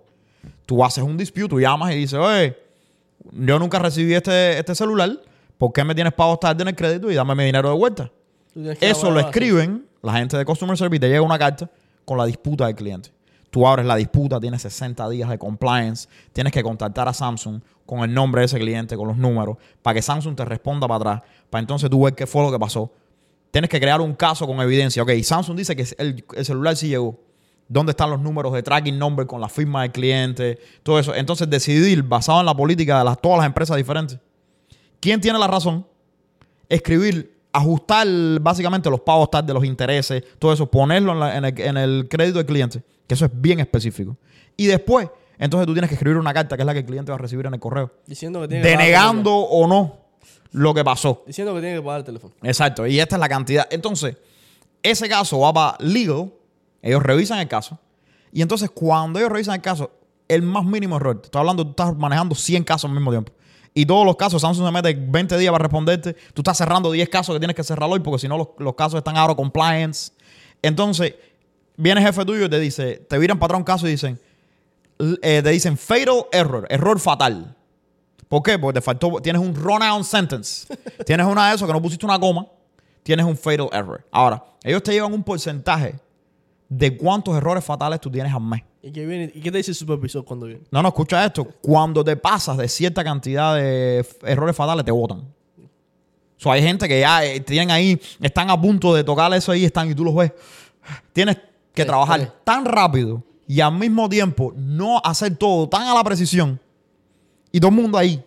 Tú 0.65 0.83
haces 0.83 1.03
un 1.03 1.15
dispute, 1.17 1.49
tú 1.49 1.59
llamas 1.59 1.91
y 1.93 1.97
dices, 1.97 2.17
oye, 2.17 2.57
yo 3.31 3.59
nunca 3.59 3.77
recibí 3.77 4.15
este, 4.15 4.57
este 4.57 4.73
celular, 4.73 5.11
¿por 5.59 5.71
qué 5.71 5.83
me 5.83 5.93
tienes 5.93 6.13
pagos 6.13 6.39
tarde 6.39 6.63
en 6.63 6.69
el 6.69 6.75
crédito 6.75 7.11
y 7.11 7.13
dame 7.13 7.35
mi 7.35 7.43
dinero 7.43 7.69
de 7.69 7.75
vuelta? 7.75 8.11
Eso 8.81 9.11
lo 9.11 9.19
escriben 9.19 9.85
la 10.01 10.13
gente 10.13 10.35
de 10.35 10.45
Customer 10.45 10.75
Service, 10.75 10.99
te 10.99 11.09
llega 11.09 11.21
una 11.21 11.37
carta 11.37 11.69
con 12.05 12.17
la 12.17 12.25
disputa 12.25 12.65
del 12.65 12.75
cliente. 12.75 13.16
Tú 13.57 13.65
abres 13.65 13.87
la 13.87 13.95
disputa, 13.95 14.39
tienes 14.39 14.61
60 14.61 15.09
días 15.09 15.27
de 15.31 15.39
compliance, 15.39 16.07
tienes 16.31 16.53
que 16.53 16.61
contactar 16.61 17.07
a 17.07 17.13
Samsung 17.13 17.59
con 17.87 18.01
el 18.01 18.13
nombre 18.13 18.41
de 18.41 18.45
ese 18.45 18.59
cliente, 18.59 18.95
con 18.95 19.07
los 19.07 19.17
números, 19.17 19.57
para 19.81 19.95
que 19.95 20.03
Samsung 20.03 20.35
te 20.35 20.45
responda 20.45 20.87
para 20.87 20.97
atrás, 20.97 21.29
para 21.49 21.61
entonces 21.61 21.89
tú 21.89 22.03
ver 22.03 22.13
qué 22.13 22.27
fue 22.27 22.43
lo 22.43 22.51
que 22.51 22.59
pasó. 22.59 22.91
Tienes 23.49 23.67
que 23.67 23.79
crear 23.79 23.99
un 23.99 24.13
caso 24.13 24.45
con 24.45 24.61
evidencia. 24.61 25.01
Ok, 25.01 25.09
Samsung 25.23 25.57
dice 25.57 25.75
que 25.75 25.87
el, 25.97 26.23
el 26.35 26.45
celular 26.45 26.75
sí 26.75 26.89
llegó. 26.89 27.19
¿Dónde 27.67 27.93
están 27.93 28.11
los 28.11 28.21
números 28.21 28.53
de 28.53 28.61
tracking 28.61 28.99
number 28.99 29.25
con 29.25 29.41
la 29.41 29.49
firma 29.49 29.81
del 29.81 29.91
cliente? 29.91 30.59
Todo 30.83 30.99
eso. 30.99 31.15
Entonces 31.15 31.49
decidir, 31.49 32.03
basado 32.03 32.41
en 32.41 32.45
la 32.45 32.55
política 32.55 32.99
de 32.99 33.05
las, 33.05 33.19
todas 33.19 33.39
las 33.39 33.47
empresas 33.47 33.75
diferentes, 33.75 34.19
quién 34.99 35.19
tiene 35.19 35.39
la 35.39 35.47
razón, 35.47 35.83
escribir, 36.69 37.35
ajustar 37.51 38.07
básicamente 38.39 38.87
los 38.87 39.01
pagos 39.01 39.31
tarde, 39.31 39.51
los 39.51 39.65
intereses, 39.65 40.23
todo 40.37 40.53
eso, 40.53 40.69
ponerlo 40.69 41.27
en 41.27 41.77
el 41.77 42.07
crédito 42.07 42.37
del 42.37 42.45
cliente, 42.45 42.83
que 43.07 43.13
eso 43.13 43.25
es 43.25 43.31
bien 43.33 43.59
específico. 43.59 44.17
Y 44.55 44.65
después, 44.65 45.09
entonces 45.39 45.65
tú 45.65 45.73
tienes 45.73 45.89
que 45.89 45.95
escribir 45.95 46.17
una 46.17 46.33
carta, 46.33 46.55
que 46.55 46.63
es 46.63 46.65
la 46.65 46.73
que 46.73 46.79
el 46.79 46.85
cliente 46.85 47.11
va 47.11 47.15
a 47.15 47.19
recibir 47.19 47.45
en 47.45 47.53
el 47.53 47.59
correo, 47.59 47.91
Diciendo 48.05 48.41
que 48.41 48.47
tiene 48.47 48.63
que 48.63 48.69
pagar 48.69 48.85
denegando 48.85 49.35
o 49.35 49.67
no 49.67 50.07
lo 50.51 50.73
que 50.73 50.83
pasó. 50.83 51.23
Diciendo 51.27 51.53
que 51.53 51.61
tiene 51.61 51.75
que 51.77 51.81
pagar 51.81 51.99
el 51.99 52.05
teléfono. 52.05 52.33
Exacto, 52.43 52.85
y 52.87 52.99
esta 52.99 53.15
es 53.15 53.19
la 53.19 53.29
cantidad. 53.29 53.67
Entonces, 53.69 54.17
ese 54.83 55.07
caso 55.07 55.39
va 55.39 55.53
para 55.53 55.77
legal, 55.79 56.31
ellos 56.81 57.01
revisan 57.03 57.39
el 57.39 57.47
caso, 57.47 57.79
y 58.31 58.41
entonces 58.41 58.69
cuando 58.69 59.19
ellos 59.19 59.31
revisan 59.31 59.55
el 59.55 59.61
caso, 59.61 59.91
el 60.27 60.41
más 60.41 60.65
mínimo 60.65 60.97
error, 60.97 61.19
te 61.21 61.27
estoy 61.27 61.39
hablando, 61.39 61.63
tú 61.63 61.69
estás 61.71 61.95
manejando 61.95 62.35
100 62.35 62.63
casos 62.63 62.89
al 62.89 62.95
mismo 62.95 63.11
tiempo. 63.11 63.31
Y 63.73 63.85
todos 63.85 64.05
los 64.05 64.15
casos, 64.15 64.41
Samsung 64.41 64.65
se 64.65 64.71
mete 64.71 64.93
20 64.93 65.37
días 65.37 65.51
para 65.51 65.63
responderte, 65.63 66.15
tú 66.33 66.41
estás 66.41 66.57
cerrando 66.57 66.91
10 66.91 67.09
casos 67.09 67.35
que 67.35 67.39
tienes 67.39 67.55
que 67.55 67.63
cerrar 67.63 67.89
hoy 67.89 67.99
porque 67.99 68.19
si 68.19 68.27
no 68.27 68.37
los, 68.37 68.47
los 68.57 68.73
casos 68.73 68.97
están 68.97 69.15
out 69.17 69.29
of 69.29 69.35
compliance. 69.35 70.11
Entonces, 70.61 71.13
viene 71.77 72.01
el 72.01 72.07
jefe 72.07 72.25
tuyo 72.25 72.45
y 72.45 72.49
te 72.49 72.59
dice, 72.59 72.97
te 73.07 73.17
viran 73.17 73.39
para 73.39 73.45
atrás 73.45 73.59
un 73.59 73.63
caso 73.63 73.87
y 73.87 73.91
dicen, 73.91 74.19
eh, 75.21 75.41
te 75.43 75.49
dicen 75.49 75.77
fatal 75.77 76.25
error, 76.31 76.67
error 76.69 76.99
fatal. 76.99 77.55
¿Por 78.27 78.43
qué? 78.43 78.59
Porque 78.59 78.79
te 78.79 78.81
faltó, 78.81 79.21
tienes 79.21 79.41
un 79.41 79.55
run-out 79.55 80.03
sentence. 80.03 80.67
tienes 81.05 81.25
una 81.25 81.49
de 81.49 81.55
eso 81.55 81.65
que 81.65 81.71
no 81.71 81.81
pusiste 81.81 82.05
una 82.05 82.19
coma, 82.19 82.47
tienes 83.03 83.25
un 83.25 83.37
fatal 83.37 83.69
error. 83.71 84.05
Ahora, 84.11 84.43
ellos 84.63 84.83
te 84.83 84.91
llevan 84.91 85.13
un 85.13 85.23
porcentaje 85.23 85.95
de 86.67 86.97
cuántos 86.97 87.35
errores 87.37 87.63
fatales 87.63 88.01
tú 88.01 88.11
tienes 88.11 88.33
al 88.33 88.41
mes. 88.41 88.63
¿Y 88.81 88.91
qué, 88.91 89.05
viene, 89.05 89.31
¿Y 89.33 89.41
qué 89.41 89.51
te 89.51 89.57
dice 89.57 89.71
el 89.71 89.75
supervisor 89.75 90.25
cuando 90.25 90.45
viene? 90.45 90.61
No, 90.71 90.81
no, 90.81 90.89
escucha 90.89 91.25
esto. 91.25 91.45
Cuando 91.61 92.03
te 92.03 92.15
pasas 92.17 92.57
de 92.57 92.67
cierta 92.67 93.03
cantidad 93.03 93.55
de 93.55 94.05
errores 94.23 94.55
fatales, 94.55 94.83
te 94.83 94.91
votan. 94.91 95.19
O 95.19 96.39
sea, 96.39 96.53
hay 96.53 96.61
gente 96.61 96.87
que 96.87 96.99
ya 96.99 97.25
eh, 97.25 97.39
tienen 97.39 97.71
ahí, 97.71 97.99
están 98.21 98.49
a 98.49 98.59
punto 98.59 98.93
de 98.93 99.03
tocar 99.03 99.33
eso 99.33 99.51
ahí, 99.51 99.65
están 99.65 99.89
y 99.89 99.95
tú 99.95 100.03
los 100.03 100.15
ves. 100.15 100.31
Tienes 101.11 101.37
que 101.77 101.83
Sí, 101.83 101.87
trabajar 101.87 102.19
sí. 102.21 102.27
tan 102.43 102.65
rápido 102.65 103.23
y 103.47 103.61
al 103.61 103.73
mismo 103.77 104.09
tiempo 104.09 104.51
no 104.55 104.99
hacer 105.03 105.35
todo 105.37 105.69
tan 105.69 105.83
a 105.83 105.93
la 105.93 106.03
precisión 106.03 106.59
y 107.51 107.59
todo 107.59 107.69
el 107.69 107.75
mundo 107.77 107.97
ahí. 107.97 108.23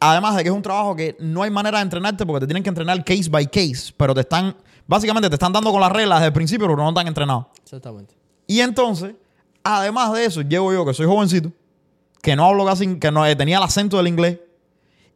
Además 0.00 0.36
de 0.36 0.42
que 0.42 0.48
es 0.50 0.54
un 0.54 0.62
trabajo 0.62 0.94
que 0.94 1.16
no 1.18 1.42
hay 1.42 1.50
manera 1.50 1.78
de 1.78 1.84
entrenarte 1.84 2.26
porque 2.26 2.40
te 2.40 2.46
tienen 2.46 2.62
que 2.62 2.68
entrenar 2.68 3.02
case 3.04 3.28
by 3.30 3.46
case, 3.50 3.92
pero 3.96 4.12
te 4.14 4.20
están, 4.20 4.54
básicamente 4.86 5.28
te 5.30 5.34
están 5.36 5.52
dando 5.52 5.70
con 5.72 5.80
las 5.80 5.90
reglas 5.90 6.18
desde 6.18 6.26
el 6.28 6.32
principio, 6.34 6.66
pero 6.66 6.76
no 6.76 6.88
están 6.90 7.06
entrenados. 7.06 7.46
Exactamente. 7.62 8.14
Y 8.46 8.60
entonces, 8.60 9.14
además 9.62 10.12
de 10.12 10.26
eso, 10.26 10.42
llego 10.42 10.72
yo 10.72 10.84
que 10.84 10.92
soy 10.92 11.06
jovencito, 11.06 11.50
que 12.20 12.36
no 12.36 12.44
hablo 12.44 12.66
casi, 12.66 12.98
que 12.98 13.10
no 13.10 13.24
eh, 13.24 13.34
tenía 13.34 13.56
el 13.56 13.62
acento 13.62 13.96
del 13.96 14.08
inglés, 14.08 14.38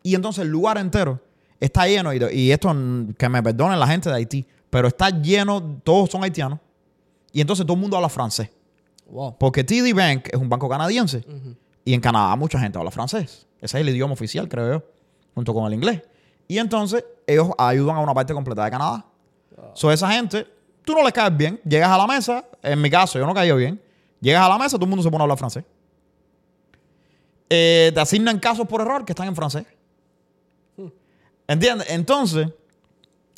y 0.02 0.14
entonces 0.14 0.42
el 0.44 0.48
lugar 0.50 0.78
entero 0.78 1.20
está 1.60 1.86
lleno, 1.86 2.14
y, 2.14 2.24
y 2.32 2.50
esto 2.50 2.72
mm, 2.72 3.12
que 3.18 3.28
me 3.28 3.42
perdonen 3.42 3.78
la 3.78 3.86
gente 3.86 4.08
de 4.08 4.16
Haití, 4.16 4.46
pero 4.70 4.88
está 4.88 5.10
lleno, 5.10 5.80
todos 5.84 6.08
son 6.10 6.22
haitianos, 6.24 6.60
y 7.32 7.40
entonces 7.40 7.64
todo 7.66 7.74
el 7.74 7.80
mundo 7.80 7.96
habla 7.96 8.08
francés, 8.08 8.50
Wow. 9.10 9.36
porque 9.38 9.64
TD 9.64 9.94
Bank 9.94 10.28
es 10.32 10.38
un 10.38 10.48
banco 10.48 10.68
canadiense, 10.68 11.24
y 11.84 11.94
en 11.94 12.00
Canadá 12.00 12.36
mucha 12.36 12.58
gente 12.58 12.78
habla 12.78 12.90
francés, 12.90 13.46
ese 13.60 13.78
es 13.78 13.80
el 13.82 13.88
idioma 13.88 14.12
oficial, 14.12 14.48
creo 14.48 14.72
yo, 14.78 14.84
junto 15.34 15.54
con 15.54 15.66
el 15.66 15.74
inglés. 15.74 16.02
Y 16.46 16.58
entonces 16.58 17.04
ellos 17.26 17.50
ayudan 17.58 17.96
a 17.96 18.00
una 18.00 18.14
parte 18.14 18.32
completa 18.34 18.64
de 18.64 18.70
Canadá. 18.70 19.04
So, 19.74 19.90
esa 19.92 20.10
gente, 20.12 20.46
tú 20.84 20.94
no 20.94 21.02
les 21.02 21.12
caes 21.12 21.36
bien. 21.36 21.60
Llegas 21.64 21.90
a 21.90 21.98
la 21.98 22.06
mesa, 22.06 22.44
en 22.62 22.80
mi 22.80 22.88
caso, 22.90 23.18
yo 23.18 23.26
no 23.26 23.34
caí 23.34 23.52
bien. 23.52 23.80
Llegas 24.20 24.42
a 24.44 24.48
la 24.48 24.56
mesa, 24.58 24.76
todo 24.76 24.84
el 24.84 24.88
mundo 24.90 25.02
se 25.02 25.10
pone 25.10 25.22
a 25.22 25.24
hablar 25.24 25.36
francés. 25.36 25.64
Eh, 27.50 27.90
te 27.94 28.00
asignan 28.00 28.38
casos 28.38 28.66
por 28.66 28.80
error 28.80 29.04
que 29.04 29.12
están 29.12 29.28
en 29.28 29.34
francés. 29.36 29.66
¿Entiendes? 31.46 31.88
Entonces, 31.90 32.48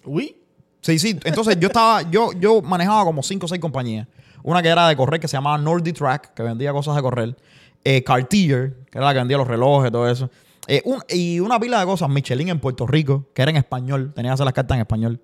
Uy. 0.05 0.36
Sí, 0.80 0.98
sí. 0.98 1.18
Entonces 1.24 1.58
yo 1.58 1.68
estaba, 1.68 2.02
yo, 2.10 2.32
yo 2.32 2.62
manejaba 2.62 3.04
como 3.04 3.22
cinco 3.22 3.46
o 3.46 3.48
seis 3.48 3.60
compañías. 3.60 4.06
Una 4.42 4.62
que 4.62 4.68
era 4.68 4.88
de 4.88 4.96
correr 4.96 5.20
que 5.20 5.28
se 5.28 5.36
llamaba 5.36 5.58
Nordic 5.58 5.96
Track, 5.96 6.34
que 6.34 6.42
vendía 6.42 6.72
cosas 6.72 6.96
de 6.96 7.02
correr. 7.02 7.36
Eh, 7.84 8.02
Cartier, 8.04 8.76
que 8.90 8.98
era 8.98 9.06
la 9.06 9.12
que 9.12 9.18
vendía 9.18 9.36
los 9.38 9.46
relojes, 9.48 9.90
todo 9.92 10.08
eso. 10.08 10.30
Eh, 10.66 10.82
un- 10.84 11.02
y 11.08 11.40
una 11.40 11.58
pila 11.58 11.80
de 11.80 11.86
cosas. 11.86 12.08
Michelin 12.08 12.48
en 12.50 12.60
Puerto 12.60 12.86
Rico, 12.86 13.26
que 13.34 13.42
era 13.42 13.50
en 13.50 13.56
español. 13.56 14.12
Tenía 14.14 14.30
que 14.30 14.34
hacer 14.34 14.44
las 14.44 14.54
cartas 14.54 14.76
en 14.76 14.80
español. 14.82 15.20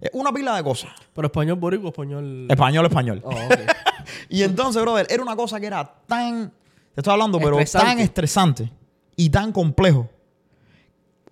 Eh, 0.00 0.10
una 0.12 0.32
pila 0.32 0.56
de 0.56 0.62
cosas. 0.62 0.90
¿Pero 1.14 1.26
español 1.26 1.56
boricua 1.56 1.86
o 1.88 1.90
español...? 1.90 2.46
Español, 2.50 2.86
español. 2.86 3.20
Oh. 3.24 3.30
Y 4.28 4.42
entonces, 4.42 4.80
brother, 4.82 5.06
era 5.10 5.22
una 5.22 5.36
cosa 5.36 5.60
que 5.60 5.66
era 5.66 5.84
tan. 6.06 6.50
Te 6.94 7.00
estoy 7.00 7.12
hablando, 7.12 7.38
pero 7.38 7.58
Estresante. 7.60 7.86
tan 7.86 7.98
estresante 8.00 8.72
y 9.14 9.28
tan 9.30 9.52
complejo. 9.52 10.08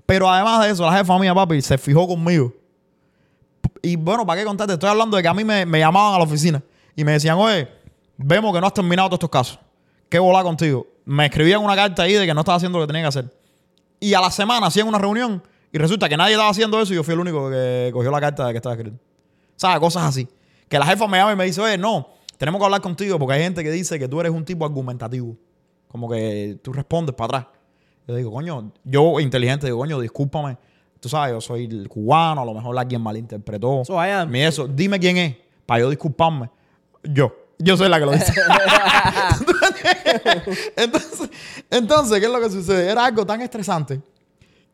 Pero 0.07 0.31
además 0.31 0.65
de 0.65 0.71
eso, 0.71 0.85
la 0.89 0.97
jefa 0.97 1.19
mía, 1.19 1.35
papi, 1.35 1.61
se 1.61 1.77
fijó 1.79 2.07
conmigo. 2.07 2.53
Y 3.83 3.97
bueno, 3.97 4.27
¿para 4.27 4.41
qué 4.41 4.47
contarte? 4.47 4.75
Estoy 4.75 4.91
hablando 4.91 5.17
de 5.17 5.23
que 5.23 5.29
a 5.29 5.35
mí 5.35 5.45
me, 5.45 5.67
me 5.67 5.79
llamaban 5.79 6.15
a 6.15 6.19
la 6.19 6.25
oficina 6.25 6.63
y 6.97 7.05
me 7.05 7.13
decían, 7.13 7.37
oye, 7.39 7.69
Vemos 8.19 8.53
que 8.53 8.61
no 8.61 8.67
has 8.67 8.75
terminado 8.75 9.09
todos 9.09 9.19
estos 9.19 9.31
casos. 9.31 9.61
¿Qué 10.09 10.19
volá 10.19 10.43
contigo? 10.43 10.87
Me 11.05 11.27
escribían 11.27 11.63
una 11.63 11.77
carta 11.77 12.03
ahí 12.03 12.15
de 12.15 12.27
que 12.27 12.35
no 12.35 12.41
estaba 12.41 12.57
haciendo 12.57 12.79
lo 12.79 12.85
que 12.85 12.89
tenía 12.89 13.03
que 13.03 13.09
hacer. 13.09 13.33
Y 14.01 14.13
a 14.13 14.21
la 14.21 14.31
semana 14.31 14.67
hacían 14.67 14.89
una 14.89 14.99
reunión 14.99 15.41
y 15.73 15.79
resulta 15.79 16.09
que 16.09 16.17
nadie 16.17 16.33
estaba 16.33 16.51
haciendo 16.51 16.81
eso 16.81 16.93
y 16.93 16.97
yo 16.97 17.05
fui 17.05 17.15
el 17.15 17.21
único 17.21 17.49
que 17.49 17.91
cogió 17.93 18.11
la 18.11 18.21
carta 18.21 18.47
de 18.47 18.53
que 18.53 18.57
estaba 18.57 18.75
escrito. 18.75 18.99
¿Sabes? 19.55 19.79
Cosas 19.79 20.03
así. 20.03 20.29
Que 20.69 20.81
la 20.81 20.87
jefa 20.87 21.07
me 21.07 21.17
llama 21.17 21.33
y 21.33 21.37
me 21.37 21.45
dice, 21.45 21.61
oye, 21.61 21.79
no, 21.79 22.09
tenemos 22.37 22.59
que 22.59 22.65
hablar 22.65 22.81
contigo 22.81 23.19
porque 23.21 23.35
hay 23.35 23.43
gente 23.43 23.63
que 23.63 23.71
dice 23.71 24.01
que 24.01 24.09
tú 24.09 24.21
eres 24.21 24.33
un 24.33 24.45
tipo 24.45 24.65
argumentativo. 24.65 25.37
Como 25.87 26.11
que 26.11 26.59
tú 26.61 26.73
respondes 26.73 27.15
para 27.15 27.39
atrás. 27.39 27.55
Yo 28.09 28.17
digo, 28.17 28.33
coño, 28.33 28.73
yo 28.83 29.21
inteligente, 29.21 29.67
digo, 29.67 29.79
coño, 29.79 30.01
discúlpame. 30.01 30.59
Tú 31.01 31.09
sabes, 31.09 31.33
yo 31.33 31.41
soy 31.41 31.65
el 31.67 31.89
cubano, 31.89 32.43
a 32.43 32.45
lo 32.45 32.55
mejor 32.55 32.77
alguien 32.79 33.01
malinterpretó. 33.01 33.85
So 33.85 33.95
I 34.05 34.11
am. 34.11 34.35
Eso, 34.35 34.67
dime 34.67 34.99
quién 34.99 35.17
es, 35.17 35.37
para 35.67 35.81
yo 35.81 35.91
disculparme. 35.91 36.51
Yo. 37.03 37.33
Yo 37.61 37.77
soy 37.77 37.89
la 37.89 37.99
que 37.99 38.07
lo 38.07 38.13
dice. 38.13 38.33
entonces, 40.77 41.31
entonces, 41.71 42.21
¿qué 42.21 42.27
es 42.27 42.33
lo 42.33 42.41
que 42.41 42.51
sucede? 42.51 42.91
Era 42.91 43.07
algo 43.07 43.25
tan 43.27 43.41
estresante 43.41 44.01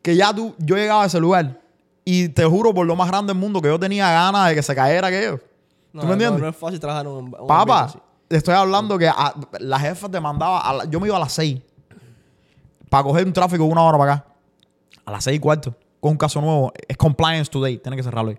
que 0.01 0.15
ya 0.15 0.33
tú, 0.33 0.53
yo 0.59 0.75
llegaba 0.75 1.03
a 1.03 1.05
ese 1.07 1.19
lugar 1.19 1.59
y 2.03 2.29
te 2.29 2.45
juro 2.45 2.73
por 2.73 2.85
lo 2.85 2.95
más 2.95 3.07
grande 3.07 3.33
del 3.33 3.39
mundo 3.41 3.61
que 3.61 3.67
yo 3.67 3.79
tenía 3.79 4.11
ganas 4.11 4.49
de 4.49 4.55
que 4.55 4.63
se 4.63 4.75
cayera 4.75 5.07
aquello. 5.07 5.39
No, 5.93 6.01
¿Tú 6.01 6.07
me 6.07 6.13
entiendes? 6.13 6.39
No, 6.39 6.45
no 6.45 6.49
es 6.51 6.55
fácil 6.55 6.79
trabajar 6.79 7.07
un, 7.07 7.33
un 7.39 7.47
Papá, 7.47 7.91
estoy 8.29 8.53
hablando 8.53 8.97
que 8.97 9.07
a- 9.07 9.33
la 9.59 9.79
jefa 9.79 10.09
te 10.09 10.19
mandaba, 10.19 10.59
a 10.61 10.73
la- 10.73 10.85
yo 10.85 10.99
me 10.99 11.07
iba 11.07 11.17
a 11.17 11.21
las 11.21 11.33
6 11.33 11.59
para 12.89 13.03
coger 13.03 13.25
un 13.25 13.33
tráfico 13.33 13.63
de 13.63 13.69
una 13.71 13.81
hora 13.81 13.97
para 13.97 14.13
acá. 14.13 14.25
A 15.05 15.11
las 15.11 15.23
6 15.23 15.37
y 15.37 15.39
cuarto, 15.39 15.75
con 16.05 16.11
un 16.11 16.17
caso 16.19 16.39
nuevo. 16.39 16.71
Es 16.87 16.97
compliance 16.97 17.49
today, 17.49 17.79
tiene 17.79 17.97
que 17.97 18.03
cerrarlo 18.03 18.29
ahí. 18.29 18.37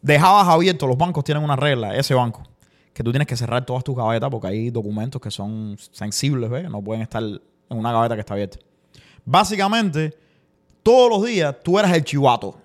Dejabas 0.00 0.46
abiertos, 0.46 0.88
los 0.88 0.96
bancos 0.96 1.24
tienen 1.24 1.42
una 1.42 1.56
regla, 1.56 1.96
ese 1.96 2.14
banco, 2.14 2.44
que 2.92 3.02
tú 3.02 3.10
tienes 3.10 3.26
que 3.26 3.36
cerrar 3.36 3.66
todas 3.66 3.82
tus 3.82 3.96
gavetas 3.96 4.30
porque 4.30 4.46
hay 4.46 4.70
documentos 4.70 5.20
que 5.20 5.32
son 5.32 5.76
sensibles, 5.90 6.48
¿ves? 6.48 6.70
No 6.70 6.80
pueden 6.80 7.02
estar 7.02 7.20
en 7.20 7.40
una 7.68 7.90
gaveta 7.90 8.14
que 8.14 8.20
está 8.20 8.34
abierta. 8.34 8.58
Básicamente, 9.24 10.16
todos 10.84 11.10
los 11.10 11.24
días 11.26 11.56
tú 11.64 11.80
eras 11.80 11.92
el 11.92 12.04
chivato. 12.04 12.58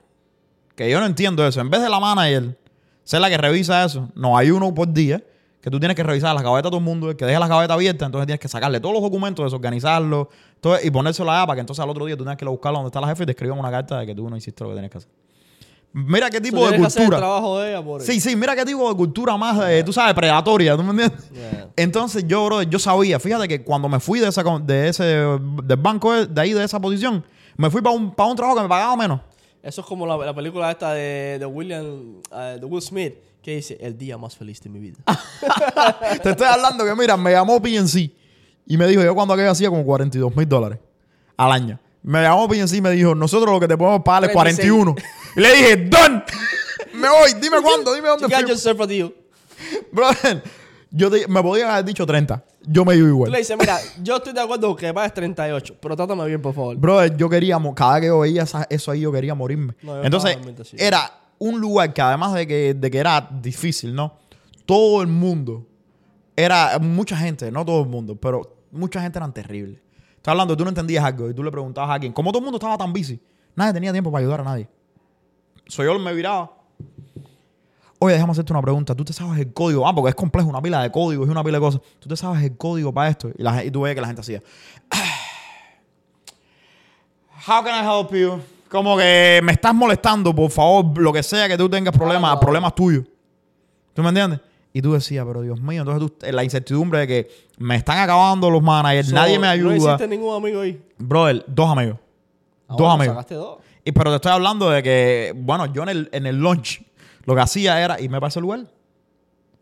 Que 0.75 0.87
yo 0.87 0.99
no 0.99 1.07
entiendo 1.07 1.47
eso. 1.47 1.59
En 1.59 1.71
vez 1.71 1.81
de 1.81 1.89
la 1.89 1.99
manager 1.99 2.55
ser 3.03 3.19
la 3.19 3.31
que 3.31 3.37
revisa 3.39 3.83
eso, 3.83 4.09
no, 4.13 4.37
hay 4.37 4.51
uno 4.51 4.71
por 4.75 4.93
día 4.93 5.23
que 5.61 5.69
tú 5.69 5.79
tienes 5.79 5.95
que 5.95 6.03
revisar 6.03 6.33
las 6.33 6.43
gavetas 6.43 6.65
de 6.65 6.69
todo 6.69 6.77
el 6.77 6.83
mundo, 6.83 7.09
el 7.09 7.15
que 7.15 7.25
deje 7.25 7.39
las 7.39 7.49
gavetas 7.49 7.75
abiertas, 7.75 8.05
entonces 8.05 8.25
tienes 8.27 8.39
que 8.39 8.47
sacarle 8.47 8.79
todos 8.79 8.93
los 8.93 9.01
documentos, 9.03 9.45
desorganizarlos 9.45 10.27
todo, 10.61 10.77
y 10.81 10.89
ponérselo 10.89 11.29
allá 11.31 11.45
para 11.45 11.55
que 11.55 11.61
entonces 11.61 11.83
al 11.83 11.89
otro 11.89 12.05
día 12.05 12.15
tú 12.15 12.23
tengas 12.23 12.37
que 12.37 12.45
ir 12.45 12.47
a 12.47 12.51
buscarlo 12.51 12.79
donde 12.79 12.87
está 12.89 13.01
la 13.01 13.07
jefa 13.07 13.23
y 13.23 13.25
te 13.25 13.31
escriban 13.33 13.59
una 13.59 13.69
carta 13.71 13.99
de 13.99 14.05
que 14.05 14.15
tú 14.15 14.29
no 14.29 14.37
hiciste 14.37 14.63
lo 14.63 14.69
que 14.69 14.75
tenías 14.75 14.91
que 14.91 14.97
hacer. 14.99 15.09
Mira 15.91 16.29
qué 16.29 16.39
tipo 16.39 16.57
de 16.65 16.69
tienes 16.69 16.81
que 16.81 16.87
hacer 16.87 17.01
el 17.01 17.07
cultura. 17.07 17.17
trabajo 17.27 17.59
de 17.59 17.69
ella 17.71 17.83
por 17.83 18.01
Sí, 18.03 18.21
sí, 18.21 18.35
mira 18.35 18.55
qué 18.55 18.63
tipo 18.63 18.87
de 18.87 18.95
cultura 18.95 19.35
más, 19.37 19.59
eh, 19.69 19.83
tú 19.83 19.91
sabes, 19.91 20.13
predatoria, 20.13 20.77
¿tú 20.77 20.83
me 20.83 20.91
entiendes? 20.91 21.29
Yeah. 21.31 21.69
Entonces 21.75 22.25
yo, 22.27 22.45
bro, 22.45 22.61
yo 22.61 22.77
sabía, 22.77 23.19
fíjate 23.19 23.47
que 23.47 23.63
cuando 23.63 23.89
me 23.89 23.99
fui 23.99 24.19
de, 24.19 24.27
esa, 24.27 24.43
de 24.43 24.87
ese, 24.87 25.03
del 25.03 25.77
banco 25.77 26.13
de 26.13 26.41
ahí, 26.41 26.53
de 26.53 26.63
esa 26.63 26.79
posición, 26.79 27.25
me 27.57 27.69
fui 27.71 27.81
para 27.81 27.95
un, 27.95 28.11
para 28.13 28.29
un 28.29 28.35
trabajo 28.35 28.57
que 28.57 28.63
me 28.63 28.69
pagaba 28.69 28.95
menos. 28.95 29.19
Eso 29.63 29.81
es 29.81 29.87
como 29.87 30.05
la, 30.05 30.15
la 30.15 30.33
película 30.33 30.69
esta 30.71 30.93
de, 30.93 31.37
de 31.39 31.45
William, 31.45 32.21
eh, 32.33 32.57
de 32.59 32.65
Will 32.65 32.81
Smith, 32.83 33.15
que 33.49 33.55
dice, 33.55 33.77
el 33.81 33.97
día 33.97 34.17
más 34.17 34.35
feliz 34.35 34.61
de 34.61 34.69
mi 34.69 34.79
vida. 34.79 34.97
Te 36.23 36.31
estoy 36.31 36.47
hablando 36.47 36.85
que, 36.85 36.95
mira, 36.95 37.17
me 37.17 37.31
llamó 37.31 37.61
PNC 37.61 38.11
y 38.67 38.77
me 38.77 38.87
dijo, 38.87 39.01
yo 39.03 39.15
cuando 39.15 39.33
aquello 39.33 39.51
hacía 39.51 39.69
como 39.69 39.83
42 39.83 40.35
mil 40.35 40.47
dólares 40.47 40.79
al 41.37 41.51
año. 41.51 41.79
Me 42.03 42.21
llamó 42.21 42.47
PNC 42.47 42.73
y 42.75 42.81
me 42.81 42.91
dijo, 42.91 43.13
nosotros 43.15 43.51
lo 43.53 43.59
que 43.59 43.67
te 43.67 43.77
podemos 43.77 44.03
pagar 44.03 44.29
es 44.29 44.31
36. 44.35 44.71
41. 44.71 44.95
y 45.35 45.39
le 45.41 45.55
dije, 45.55 45.77
Don, 45.89 46.23
me 46.93 47.09
voy, 47.09 47.33
dime 47.41 47.57
cuándo, 47.61 47.93
dime 47.93 48.07
dónde 48.09 48.23
You 48.23 48.29
got 48.29 48.37
firmo". 48.37 48.49
yourself 48.49 48.81
a 48.81 48.87
deal. 48.87 49.13
Brother, 49.91 50.43
yo 50.91 51.09
te- 51.11 51.27
me 51.27 51.41
podían 51.41 51.69
haber 51.69 51.85
dicho 51.85 52.05
30. 52.05 52.43
Yo 52.63 52.85
me 52.85 52.95
iba 52.95 53.03
Tú 53.05 53.09
igual. 53.09 53.31
le 53.31 53.37
dices, 53.39 53.57
mira, 53.59 53.79
yo 54.01 54.17
estoy 54.17 54.33
de 54.33 54.41
acuerdo 54.41 54.75
que 54.75 54.93
pagues 54.93 55.13
38, 55.13 55.75
pero 55.81 55.95
trátame 55.95 56.25
bien, 56.25 56.41
por 56.41 56.53
favor. 56.53 56.75
Brother, 56.77 57.15
yo 57.17 57.29
quería, 57.29 57.57
cada 57.75 57.93
vez 57.95 58.01
que 58.01 58.07
yo 58.07 58.19
veía 58.19 58.43
esa- 58.43 58.67
eso 58.69 58.91
ahí, 58.91 59.01
yo 59.01 59.11
quería 59.11 59.33
morirme. 59.33 59.73
No, 59.81 59.95
yo 59.97 60.03
Entonces, 60.03 60.37
era 60.77 61.11
un 61.39 61.59
lugar 61.59 61.93
que 61.93 62.01
además 62.01 62.33
de 62.33 62.45
que, 62.45 62.73
de 62.73 62.91
que 62.91 62.97
era 62.97 63.27
difícil, 63.41 63.95
¿no? 63.95 64.13
Todo 64.65 65.01
el 65.01 65.07
mundo, 65.07 65.65
era 66.35 66.77
mucha 66.79 67.17
gente, 67.17 67.51
no 67.51 67.65
todo 67.65 67.81
el 67.81 67.89
mundo, 67.89 68.15
pero 68.15 68.57
mucha 68.71 69.01
gente 69.01 69.17
eran 69.17 69.33
terribles. 69.33 69.79
Estás 70.15 70.33
hablando, 70.33 70.55
tú 70.55 70.63
no 70.63 70.69
entendías 70.69 71.03
algo 71.03 71.29
y 71.29 71.33
tú 71.33 71.43
le 71.43 71.49
preguntabas 71.49 71.89
a 71.89 71.93
alguien, 71.93 72.13
como 72.13 72.31
todo 72.31 72.39
el 72.39 72.43
mundo 72.43 72.57
estaba 72.57 72.77
tan 72.77 72.93
busy, 72.93 73.19
nadie 73.55 73.73
tenía 73.73 73.91
tiempo 73.91 74.11
para 74.11 74.21
ayudar 74.21 74.41
a 74.41 74.43
nadie. 74.43 74.69
Soy 75.67 75.85
yo 75.85 75.97
me 75.97 76.13
viraba. 76.13 76.51
Oye, 77.99 78.13
déjame 78.13 78.31
hacerte 78.31 78.53
una 78.53 78.61
pregunta. 78.61 78.95
¿Tú 78.95 79.03
te 79.03 79.11
sabes 79.11 79.37
el 79.39 79.51
código? 79.51 79.85
Ah, 79.85 79.93
porque 79.93 80.09
es 80.09 80.15
complejo, 80.15 80.49
una 80.49 80.61
pila 80.61 80.81
de 80.81 80.91
códigos 80.91 81.27
y 81.27 81.31
una 81.31 81.43
pila 81.43 81.57
de 81.57 81.61
cosas. 81.61 81.81
¿Tú 81.99 82.07
te 82.07 82.15
sabes 82.15 82.41
el 82.43 82.55
código 82.55 82.93
para 82.93 83.09
esto? 83.09 83.29
Y, 83.37 83.43
la, 83.43 83.63
y 83.63 83.69
tú 83.69 83.81
veías 83.81 83.95
que 83.95 84.01
la 84.01 84.07
gente 84.07 84.21
hacía. 84.21 84.41
How 87.47 87.63
can 87.63 87.75
I 87.75 87.85
help 87.85 88.13
you? 88.13 88.41
Como 88.69 88.97
que 88.97 89.39
me 89.43 89.51
estás 89.53 89.73
molestando, 89.73 90.33
por 90.33 90.51
favor, 90.51 90.97
lo 90.97 91.11
que 91.11 91.23
sea 91.23 91.47
que 91.47 91.57
tú 91.57 91.67
tengas 91.69 91.95
problemas, 91.95 92.33
no. 92.35 92.39
problemas 92.39 92.75
tuyos. 92.75 93.03
¿Tú 93.93 94.03
me 94.03 94.09
entiendes? 94.09 94.39
Y 94.71 94.81
tú 94.81 94.93
decías, 94.93 95.25
pero 95.27 95.41
Dios 95.41 95.59
mío, 95.59 95.81
entonces 95.81 96.11
tú, 96.19 96.25
la 96.31 96.43
incertidumbre 96.43 96.99
de 96.99 97.07
que 97.07 97.31
me 97.57 97.75
están 97.75 97.97
acabando 97.97 98.49
los 98.51 98.61
managers, 98.61 99.09
So, 99.09 99.15
nadie 99.15 99.39
me 99.39 99.47
No 99.47 99.51
ayuda. 99.53 99.75
hiciste 99.95 100.07
ningún 100.07 100.35
amigo 100.35 100.61
ahí. 100.61 100.79
Brother, 100.99 101.43
dos 101.47 101.69
amigos. 101.71 101.97
Ah, 101.97 102.65
dos 102.69 102.77
bueno, 102.77 102.91
amigos. 102.93 103.15
Sacaste 103.15 103.35
dos. 103.35 103.57
Y, 103.83 103.91
pero 103.91 104.11
te 104.11 104.17
estoy 104.17 104.31
hablando 104.31 104.69
de 104.69 104.83
que, 104.83 105.33
bueno, 105.35 105.65
yo 105.65 105.81
en 105.83 105.89
el, 105.89 106.09
en 106.11 106.27
el 106.27 106.35
lunch 106.37 106.83
lo 107.25 107.33
que 107.33 107.41
hacía 107.41 107.81
era 107.83 107.99
irme 107.99 108.19
para 108.19 108.27
ese 108.29 108.39
lugar. 108.39 108.61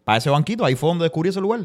Para 0.04 0.18
ese 0.18 0.30
banquito. 0.30 0.66
Ahí 0.66 0.76
fue 0.76 0.90
donde 0.90 1.04
descubrí 1.04 1.30
ese 1.30 1.40
lugar. 1.40 1.62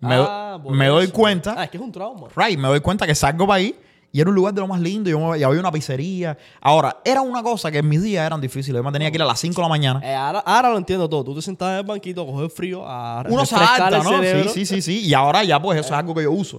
Me, 0.00 0.14
Ah, 0.16 0.60
me 0.70 0.86
doy 0.86 1.08
cuenta, 1.08 1.54
Ah, 1.58 1.64
es 1.64 1.70
que 1.70 1.76
es 1.76 1.82
un 1.82 1.90
trauma. 1.90 2.28
right, 2.36 2.56
me 2.56 2.68
doy 2.68 2.78
cuenta 2.80 3.04
que 3.06 3.14
salgo 3.16 3.44
para 3.48 3.56
ahí 3.56 3.74
y 4.10 4.20
era 4.20 4.30
un 4.30 4.34
lugar 4.36 4.54
de 4.54 4.60
lo 4.60 4.66
más 4.66 4.80
lindo. 4.80 5.10
Yo 5.10 5.18
me- 5.20 5.38
y 5.38 5.42
había 5.42 5.60
una 5.60 5.70
pizzería. 5.70 6.36
Ahora, 6.60 6.96
era 7.04 7.20
una 7.20 7.42
cosa 7.42 7.70
que 7.70 7.78
en 7.78 7.88
mis 7.88 8.02
días 8.02 8.24
eran 8.26 8.40
difíciles. 8.40 8.78
Yo 8.78 8.82
me 8.82 8.90
tenía 8.92 9.10
que 9.10 9.16
ir 9.16 9.22
a 9.22 9.26
las 9.26 9.38
5 9.38 9.56
de 9.56 9.62
la 9.62 9.68
mañana. 9.68 10.00
Eh, 10.02 10.14
ahora, 10.14 10.38
ahora 10.40 10.70
lo 10.70 10.78
entiendo 10.78 11.08
todo. 11.08 11.24
Tú 11.24 11.34
te 11.34 11.42
sentabas 11.42 11.74
en 11.74 11.78
el 11.80 11.84
banquito 11.86 12.22
a 12.22 12.26
coger 12.26 12.50
frío, 12.50 12.82
a 12.86 13.24
Uno 13.28 13.44
se 13.44 13.54
adapta, 13.54 13.98
¿no? 14.02 14.10
cerebro. 14.10 14.50
Sí, 14.50 14.64
sí, 14.64 14.80
sí, 14.80 15.00
sí. 15.00 15.06
Y 15.08 15.14
ahora 15.14 15.44
ya, 15.44 15.60
pues, 15.60 15.78
eso 15.78 15.88
es 15.94 15.98
algo 15.98 16.14
que 16.14 16.22
yo 16.22 16.32
uso. 16.32 16.58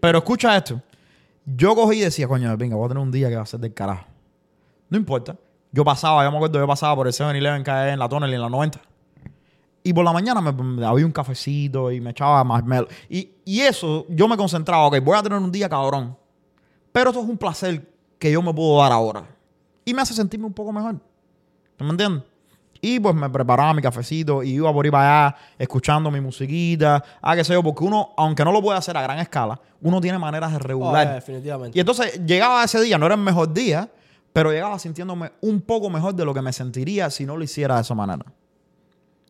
Pero 0.00 0.18
escucha 0.18 0.56
esto. 0.56 0.80
Yo 1.44 1.74
cogí 1.74 1.98
y 1.98 2.00
decía, 2.00 2.26
coño, 2.26 2.56
venga, 2.56 2.76
voy 2.76 2.86
a 2.86 2.88
tener 2.88 3.02
un 3.02 3.12
día 3.12 3.28
que 3.28 3.36
va 3.36 3.42
a 3.42 3.46
ser 3.46 3.60
del 3.60 3.72
carajo. 3.74 4.04
No 4.88 4.96
importa. 4.98 5.36
Yo 5.72 5.84
pasaba, 5.84 6.24
yo 6.24 6.30
me 6.30 6.38
acuerdo, 6.38 6.58
yo 6.58 6.66
pasaba 6.66 6.96
por 6.96 7.06
el 7.06 7.12
7-Eleven 7.12 7.62
que 7.62 7.70
hay 7.70 7.92
en 7.92 7.98
la 7.98 8.08
Tunnel 8.08 8.30
y 8.30 8.34
en 8.34 8.40
la 8.40 8.48
90. 8.48 8.80
Y 9.84 9.92
por 9.92 10.04
la 10.04 10.12
mañana 10.12 10.40
me, 10.40 10.50
me 10.52 10.84
había 10.84 11.06
un 11.06 11.12
cafecito 11.12 11.92
y 11.92 12.00
me 12.00 12.10
echaba 12.10 12.42
marshmallow. 12.42 12.88
Y, 13.08 13.30
y 13.44 13.60
eso, 13.60 14.06
yo 14.08 14.26
me 14.26 14.36
concentraba, 14.36 14.86
ok, 14.86 14.98
voy 15.00 15.16
a 15.16 15.22
tener 15.22 15.38
un 15.38 15.52
día 15.52 15.68
cabrón. 15.68 16.16
Pero 16.96 17.10
esto 17.10 17.22
es 17.22 17.28
un 17.28 17.36
placer 17.36 17.86
que 18.18 18.32
yo 18.32 18.40
me 18.40 18.54
puedo 18.54 18.80
dar 18.80 18.90
ahora. 18.90 19.22
Y 19.84 19.92
me 19.92 20.00
hace 20.00 20.14
sentirme 20.14 20.46
un 20.46 20.54
poco 20.54 20.72
mejor. 20.72 20.96
¿Tú 21.76 21.84
me 21.84 21.90
entiendes? 21.90 22.22
Y 22.80 22.98
pues 22.98 23.14
me 23.14 23.28
preparaba 23.28 23.74
mi 23.74 23.82
cafecito 23.82 24.42
y 24.42 24.52
iba 24.54 24.72
por 24.72 24.82
ahí 24.82 24.90
para 24.90 25.26
allá 25.26 25.36
escuchando 25.58 26.10
mi 26.10 26.22
musiquita. 26.22 27.04
Ah, 27.20 27.36
qué 27.36 27.44
sé 27.44 27.52
yo, 27.52 27.62
porque 27.62 27.84
uno, 27.84 28.14
aunque 28.16 28.42
no 28.46 28.50
lo 28.50 28.62
puede 28.62 28.78
hacer 28.78 28.96
a 28.96 29.02
gran 29.02 29.18
escala, 29.18 29.60
uno 29.82 30.00
tiene 30.00 30.16
maneras 30.18 30.52
de 30.52 30.56
Oh, 30.56 30.60
regular. 30.60 31.06
eh, 31.06 31.10
definitivamente. 31.16 31.76
Y 31.76 31.80
entonces 31.80 32.18
llegaba 32.24 32.64
ese 32.64 32.80
día, 32.80 32.96
no 32.96 33.04
era 33.04 33.14
el 33.14 33.20
mejor 33.20 33.52
día, 33.52 33.90
pero 34.32 34.50
llegaba 34.50 34.78
sintiéndome 34.78 35.32
un 35.42 35.60
poco 35.60 35.90
mejor 35.90 36.14
de 36.14 36.24
lo 36.24 36.32
que 36.32 36.40
me 36.40 36.54
sentiría 36.54 37.10
si 37.10 37.26
no 37.26 37.36
lo 37.36 37.44
hiciera 37.44 37.74
de 37.74 37.82
esa 37.82 37.94
manera. 37.94 38.24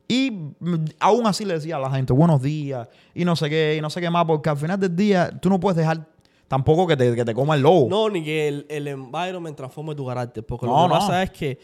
Y 0.06 0.30
mm, 0.60 0.84
aún 1.00 1.26
así 1.26 1.44
le 1.44 1.54
decía 1.54 1.78
a 1.78 1.80
la 1.80 1.90
gente, 1.90 2.12
buenos 2.12 2.40
días, 2.40 2.86
y 3.12 3.24
no 3.24 3.34
sé 3.34 3.50
qué, 3.50 3.74
y 3.76 3.80
no 3.80 3.90
sé 3.90 4.00
qué 4.00 4.08
más, 4.08 4.24
porque 4.24 4.50
al 4.50 4.56
final 4.56 4.78
del 4.78 4.94
día 4.94 5.32
tú 5.40 5.48
no 5.48 5.58
puedes 5.58 5.76
dejar 5.76 6.06
tampoco 6.48 6.86
que 6.86 6.96
te, 6.96 7.14
que 7.14 7.24
te 7.24 7.34
coma 7.34 7.54
el 7.54 7.62
lobo. 7.62 7.88
No, 7.88 8.08
ni 8.08 8.22
que 8.24 8.48
el, 8.48 8.66
el 8.68 8.88
environment 8.88 9.56
transforme 9.56 9.94
tu 9.94 10.06
carácter. 10.06 10.44
Porque 10.44 10.66
No, 10.66 10.72
lo 10.72 10.88
que 10.88 10.94
no. 10.94 11.00
pasa 11.00 11.22
es 11.22 11.30
que 11.30 11.58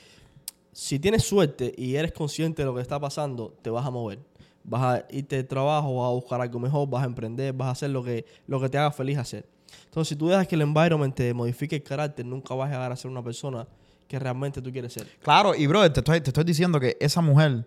si 0.72 0.98
tienes 0.98 1.22
suerte 1.24 1.72
y 1.76 1.96
eres 1.96 2.12
consciente 2.12 2.62
de 2.62 2.66
lo 2.66 2.74
que 2.74 2.80
está 2.80 2.98
pasando, 2.98 3.54
te 3.62 3.70
vas 3.70 3.84
a 3.86 3.90
mover. 3.90 4.18
Vas 4.64 4.82
a 4.82 5.06
irte 5.10 5.36
de 5.36 5.44
trabajo, 5.44 5.96
vas 5.96 6.06
a 6.08 6.12
buscar 6.12 6.40
algo 6.40 6.58
mejor, 6.60 6.88
vas 6.88 7.02
a 7.02 7.06
emprender, 7.06 7.52
vas 7.52 7.68
a 7.68 7.70
hacer 7.72 7.90
lo 7.90 8.02
que, 8.04 8.24
lo 8.46 8.60
que 8.60 8.68
te 8.68 8.78
haga 8.78 8.90
feliz 8.92 9.18
hacer. 9.18 9.44
Entonces, 9.86 10.10
si 10.10 10.16
tú 10.16 10.28
dejas 10.28 10.46
que 10.46 10.54
el 10.54 10.62
environment 10.62 11.14
te 11.14 11.32
modifique 11.34 11.76
el 11.76 11.82
carácter, 11.82 12.24
nunca 12.24 12.54
vas 12.54 12.68
a 12.70 12.72
llegar 12.74 12.92
a 12.92 12.96
ser 12.96 13.10
una 13.10 13.22
persona 13.22 13.66
que 14.06 14.18
realmente 14.18 14.60
tú 14.62 14.70
quieres 14.70 14.92
ser. 14.92 15.06
Claro, 15.22 15.54
y 15.54 15.66
brother, 15.66 15.92
te 15.92 16.00
estoy, 16.00 16.20
te 16.20 16.30
estoy 16.30 16.44
diciendo 16.44 16.78
que 16.78 16.96
esa 17.00 17.20
mujer, 17.20 17.66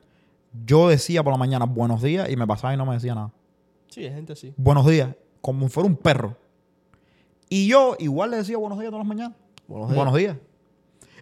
yo 0.65 0.87
decía 0.87 1.23
por 1.23 1.33
la 1.33 1.37
mañana 1.37 1.65
buenos 1.65 2.01
días 2.01 2.29
y 2.29 2.35
me 2.35 2.45
pasaba 2.47 2.73
y 2.73 2.77
no 2.77 2.85
me 2.85 2.93
decía 2.93 3.13
nada. 3.15 3.31
Sí, 3.89 4.03
hay 4.05 4.13
gente 4.13 4.33
así. 4.33 4.53
Buenos 4.55 4.85
días, 4.87 5.09
como 5.41 5.67
si 5.67 5.73
fuera 5.73 5.87
un 5.89 5.95
perro. 5.95 6.37
Y 7.49 7.67
yo 7.67 7.95
igual 7.99 8.31
le 8.31 8.37
decía 8.37 8.57
buenos 8.57 8.79
días 8.79 8.91
todas 8.91 9.05
las 9.05 9.07
mañanas. 9.07 9.37
Buenos 9.67 9.89
días. 9.89 9.95
Buenos 9.95 10.15
días. 10.15 10.37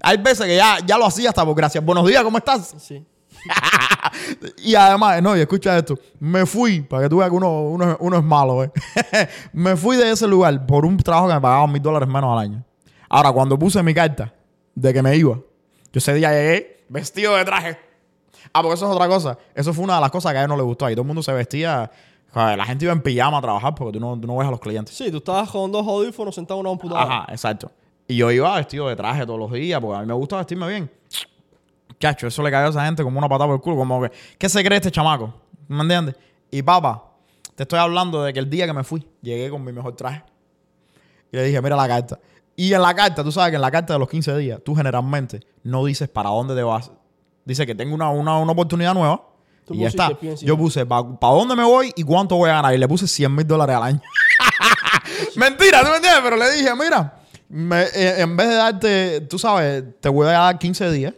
Hay 0.01 0.17
veces 0.17 0.45
que 0.45 0.55
ya, 0.55 0.77
ya 0.85 0.97
lo 0.97 1.05
hacía 1.05 1.29
hasta 1.29 1.45
por 1.45 1.55
gracias. 1.55 1.83
Buenos 1.83 2.05
días, 2.07 2.23
¿cómo 2.23 2.37
estás? 2.37 2.75
Sí. 2.77 3.05
y 4.57 4.75
además, 4.75 5.21
no, 5.21 5.35
y 5.35 5.41
escucha 5.41 5.77
esto. 5.77 5.97
Me 6.19 6.45
fui, 6.45 6.81
para 6.81 7.03
que 7.03 7.09
tú 7.09 7.17
veas 7.17 7.29
que 7.29 7.35
uno, 7.35 7.63
uno, 7.63 7.97
uno 7.99 8.17
es 8.17 8.23
malo, 8.23 8.63
¿eh? 8.63 8.71
me 9.53 9.75
fui 9.75 9.95
de 9.97 10.11
ese 10.11 10.27
lugar 10.27 10.65
por 10.65 10.85
un 10.85 10.97
trabajo 10.97 11.27
que 11.27 11.33
me 11.33 11.41
pagaban 11.41 11.71
mil 11.71 11.81
dólares 11.81 12.07
menos 12.07 12.31
al 12.31 12.39
año. 12.39 12.63
Ahora, 13.09 13.31
cuando 13.31 13.57
puse 13.57 13.81
mi 13.83 13.93
carta 13.93 14.33
de 14.75 14.93
que 14.93 15.01
me 15.01 15.15
iba, 15.15 15.35
yo 15.35 15.43
ese 15.93 16.13
día 16.13 16.31
llegué 16.31 16.85
vestido 16.89 17.35
de 17.35 17.45
traje. 17.45 17.77
Ah, 18.51 18.61
porque 18.61 18.75
eso 18.75 18.85
es 18.85 18.95
otra 18.95 19.07
cosa. 19.07 19.37
Eso 19.55 19.73
fue 19.73 19.83
una 19.83 19.95
de 19.95 20.01
las 20.01 20.11
cosas 20.11 20.31
que 20.31 20.39
a 20.39 20.43
él 20.43 20.47
no 20.47 20.57
le 20.57 20.63
gustó. 20.63 20.85
Ahí 20.85 20.95
todo 20.95 21.03
el 21.03 21.07
mundo 21.07 21.23
se 21.23 21.31
vestía. 21.31 21.89
Joder, 22.33 22.57
La 22.57 22.65
gente 22.65 22.85
iba 22.85 22.93
en 22.93 23.01
pijama 23.01 23.37
a 23.37 23.41
trabajar 23.41 23.75
porque 23.75 23.93
tú 23.93 23.99
no, 23.99 24.19
tú 24.19 24.27
no 24.27 24.37
ves 24.37 24.47
a 24.47 24.51
los 24.51 24.59
clientes. 24.59 24.95
Sí, 24.95 25.11
tú 25.11 25.17
estabas 25.17 25.49
con 25.49 25.71
dos 25.71 25.87
audífonos 25.87 26.35
sentado 26.35 26.59
en 26.59 26.65
una 26.67 26.71
computadora. 26.71 27.21
Ajá, 27.21 27.31
exacto. 27.31 27.71
Y 28.07 28.15
yo 28.15 28.31
iba 28.31 28.55
vestido 28.55 28.89
de 28.89 28.95
traje 28.95 29.25
todos 29.25 29.39
los 29.39 29.51
días 29.51 29.79
porque 29.79 29.97
a 29.97 30.01
mí 30.01 30.07
me 30.07 30.13
gusta 30.13 30.37
vestirme 30.37 30.67
bien. 30.67 30.91
Chacho, 31.99 32.27
eso 32.27 32.43
le 32.43 32.51
cayó 32.51 32.67
a 32.67 32.69
esa 32.69 32.85
gente 32.85 33.03
como 33.03 33.17
una 33.17 33.29
patada 33.29 33.47
por 33.47 33.55
el 33.55 33.61
culo. 33.61 33.77
Como 33.77 34.01
que, 34.01 34.11
¿qué 34.37 34.49
se 34.49 34.63
cree 34.63 34.77
este 34.77 34.91
chamaco? 34.91 35.33
¿Me 35.67 35.81
entiendes? 35.81 36.15
Y 36.51 36.61
papá, 36.61 37.11
te 37.55 37.63
estoy 37.63 37.79
hablando 37.79 38.23
de 38.23 38.33
que 38.33 38.39
el 38.39 38.49
día 38.49 38.65
que 38.65 38.73
me 38.73 38.83
fui, 38.83 39.07
llegué 39.21 39.49
con 39.49 39.63
mi 39.63 39.71
mejor 39.71 39.95
traje. 39.95 40.23
Y 41.31 41.37
le 41.37 41.45
dije, 41.45 41.61
mira 41.61 41.75
la 41.75 41.87
carta. 41.87 42.19
Y 42.55 42.73
en 42.73 42.81
la 42.81 42.93
carta, 42.93 43.23
tú 43.23 43.31
sabes 43.31 43.51
que 43.51 43.55
en 43.55 43.61
la 43.61 43.71
carta 43.71 43.93
de 43.93 43.99
los 43.99 44.09
15 44.09 44.37
días, 44.37 44.59
tú 44.63 44.75
generalmente 44.75 45.39
no 45.63 45.85
dices 45.85 46.09
para 46.09 46.29
dónde 46.29 46.55
te 46.55 46.63
vas. 46.63 46.91
Dice 47.45 47.65
que 47.65 47.73
tengo 47.73 47.95
una, 47.95 48.09
una, 48.09 48.37
una 48.37 48.51
oportunidad 48.51 48.93
nueva. 48.93 49.23
Y 49.71 49.77
ya 49.79 49.87
está. 49.87 50.07
Yo 50.45 50.57
puse 50.57 50.85
para 50.85 51.03
dónde 51.21 51.55
me 51.55 51.63
voy 51.63 51.91
y 51.95 52.03
cuánto 52.03 52.35
voy 52.35 52.49
a 52.49 52.53
ganar. 52.55 52.73
Y 52.73 52.77
le 52.77 52.87
puse 52.87 53.07
100 53.07 53.33
mil 53.35 53.47
dólares 53.47 53.75
al 53.75 53.83
año. 53.83 54.01
Mentira, 55.35 55.81
¿tú 55.83 55.89
me 55.89 55.95
entiendes? 55.97 56.21
Pero 56.23 56.35
le 56.37 56.51
dije, 56.51 56.69
mira, 56.75 57.19
me- 57.49 57.83
eh, 57.83 58.21
en 58.21 58.35
vez 58.37 58.47
de 58.49 58.55
darte, 58.55 59.21
tú 59.21 59.37
sabes, 59.39 59.83
te 59.99 60.09
voy 60.09 60.27
a 60.27 60.31
dar 60.31 60.57
15 60.59 60.91
días. 60.91 61.13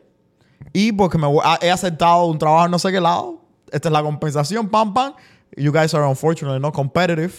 Y 0.73 0.91
porque 0.91 1.17
me 1.17 1.27
voy- 1.27 1.41
ah, 1.43 1.57
he 1.61 1.71
aceptado 1.71 2.25
un 2.25 2.37
trabajo 2.37 2.65
en 2.65 2.71
no 2.71 2.79
sé 2.79 2.91
qué 2.91 2.99
lado. 3.01 3.41
Esta 3.71 3.89
es 3.89 3.93
la 3.93 4.01
compensación, 4.03 4.69
pam, 4.69 4.93
pam. 4.93 5.13
You 5.57 5.71
guys 5.71 5.93
are 5.93 6.05
unfortunately 6.07 6.59
not 6.59 6.73
competitive. 6.73 7.33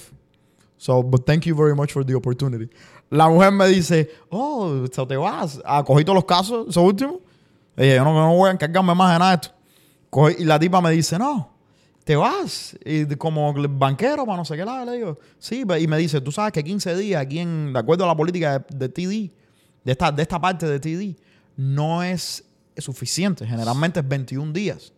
So, 0.79 1.03
but 1.03 1.25
thank 1.27 1.45
you 1.45 1.55
very 1.57 1.75
much 1.75 1.93
for 1.93 2.05
the 2.05 2.15
opportunity. 2.15 2.69
La 3.11 3.29
mujer 3.29 3.53
me 3.53 3.67
dice, 3.69 4.11
oh, 4.31 4.85
so 4.93 5.07
te 5.07 5.17
vas. 5.17 5.61
Ah, 5.65 5.83
cogí 5.85 6.05
todos 6.05 6.17
los 6.17 6.25
casos, 6.25 6.67
esos 6.69 6.83
últimos. 6.83 7.17
Le 7.77 7.85
dije, 7.85 7.97
yo 7.97 8.05
no, 8.05 8.13
yo 8.15 8.21
no 8.21 8.35
voy 8.35 8.49
a 8.49 8.53
encargarme 8.53 8.95
más 8.95 9.13
de 9.13 9.19
nada 9.19 9.31
de 9.33 9.35
esto. 9.37 9.56
Y 10.39 10.45
la 10.45 10.59
tipa 10.59 10.81
me 10.81 10.91
dice, 10.91 11.19
no, 11.19 11.51
te 12.05 12.17
vas. 12.17 12.77
Y 12.85 13.05
como 13.17 13.53
banquero 13.69 14.25
para 14.25 14.39
no 14.39 14.45
sé 14.45 14.57
qué 14.57 14.65
lado. 14.65 14.85
Le 14.87 14.93
digo, 14.97 15.19
sí. 15.39 15.65
pe- 15.65 15.81
Y 15.81 15.87
me 15.87 15.99
dice, 15.99 16.21
tú 16.21 16.33
sabes 16.33 16.53
que 16.53 16.63
15 16.65 16.97
días 16.97 17.21
aquí, 17.23 17.39
en, 17.41 17.73
de 17.73 17.79
acuerdo 17.79 18.05
a 18.05 18.07
la 18.09 18.17
política 18.17 18.59
de, 18.59 18.65
de 18.77 18.89
TD, 18.89 19.33
de 19.85 19.93
esta, 19.93 20.11
de 20.13 20.23
esta 20.23 20.41
parte 20.41 20.67
de 20.67 20.81
TD, 20.81 21.21
no 21.57 22.03
es 22.03 22.45
suficiente. 22.79 23.47
Generalmente 23.47 24.01
es 24.01 24.09
21 24.09 24.53
días. 24.53 24.93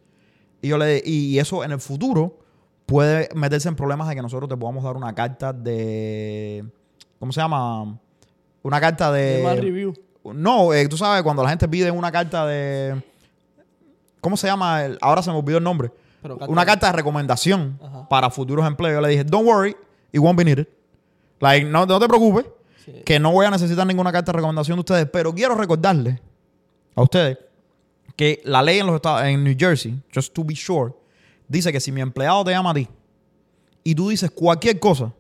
Y, 0.63 0.69
yo 0.69 0.79
le, 0.79 1.03
y 1.05 1.39
eso 1.39 1.63
en 1.65 1.73
el 1.73 1.81
futuro 1.81 2.39
puede 2.87 3.29
meterse 3.35 3.69
en 3.69 3.77
problemas 3.77 4.09
de 4.09 4.15
que 4.15 4.23
nosotros 4.23 4.49
te 4.49 4.57
podamos 4.57 4.83
dar 4.85 4.97
una 4.97 5.15
carta 5.15 5.53
de. 5.53 6.65
¿Cómo 7.19 7.33
se 7.33 7.41
llama? 7.41 7.99
Una 8.63 8.81
carta 8.81 9.11
de. 9.13 9.39
De 9.39 9.43
mal 9.43 9.59
review. 9.59 9.95
No, 10.35 10.73
eh, 10.75 10.87
tú 10.89 10.97
sabes, 10.97 11.23
cuando 11.23 11.43
la 11.43 11.49
gente 11.51 11.69
pide 11.69 11.91
una 11.91 12.11
carta 12.13 12.47
de. 12.47 13.03
¿Cómo 14.21 14.37
se 14.37 14.47
llama? 14.47 14.85
El- 14.85 14.99
ahora 15.01 15.23
se 15.23 15.31
me 15.31 15.37
olvidó 15.39 15.59
el 15.59 15.65
nombre. 15.65 15.91
Pero 16.23 16.37
Una 16.49 16.67
carta 16.67 16.89
de 16.89 16.93
recomendación 16.95 17.79
Ajá. 17.83 18.09
para 18.09 18.29
futuros 18.31 18.67
empleos. 18.67 18.95
Yo 18.95 19.01
le 19.01 19.09
dije, 19.11 19.25
don't 19.25 19.47
worry, 19.47 19.77
it 20.13 20.21
won't 20.21 20.37
be 20.37 20.45
needed. 20.45 20.67
Like, 21.41 21.65
no, 21.67 21.87
no 21.87 22.01
te 22.01 22.09
preocupes, 22.09 22.47
Sí. 22.85 22.93
que 23.05 23.21
no 23.21 23.31
voy 23.31 23.47
a 23.47 23.51
necesitar 23.51 23.87
ninguna 23.87 24.11
carta 24.11 24.33
de 24.33 24.37
recomendación 24.37 24.77
de 24.77 24.81
ustedes. 24.81 25.07
Pero 25.13 25.33
quiero 25.33 25.55
recordarles 25.55 26.19
a 26.97 27.03
ustedes 27.03 27.39
que 28.17 28.41
la 28.45 28.63
ley 28.63 28.81
en 28.81 28.87
los 28.87 28.97
estados, 28.97 29.23
en 29.23 29.45
New 29.45 29.55
Jersey, 29.57 30.01
just 30.13 30.33
to 30.35 30.43
be 30.43 30.57
sure, 30.57 30.93
dice 31.47 31.71
que 31.73 31.79
si 31.81 31.93
mi 31.93 32.01
empleado 32.01 32.43
te 32.45 32.51
llama 32.51 32.71
a 32.71 32.75
ti 32.75 32.89
y 33.85 33.95
tú 33.95 34.09
dices 34.09 34.31
cualquier 34.33 34.81
cosa, 34.81 35.13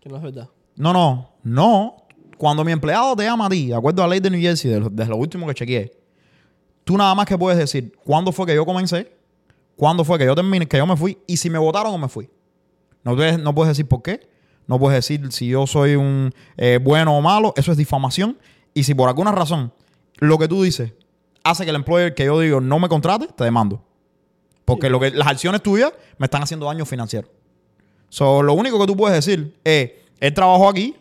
Que 0.00 0.10
no 0.10 0.16
es 0.16 0.22
verdad. 0.22 0.48
no, 0.76 0.92
no, 0.92 1.30
no. 1.42 1.96
Cuando 2.36 2.62
mi 2.64 2.70
empleado 2.72 3.16
te 3.16 3.24
llama 3.24 3.46
a 3.46 3.48
ti, 3.48 3.68
de 3.68 3.74
acuerdo 3.74 4.02
a 4.02 4.06
la 4.06 4.10
ley 4.10 4.20
de 4.20 4.30
New 4.30 4.40
Jersey, 4.40 4.70
desde 4.90 5.10
lo 5.10 5.16
último 5.16 5.46
que 5.46 5.54
chequeé, 5.54 5.90
tú 6.88 6.96
nada 6.96 7.14
más 7.14 7.26
que 7.26 7.36
puedes 7.36 7.58
decir 7.58 7.92
cuándo 8.02 8.32
fue 8.32 8.46
que 8.46 8.54
yo 8.54 8.64
comencé, 8.64 9.12
cuándo 9.76 10.06
fue 10.06 10.18
que 10.18 10.24
yo 10.24 10.34
terminé, 10.34 10.66
que 10.66 10.78
yo 10.78 10.86
me 10.86 10.96
fui, 10.96 11.18
y 11.26 11.36
si 11.36 11.50
me 11.50 11.58
votaron 11.58 11.92
o 11.92 11.98
me 11.98 12.08
fui. 12.08 12.30
No 13.04 13.14
puedes, 13.14 13.38
no 13.38 13.54
puedes 13.54 13.76
decir 13.76 13.86
por 13.86 14.00
qué, 14.00 14.26
no 14.66 14.78
puedes 14.78 14.96
decir 14.96 15.30
si 15.30 15.48
yo 15.48 15.66
soy 15.66 15.96
un 15.96 16.32
eh, 16.56 16.78
bueno 16.82 17.14
o 17.14 17.20
malo, 17.20 17.52
eso 17.56 17.72
es 17.72 17.76
difamación. 17.76 18.38
Y 18.72 18.84
si 18.84 18.94
por 18.94 19.06
alguna 19.06 19.32
razón 19.32 19.70
lo 20.16 20.38
que 20.38 20.48
tú 20.48 20.62
dices 20.62 20.94
hace 21.44 21.64
que 21.64 21.70
el 21.70 21.76
employer 21.76 22.14
que 22.14 22.24
yo 22.24 22.40
digo 22.40 22.62
no 22.62 22.78
me 22.78 22.88
contrate, 22.88 23.26
te 23.36 23.44
demando. 23.44 23.84
Porque 24.64 24.88
lo 24.88 24.98
que, 24.98 25.10
las 25.10 25.28
acciones 25.28 25.62
tuyas 25.62 25.92
me 26.16 26.24
están 26.24 26.42
haciendo 26.42 26.64
daño 26.64 26.86
financiero. 26.86 27.28
So, 28.08 28.42
lo 28.42 28.54
único 28.54 28.80
que 28.80 28.86
tú 28.86 28.96
puedes 28.96 29.14
decir 29.14 29.54
es, 29.62 29.90
él 30.20 30.32
trabajó 30.32 30.70
aquí, 30.70 30.96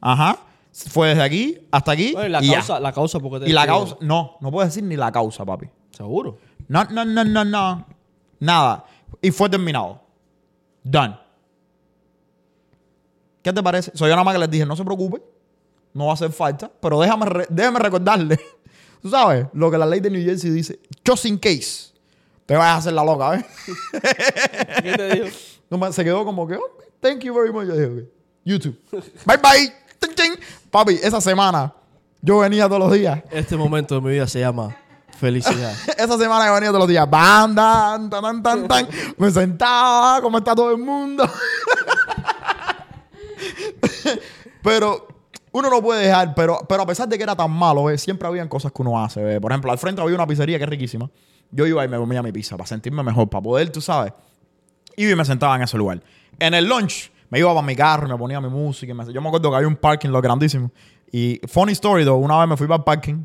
ajá, 0.00 0.40
fue 0.72 1.08
desde 1.08 1.22
aquí 1.22 1.58
hasta 1.70 1.92
aquí, 1.92 2.12
Bueno, 2.12 2.28
y 2.28 2.30
la 2.30 2.42
y, 2.42 2.46
ya. 2.48 2.54
causa, 2.56 2.80
la 2.80 2.92
causa 2.92 3.18
porque 3.20 3.44
te 3.44 3.50
y 3.50 3.52
la 3.52 3.66
causa, 3.66 3.96
no, 4.00 4.36
no 4.40 4.50
puedes 4.50 4.70
decir 4.72 4.84
ni 4.88 4.96
la 4.96 5.10
causa, 5.12 5.44
papi. 5.44 5.66
Seguro. 5.90 6.38
No, 6.68 6.84
no, 6.84 7.04
no, 7.04 7.24
no, 7.24 7.44
no. 7.44 7.86
Nada. 8.38 8.84
Y 9.20 9.30
fue 9.32 9.48
terminado. 9.50 10.00
Done. 10.84 11.16
¿Qué 13.42 13.52
te 13.52 13.62
parece? 13.62 13.90
Soy 13.94 14.08
yo 14.08 14.14
nada 14.14 14.24
más 14.24 14.34
que 14.34 14.40
les 14.40 14.50
dije, 14.50 14.66
no 14.66 14.76
se 14.76 14.84
preocupe, 14.84 15.22
no 15.94 16.06
va 16.06 16.10
a 16.12 16.14
hacer 16.14 16.30
falta, 16.30 16.70
pero 16.80 17.00
déjame, 17.00 17.26
re- 17.26 17.46
déjame 17.48 17.78
recordarle, 17.78 18.38
tú 19.02 19.08
sabes, 19.10 19.46
lo 19.54 19.70
que 19.70 19.78
la 19.78 19.86
ley 19.86 20.00
de 20.00 20.10
New 20.10 20.22
Jersey 20.22 20.50
dice, 20.50 20.78
just 21.06 21.24
in 21.24 21.38
case, 21.38 21.90
te 22.46 22.54
vayas 22.54 22.74
a 22.74 22.76
hacer 22.76 22.92
la 22.92 23.02
loca, 23.04 23.30
¿ves? 23.30 23.44
¿Qué 24.82 24.92
te 24.92 25.14
dijo? 25.14 25.36
No, 25.70 25.92
se 25.92 26.02
quedó 26.02 26.24
como 26.24 26.48
que, 26.48 26.56
"Oh, 26.56 26.78
thank 26.98 27.20
you 27.20 27.32
very 27.32 27.52
much. 27.52 27.68
Yo 27.68 27.74
dije, 27.76 27.86
"Ok, 28.02 28.08
YouTube. 28.44 28.76
bye 29.24 29.36
bye. 29.36 29.72
Papi, 30.70 31.00
esa 31.02 31.20
semana 31.20 31.72
yo 32.22 32.38
venía 32.38 32.66
todos 32.66 32.80
los 32.80 32.92
días. 32.92 33.22
Este 33.30 33.56
momento 33.56 33.96
de 33.96 34.00
mi 34.00 34.10
vida 34.10 34.26
se 34.26 34.40
llama 34.40 34.76
felicidad. 35.18 35.74
Esa 35.98 36.16
semana 36.16 36.46
yo 36.46 36.54
venía 36.54 36.68
todos 36.68 36.80
los 36.80 36.88
días. 36.88 37.08
Bam, 37.08 37.54
tan, 37.54 38.08
tan, 38.08 38.22
tan, 38.22 38.42
tan, 38.42 38.68
tan. 38.68 38.88
Me 39.18 39.30
sentaba, 39.30 40.20
como 40.22 40.38
está 40.38 40.54
todo 40.54 40.70
el 40.70 40.78
mundo. 40.78 41.28
pero 44.62 45.08
uno 45.52 45.70
no 45.70 45.82
puede 45.82 46.06
dejar, 46.06 46.34
pero, 46.34 46.60
pero 46.68 46.82
a 46.82 46.86
pesar 46.86 47.08
de 47.08 47.16
que 47.16 47.22
era 47.22 47.36
tan 47.36 47.50
malo, 47.50 47.84
¿ves? 47.84 48.00
siempre 48.00 48.26
habían 48.28 48.48
cosas 48.48 48.72
que 48.72 48.82
uno 48.82 49.02
hace. 49.02 49.22
¿ves? 49.22 49.40
Por 49.40 49.52
ejemplo, 49.52 49.70
al 49.70 49.78
frente 49.78 50.00
había 50.00 50.14
una 50.14 50.26
pizzería 50.26 50.56
que 50.58 50.64
es 50.64 50.70
riquísima. 50.70 51.10
Yo 51.50 51.66
iba 51.66 51.84
y 51.84 51.88
me 51.88 51.96
comía 51.96 52.22
mi 52.22 52.32
pizza 52.32 52.56
para 52.56 52.68
sentirme 52.68 53.02
mejor, 53.02 53.28
para 53.28 53.42
poder, 53.42 53.70
tú 53.70 53.80
sabes. 53.80 54.12
Iba 54.96 55.12
y 55.12 55.16
me 55.16 55.24
sentaba 55.24 55.56
en 55.56 55.62
ese 55.62 55.76
lugar. 55.76 56.00
En 56.38 56.54
el 56.54 56.66
lunch, 56.66 57.10
me 57.30 57.38
iba 57.38 57.52
para 57.54 57.66
mi 57.66 57.74
carro 57.74 58.06
y 58.06 58.10
me 58.10 58.18
ponía 58.18 58.40
mi 58.40 58.48
música. 58.48 58.92
y 58.92 58.94
me- 58.94 59.12
yo 59.12 59.20
me 59.22 59.28
acuerdo 59.28 59.48
que 59.50 59.56
había 59.56 59.68
un 59.68 59.76
parking 59.76 60.10
lo 60.10 60.20
grandísimo. 60.20 60.70
Y 61.12 61.40
funny 61.48 61.72
story, 61.72 62.04
though, 62.04 62.18
una 62.22 62.38
vez 62.38 62.48
me 62.48 62.56
fui 62.56 62.66
para 62.66 62.78
el 62.78 62.84
parking. 62.84 63.24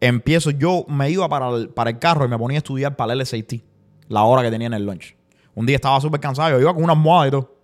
Empiezo, 0.00 0.50
yo 0.50 0.84
me 0.88 1.10
iba 1.10 1.28
para 1.28 1.48
el, 1.50 1.68
para 1.70 1.90
el 1.90 1.98
carro 1.98 2.24
y 2.24 2.28
me 2.28 2.38
ponía 2.38 2.58
a 2.58 2.60
estudiar 2.60 2.96
para 2.96 3.12
el 3.12 3.18
LSAT, 3.20 3.60
la 4.08 4.24
hora 4.24 4.42
que 4.42 4.50
tenía 4.50 4.66
en 4.66 4.74
el 4.74 4.84
lunch. 4.84 5.16
Un 5.54 5.64
día 5.66 5.76
estaba 5.76 6.00
súper 6.00 6.20
cansado, 6.20 6.50
yo 6.50 6.60
iba 6.60 6.74
con 6.74 6.84
una 6.84 6.92
almohada 6.92 7.28
y 7.28 7.30
todo. 7.30 7.54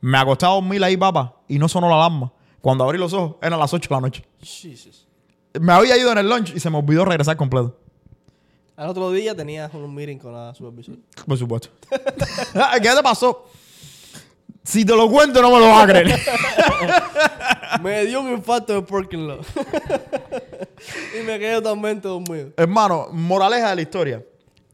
Me 0.00 0.16
acosté 0.18 0.46
a 0.46 0.50
dormir 0.50 0.82
ahí, 0.84 0.96
papá, 0.96 1.36
y 1.48 1.58
no 1.58 1.68
sonó 1.68 1.88
la 1.88 1.96
alarma. 1.96 2.32
Cuando 2.60 2.84
abrí 2.84 2.98
los 2.98 3.12
ojos, 3.12 3.36
eran 3.42 3.58
las 3.58 3.72
8 3.74 3.88
de 3.88 3.94
la 3.94 4.00
noche. 4.00 4.24
Jesus. 4.40 5.06
Me 5.60 5.72
había 5.72 5.96
ido 5.96 6.12
en 6.12 6.18
el 6.18 6.28
lunch 6.28 6.54
y 6.54 6.60
se 6.60 6.70
me 6.70 6.78
olvidó 6.78 7.04
regresar 7.04 7.36
completo. 7.36 7.76
Al 8.76 8.88
otro 8.88 9.10
día 9.10 9.34
tenías 9.34 9.72
un 9.74 9.92
meeting 9.94 10.18
con 10.18 10.32
la 10.32 10.54
supervisora. 10.54 10.98
Por 11.26 11.36
supuesto. 11.36 11.68
¿Qué 11.90 12.88
te 12.94 13.02
pasó? 13.02 13.46
Si 14.62 14.84
te 14.84 14.94
lo 14.94 15.10
cuento, 15.10 15.40
no 15.40 15.50
me 15.50 15.58
lo 15.58 15.68
vas 15.68 15.84
a 15.84 15.86
creer. 15.86 16.20
me 17.82 18.04
dio 18.04 18.20
un 18.20 18.32
infarto 18.32 18.74
de 18.74 18.82
parking 18.82 19.26
lot. 19.26 19.46
y 21.18 21.24
me 21.24 21.38
quedé 21.38 21.54
totalmente 21.56 22.06
dormido. 22.06 22.50
Hermano, 22.56 23.08
moraleja 23.12 23.70
de 23.70 23.76
la 23.76 23.82
historia. 23.82 24.24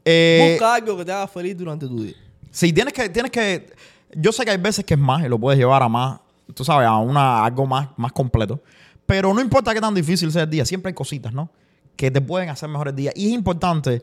Eh, 0.03 0.51
Busca 0.53 0.75
algo 0.75 0.97
que 0.97 1.05
te 1.05 1.11
haga 1.11 1.27
feliz 1.27 1.57
durante 1.57 1.87
tu 1.87 2.03
día. 2.03 2.15
Sí, 2.51 2.73
tienes 2.73 2.93
que, 2.93 3.09
tienes 3.09 3.31
que. 3.31 3.73
Yo 4.13 4.31
sé 4.31 4.43
que 4.45 4.51
hay 4.51 4.57
veces 4.57 4.85
que 4.85 4.93
es 4.93 4.99
más 4.99 5.23
y 5.25 5.29
lo 5.29 5.37
puedes 5.39 5.59
llevar 5.59 5.83
a 5.83 5.89
más, 5.89 6.19
tú 6.53 6.63
sabes, 6.63 6.87
a 6.87 6.97
una, 6.97 7.43
algo 7.45 7.65
más, 7.65 7.89
más 7.97 8.11
completo. 8.11 8.61
Pero 9.05 9.33
no 9.33 9.41
importa 9.41 9.73
qué 9.73 9.81
tan 9.81 9.93
difícil 9.93 10.31
sea 10.31 10.43
el 10.43 10.49
día, 10.49 10.65
siempre 10.65 10.89
hay 10.89 10.93
cositas, 10.93 11.33
¿no? 11.33 11.49
Que 11.95 12.11
te 12.11 12.21
pueden 12.21 12.49
hacer 12.49 12.69
mejores 12.69 12.95
días. 12.95 13.13
Y 13.15 13.27
es 13.27 13.33
importante 13.33 14.01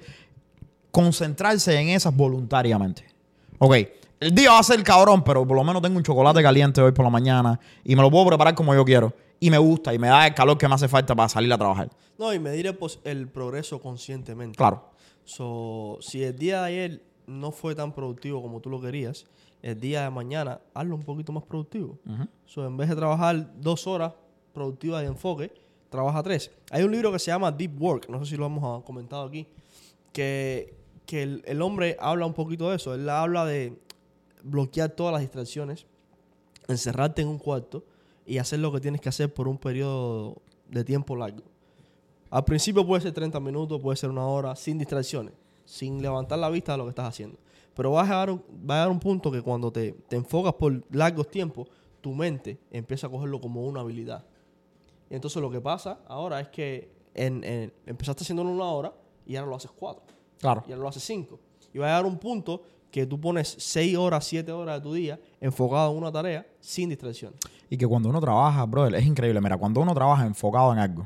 concentrarse 0.90 1.78
en 1.78 1.88
esas 1.88 2.14
voluntariamente. 2.14 3.04
Ok, 3.58 3.76
el 4.24 4.34
día 4.34 4.50
va 4.52 4.58
a 4.58 4.62
ser 4.62 4.82
cabrón, 4.82 5.22
pero 5.22 5.46
por 5.46 5.56
lo 5.56 5.64
menos 5.64 5.82
tengo 5.82 5.96
un 5.96 6.02
chocolate 6.02 6.42
caliente 6.42 6.80
hoy 6.80 6.92
por 6.92 7.04
la 7.04 7.10
mañana 7.10 7.58
y 7.84 7.94
me 7.94 8.02
lo 8.02 8.10
puedo 8.10 8.26
preparar 8.26 8.54
como 8.54 8.74
yo 8.74 8.84
quiero. 8.84 9.12
Y 9.40 9.50
me 9.50 9.58
gusta 9.58 9.92
y 9.92 9.98
me 9.98 10.08
da 10.08 10.26
el 10.26 10.34
calor 10.34 10.56
que 10.56 10.66
me 10.68 10.74
hace 10.74 10.88
falta 10.88 11.14
para 11.14 11.28
salir 11.28 11.52
a 11.52 11.58
trabajar. 11.58 11.90
No, 12.18 12.32
y 12.32 12.38
medir 12.38 12.66
el, 12.66 12.76
pos- 12.76 13.00
el 13.04 13.28
progreso 13.28 13.80
conscientemente. 13.80 14.56
Claro. 14.56 14.90
So, 15.24 15.98
si 16.00 16.22
el 16.22 16.36
día 16.38 16.60
de 16.62 16.66
ayer 16.68 17.02
no 17.26 17.50
fue 17.50 17.74
tan 17.74 17.92
productivo 17.92 18.40
como 18.40 18.60
tú 18.60 18.70
lo 18.70 18.80
querías, 18.80 19.26
el 19.62 19.78
día 19.80 20.04
de 20.04 20.10
mañana 20.10 20.60
hazlo 20.72 20.94
un 20.94 21.02
poquito 21.02 21.32
más 21.32 21.42
productivo. 21.44 21.98
So, 22.46 22.66
en 22.66 22.76
vez 22.76 22.88
de 22.88 22.96
trabajar 22.96 23.50
dos 23.60 23.86
horas 23.86 24.12
productivas 24.52 25.02
de 25.02 25.08
enfoque, 25.08 25.52
trabaja 25.90 26.22
tres. 26.22 26.50
Hay 26.70 26.82
un 26.84 26.92
libro 26.92 27.12
que 27.12 27.18
se 27.18 27.26
llama 27.30 27.50
Deep 27.52 27.80
Work, 27.82 28.08
no 28.08 28.18
sé 28.24 28.30
si 28.30 28.36
lo 28.36 28.46
hemos 28.46 28.62
ah, 28.64 28.84
comentado 28.86 29.24
aquí, 29.26 29.46
que, 30.12 30.74
que 31.06 31.22
el, 31.22 31.42
el 31.46 31.60
hombre 31.62 31.96
habla 32.00 32.24
un 32.26 32.34
poquito 32.34 32.70
de 32.70 32.76
eso. 32.76 32.94
Él 32.94 33.08
habla 33.08 33.44
de 33.44 33.78
bloquear 34.44 34.90
todas 34.90 35.12
las 35.12 35.22
distracciones, 35.22 35.86
encerrarte 36.68 37.22
en 37.22 37.28
un 37.28 37.38
cuarto 37.38 37.84
y 38.26 38.38
hacer 38.38 38.60
lo 38.60 38.72
que 38.72 38.80
tienes 38.80 39.00
que 39.00 39.08
hacer 39.08 39.32
por 39.34 39.48
un 39.48 39.58
periodo 39.58 40.36
de 40.68 40.84
tiempo 40.84 41.16
largo. 41.16 41.42
Al 42.30 42.44
principio 42.44 42.86
puede 42.86 43.02
ser 43.02 43.12
30 43.12 43.38
minutos, 43.40 43.80
puede 43.80 43.96
ser 43.96 44.10
una 44.10 44.26
hora, 44.26 44.54
sin 44.56 44.78
distracciones. 44.78 45.34
sin 45.66 46.02
levantar 46.02 46.38
la 46.38 46.50
vista 46.50 46.72
de 46.72 46.78
lo 46.78 46.84
que 46.84 46.90
estás 46.90 47.08
haciendo. 47.08 47.38
Pero 47.74 47.92
va 47.92 48.02
a 48.02 48.04
llegar 48.04 48.30
un, 48.30 48.38
va 48.68 48.74
a 48.74 48.78
llegar 48.78 48.90
un 48.90 49.00
punto 49.00 49.30
que 49.32 49.40
cuando 49.40 49.72
te, 49.72 49.92
te 50.08 50.16
enfocas 50.16 50.52
por 50.54 50.82
largos 50.94 51.30
tiempos, 51.30 51.68
tu 52.02 52.12
mente 52.12 52.58
empieza 52.70 53.06
a 53.06 53.10
cogerlo 53.10 53.40
como 53.40 53.64
una 53.64 53.80
habilidad. 53.80 54.24
Y 55.10 55.14
entonces 55.14 55.40
lo 55.40 55.50
que 55.50 55.60
pasa 55.62 56.00
ahora 56.06 56.38
es 56.40 56.48
que 56.48 56.90
en, 57.14 57.42
en- 57.44 57.72
empezaste 57.86 58.24
haciéndolo 58.24 58.50
una 58.50 58.64
hora 58.66 58.92
y 59.26 59.36
ahora 59.36 59.48
lo 59.50 59.56
haces 59.56 59.70
cuatro. 59.70 60.02
Claro. 60.38 60.62
Y 60.68 60.72
ahora 60.72 60.82
lo 60.82 60.88
haces 60.88 61.02
cinco. 61.02 61.40
Y 61.72 61.78
va 61.78 61.86
a 61.86 61.88
llegar 61.90 62.04
un 62.12 62.18
punto 62.18 62.62
que 62.94 63.06
tú 63.06 63.20
pones 63.20 63.56
seis 63.58 63.96
horas, 63.96 64.24
siete 64.24 64.52
horas 64.52 64.76
de 64.76 64.80
tu 64.80 64.94
día 64.94 65.18
enfocado 65.40 65.90
en 65.90 65.98
una 65.98 66.12
tarea 66.12 66.46
sin 66.60 66.88
distracción. 66.88 67.34
Y 67.68 67.76
que 67.76 67.88
cuando 67.88 68.08
uno 68.08 68.20
trabaja, 68.20 68.64
brother, 68.66 68.94
es 68.94 69.04
increíble. 69.04 69.40
Mira, 69.40 69.56
cuando 69.56 69.80
uno 69.80 69.92
trabaja 69.92 70.24
enfocado 70.24 70.72
en 70.72 70.78
algo. 70.78 71.04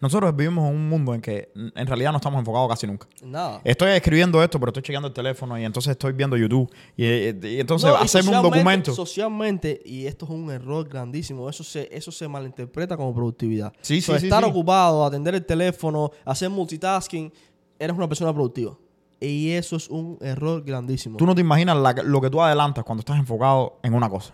Nosotros 0.00 0.34
vivimos 0.34 0.66
en 0.70 0.76
un 0.76 0.88
mundo 0.88 1.12
en 1.12 1.20
que 1.20 1.52
en 1.54 1.86
realidad 1.86 2.10
no 2.12 2.16
estamos 2.16 2.38
enfocados 2.38 2.70
casi 2.70 2.86
nunca. 2.86 3.06
Nada. 3.22 3.60
Estoy 3.64 3.90
escribiendo 3.90 4.42
esto, 4.42 4.58
pero 4.58 4.70
estoy 4.70 4.82
chequeando 4.82 5.08
el 5.08 5.12
teléfono 5.12 5.58
y 5.58 5.64
entonces 5.66 5.90
estoy 5.90 6.14
viendo 6.14 6.38
YouTube. 6.38 6.72
Y, 6.96 7.04
eh, 7.04 7.38
y 7.42 7.60
entonces 7.60 7.90
No, 7.90 8.00
y 8.00 8.04
hacerme 8.04 8.34
un 8.34 8.42
documento. 8.42 8.94
Socialmente, 8.94 9.78
y 9.84 10.06
esto 10.06 10.24
es 10.24 10.30
un 10.30 10.50
error 10.50 10.88
grandísimo, 10.88 11.50
eso 11.50 11.62
se, 11.62 11.86
eso 11.94 12.10
se 12.10 12.26
malinterpreta 12.28 12.96
como 12.96 13.14
productividad. 13.14 13.74
Sí, 13.82 14.00
So, 14.00 14.14
sí, 14.14 14.20
sí, 14.20 14.26
estar 14.28 14.42
sí. 14.42 14.48
ocupado, 14.48 15.04
atender 15.04 15.34
el 15.34 15.44
teléfono, 15.44 16.12
hacer 16.24 16.48
multitasking, 16.48 17.30
eres 17.78 17.94
una 17.94 18.08
persona 18.08 18.32
productiva. 18.32 18.74
Y 19.20 19.50
eso 19.50 19.76
es 19.76 19.88
un 19.90 20.16
error 20.22 20.62
grandísimo. 20.64 21.16
Tú 21.18 21.26
no 21.26 21.34
te 21.34 21.42
imaginas 21.42 21.76
la- 21.76 21.92
lo 22.02 22.20
que 22.20 22.30
tú 22.30 22.40
adelantas 22.42 22.84
cuando 22.84 23.00
estás 23.00 23.18
enfocado 23.18 23.78
en 23.82 23.92
una 23.94 24.08
cosa. 24.08 24.32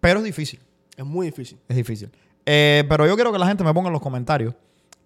Pero 0.00 0.18
es 0.18 0.24
difícil. 0.24 0.60
Es 0.96 1.04
muy 1.04 1.26
difícil. 1.26 1.58
Es 1.68 1.76
difícil. 1.76 2.10
Eh, 2.44 2.84
pero 2.88 3.06
yo 3.06 3.14
quiero 3.14 3.32
que 3.32 3.38
la 3.38 3.46
gente 3.46 3.62
me 3.64 3.72
ponga 3.72 3.88
en 3.88 3.92
los 3.92 4.02
comentarios 4.02 4.54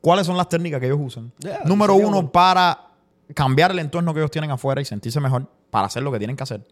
cuáles 0.01 0.27
son 0.27 0.37
las 0.37 0.49
técnicas 0.49 0.81
que 0.81 0.87
ellos 0.87 0.99
usan. 1.01 1.33
Yeah, 1.39 1.61
Número 1.65 1.95
uno, 1.95 2.11
bueno. 2.13 2.33
para 2.33 2.87
cambiar 3.35 3.71
el 3.73 3.79
entorno 3.79 4.13
que 4.15 4.21
ellos 4.21 4.31
tienen 4.31 4.51
afuera 4.51 4.81
y 4.81 4.85
sentirse 4.85 5.21
mejor 5.21 5.47
para 5.71 5.87
hacer 5.87 6.03
lo 6.03 6.11
que 6.13 6.19
tienen 6.19 6.37
que 6.37 6.43
hacer. 6.43 6.67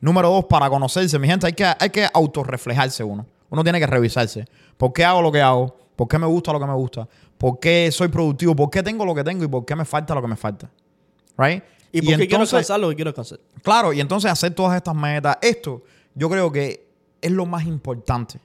Número 0.00 0.28
dos, 0.28 0.44
para 0.44 0.68
conocerse. 0.68 1.18
Mi 1.18 1.26
gente, 1.28 1.46
hay 1.46 1.52
que, 1.54 1.64
hay 1.64 1.90
que 1.90 2.06
autorreflejarse 2.12 3.02
uno. 3.04 3.26
Uno 3.48 3.62
tiene 3.62 3.78
que 3.80 3.86
revisarse. 3.86 4.44
¿Por 4.76 4.92
qué 4.92 5.04
hago 5.04 5.22
lo 5.22 5.32
que 5.32 5.40
hago? 5.40 5.76
¿Por 5.96 6.08
qué 6.08 6.18
me 6.18 6.26
gusta 6.26 6.52
lo 6.52 6.60
que 6.60 6.66
me 6.66 6.74
gusta? 6.74 7.08
¿Por 7.38 7.58
qué 7.60 7.88
soy 7.92 8.08
productivo? 8.08 8.54
¿Por 8.56 8.68
qué 8.70 8.82
tengo 8.82 9.04
lo 9.04 9.14
que 9.14 9.22
tengo? 9.24 9.44
¿Y 9.44 9.48
por 9.48 9.64
qué 9.64 9.74
me 9.76 9.84
falta 9.84 10.14
lo 10.14 10.20
que 10.22 10.28
me 10.28 10.36
falta? 10.36 10.68
¿Right? 11.38 11.62
¿Y 11.98 12.02
por 12.02 12.10
qué 12.16 12.26
quiero 12.28 12.36
entonces- 12.44 12.52
alcanzar 12.54 12.80
lo 12.80 12.88
que 12.90 12.94
quiero 12.96 13.08
alcanzar? 13.10 13.40
Claro, 13.62 13.92
y 13.92 14.00
entonces 14.00 14.30
hacer 14.30 14.54
todas 14.54 14.76
estas 14.76 14.94
metas. 14.94 15.38
Esto 15.40 15.82
yo 16.14 16.28
creo 16.28 16.50
que 16.52 16.86
es 17.20 17.30
lo 17.30 17.46
más 17.46 17.64
importante 17.66 18.38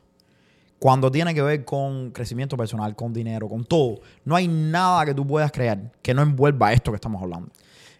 cuando 0.79 1.11
tiene 1.11 1.33
que 1.33 1.41
ver 1.41 1.65
con 1.65 2.11
crecimiento 2.11 2.55
personal, 2.55 2.95
con 2.95 3.11
dinero, 3.11 3.49
con 3.49 3.65
todo. 3.65 3.99
No 4.23 4.35
hay 4.35 4.47
nada 4.47 5.05
que 5.05 5.13
tú 5.13 5.25
puedas 5.27 5.51
crear 5.51 5.91
que 6.01 6.13
no 6.13 6.21
envuelva 6.21 6.71
esto 6.71 6.91
que 6.91 6.95
estamos 6.95 7.21
hablando. 7.21 7.49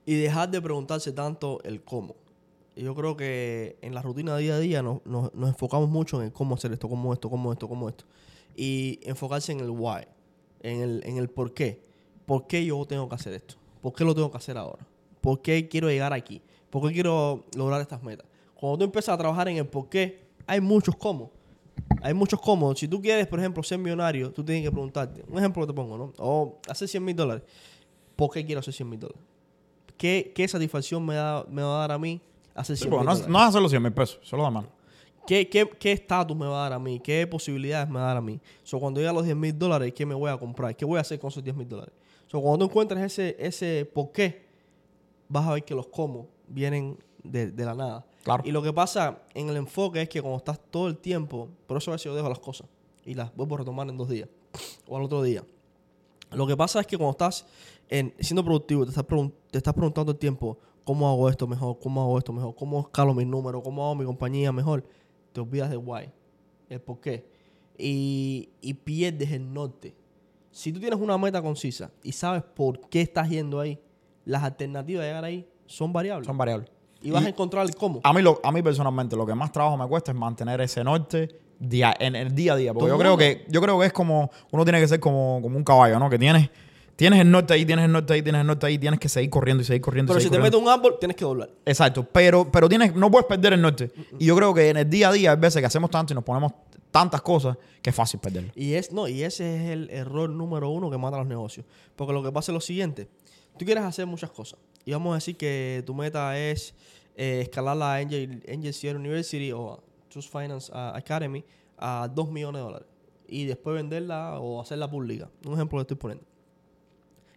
Y 0.06 0.16
dejar 0.16 0.50
de 0.50 0.62
preguntarse 0.62 1.12
tanto 1.12 1.60
el 1.64 1.82
cómo. 1.84 2.16
Yo 2.76 2.95
creo 2.95 3.18
que 3.18 3.78
en 3.82 3.93
la 3.93 4.02
rutina 4.02 4.38
día 4.38 4.56
a 4.56 4.60
día 4.60 4.82
nos, 4.82 5.06
nos- 5.06 5.34
nos 5.34 5.50
enfocamos 5.50 5.89
mucho 5.89 6.18
en 6.22 6.28
el 6.28 6.32
cómo 6.32 6.56
hacer 6.56 6.72
esto, 6.72 6.88
cómo 6.88 7.12
esto, 7.12 7.30
cómo 7.30 7.52
esto, 7.52 7.68
cómo 7.68 7.89
esto. 7.89 8.06
Y 8.56 9.00
enfocarse 9.04 9.52
en 9.52 9.60
el 9.60 9.70
why, 9.70 10.04
en 10.62 10.82
el, 10.82 11.02
en 11.06 11.18
el 11.18 11.30
por 11.30 11.54
qué. 11.54 11.82
¿Por 12.26 12.47
qué 12.47 12.64
yo 12.66 12.86
tengo 12.86 13.10
que 13.10 13.16
hacer 13.16 13.34
esto? 13.34 13.56
¿Por 13.82 13.91
qué 13.93 14.06
lo 14.06 14.16
tengo 14.16 14.32
que 14.32 14.38
hacer 14.38 14.58
ahora? 14.58 14.86
¿Por 15.22 15.41
qué 15.41 15.67
quiero 15.67 15.89
llegar 15.89 16.13
aquí? 16.13 16.41
¿Por 16.70 16.88
qué 16.88 16.93
quiero 16.93 17.45
lograr 17.55 17.82
estas 17.82 18.01
metas? 18.03 18.26
Cuando 18.55 18.78
tú 18.80 18.84
empiezas 18.86 19.13
a 19.13 19.17
trabajar 19.17 19.47
en 19.47 19.57
el 19.57 19.65
por 19.65 19.89
qué, 19.89 20.22
hay 20.47 20.61
muchos 20.61 20.95
cómo. 20.95 21.32
Hay 22.01 22.13
muchos 22.13 22.39
cómo. 22.41 22.76
Si 22.76 22.88
tú 22.88 23.01
quieres, 23.01 23.28
por 23.28 23.39
ejemplo, 23.39 23.63
ser 23.63 23.78
millonario, 23.80 24.32
tú 24.32 24.43
tienes 24.43 24.63
que 24.63 24.72
preguntarte. 24.72 25.24
Un 25.30 25.38
ejemplo 25.39 25.63
que 25.63 25.67
te 25.67 25.74
pongo, 25.74 25.97
¿no? 25.97 26.13
O 26.17 26.57
hacer 26.67 26.88
100 26.88 27.03
mil 27.03 27.15
dólares. 27.15 27.43
¿Por 28.15 28.30
qué 28.32 28.45
quiero 28.45 28.59
hacer 28.59 28.74
100 28.74 28.89
mil 28.89 28.99
dólares? 28.99 29.22
¿Qué, 29.97 30.32
qué 30.36 30.47
satisfacción 30.47 31.05
me, 31.05 31.15
da, 31.15 31.45
me 31.49 31.61
va 31.61 31.78
a 31.78 31.80
dar 31.82 31.91
a 31.93 31.97
mí 31.97 32.22
hacer 32.55 32.78
100 32.78 32.89
Porque 32.89 32.99
mil 32.99 33.05
no, 33.05 33.11
es- 33.13 33.17
dólares? 33.20 33.32
no 33.34 33.39
es 33.39 33.45
hacerlo 33.49 33.70
100 33.70 33.84
mil 33.84 33.91
pesos, 33.93 34.20
solo 34.24 34.43
da 34.43 34.49
mano. 34.51 34.67
¿Qué 35.28 35.47
qué- 35.49 35.70
qué 35.80 35.91
estatus 35.91 36.36
me 36.36 36.45
va 36.47 36.59
a 36.59 36.70
dar 36.70 36.74
a 36.74 36.80
mí? 36.80 36.99
¿Qué 36.99 37.28
posibilidades 37.28 37.88
me 37.89 37.95
va 37.95 38.03
a 38.05 38.07
dar 38.07 38.17
a 38.17 38.22
mí? 38.22 38.39
So, 38.63 38.80
cuando 38.80 38.99
llegue 38.99 39.09
a 39.09 39.13
los 39.13 39.24
10 39.26 39.36
mil 39.36 39.57
dólares, 39.57 39.93
¿qué 39.95 40.05
me 40.05 40.15
voy 40.15 40.30
a 40.32 40.38
comprar? 40.38 40.76
¿Qué 40.76 40.86
voy 40.86 40.97
a 40.97 41.01
hacer 41.01 41.20
con 41.20 41.30
esos 41.30 41.43
10 41.43 41.55
mil 41.55 41.67
dólares? 41.67 41.93
So, 42.28 42.41
cuando 42.41 42.59
tú 42.65 42.72
encuentres 42.72 42.99
ese, 43.03 43.36
ese 43.39 43.86
por 43.93 44.11
qué, 44.11 44.49
vas 45.30 45.47
a 45.47 45.53
ver 45.53 45.63
que 45.63 45.73
los 45.73 45.88
cómo 45.88 46.27
vienen 46.47 46.97
de, 47.23 47.51
de 47.51 47.65
la 47.65 47.75
nada. 47.75 48.05
Claro. 48.23 48.43
Y 48.45 48.51
lo 48.51 48.61
que 48.61 48.73
pasa 48.73 49.21
en 49.34 49.49
el 49.49 49.55
enfoque 49.55 50.01
es 50.01 50.09
que 50.09 50.21
cuando 50.21 50.38
estás 50.38 50.59
todo 50.69 50.88
el 50.88 50.97
tiempo, 50.97 51.47
por 51.67 51.77
eso 51.77 51.91
a 51.91 51.93
veces 51.93 52.05
yo 52.05 52.15
dejo 52.15 52.27
las 52.27 52.39
cosas 52.39 52.67
y 53.05 53.13
las 53.13 53.34
vuelvo 53.36 53.55
a 53.55 53.59
retomar 53.59 53.88
en 53.88 53.97
dos 53.97 54.09
días 54.09 54.27
o 54.88 54.97
al 54.97 55.03
otro 55.03 55.23
día. 55.23 55.43
Lo 56.32 56.45
que 56.45 56.55
pasa 56.55 56.80
es 56.82 56.88
que 56.88 56.97
cuando 56.97 57.11
estás 57.11 57.45
en, 57.88 58.13
siendo 58.19 58.43
productivo, 58.43 58.86
te 58.86 58.89
estás, 58.91 59.05
te 59.49 59.57
estás 59.57 59.73
preguntando 59.73 60.11
el 60.11 60.17
tiempo, 60.17 60.57
¿cómo 60.84 61.09
hago 61.09 61.30
esto 61.30 61.47
mejor? 61.47 61.80
¿Cómo 61.80 62.01
hago 62.01 62.17
esto 62.17 62.34
mejor? 62.34 62.55
¿Cómo 62.55 62.82
escalo 62.82 63.13
mis 63.13 63.25
números? 63.25 63.61
¿Cómo 63.63 63.84
hago 63.84 63.95
mi 63.95 64.05
compañía 64.05 64.51
mejor? 64.51 64.84
Te 65.32 65.41
olvidas 65.41 65.69
del 65.69 65.80
why, 65.80 66.11
el 66.69 66.82
por 66.82 66.99
qué. 66.99 67.25
Y, 67.77 68.49
y 68.61 68.73
pierdes 68.73 69.32
el 69.32 69.51
norte. 69.51 69.95
Si 70.51 70.73
tú 70.73 70.80
tienes 70.80 70.99
una 70.99 71.17
meta 71.17 71.41
concisa 71.41 71.91
y 72.03 72.11
sabes 72.11 72.43
por 72.43 72.89
qué 72.89 73.01
estás 73.01 73.30
yendo 73.30 73.59
ahí, 73.59 73.80
las 74.26 74.43
alternativas 74.43 75.01
de 75.03 75.07
llegar 75.09 75.24
ahí 75.26 75.47
son 75.65 75.93
variables. 75.93 76.26
Son 76.28 76.38
variables. 76.38 76.70
y 77.01 77.11
vas 77.11 77.24
y- 77.24 77.28
a 77.28 77.30
encontrar 77.30 77.65
el 77.65 77.76
cómo. 77.76 78.01
A 78.03 78.11
mí, 78.13 78.22
lo, 78.22 78.39
a 78.43 78.51
mí 78.51 78.61
personalmente 78.61 79.15
lo 79.15 79.26
que 79.26 79.34
más 79.36 79.51
trabajo 79.51 79.78
me 79.78 79.88
cuesta 79.88 80.11
es 80.11 80.17
mantener 80.17 80.59
ese 80.61 80.84
norte 80.84 81.30
día, 81.59 81.93
en 81.99 82.15
el 82.15 82.34
día 82.36 82.53
a 82.53 82.55
día. 82.55 82.74
Porque 82.74 82.89
yo 82.89 82.97
creo, 82.97 83.17
que, 83.17 83.45
yo 83.49 83.61
creo 83.61 83.80
que 83.80 83.86
es 83.88 83.93
como, 83.93 84.30
uno 84.51 84.63
tiene 84.63 84.80
que 84.80 84.88
ser 84.88 84.99
como, 84.99 85.39
como 85.41 85.57
un 85.57 85.63
caballo, 85.63 85.97
¿no? 85.99 86.09
Que 86.09 86.17
tienes, 86.20 86.49
tienes 86.95 87.20
el 87.22 87.32
norte 87.32 87.53
ahí, 87.53 87.65
tienes 87.65 87.86
el 87.86 87.91
norte 87.91 88.13
ahí, 88.13 88.22
tienes 88.22 88.41
el 88.41 88.47
norte 88.47 88.65
ahí, 88.65 88.78
tienes 88.78 88.99
que 88.99 89.07
seguir 89.09 89.30
corriendo 89.30 89.61
y 89.61 89.65
seguir 89.65 89.82
corriendo. 89.82 90.11
y 90.11 90.15
Pero 90.15 90.24
si 90.24 90.30
te 90.30 90.39
metes 90.39 90.59
un 90.59 90.67
árbol, 90.67 90.97
tienes 90.99 91.15
que 91.15 91.24
doblar. 91.26 91.49
Exacto, 91.65 92.05
pero, 92.11 92.51
pero 92.51 92.67
tienes, 92.67 92.93
no 92.95 93.09
puedes 93.09 93.28
perder 93.28 93.53
el 93.53 93.61
norte. 93.61 93.91
Y 94.17 94.26
yo 94.26 94.36
creo 94.36 94.53
que 94.53 94.70
en 94.70 94.78
el 94.78 94.89
día 94.89 95.09
a 95.09 95.11
día 95.13 95.32
hay 95.32 95.38
veces 95.38 95.61
que 95.61 95.65
hacemos 95.67 95.89
tanto 95.89 96.13
y 96.13 96.15
nos 96.15 96.24
ponemos 96.24 96.51
tantas 96.91 97.22
cosas 97.22 97.55
que 97.82 97.91
es 97.91 97.95
fácil 97.95 98.20
perderlo. 98.20 98.51
Y, 98.55 98.74
es, 98.74 98.91
no, 98.91 99.07
y 99.07 99.24
ese 99.24 99.55
es 99.55 99.70
el 99.72 99.89
error 99.91 100.30
número 100.30 100.70
uno 100.70 100.89
que 100.89 100.97
mata 100.97 101.17
los 101.17 101.28
negocios. 101.28 101.65
Porque 101.95 102.11
lo 102.13 102.24
que 102.24 102.32
pasa 102.32 102.51
es 102.51 102.53
lo 102.55 102.61
siguiente. 102.61 103.07
Tú 103.60 103.66
quieres 103.66 103.84
hacer 103.84 104.05
muchas 104.05 104.32
cosas. 104.32 104.57
Y 104.86 104.93
vamos 104.93 105.12
a 105.12 105.16
decir 105.16 105.36
que 105.36 105.84
tu 105.86 105.93
meta 105.93 106.39
es 106.39 106.74
eh, 107.14 107.41
escalar 107.41 107.76
la 107.76 107.95
Angel, 107.95 108.41
Angel 108.47 108.74
Sierra 108.74 108.97
University 108.97 109.51
o 109.51 109.84
Trust 110.07 110.32
Finance 110.32 110.72
ah, 110.74 110.93
Academy 110.95 111.43
a 111.78 112.10
2 112.10 112.32
millones 112.32 112.60
de 112.62 112.64
dólares. 112.64 112.88
Y 113.28 113.43
después 113.43 113.76
venderla 113.76 114.39
o 114.39 114.62
hacerla 114.62 114.89
pública. 114.89 115.30
Un 115.45 115.55
ejemplo 115.55 115.78
que 115.78 115.82
estoy 115.82 115.97
poniendo. 115.97 116.26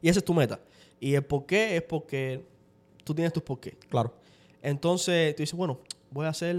Y 0.01 0.09
esa 0.09 0.21
es 0.21 0.25
tu 0.25 0.33
meta. 0.33 0.61
Y 1.01 1.17
el 1.17 1.25
por 1.25 1.45
qué 1.45 1.77
es 1.77 1.83
porque 1.83 2.47
tú 3.03 3.13
tienes 3.17 3.33
tus 3.33 3.43
por 3.43 3.59
qué. 3.59 3.73
Claro. 3.89 4.15
Entonces 4.63 5.35
tú 5.35 5.43
dices, 5.43 5.57
bueno, 5.57 5.81
voy 6.13 6.27
a 6.27 6.29
hacer 6.29 6.57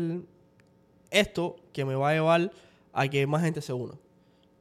esto 1.10 1.56
que 1.72 1.86
me 1.86 1.96
va 1.96 2.10
a 2.10 2.14
llevar 2.16 2.52
a 2.92 3.08
que 3.08 3.26
más 3.26 3.42
gente 3.42 3.62
se 3.62 3.72
una. 3.72 3.94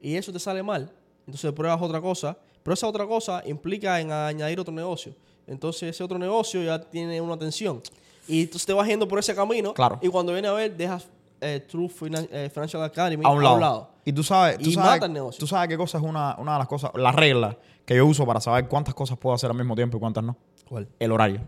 Y 0.00 0.14
eso 0.14 0.32
te 0.32 0.38
sale 0.38 0.62
mal. 0.62 0.92
Entonces 1.26 1.52
pruebas 1.52 1.82
otra 1.82 2.00
cosa. 2.00 2.38
Pero 2.62 2.74
esa 2.74 2.86
otra 2.86 3.06
cosa 3.06 3.42
implica 3.46 4.00
en 4.00 4.12
añadir 4.12 4.58
otro 4.60 4.72
negocio. 4.72 5.14
Entonces 5.46 5.82
ese 5.90 6.04
otro 6.04 6.18
negocio 6.18 6.62
ya 6.62 6.80
tiene 6.80 7.20
una 7.20 7.34
atención. 7.34 7.80
Y 8.28 8.42
entonces 8.42 8.64
te 8.66 8.72
vas 8.72 8.86
yendo 8.86 9.08
por 9.08 9.18
ese 9.18 9.34
camino. 9.34 9.74
Claro. 9.74 9.98
Y 10.00 10.08
cuando 10.08 10.32
viene 10.32 10.46
a 10.48 10.52
ver, 10.52 10.76
dejas 10.76 11.06
eh, 11.40 11.64
True 11.68 11.88
Finan- 11.88 12.28
eh, 12.30 12.48
Financial 12.54 12.80
Academy 12.84 13.24
A 13.26 13.30
un 13.30 13.42
lado. 13.42 13.90
Y 14.04 14.12
tú 14.12 14.22
sabes, 14.22 14.58
tú 14.58 14.70
Y 14.70 14.74
sabes, 14.74 14.90
mata 14.92 15.06
el 15.06 15.12
negocio. 15.12 15.40
tú 15.40 15.46
sabes 15.46 15.68
qué 15.68 15.76
cosa 15.76 15.98
es 15.98 16.04
una, 16.04 16.36
una 16.38 16.52
de 16.52 16.58
las 16.60 16.68
cosas, 16.68 16.92
la 16.94 17.10
regla 17.10 17.56
que 17.84 17.96
yo 17.96 18.06
uso 18.06 18.24
para 18.24 18.40
saber 18.40 18.68
cuántas 18.68 18.94
cosas 18.94 19.18
puedo 19.18 19.34
hacer 19.34 19.50
al 19.50 19.56
mismo 19.56 19.74
tiempo 19.74 19.96
y 19.96 20.00
cuántas 20.00 20.22
no. 20.22 20.36
¿Cuál? 20.68 20.86
El 21.00 21.10
horario. 21.10 21.40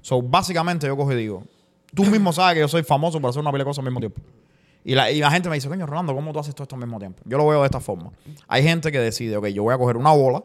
So, 0.00 0.22
básicamente 0.22 0.86
yo 0.86 0.96
cojo 0.96 1.12
y 1.12 1.16
digo, 1.16 1.42
tú 1.94 2.04
mismo 2.06 2.32
sabes 2.32 2.54
que 2.54 2.60
yo 2.60 2.68
soy 2.68 2.82
famoso 2.82 3.20
por 3.20 3.28
hacer 3.28 3.40
una 3.40 3.50
pila 3.50 3.64
de 3.64 3.68
cosas 3.68 3.80
al 3.80 3.84
mismo 3.84 4.00
tiempo. 4.00 4.20
Y 4.84 4.94
la, 4.94 5.10
y 5.10 5.18
la 5.20 5.30
gente 5.30 5.48
me 5.50 5.56
dice, 5.56 5.68
coño, 5.68 5.86
Rolando, 5.86 6.14
¿cómo 6.14 6.32
tú 6.32 6.38
haces 6.38 6.54
todo 6.54 6.62
esto 6.64 6.74
al 6.76 6.80
mismo 6.80 6.98
tiempo? 6.98 7.22
Yo 7.26 7.36
lo 7.36 7.46
veo 7.46 7.60
de 7.60 7.66
esta 7.66 7.80
forma. 7.80 8.12
Hay 8.48 8.62
gente 8.62 8.90
que 8.90 8.98
decide, 8.98 9.36
ok, 9.36 9.46
yo 9.48 9.62
voy 9.62 9.74
a 9.74 9.78
coger 9.78 9.96
una 9.96 10.12
bola, 10.12 10.42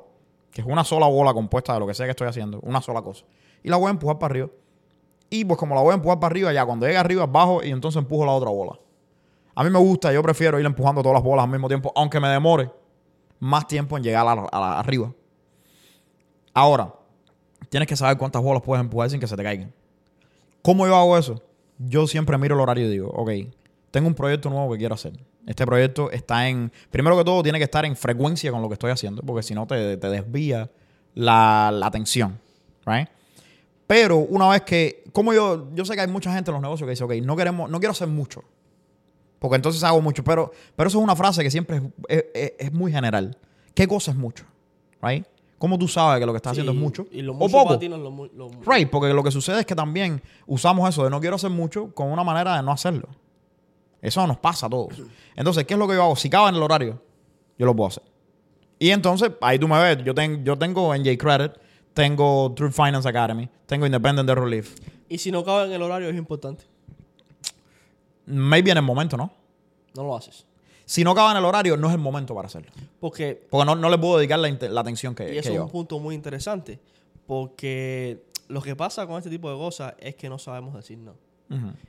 que 0.51 0.61
es 0.61 0.67
una 0.67 0.83
sola 0.83 1.07
bola 1.07 1.33
compuesta 1.33 1.73
de 1.73 1.79
lo 1.79 1.87
que 1.87 1.93
sea 1.93 2.05
que 2.05 2.11
estoy 2.11 2.27
haciendo, 2.27 2.59
una 2.61 2.81
sola 2.81 3.01
cosa, 3.01 3.25
y 3.63 3.69
la 3.69 3.77
voy 3.77 3.87
a 3.87 3.91
empujar 3.91 4.19
para 4.19 4.31
arriba. 4.33 4.49
Y 5.29 5.43
pues 5.45 5.57
como 5.57 5.73
la 5.75 5.81
voy 5.81 5.91
a 5.91 5.95
empujar 5.95 6.19
para 6.19 6.31
arriba, 6.31 6.53
ya 6.53 6.65
cuando 6.65 6.85
llegue 6.85 6.97
arriba, 6.97 7.25
bajo 7.25 7.63
y 7.63 7.69
entonces 7.71 7.97
empujo 7.99 8.25
la 8.25 8.31
otra 8.33 8.49
bola. 8.49 8.77
A 9.55 9.63
mí 9.63 9.69
me 9.69 9.79
gusta, 9.79 10.11
yo 10.11 10.21
prefiero 10.21 10.59
ir 10.59 10.65
empujando 10.65 11.01
todas 11.01 11.15
las 11.15 11.23
bolas 11.23 11.45
al 11.45 11.49
mismo 11.51 11.67
tiempo, 11.67 11.91
aunque 11.95 12.19
me 12.19 12.27
demore 12.27 12.69
más 13.39 13.67
tiempo 13.67 13.95
en 13.97 14.03
llegar 14.03 14.27
a 14.27 14.35
la- 14.35 14.79
arriba. 14.79 15.11
Ahora, 16.53 16.93
tienes 17.69 17.87
que 17.87 17.95
saber 17.95 18.17
cuántas 18.17 18.41
bolas 18.41 18.61
puedes 18.61 18.81
empujar 18.83 19.09
sin 19.09 19.19
que 19.19 19.27
se 19.27 19.35
te 19.35 19.43
caigan. 19.43 19.73
¿Cómo 20.61 20.85
yo 20.87 20.95
hago 20.95 21.17
eso? 21.17 21.41
Yo 21.77 22.07
siempre 22.07 22.37
miro 22.37 22.55
el 22.55 22.61
horario 22.61 22.85
y 22.87 22.89
digo, 22.91 23.09
ok, 23.09 23.29
tengo 23.95 24.09
un 24.09 24.13
proyecto 24.13 24.49
nuevo 24.49 24.73
que 24.73 24.77
quiero 24.77 24.93
hacer. 24.95 25.13
Este 25.47 25.65
proyecto 25.65 26.11
está 26.11 26.49
en, 26.49 26.69
primero 26.91 27.17
que 27.17 27.23
todo, 27.23 27.41
tiene 27.41 27.57
que 27.59 27.63
estar 27.63 27.85
en 27.85 27.95
frecuencia 27.95 28.51
con 28.51 28.61
lo 28.61 28.67
que 28.67 28.73
estoy 28.73 28.91
haciendo, 28.91 29.21
porque 29.21 29.41
si 29.41 29.53
no 29.55 29.65
te, 29.65 29.95
te 29.95 30.09
desvía 30.09 30.69
la, 31.13 31.71
la 31.73 31.85
atención, 31.87 32.37
right? 32.85 33.07
Pero 33.87 34.17
una 34.17 34.49
vez 34.49 34.63
que, 34.63 35.03
como 35.13 35.31
yo, 35.33 35.69
yo 35.73 35.85
sé 35.85 35.95
que 35.95 36.01
hay 36.01 36.07
mucha 36.09 36.33
gente 36.33 36.51
en 36.51 36.55
los 36.55 36.61
negocios 36.61 36.85
que 36.87 36.91
dice, 36.91 37.05
ok, 37.05 37.13
no 37.23 37.37
queremos, 37.37 37.69
no 37.69 37.79
quiero 37.79 37.91
hacer 37.91 38.09
mucho, 38.09 38.43
porque 39.39 39.55
entonces 39.55 39.81
hago 39.85 40.01
mucho, 40.01 40.25
pero, 40.25 40.51
pero 40.75 40.89
eso 40.89 40.97
es 40.97 41.03
una 41.05 41.15
frase 41.15 41.41
que 41.41 41.49
siempre 41.51 41.81
es, 42.09 42.25
es- 42.33 42.53
es- 42.59 42.73
muy 42.73 42.91
general. 42.91 43.37
¿Qué 43.73 43.87
cosa 43.87 44.11
es 44.11 44.17
mucho? 44.17 44.43
Right? 45.01 45.25
¿Cómo 45.57 45.77
tú 45.79 45.87
sabes 45.87 46.19
que 46.19 46.25
lo 46.25 46.33
que 46.33 46.37
estás 46.37 46.51
haciendo 46.51 46.73
es 46.73 46.77
mucho 46.77 47.05
Y 47.11 47.21
lo 47.21 47.31
o 47.31 47.35
mucho 47.35 47.51
poco? 47.53 47.67
para 47.67 47.79
ti 47.79 47.87
no 47.87 47.95
es 47.95 48.01
lo 48.35 48.49
Right, 48.65 48.89
porque 48.89 49.13
lo 49.13 49.23
que 49.23 49.31
sucede 49.31 49.61
es 49.61 49.65
que 49.65 49.73
también 49.75 50.21
usamos 50.47 50.89
eso 50.89 51.05
de 51.05 51.09
no 51.09 51.21
quiero 51.21 51.37
hacer 51.37 51.49
mucho 51.49 51.93
con 51.93 52.11
una 52.11 52.23
manera 52.25 52.57
de 52.57 52.61
no 52.63 52.73
hacerlo. 52.73 53.07
Eso 54.05 54.25
nos 54.27 54.37
pasa 54.37 54.67
a 54.67 54.69
todos. 54.69 54.93
Entonces, 55.35 55.65
¿qué 55.65 55.73
es 55.73 55.79
lo 55.79 55.87
que 55.87 55.95
yo 55.95 56.03
hago? 56.03 56.15
Si 56.15 56.29
cabe 56.29 56.49
en 56.49 56.55
el 56.55 56.63
horario, 56.63 57.01
yo 57.57 57.65
lo 57.65 57.75
puedo 57.75 57.87
hacer. 57.87 58.03
Y 58.79 58.89
entonces, 58.91 59.31
ahí 59.41 59.57
tú 59.57 59.67
me 59.67 59.79
ves, 59.81 60.03
yo, 60.03 60.13
ten- 60.13 60.43
yo 60.43 60.57
tengo 60.57 60.93
NJ 60.93 61.17
Credit, 61.17 61.51
tengo 61.93 62.53
True 62.55 62.71
Finance 62.71 63.07
Academy, 63.07 63.49
tengo 63.65 63.85
Independent 63.85 64.27
de 64.27 64.35
Relief. 64.35 64.75
Y 65.09 65.17
si 65.17 65.31
no 65.31 65.43
cabe 65.43 65.65
en 65.65 65.73
el 65.73 65.81
horario 65.81 66.09
es 66.09 66.15
importante. 66.15 66.65
Maybe 68.25 68.71
en 68.71 68.77
el 68.77 68.83
momento, 68.83 69.17
¿no? 69.17 69.31
No 69.95 70.03
lo 70.03 70.15
haces. 70.15 70.45
Si 70.85 71.03
no 71.03 71.15
cabe 71.15 71.31
en 71.31 71.37
el 71.37 71.45
horario, 71.45 71.77
no 71.77 71.87
es 71.87 71.93
el 71.93 71.99
momento 71.99 72.35
para 72.35 72.47
hacerlo. 72.47 72.71
Porque, 72.99 73.47
Porque 73.49 73.65
no, 73.65 73.75
no 73.75 73.89
le 73.89 73.97
puedo 73.97 74.17
dedicar 74.17 74.39
la, 74.39 74.49
la 74.49 74.81
atención 74.81 75.15
que, 75.15 75.23
y 75.29 75.31
que 75.33 75.39
eso 75.39 75.49
es 75.49 75.55
un 75.65 75.69
punto 75.71 75.99
muy 75.99 76.13
interesante, 76.15 76.79
porque 77.25 78.23
lo 78.49 78.61
que 78.61 78.75
pasa 78.75 79.07
con 79.07 79.17
este 79.17 79.29
tipo 79.29 79.49
de 79.51 79.57
cosas 79.57 79.93
es 79.99 80.15
que 80.15 80.29
no 80.29 80.37
sabemos 80.37 80.73
decir 80.75 80.97
no. 80.97 81.13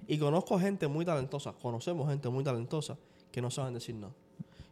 Y 0.07 0.19
conozco 0.19 0.59
gente 0.59 0.87
muy 0.87 1.05
talentosa, 1.05 1.53
conocemos 1.53 2.09
gente 2.09 2.29
muy 2.29 2.45
talentosa 2.45 2.97
que 3.31 3.41
no 3.41 3.51
saben 3.51 3.75
decir 3.75 3.95
no. 3.95 4.13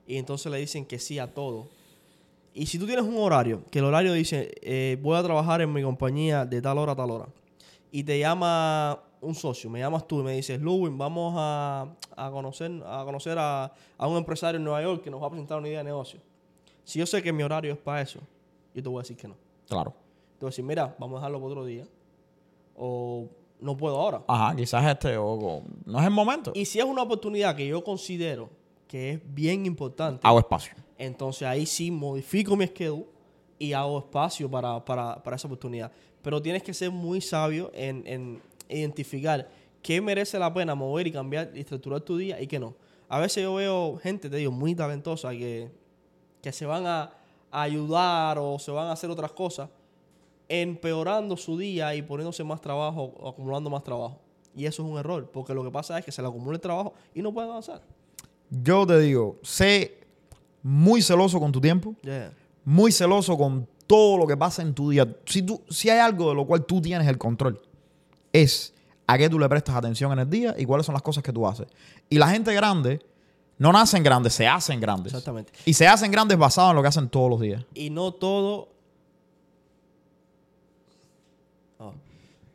Y 0.07 0.17
entonces 0.17 0.51
le 0.53 0.59
dicen 0.59 0.85
que 0.85 0.99
sí 0.99 1.19
a 1.19 1.33
todo. 1.33 1.69
Y 2.53 2.67
si 2.67 2.79
tú 2.79 2.87
tienes 2.87 3.05
un 3.05 3.17
horario, 3.17 3.65
que 3.71 3.81
el 3.81 3.87
horario 3.87 4.13
dice, 4.13 4.55
eh, 4.63 4.99
voy 5.03 5.17
a 5.17 5.23
trabajar 5.23 5.61
en 5.61 5.73
mi 5.73 5.83
compañía 5.83 6.45
de 6.45 6.63
tal 6.63 6.79
hora 6.79 6.93
a 6.93 6.97
tal 6.97 7.11
hora, 7.11 7.27
y 7.91 8.05
te 8.05 8.19
llama 8.19 9.03
un 9.21 9.35
socio, 9.35 9.71
me 9.71 9.81
llamas 9.81 10.07
tú 10.07 10.21
y 10.21 10.23
me 10.23 10.33
dices, 10.33 10.61
Luwin, 10.61 10.97
vamos 10.99 11.35
a, 11.37 11.89
a 12.17 12.31
conocer, 12.31 12.71
a, 12.87 13.05
conocer 13.05 13.39
a, 13.39 13.73
a 13.97 14.07
un 14.07 14.17
empresario 14.19 14.59
en 14.59 14.65
Nueva 14.65 14.83
York 14.83 15.03
que 15.03 15.11
nos 15.11 15.21
va 15.23 15.27
a 15.27 15.31
presentar 15.31 15.59
una 15.59 15.69
idea 15.69 15.79
de 15.79 15.85
negocio. 15.85 16.21
Si 16.85 16.99
yo 16.99 17.07
sé 17.07 17.23
que 17.23 17.33
mi 17.33 17.43
horario 17.43 17.73
es 17.73 17.79
para 17.79 18.03
eso, 18.03 18.21
yo 18.75 18.83
te 18.83 18.89
voy 18.89 18.99
a 18.99 19.03
decir 19.03 19.17
que 19.17 19.29
no. 19.29 19.37
Claro. 19.67 19.93
Te 20.39 20.45
voy 20.45 20.49
a 20.49 20.51
decir, 20.51 20.65
mira, 20.65 20.95
vamos 20.99 21.17
a 21.17 21.21
dejarlo 21.21 21.39
para 21.39 21.51
otro 21.51 21.65
día. 21.65 21.87
O 22.77 23.29
no 23.65 23.77
puedo 23.77 23.97
ahora. 24.01 24.23
Ajá, 24.29 24.55
quizás 24.55 24.85
este 24.87 25.17
o, 25.17 25.63
no 25.87 25.99
es 25.99 26.05
el 26.05 26.11
momento. 26.13 26.53
Y 26.55 26.65
si 26.67 26.79
es 26.79 26.85
una 26.85 27.03
oportunidad 27.03 27.57
que 27.57 27.67
yo 27.67 27.83
considero 27.83 28.51
que 28.87 29.13
es 29.13 29.21
bien 29.35 29.67
importante, 29.67 30.21
Hago 30.23 30.39
espacio. 30.39 30.75
entonces 30.99 31.49
ahí 31.49 31.67
sí 31.67 31.91
modifico 31.91 32.55
mi 32.57 32.67
schedule 32.67 33.07
y 33.59 33.73
hago 33.73 33.99
espacio 33.99 34.51
para, 34.51 34.85
para- 34.85 35.23
para 35.23 35.37
esa 35.37 35.49
oportunidad. 35.49 35.91
Pero 36.23 36.41
tienes 36.41 36.63
que 36.63 36.73
ser 36.75 36.91
muy 36.91 37.21
sabio 37.21 37.71
en, 37.75 38.03
en 38.07 38.43
identificar 38.69 39.49
qué 39.83 40.01
merece 40.01 40.39
la 40.39 40.53
pena 40.53 40.75
mover 40.75 41.07
y 41.07 41.13
cambiar 41.13 41.51
y 41.55 41.61
estructurar 41.61 42.01
tu 42.01 42.17
día 42.17 42.41
y 42.41 42.47
qué 42.47 42.59
no. 42.59 42.75
A 43.09 43.19
veces 43.19 43.43
yo 43.43 43.55
veo 43.55 43.97
gente, 44.03 44.29
te 44.31 44.37
digo, 44.37 44.51
muy 44.53 44.75
talentosa 44.75 45.31
que, 45.31 45.71
que 46.43 46.53
se 46.53 46.65
van 46.67 46.87
a, 46.87 47.13
a 47.51 47.63
ayudar 47.63 48.39
o 48.39 48.59
se 48.59 48.71
van 48.71 48.87
a 48.89 48.93
hacer 48.93 49.11
otras 49.11 49.33
cosas 49.33 49.69
empeorando 50.49 51.37
su 51.37 51.57
día 51.59 51.95
y 51.95 52.03
poniéndose 52.03 52.45
más 52.45 52.61
trabajo 52.61 53.15
acumulando 53.29 53.71
más 53.71 53.83
trabajo. 53.83 54.21
Y 54.55 54.67
eso 54.67 54.85
es 54.85 54.89
un 54.91 54.99
error, 54.99 55.29
porque 55.33 55.53
lo 55.55 55.65
que 55.65 55.71
pasa 55.71 55.99
es 55.99 56.05
que 56.05 56.13
se 56.13 56.23
le 56.23 56.29
acumula 56.29 56.55
el 56.55 56.61
trabajo 56.61 56.95
y 57.15 57.23
no 57.23 57.33
pueden 57.33 57.51
avanzar. 57.51 57.83
Yo 58.51 58.87
te 58.87 58.99
digo, 59.01 59.39
sé 59.43 59.99
muy 60.63 61.03
celoso 61.03 61.41
con 61.41 61.51
tu 61.51 61.61
tiempo, 61.61 61.95
Yeah. 62.03 62.33
muy 62.65 62.93
celoso 62.93 63.37
con 63.37 63.67
todo 63.87 64.17
lo 64.17 64.27
que 64.27 64.37
pasa 64.37 64.63
en 64.63 64.73
tu 64.75 64.91
día. 64.91 65.07
Si, 65.27 65.43
tú, 65.43 65.61
si 65.69 65.91
hay 65.91 65.99
algo 65.99 66.29
de 66.29 66.35
lo 66.37 66.47
cual 66.47 66.65
tú 66.65 66.81
tienes 66.81 67.07
el 67.09 67.19
control, 67.19 67.61
es 68.33 68.73
a 69.07 69.19
qué 69.19 69.29
tú 69.29 69.39
le 69.39 69.49
prestas 69.49 69.75
atención 69.77 70.13
en 70.13 70.21
el 70.21 70.31
día 70.31 70.55
y 70.57 70.65
cuáles 70.65 70.87
son 70.87 70.93
las 70.95 71.03
cosas 71.03 71.23
que 71.23 71.33
tú 71.33 71.47
haces. 71.47 71.67
Y 72.09 72.17
la 72.19 72.29
gente 72.29 72.55
grande 72.55 73.01
no 73.59 73.73
nacen 73.73 74.03
grandes, 74.03 74.33
se 74.35 74.47
hacen 74.47 74.81
grandes. 74.81 75.13
Exactamente. 75.13 75.53
Y 75.65 75.75
se 75.75 75.87
hacen 75.87 76.11
grandes 76.11 76.39
basado 76.39 76.71
en 76.71 76.77
lo 76.77 76.83
que 76.83 76.89
hacen 76.89 77.09
todos 77.09 77.29
los 77.29 77.41
días. 77.41 77.65
Y 77.75 77.91
no 77.91 78.13
todo. 78.13 78.69
Ah. 81.79 81.93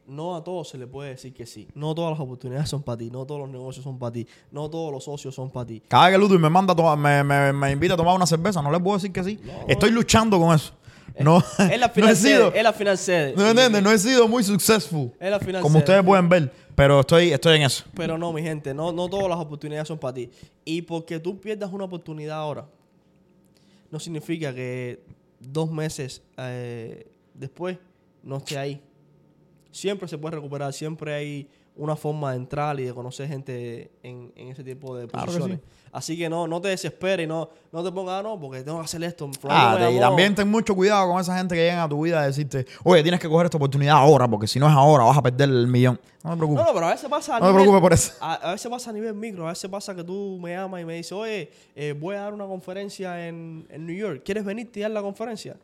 No 0.10 0.36
a 0.36 0.44
todos 0.44 0.68
se 0.70 0.78
le 0.78 0.88
puede 0.88 1.12
decir 1.12 1.34
que 1.34 1.46
sí. 1.46 1.68
No 1.76 1.94
todas 1.94 2.12
las 2.12 2.20
oportunidades 2.20 2.68
son 2.68 2.82
para 2.82 2.98
ti. 2.98 3.10
No 3.12 3.26
todos 3.26 3.42
los 3.42 3.50
negocios 3.50 3.84
son 3.84 4.00
para 4.00 4.12
ti. 4.12 4.28
No 4.52 4.70
todos 4.70 4.92
los 4.92 5.04
socios 5.04 5.36
son 5.36 5.52
para 5.52 5.68
ti. 5.68 5.84
Cada 5.88 6.08
vez 6.08 6.16
que 6.16 6.20
Ludwig 6.20 6.40
me 6.40 6.50
manda 6.50 6.74
a 6.74 6.76
tomar- 6.76 6.98
me, 6.98 7.24
me- 7.24 7.54
me 7.54 7.72
invita 7.72 7.94
a 7.94 7.98
tomar 7.98 8.16
una 8.16 8.26
cerveza, 8.26 8.62
no 8.62 8.72
le 8.72 8.80
puedo 8.80 8.98
decir 8.98 9.12
que 9.14 9.24
sí. 9.24 9.40
Estoy 9.68 9.92
luchando 9.92 10.40
con 10.40 10.56
eso. 10.56 10.74
No, 11.20 11.40
Es 11.60 11.80
la 11.80 11.88
no 11.88 11.94
final 11.94 12.10
he 12.12 12.16
sido. 12.16 12.54
Es 12.54 12.64
la 12.64 12.74
final 12.74 12.98
sede. 12.98 13.34
no 13.36 13.48
entiendes, 13.50 13.84
no 13.84 13.92
he 13.92 13.98
sido 13.98 14.28
muy 14.28 14.44
successful. 14.44 15.12
Es 15.20 15.30
la 15.30 15.40
final 15.40 15.62
Como 15.62 15.78
ustedes 15.80 16.02
pueden 16.04 16.28
ver, 16.30 16.52
pero 16.76 17.02
estoy, 17.02 17.32
estoy 17.34 17.58
en 17.58 17.64
eso. 17.64 17.84
Pero 17.94 18.18
no, 18.18 18.32
mi 18.32 18.42
gente. 18.42 18.74
No, 18.74 18.92
no 18.92 19.08
todas 19.10 19.28
las 19.30 19.38
oportunidades 19.38 19.88
son 19.88 19.98
para 20.00 20.14
ti. 20.14 20.30
Y 20.66 20.82
porque 20.84 21.20
tú 21.20 21.40
pierdas 21.40 21.72
una 21.74 21.84
oportunidad 21.84 22.38
ahora, 22.40 22.68
no 23.92 24.00
significa 24.00 24.54
que 24.56 25.04
dos 25.40 25.70
meses 25.72 26.22
eh, 26.38 27.08
después 27.34 27.78
no 28.24 28.38
esté 28.38 28.58
ahí. 28.58 28.82
Siempre 29.72 30.08
se 30.08 30.18
puede 30.18 30.36
recuperar, 30.36 30.74
siempre 30.74 31.14
hay 31.14 31.50
una 31.76 31.96
forma 31.96 32.32
de 32.32 32.38
entrar 32.38 32.78
y 32.80 32.84
de 32.84 32.94
conocer 32.94 33.28
gente 33.30 33.90
en, 34.04 34.34
en 34.36 34.50
ese 34.50 34.64
tipo 34.64 34.98
de 34.98 35.08
Claro 35.08 35.28
que 35.32 35.38
posiciones. 35.40 35.60
sí. 35.64 35.76
Así 35.92 36.18
que 36.18 36.28
no, 36.30 36.46
no 36.48 36.60
te 36.60 36.68
desesperes 36.68 37.24
y 37.24 37.28
no, 37.28 37.50
no 37.72 37.84
te 37.84 37.92
pongas, 37.92 38.20
ah, 38.20 38.24
no, 38.24 38.40
porque 38.40 38.64
tengo 38.64 38.78
que 38.80 38.84
hacer 38.84 39.02
esto. 39.04 39.30
Ah, 39.48 39.76
y 39.80 39.84
llamó". 39.96 40.00
también 40.02 40.36
ten 40.36 40.50
mucho 40.52 40.76
cuidado 40.76 41.10
con 41.10 41.22
esa 41.22 41.38
gente 41.38 41.56
que 41.56 41.62
llegan 41.62 41.80
a 41.80 41.88
tu 41.90 42.02
vida 42.04 42.20
a 42.22 42.26
decirte, 42.26 42.66
oye, 42.84 43.02
tienes 43.02 43.20
que 43.20 43.30
coger 43.30 43.46
esta 43.46 43.58
oportunidad 43.58 43.96
ahora, 43.96 44.28
porque 44.28 44.46
si 44.46 44.60
no 44.60 44.68
es 44.68 44.74
ahora 44.74 45.06
vas 45.06 45.18
a 45.18 45.22
perder 45.22 45.50
el 45.50 45.68
millón. 45.68 46.00
No 46.24 46.32
te 46.32 46.38
preocupes. 46.38 46.62
No, 46.64 46.68
no, 46.70 46.74
pero 46.74 46.88
a 46.88 46.92
veces 46.92 47.10
pasa 47.10 47.38
a 47.38 47.40
No 47.40 47.46
te 47.46 47.52
nivel- 47.54 47.56
preocupes 47.62 47.82
por 47.82 47.94
eso. 47.94 48.14
A, 48.20 48.34
a 48.36 48.52
veces 48.52 48.70
pasa 48.70 48.90
a 48.90 48.94
nivel 48.94 49.14
micro, 49.16 49.46
a 49.48 49.50
veces 49.52 49.70
pasa 49.70 49.96
que 49.96 50.04
tú 50.04 50.38
me 50.42 50.52
llamas 50.52 50.82
y 50.82 50.86
me 50.86 50.96
dices, 50.96 51.14
oye, 51.14 51.50
eh, 51.76 51.96
voy 51.98 52.16
a 52.16 52.22
dar 52.22 52.34
una 52.34 52.46
conferencia 52.46 53.28
en, 53.28 53.66
en 53.70 53.86
New 53.88 53.96
York, 53.96 54.22
¿quieres 54.26 54.44
venir 54.44 54.70
a 54.76 54.80
dar 54.82 54.92
la 54.92 55.02
conferencia? 55.02 55.56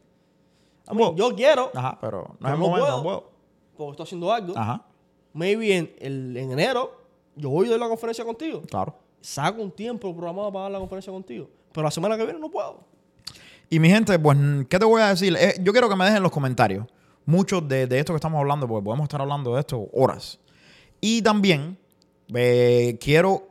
A 0.87 0.93
mí, 0.93 0.99
Bueno. 0.99 1.15
yo 1.17 1.35
quiero, 1.35 1.71
Ajá, 1.75 1.97
pero 1.99 2.29
no 2.29 2.35
Pero 2.39 2.47
es 2.47 2.53
el 2.53 2.59
no 2.59 2.65
momento, 2.67 2.85
puedo. 2.85 2.97
no 2.97 3.03
puedo. 3.03 3.34
Porque 3.83 3.91
estoy 3.91 4.03
haciendo 4.05 4.31
algo. 4.33 4.57
Ajá, 4.57 4.85
Maybe 5.33 5.75
en, 5.75 5.93
el- 5.99 6.37
en 6.37 6.51
enero 6.51 7.01
yo 7.35 7.49
voy 7.49 7.67
a 7.67 7.71
dar 7.71 7.79
la 7.79 7.87
conferencia 7.89 8.23
contigo. 8.25 8.61
claro. 8.69 8.95
Saco 9.21 9.61
un 9.61 9.71
tiempo 9.71 10.13
programado 10.15 10.51
para 10.51 10.63
dar 10.63 10.71
la 10.73 10.79
conferencia 10.79 11.11
contigo. 11.11 11.49
Pero 11.71 11.83
la 11.83 11.89
semana 11.91 12.15
que 12.15 12.23
viene 12.25 12.39
no 12.39 12.49
puedo. 12.51 12.81
Y 13.71 13.79
mi 13.79 13.89
gente, 13.89 14.17
pues, 14.19 14.37
¿qué 14.69 14.77
te 14.77 14.85
voy 14.85 15.01
a 15.01 15.07
decir? 15.07 15.35
Eh, 15.39 15.55
yo 15.63 15.71
quiero 15.71 15.89
que 15.89 15.95
me 15.95 16.03
dejen 16.05 16.17
en 16.17 16.23
los 16.23 16.31
comentarios 16.31 16.85
muchos 17.25 17.67
de, 17.67 17.87
de 17.87 17.97
esto 17.99 18.13
que 18.13 18.17
estamos 18.17 18.39
hablando, 18.39 18.67
porque 18.67 18.85
podemos 18.85 19.05
estar 19.05 19.19
hablando 19.19 19.55
de 19.55 19.61
esto 19.61 19.87
horas. 19.93 20.39
Y 21.01 21.23
también 21.23 21.75
eh, 22.35 22.97
quiero... 23.01 23.47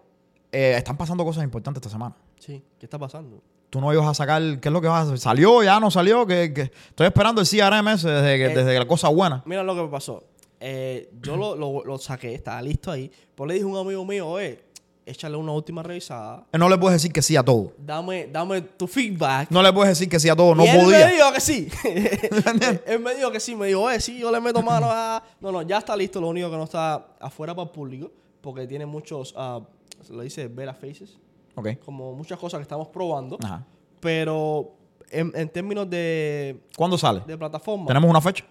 eh, 0.53 0.75
están 0.79 0.97
pasando 0.97 1.25
cosas 1.25 1.43
importantes 1.43 1.81
esta 1.81 1.91
semana. 1.91 2.15
Sí, 2.39 2.63
¿qué 2.79 2.87
está 2.87 2.97
pasando? 2.99 3.43
Tú 3.75 3.81
no 3.81 3.93
ibas 3.93 4.07
a 4.07 4.15
sacar... 4.15 4.41
¿Qué 4.61 4.69
es 4.69 4.73
lo 4.73 4.81
que 4.81 4.87
vas 4.87 5.01
a 5.01 5.07
hacer? 5.09 5.19
¿Salió? 5.19 5.61
¿Ya 5.65 5.81
no 5.81 5.91
salió? 5.91 6.25
que 6.29 6.45
Estoy 6.45 7.07
esperando 7.09 7.41
el 7.41 7.49
CRM 7.49 7.89
ese 7.89 8.09
desde, 8.09 8.37
que, 8.39 8.45
Eh. 8.53 8.55
desde 8.55 8.79
la 8.79 8.87
cosa 8.87 9.09
buena. 9.09 9.43
Mira 9.47 9.65
lo 9.65 9.75
que 9.75 9.83
me 9.83 9.89
pasó. 9.89 10.23
Eh, 10.61 11.11
yo 11.21 11.37
lo, 11.37 11.57
lo- 11.57 11.83
lo 11.85 11.99
saqué, 11.99 12.33
estaba 12.35 12.63
listo 12.63 12.93
ahí. 12.93 13.11
Pues 13.35 13.49
le 13.49 13.55
dije 13.55 13.65
a 13.67 13.69
un 13.69 13.77
amigo 13.77 14.05
mío, 14.05 14.29
oye, 14.29 14.63
échale 15.05 15.37
una 15.37 15.51
última 15.51 15.83
revisada. 15.83 16.47
No 16.53 16.69
le 16.69 16.79
puedes 16.79 17.03
decir 17.03 17.13
que 17.13 17.21
sí 17.21 17.35
a 17.37 17.43
todo. 17.43 17.73
Dame, 17.77 18.29
dame 18.31 18.61
tu 18.63 18.87
feedback. 18.87 19.51
No 19.51 19.61
le 19.61 19.73
puedes 19.73 19.89
decir 19.99 20.09
que 20.09 20.21
sí 20.21 20.29
a 20.29 20.37
todo. 20.37 20.55
No 20.55 20.65
y 20.65 20.69
él 20.69 20.81
podía. 20.85 21.07
me 21.09 21.13
dijo 21.15 21.33
que 21.33 21.41
sí. 21.41 21.69
él 22.87 23.01
me 23.01 23.15
dijo 23.17 23.33
que 23.33 23.41
sí. 23.41 23.57
Me 23.57 23.67
dijo, 23.67 23.81
oye, 23.83 24.01
sí, 24.01 24.19
yo 24.21 24.31
le 24.31 24.41
meto 24.41 24.63
mano 24.63 24.87
a... 24.89 25.21
No, 25.41 25.51
no, 25.51 25.63
ya 25.63 25.79
está 25.79 25.97
listo. 25.97 26.21
Lo 26.21 26.29
único 26.29 26.49
que 26.49 26.57
no 26.57 26.63
está 26.63 27.09
afuera 27.19 27.57
para 27.57 27.65
el 27.67 27.71
público. 27.73 28.13
Porque 28.41 28.69
tiene 28.69 28.87
muchos, 28.87 29.35
ah, 29.37 29.61
se 30.01 30.13
lo 30.13 30.23
dice 30.23 30.47
beta 30.47 30.75
faces. 30.75 31.19
Como 31.85 32.13
muchas 32.15 32.39
cosas 32.39 32.59
que 32.59 32.63
estamos 32.63 32.89
probando. 32.89 33.39
Ajá. 33.43 33.65
Pero 34.01 34.75
en, 35.11 35.33
en 35.35 35.49
términos 35.49 35.89
de, 35.89 36.61
¿Cuándo 36.77 36.99
sale? 36.99 37.23
de 37.27 37.39
plataforma... 37.39 37.87
¿Tenemos 37.87 38.11
una 38.11 38.21
fecha? 38.21 38.45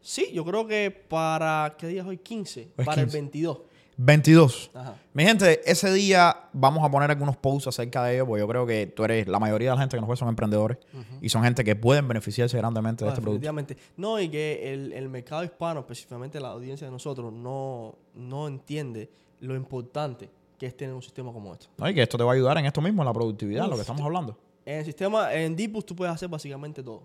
Sí, 0.00 0.30
yo 0.32 0.44
creo 0.44 0.66
que 0.66 0.90
para... 0.90 1.74
¿Qué 1.78 1.88
día 1.88 2.02
es 2.02 2.06
hoy? 2.08 2.18
15. 2.18 2.60
Hoy 2.60 2.66
es 2.78 2.86
para 2.86 3.02
15. 3.02 3.16
el 3.16 3.22
22. 3.22 3.58
22. 3.98 4.70
Ajá. 4.74 4.94
Mi 5.14 5.24
gente, 5.24 5.60
ese 5.64 5.92
día 5.92 6.36
vamos 6.52 6.84
a 6.84 6.90
poner 6.90 7.10
algunos 7.10 7.36
posts 7.36 7.68
acerca 7.68 8.04
de 8.04 8.14
ello, 8.16 8.26
porque 8.26 8.40
yo 8.40 8.48
creo 8.48 8.66
que 8.66 8.86
tú 8.86 9.04
eres, 9.04 9.26
la 9.26 9.38
mayoría 9.38 9.70
de 9.70 9.76
la 9.76 9.80
gente 9.80 9.96
que 9.96 10.00
nos 10.00 10.10
ve 10.10 10.16
son 10.16 10.28
emprendedores 10.28 10.78
y 11.22 11.28
son 11.30 11.42
gente 11.42 11.64
que 11.64 11.76
pueden 11.76 12.06
beneficiarse 12.06 12.56
grandemente 12.58 13.04
de 13.04 13.10
Ah, 13.10 13.14
este 13.14 13.22
producto. 13.22 13.74
No, 13.96 14.20
y 14.20 14.28
que 14.28 14.72
el, 14.74 14.92
el 14.92 15.08
mercado 15.08 15.44
hispano, 15.44 15.80
específicamente 15.80 16.38
la 16.40 16.48
audiencia 16.48 16.86
de 16.86 16.90
nosotros, 16.90 17.32
no, 17.32 17.96
no 18.14 18.48
entiende 18.48 19.10
lo 19.40 19.56
importante 19.56 20.28
que 20.58 20.66
es 20.66 20.76
tener 20.76 20.94
un 20.94 21.02
sistema 21.02 21.32
como 21.32 21.52
este. 21.52 21.66
¿No? 21.76 21.88
Y 21.88 21.94
que 21.94 22.02
esto 22.02 22.16
te 22.16 22.24
va 22.24 22.32
a 22.32 22.34
ayudar 22.34 22.58
en 22.58 22.66
esto 22.66 22.80
mismo, 22.80 23.02
en 23.02 23.06
la 23.06 23.12
productividad, 23.12 23.64
lo 23.64 23.70
que 23.70 23.74
Uf, 23.76 23.80
estamos 23.80 24.02
hablando. 24.02 24.36
En 24.64 24.78
el 24.78 24.84
sistema, 24.84 25.32
en 25.32 25.54
Deepus 25.54 25.86
tú 25.86 25.94
puedes 25.94 26.14
hacer 26.14 26.28
básicamente 26.28 26.82
todo. 26.82 27.02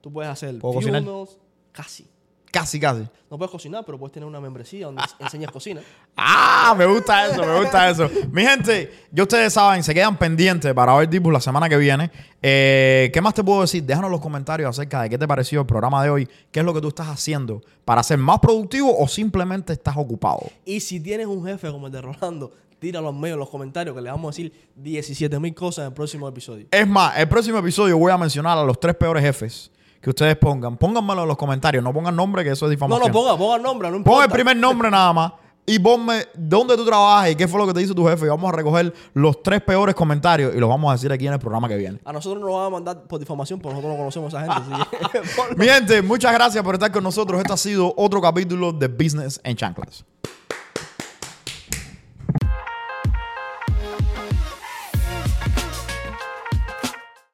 Tú 0.00 0.12
puedes 0.12 0.30
hacer 0.30 0.58
funnels, 0.60 1.38
casi. 1.70 2.06
Casi, 2.52 2.78
casi. 2.78 3.08
No 3.30 3.38
puedes 3.38 3.50
cocinar, 3.50 3.82
pero 3.86 3.98
puedes 3.98 4.12
tener 4.12 4.28
una 4.28 4.38
membresía 4.38 4.84
donde 4.84 5.02
enseñas 5.18 5.50
cocina. 5.50 5.80
¡Ah! 6.14 6.74
Me 6.76 6.84
gusta 6.84 7.26
eso, 7.26 7.42
me 7.42 7.60
gusta 7.60 7.88
eso. 7.88 8.10
Mi 8.30 8.42
gente, 8.42 8.92
yo 9.10 9.22
ustedes 9.22 9.54
saben, 9.54 9.82
se 9.82 9.94
quedan 9.94 10.18
pendientes 10.18 10.74
para 10.74 10.94
ver 10.94 11.08
Dipus 11.08 11.32
la 11.32 11.40
semana 11.40 11.66
que 11.66 11.78
viene. 11.78 12.10
Eh, 12.42 13.10
¿Qué 13.10 13.22
más 13.22 13.32
te 13.32 13.42
puedo 13.42 13.62
decir? 13.62 13.82
Déjanos 13.84 14.08
en 14.08 14.12
los 14.12 14.20
comentarios 14.20 14.68
acerca 14.68 15.00
de 15.00 15.08
qué 15.08 15.16
te 15.16 15.26
pareció 15.26 15.60
el 15.60 15.66
programa 15.66 16.04
de 16.04 16.10
hoy. 16.10 16.28
¿Qué 16.50 16.60
es 16.60 16.66
lo 16.66 16.74
que 16.74 16.82
tú 16.82 16.88
estás 16.88 17.08
haciendo 17.08 17.62
para 17.86 18.02
ser 18.02 18.18
más 18.18 18.38
productivo 18.38 18.94
o 18.98 19.08
simplemente 19.08 19.72
estás 19.72 19.96
ocupado? 19.96 20.42
Y 20.66 20.80
si 20.80 21.00
tienes 21.00 21.26
un 21.26 21.42
jefe 21.46 21.70
como 21.70 21.86
el 21.86 21.92
de 21.92 22.02
Rolando, 22.02 22.52
tíralo 22.78 23.08
en 23.08 23.18
medio 23.18 23.34
en 23.36 23.40
los 23.40 23.48
comentarios 23.48 23.96
que 23.96 24.02
le 24.02 24.10
vamos 24.10 24.26
a 24.26 24.30
decir 24.36 24.52
17 24.76 25.40
mil 25.40 25.54
cosas 25.54 25.84
en 25.84 25.88
el 25.88 25.94
próximo 25.94 26.28
episodio. 26.28 26.66
Es 26.70 26.86
más, 26.86 27.16
el 27.16 27.28
próximo 27.28 27.56
episodio 27.56 27.96
voy 27.96 28.12
a 28.12 28.18
mencionar 28.18 28.58
a 28.58 28.62
los 28.62 28.78
tres 28.78 28.94
peores 28.94 29.24
jefes 29.24 29.70
que 30.02 30.10
ustedes 30.10 30.36
pongan, 30.36 30.76
pónganmelo 30.76 31.22
en 31.22 31.28
los 31.28 31.36
comentarios. 31.36 31.82
No 31.82 31.92
pongan 31.92 32.16
nombre, 32.16 32.42
que 32.42 32.50
eso 32.50 32.66
es 32.66 32.68
No, 32.68 32.70
difamación. 32.70 33.06
no, 33.06 33.12
ponga, 33.12 33.36
ponga 33.38 33.56
el 33.56 33.62
nombre, 33.62 33.88
no 33.88 33.96
importa. 33.98 34.16
Pon 34.16 34.24
el 34.24 34.30
primer 34.32 34.56
nombre 34.56 34.90
nada 34.90 35.12
más. 35.12 35.32
Y 35.64 35.78
ponme 35.78 36.26
dónde 36.34 36.76
tú 36.76 36.84
trabajas 36.84 37.30
y 37.30 37.36
qué 37.36 37.46
fue 37.46 37.60
lo 37.60 37.68
que 37.68 37.72
te 37.72 37.82
hizo 37.82 37.94
tu 37.94 38.04
jefe. 38.04 38.26
Y 38.26 38.28
vamos 38.28 38.52
a 38.52 38.56
recoger 38.56 38.92
los 39.14 39.44
tres 39.44 39.62
peores 39.62 39.94
comentarios 39.94 40.52
y 40.56 40.58
los 40.58 40.68
vamos 40.68 40.90
a 40.90 40.94
decir 40.94 41.12
aquí 41.12 41.28
en 41.28 41.34
el 41.34 41.38
programa 41.38 41.68
que 41.68 41.76
viene. 41.76 42.00
A 42.04 42.12
nosotros 42.12 42.42
nos 42.42 42.52
van 42.52 42.66
a 42.66 42.70
mandar 42.70 43.02
por 43.04 43.20
difamación, 43.20 43.60
porque 43.60 43.76
nosotros 43.76 43.92
no 43.92 43.98
conocemos 43.98 44.34
a 44.34 44.44
esa 44.44 44.60
gente. 44.60 45.20
Mi 45.56 45.66
gente, 45.66 46.02
muchas 46.02 46.32
gracias 46.32 46.64
por 46.64 46.74
estar 46.74 46.90
con 46.90 47.04
nosotros. 47.04 47.40
Este 47.40 47.52
ha 47.52 47.56
sido 47.56 47.94
otro 47.96 48.20
capítulo 48.20 48.72
de 48.72 48.88
Business 48.88 49.40
en 49.44 49.54
Chanclas. 49.54 50.04